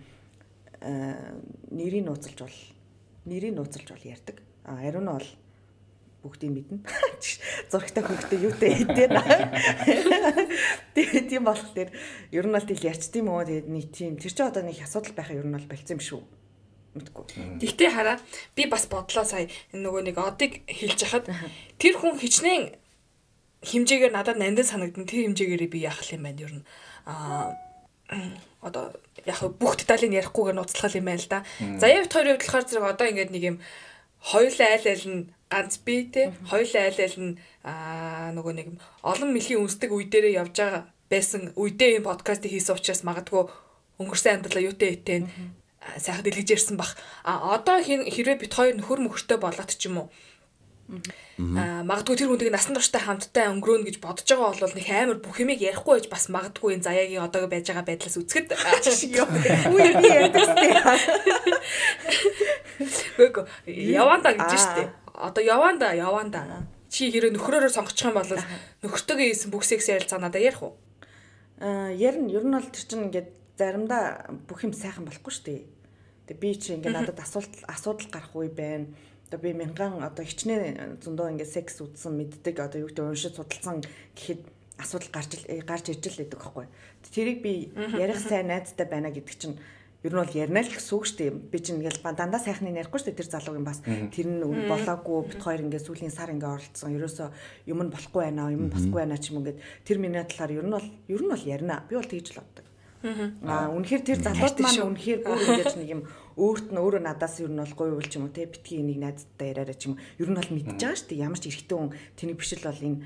аа 0.82 1.38
нэрийг 1.70 2.04
нууцлж 2.06 2.38
бол 2.42 2.58
нэрийг 3.26 3.54
нууцлж 3.54 3.86
бол 3.86 4.04
ярьдаг. 4.04 4.42
А 4.66 4.82
ариун 4.82 5.06
нь 5.06 5.14
бол 5.14 5.28
бүгдийг 6.22 6.52
мэднэ. 6.54 6.78
Зургтай 7.70 8.02
хөвгтэй 8.02 8.38
юутэй 8.46 8.70
хэдэн. 8.78 9.10
Тэгээ 10.94 11.22
тийм 11.26 11.42
болохоор 11.46 11.90
ер 12.30 12.46
нь 12.46 12.54
бол 12.54 12.66
тэл 12.66 12.86
ярьчт 12.86 13.14
юм 13.18 13.30
уу 13.30 13.42
тэгээд 13.42 13.66
нэг 13.66 13.86
тийм 13.90 14.14
тэр 14.18 14.30
чинь 14.30 14.46
одоо 14.46 14.62
нэг 14.62 14.78
асуудал 14.78 15.14
байхаа 15.18 15.38
ер 15.38 15.46
нь 15.46 15.54
бол 15.54 15.66
болцсон 15.66 15.98
юм 15.98 16.02
шүү. 16.02 16.22
Мэдгүй. 16.92 17.24
Тэгтээ 17.58 17.90
хараа 17.90 18.16
би 18.54 18.68
бас 18.68 18.84
бодлоо 18.86 19.24
сая 19.24 19.48
энэ 19.72 19.82
нөгөө 19.82 20.02
нэг 20.12 20.16
одыг 20.20 20.62
хэлж 20.68 21.00
хахад 21.02 21.26
тэр 21.80 21.94
хүн 21.96 22.20
хичнээн 22.20 22.81
хэмжээгээр 23.62 24.12
надад 24.12 24.38
нандин 24.38 24.66
санагдсан 24.66 25.06
тэр 25.06 25.30
хэмжээгээр 25.30 25.70
би 25.70 25.78
яах 25.86 26.02
юм 26.10 26.22
байна? 26.26 26.42
Ер 26.42 26.52
нь 26.58 26.64
аа 27.06 27.54
одоо 28.60 28.92
яг 29.26 29.40
бүх 29.58 29.78
деталийг 29.78 30.12
ярихгүйгээр 30.12 30.58
нуцлах 30.58 30.94
юм 30.94 31.06
байна 31.08 31.22
л 31.22 31.30
да. 31.30 31.40
За 31.78 31.86
явт 31.88 32.12
хоёрын 32.12 32.38
хувьд 32.38 32.46
болохоор 32.46 32.66
зэрэг 32.66 32.90
одоо 32.92 33.06
ингээд 33.08 33.32
нэг 33.32 33.42
юм 33.42 33.56
хоёулаа 34.22 34.68
айл 34.76 34.86
айл 34.86 35.06
нь 35.10 35.20
ганц 35.50 35.74
би 35.82 36.06
те 36.12 36.32
хоёулаа 36.46 36.82
айл 36.86 36.98
айл 37.02 37.18
нь 37.18 37.32
аа 37.66 38.30
нөгөө 38.36 38.54
нэг 38.54 38.68
олон 39.02 39.30
мөлийн 39.34 39.62
үнсдэг 39.66 39.90
үе 39.90 40.06
дээрээ 40.06 40.38
явж 40.42 40.54
байгаа 40.58 40.82
байсан 41.10 41.42
үедээ 41.58 42.02
энэ 42.02 42.08
подкастыг 42.08 42.50
хийсэн 42.54 42.76
учраас 42.78 43.02
магадгүй 43.02 43.50
өнгөрсөн 43.98 44.32
амьдралаа 44.38 44.66
юутэй 44.70 44.90
этэн 44.96 45.26
сайхан 45.98 46.24
дэлгэж 46.24 46.48
ярьсан 46.54 46.76
бах. 46.78 46.94
А 47.26 47.58
одоо 47.58 47.82
хэрвээ 47.82 48.38
бит 48.38 48.54
хоёр 48.54 48.78
нөхөр 48.78 49.00
мөхөртэй 49.02 49.38
болоод 49.42 49.70
ч 49.74 49.90
юм 49.90 50.06
уу 50.06 50.08
Аа 50.90 51.82
магадгүй 51.86 52.16
тэр 52.18 52.28
хүнийг 52.28 52.52
насан 52.52 52.76
туршдаа 52.76 53.00
хамтдаа 53.00 53.48
өнгөрөөнө 53.54 53.86
гэж 53.88 53.96
бодож 54.02 54.28
байгаа 54.28 54.52
бол 54.52 54.76
нэг 54.76 54.88
амар 54.92 55.18
бүх 55.24 55.40
юмыг 55.40 55.62
ярихгүй 55.62 56.02
байж 56.02 56.06
бас 56.12 56.28
магадгүй 56.28 56.76
энэ 56.76 56.84
заяагийн 56.84 57.24
одоогийн 57.24 57.52
байж 57.54 57.66
байгаа 57.70 57.86
байдлаас 57.88 58.18
үзэхэд 58.20 58.52
Үгүй 59.72 59.90
би 60.02 60.08
ядастай. 60.12 60.70
Үгүй 63.24 63.44
яванда 63.96 64.36
гэж 64.36 64.52
штэ. 64.52 64.90
Одоо 65.16 65.42
яванда 65.42 65.94
яванда. 65.96 66.66
Чи 66.92 67.08
хэрэв 67.08 67.32
нөхрөөрөө 67.40 67.72
сонгочих 67.72 68.12
юм 68.12 68.20
бол 68.20 68.28
нөхөртөөгөө 68.84 69.26
хийсэн 69.32 69.48
бүх 69.48 69.64
секс 69.64 69.88
ярилцаа 69.88 70.20
надад 70.20 70.44
ярих 70.44 70.60
уу? 70.60 70.76
Аа 71.56 71.88
ярина 71.88 72.28
ер 72.28 72.44
нь 72.44 72.52
бол 72.52 72.68
тэр 72.68 72.84
чинь 72.84 73.08
ингээд 73.08 73.30
заримдаа 73.56 74.28
бүх 74.44 74.60
юм 74.60 74.76
сайхан 74.76 75.08
болохгүй 75.08 75.32
дээ. 75.40 75.62
Тэгээ 76.28 76.42
би 76.42 76.50
чи 76.60 76.76
ингээд 76.76 76.92
надад 76.92 77.16
асуулт 77.16 77.54
асуудал 77.64 78.12
гарах 78.12 78.36
үе 78.36 78.52
байна. 78.52 78.92
Одоо 79.32 79.40
би 79.40 79.56
мянган 79.56 80.04
одоо 80.04 80.24
хичнээн 80.28 81.00
зөндөө 81.00 81.32
ингээд 81.32 81.48
секс 81.56 81.80
үзсэн 81.80 82.12
мэддэг 82.20 82.60
одоо 82.60 82.84
юу 82.84 82.92
гэдэг 82.92 83.00
уншиж 83.08 83.32
судалсан 83.32 83.80
гэхэд 84.12 84.44
асуудал 84.76 85.08
гарч 85.08 85.30
ил- 85.48 85.64
гарч 85.64 85.88
иж 85.88 86.04
л 86.04 86.20
байдаг 86.20 86.36
байхгүй. 86.36 86.66
Тэрийг 87.08 87.40
би 87.40 87.72
ярих 87.96 88.20
сайн 88.20 88.52
найзтай 88.52 88.84
байна 88.84 89.08
гэдэг 89.08 89.32
чинь 89.40 89.56
ер 90.04 90.12
нь 90.12 90.20
бол 90.20 90.36
ярина 90.36 90.60
л 90.60 90.68
гэсэн 90.68 90.92
үг 90.92 91.04
шүү 91.08 91.16
дээ. 91.16 91.30
Би 91.48 91.58
чинь 91.64 91.80
ингээл 91.80 92.02
дандаа 92.12 92.40
сайхныг 92.44 92.76
ярихгүй 92.76 93.00
шүү 93.00 93.08
дээ 93.08 93.20
тэр 93.24 93.30
залуугийн 93.32 93.64
бас 93.64 93.80
тэр 93.86 94.26
нь 94.28 94.44
болоогүй 94.68 95.18
бит 95.32 95.40
хоёр 95.40 95.60
ингээд 95.64 95.86
сүүлийн 95.88 96.12
сар 96.12 96.28
ингээд 96.28 96.52
оролцсон. 96.52 96.92
Ерөөсөө 96.92 97.28
юм 97.72 97.80
нь 97.86 97.92
болохгүй 97.94 98.20
байна, 98.28 98.52
юм 98.52 98.68
нь 98.68 98.72
босгүй 98.74 99.00
байна 99.00 99.16
ч 99.16 99.32
юм 99.32 99.40
ингээд 99.40 99.62
тэр 99.86 99.96
миний 99.96 100.20
талаар 100.28 100.52
ер 100.60 100.66
нь 100.68 100.74
бол 100.76 100.88
ер 101.08 101.22
нь 101.24 101.30
бол 101.32 101.40
ярина. 101.46 101.86
Би 101.88 101.96
бол 101.96 102.04
тэгж 102.04 102.36
л 102.36 102.42
боддог. 102.42 102.66
Аа 103.02 103.74
үнэхээр 103.74 104.02
тэр 104.06 104.18
залууд 104.22 104.56
маань 104.62 104.86
үнэхээр 104.94 105.20
бүр 105.26 105.42
ингэж 105.58 105.74
нэг 105.78 105.88
юм 105.90 106.02
өөрт 106.38 106.70
нь 106.70 106.78
өөрөө 106.78 107.02
надаас 107.02 107.42
ер 107.42 107.50
нь 107.50 107.58
бол 107.58 107.74
гоё 107.74 107.98
үйл 107.98 108.08
ч 108.08 108.16
юм 108.16 108.30
уу 108.30 108.34
те 108.34 108.46
битгий 108.46 108.78
энийг 108.78 109.02
найздтай 109.02 109.50
яриараа 109.50 109.76
ч 109.76 109.90
юм 109.90 109.98
ер 110.22 110.28
нь 110.30 110.38
бол 110.38 110.50
мэдчихэж 110.54 110.80
байгаа 110.80 110.96
шүү 110.96 111.08
дээ 111.10 111.24
ямар 111.26 111.40
ч 111.42 111.44
эрэгтэй 111.50 111.76
хүн 111.76 111.90
тэний 112.14 112.36
биш 112.38 112.50
л 112.54 112.66
бол 112.66 112.78
энэ 112.78 112.98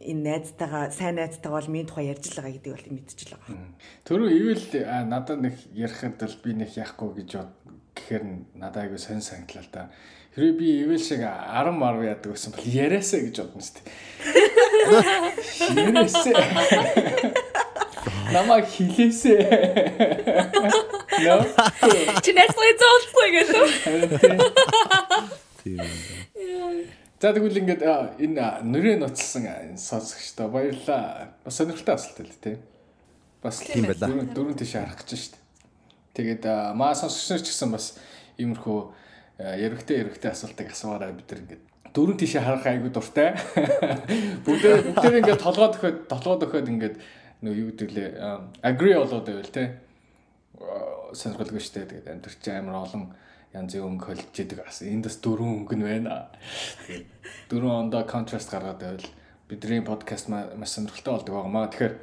энэ 0.00 0.22
найзтайгаа 0.26 0.90
сайн 0.90 1.16
найзтайгаа 1.16 1.60
бол 1.60 1.72
минь 1.72 1.86
тухай 1.86 2.10
ярьж 2.10 2.24
байгаа 2.34 2.52
гэдэг 2.56 2.72
бол 2.72 2.94
мэдчихэж 2.94 3.28
байгаа. 3.32 3.56
Төрөө 4.06 4.30
ивэл 4.32 4.64
а, 4.84 5.04
надад 5.04 5.40
нэг 5.40 5.56
ярихад 5.72 6.20
л 6.22 6.40
би 6.42 6.50
нэг 6.52 6.70
яахгүй 6.76 7.10
гэж 7.22 7.30
бод 7.36 7.52
гэхээр 7.96 8.24
надад 8.60 8.82
айгүй 8.86 9.00
сонь 9.00 9.24
санагдлаа 9.24 9.64
л 9.64 9.72
да. 9.72 9.90
Хэрвээ 10.36 10.58
би 10.60 10.68
ивэл 10.84 11.00
шиг 11.00 11.24
10 11.24 11.80
10 11.80 12.12
яадаг 12.12 12.30
байсан 12.36 12.52
бол 12.52 12.66
яриасаа 12.68 13.20
гэж 13.24 13.36
бодно 13.40 13.62
шүү 13.64 13.76
дээ. 13.80 13.86
Яриасаа. 15.96 17.32
Намайг 18.32 18.66
хилээсээ. 18.66 19.40
Нөө. 21.22 21.42
Чи 22.24 22.30
Netflix 22.34 22.74
зоолцоо 22.82 23.26
гэдэг. 23.34 23.66
Тийм. 25.62 25.80
За 27.20 27.32
тэгвэл 27.32 27.60
ингээд 27.64 27.82
энэ 28.20 28.40
а, 28.42 28.60
энэ 28.60 29.78
сонсогчдоо 29.80 30.48
баярлалаа. 30.52 31.32
Бас 31.44 31.56
сонирхолтой 31.56 31.94
асуулт 31.94 32.20
л 32.20 32.42
тий. 32.42 32.56
Бас 33.42 33.64
Тийм 33.64 33.86
байлаа. 33.88 34.10
Дөрөв 34.10 34.58
тийш 34.58 34.76
харах 34.76 35.00
гэж 35.00 35.10
шүү 35.16 35.32
дээ. 35.32 35.42
Тэгээд 36.16 36.44
маа 36.76 36.92
сонсогч 36.92 37.30
нар 37.30 37.40
ч 37.40 37.48
гэсэн 37.54 37.70
бас 37.72 37.96
иймэрхүү 38.36 38.78
яригтэй 39.40 40.04
яригтэй 40.04 40.30
асуултыг 40.32 40.72
асууваараа 40.72 41.16
бид 41.16 41.32
ингээд 41.32 41.64
дөрөв 41.96 42.16
тийш 42.20 42.36
харах 42.36 42.68
айгуу 42.68 42.92
дуртай. 42.92 43.32
Бүгд 44.44 44.96
бүгд 44.96 45.16
ингээд 45.24 45.40
толгой 45.40 45.72
дөхөд 45.72 45.96
толгой 46.12 46.36
дөхөд 46.44 46.68
ингээд 46.68 46.96
нөгөө 47.42 47.58
юу 47.60 47.68
гэдэг 47.72 47.90
лээ 47.92 48.10
agree 48.64 48.96
болоод 48.96 49.26
байвал 49.28 49.52
тий. 49.52 49.68
Сонирхолтой 51.12 51.60
шүү 51.60 51.74
дээ. 51.76 51.90
Тэгээд 51.92 52.10
амьдрч 52.12 52.42
амар 52.52 52.80
олон 52.80 53.04
янзын 53.52 53.84
өнгө 53.84 54.04
холж 54.08 54.36
идэг 54.36 54.64
бас 54.64 54.80
энд 54.82 55.04
бас 55.08 55.16
дөрвөн 55.20 55.64
өнгө 55.64 55.76
нь 55.76 55.84
байна. 55.84 56.32
Дөрвөн 57.52 57.88
ондоо 57.88 58.02
контраст 58.08 58.50
гаргаад 58.50 58.80
байвал 58.80 59.06
бидний 59.48 59.84
подкаст 59.84 60.28
маш 60.28 60.70
сонирхолтой 60.72 61.12
болдог 61.12 61.34
байгаамаа. 61.36 61.68
Тэгэхээр 61.68 61.94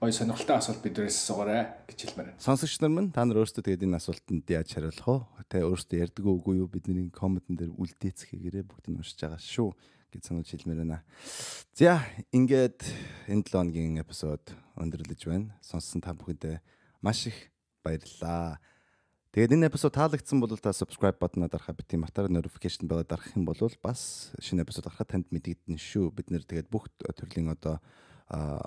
гоё 0.00 0.12
сонирхолтой 0.16 0.56
асуулт 0.56 0.80
биднээс 0.80 1.16
асуугаарай 1.20 1.62
гэж 1.84 1.98
хэлмээр 2.00 2.28
байна. 2.32 2.40
Сонсогч 2.40 2.80
нар 2.80 2.92
минь 2.92 3.12
та 3.12 3.28
нар 3.28 3.44
өөрсдөө 3.44 3.68
тэгээд 3.68 3.84
энэ 3.84 4.00
асуултанд 4.00 4.48
яаж 4.48 4.68
хариулах 4.72 5.28
вэ? 5.36 5.44
Тэ 5.44 5.60
өөрсдөө 5.60 5.98
ярьдаг 6.00 6.24
үгүй 6.24 6.56
юу 6.64 6.68
бидний 6.72 7.12
комментэн 7.12 7.60
дээр 7.60 7.76
үлдээцгээгээрээ 7.76 8.64
бүгд 8.64 8.86
нь 8.88 8.96
уншиж 8.96 9.20
байгаа 9.20 9.36
шүү 9.36 9.76
гэж 10.10 10.22
сануулж 10.28 10.50
хэлмээр 10.50 10.82
байна. 10.82 11.02
За 11.74 12.04
ингээд 12.34 12.82
энэ 13.30 13.42
7 13.46 13.54
хоногийн 13.54 14.02
эпизод 14.02 14.42
өндөрлөж 14.76 15.20
байна. 15.24 15.54
Сонссон 15.62 16.02
та 16.02 16.12
бүхэндээ 16.12 16.60
маш 17.00 17.30
их 17.30 17.54
баярлалаа. 17.82 18.58
Тэгээд 19.30 19.54
энэ 19.54 19.70
эпизод 19.70 19.94
таалагдсан 19.94 20.42
бол 20.42 20.50
та 20.58 20.74
subscribe 20.74 21.14
button-а 21.22 21.46
дарахаа 21.46 21.78
бити 21.78 21.94
мартаараа 21.94 22.34
notification 22.34 22.90
bell-а 22.90 23.06
дарах 23.06 23.30
юм 23.38 23.46
бол 23.46 23.56
бас 23.78 24.34
шинэ 24.42 24.66
эпизод 24.66 24.90
гарахад 24.90 25.06
танд 25.06 25.26
мэдэгдэнэ 25.30 25.78
шүү. 25.78 26.10
Бид 26.10 26.34
нэр 26.34 26.42
тэгээд 26.42 26.66
бүх 26.66 26.90
төрлийн 26.98 27.54
одоо 27.54 27.78
аа 28.26 28.66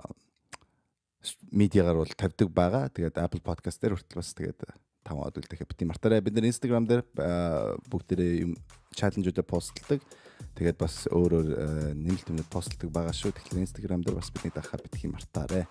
медиагаар 1.51 1.99
бол 1.99 2.11
тавьдаг 2.15 2.49
байгаа. 2.51 2.87
Тэгээд 2.91 3.19
Apple 3.19 3.43
Podcast 3.43 3.83
дээр 3.83 3.99
хүртэл 3.99 4.19
бас 4.19 4.31
тэгээд 4.31 4.59
таван 5.03 5.27
од 5.29 5.37
үлдэхэ 5.37 5.67
бити 5.67 5.87
мартаарай. 5.87 6.23
Бид 6.23 6.35
нэр 6.35 6.49
Instagram 6.49 6.87
дээр 6.87 7.03
бүгдээрээ 7.91 8.33
юм 8.43 8.57
чаленжуудаа 8.95 9.45
постлдог. 9.45 10.01
Тэгээд 10.57 10.77
бас 10.79 11.05
өөр 11.11 11.31
өөр 11.39 11.47
нэмэлт 11.95 12.31
юмнууд 12.31 12.49
постлдог 12.49 12.89
байгаа 12.89 13.13
шүү. 13.13 13.35
Тэгэхээр 13.35 13.63
Instagram 13.63 14.01
дээр 14.03 14.17
бас 14.17 14.31
бидний 14.31 14.53
дахаа 14.55 14.79
битгий 14.81 15.11
мартаарай. 15.11 15.67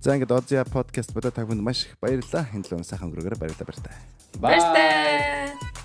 За 0.00 0.16
ингээд 0.16 0.32
Ozia 0.32 0.64
podcast 0.64 1.12
бодо 1.12 1.30
та 1.30 1.44
бүхэнд 1.44 1.64
маш 1.64 1.88
их 1.88 1.96
баярлалаа. 2.00 2.48
Энэ 2.52 2.68
л 2.68 2.84
сайхан 2.84 3.12
өнгөрөөгөө 3.12 3.40
баярлалаа. 3.40 3.96
Bye. 4.40 4.56
Баяртай. 4.56 5.79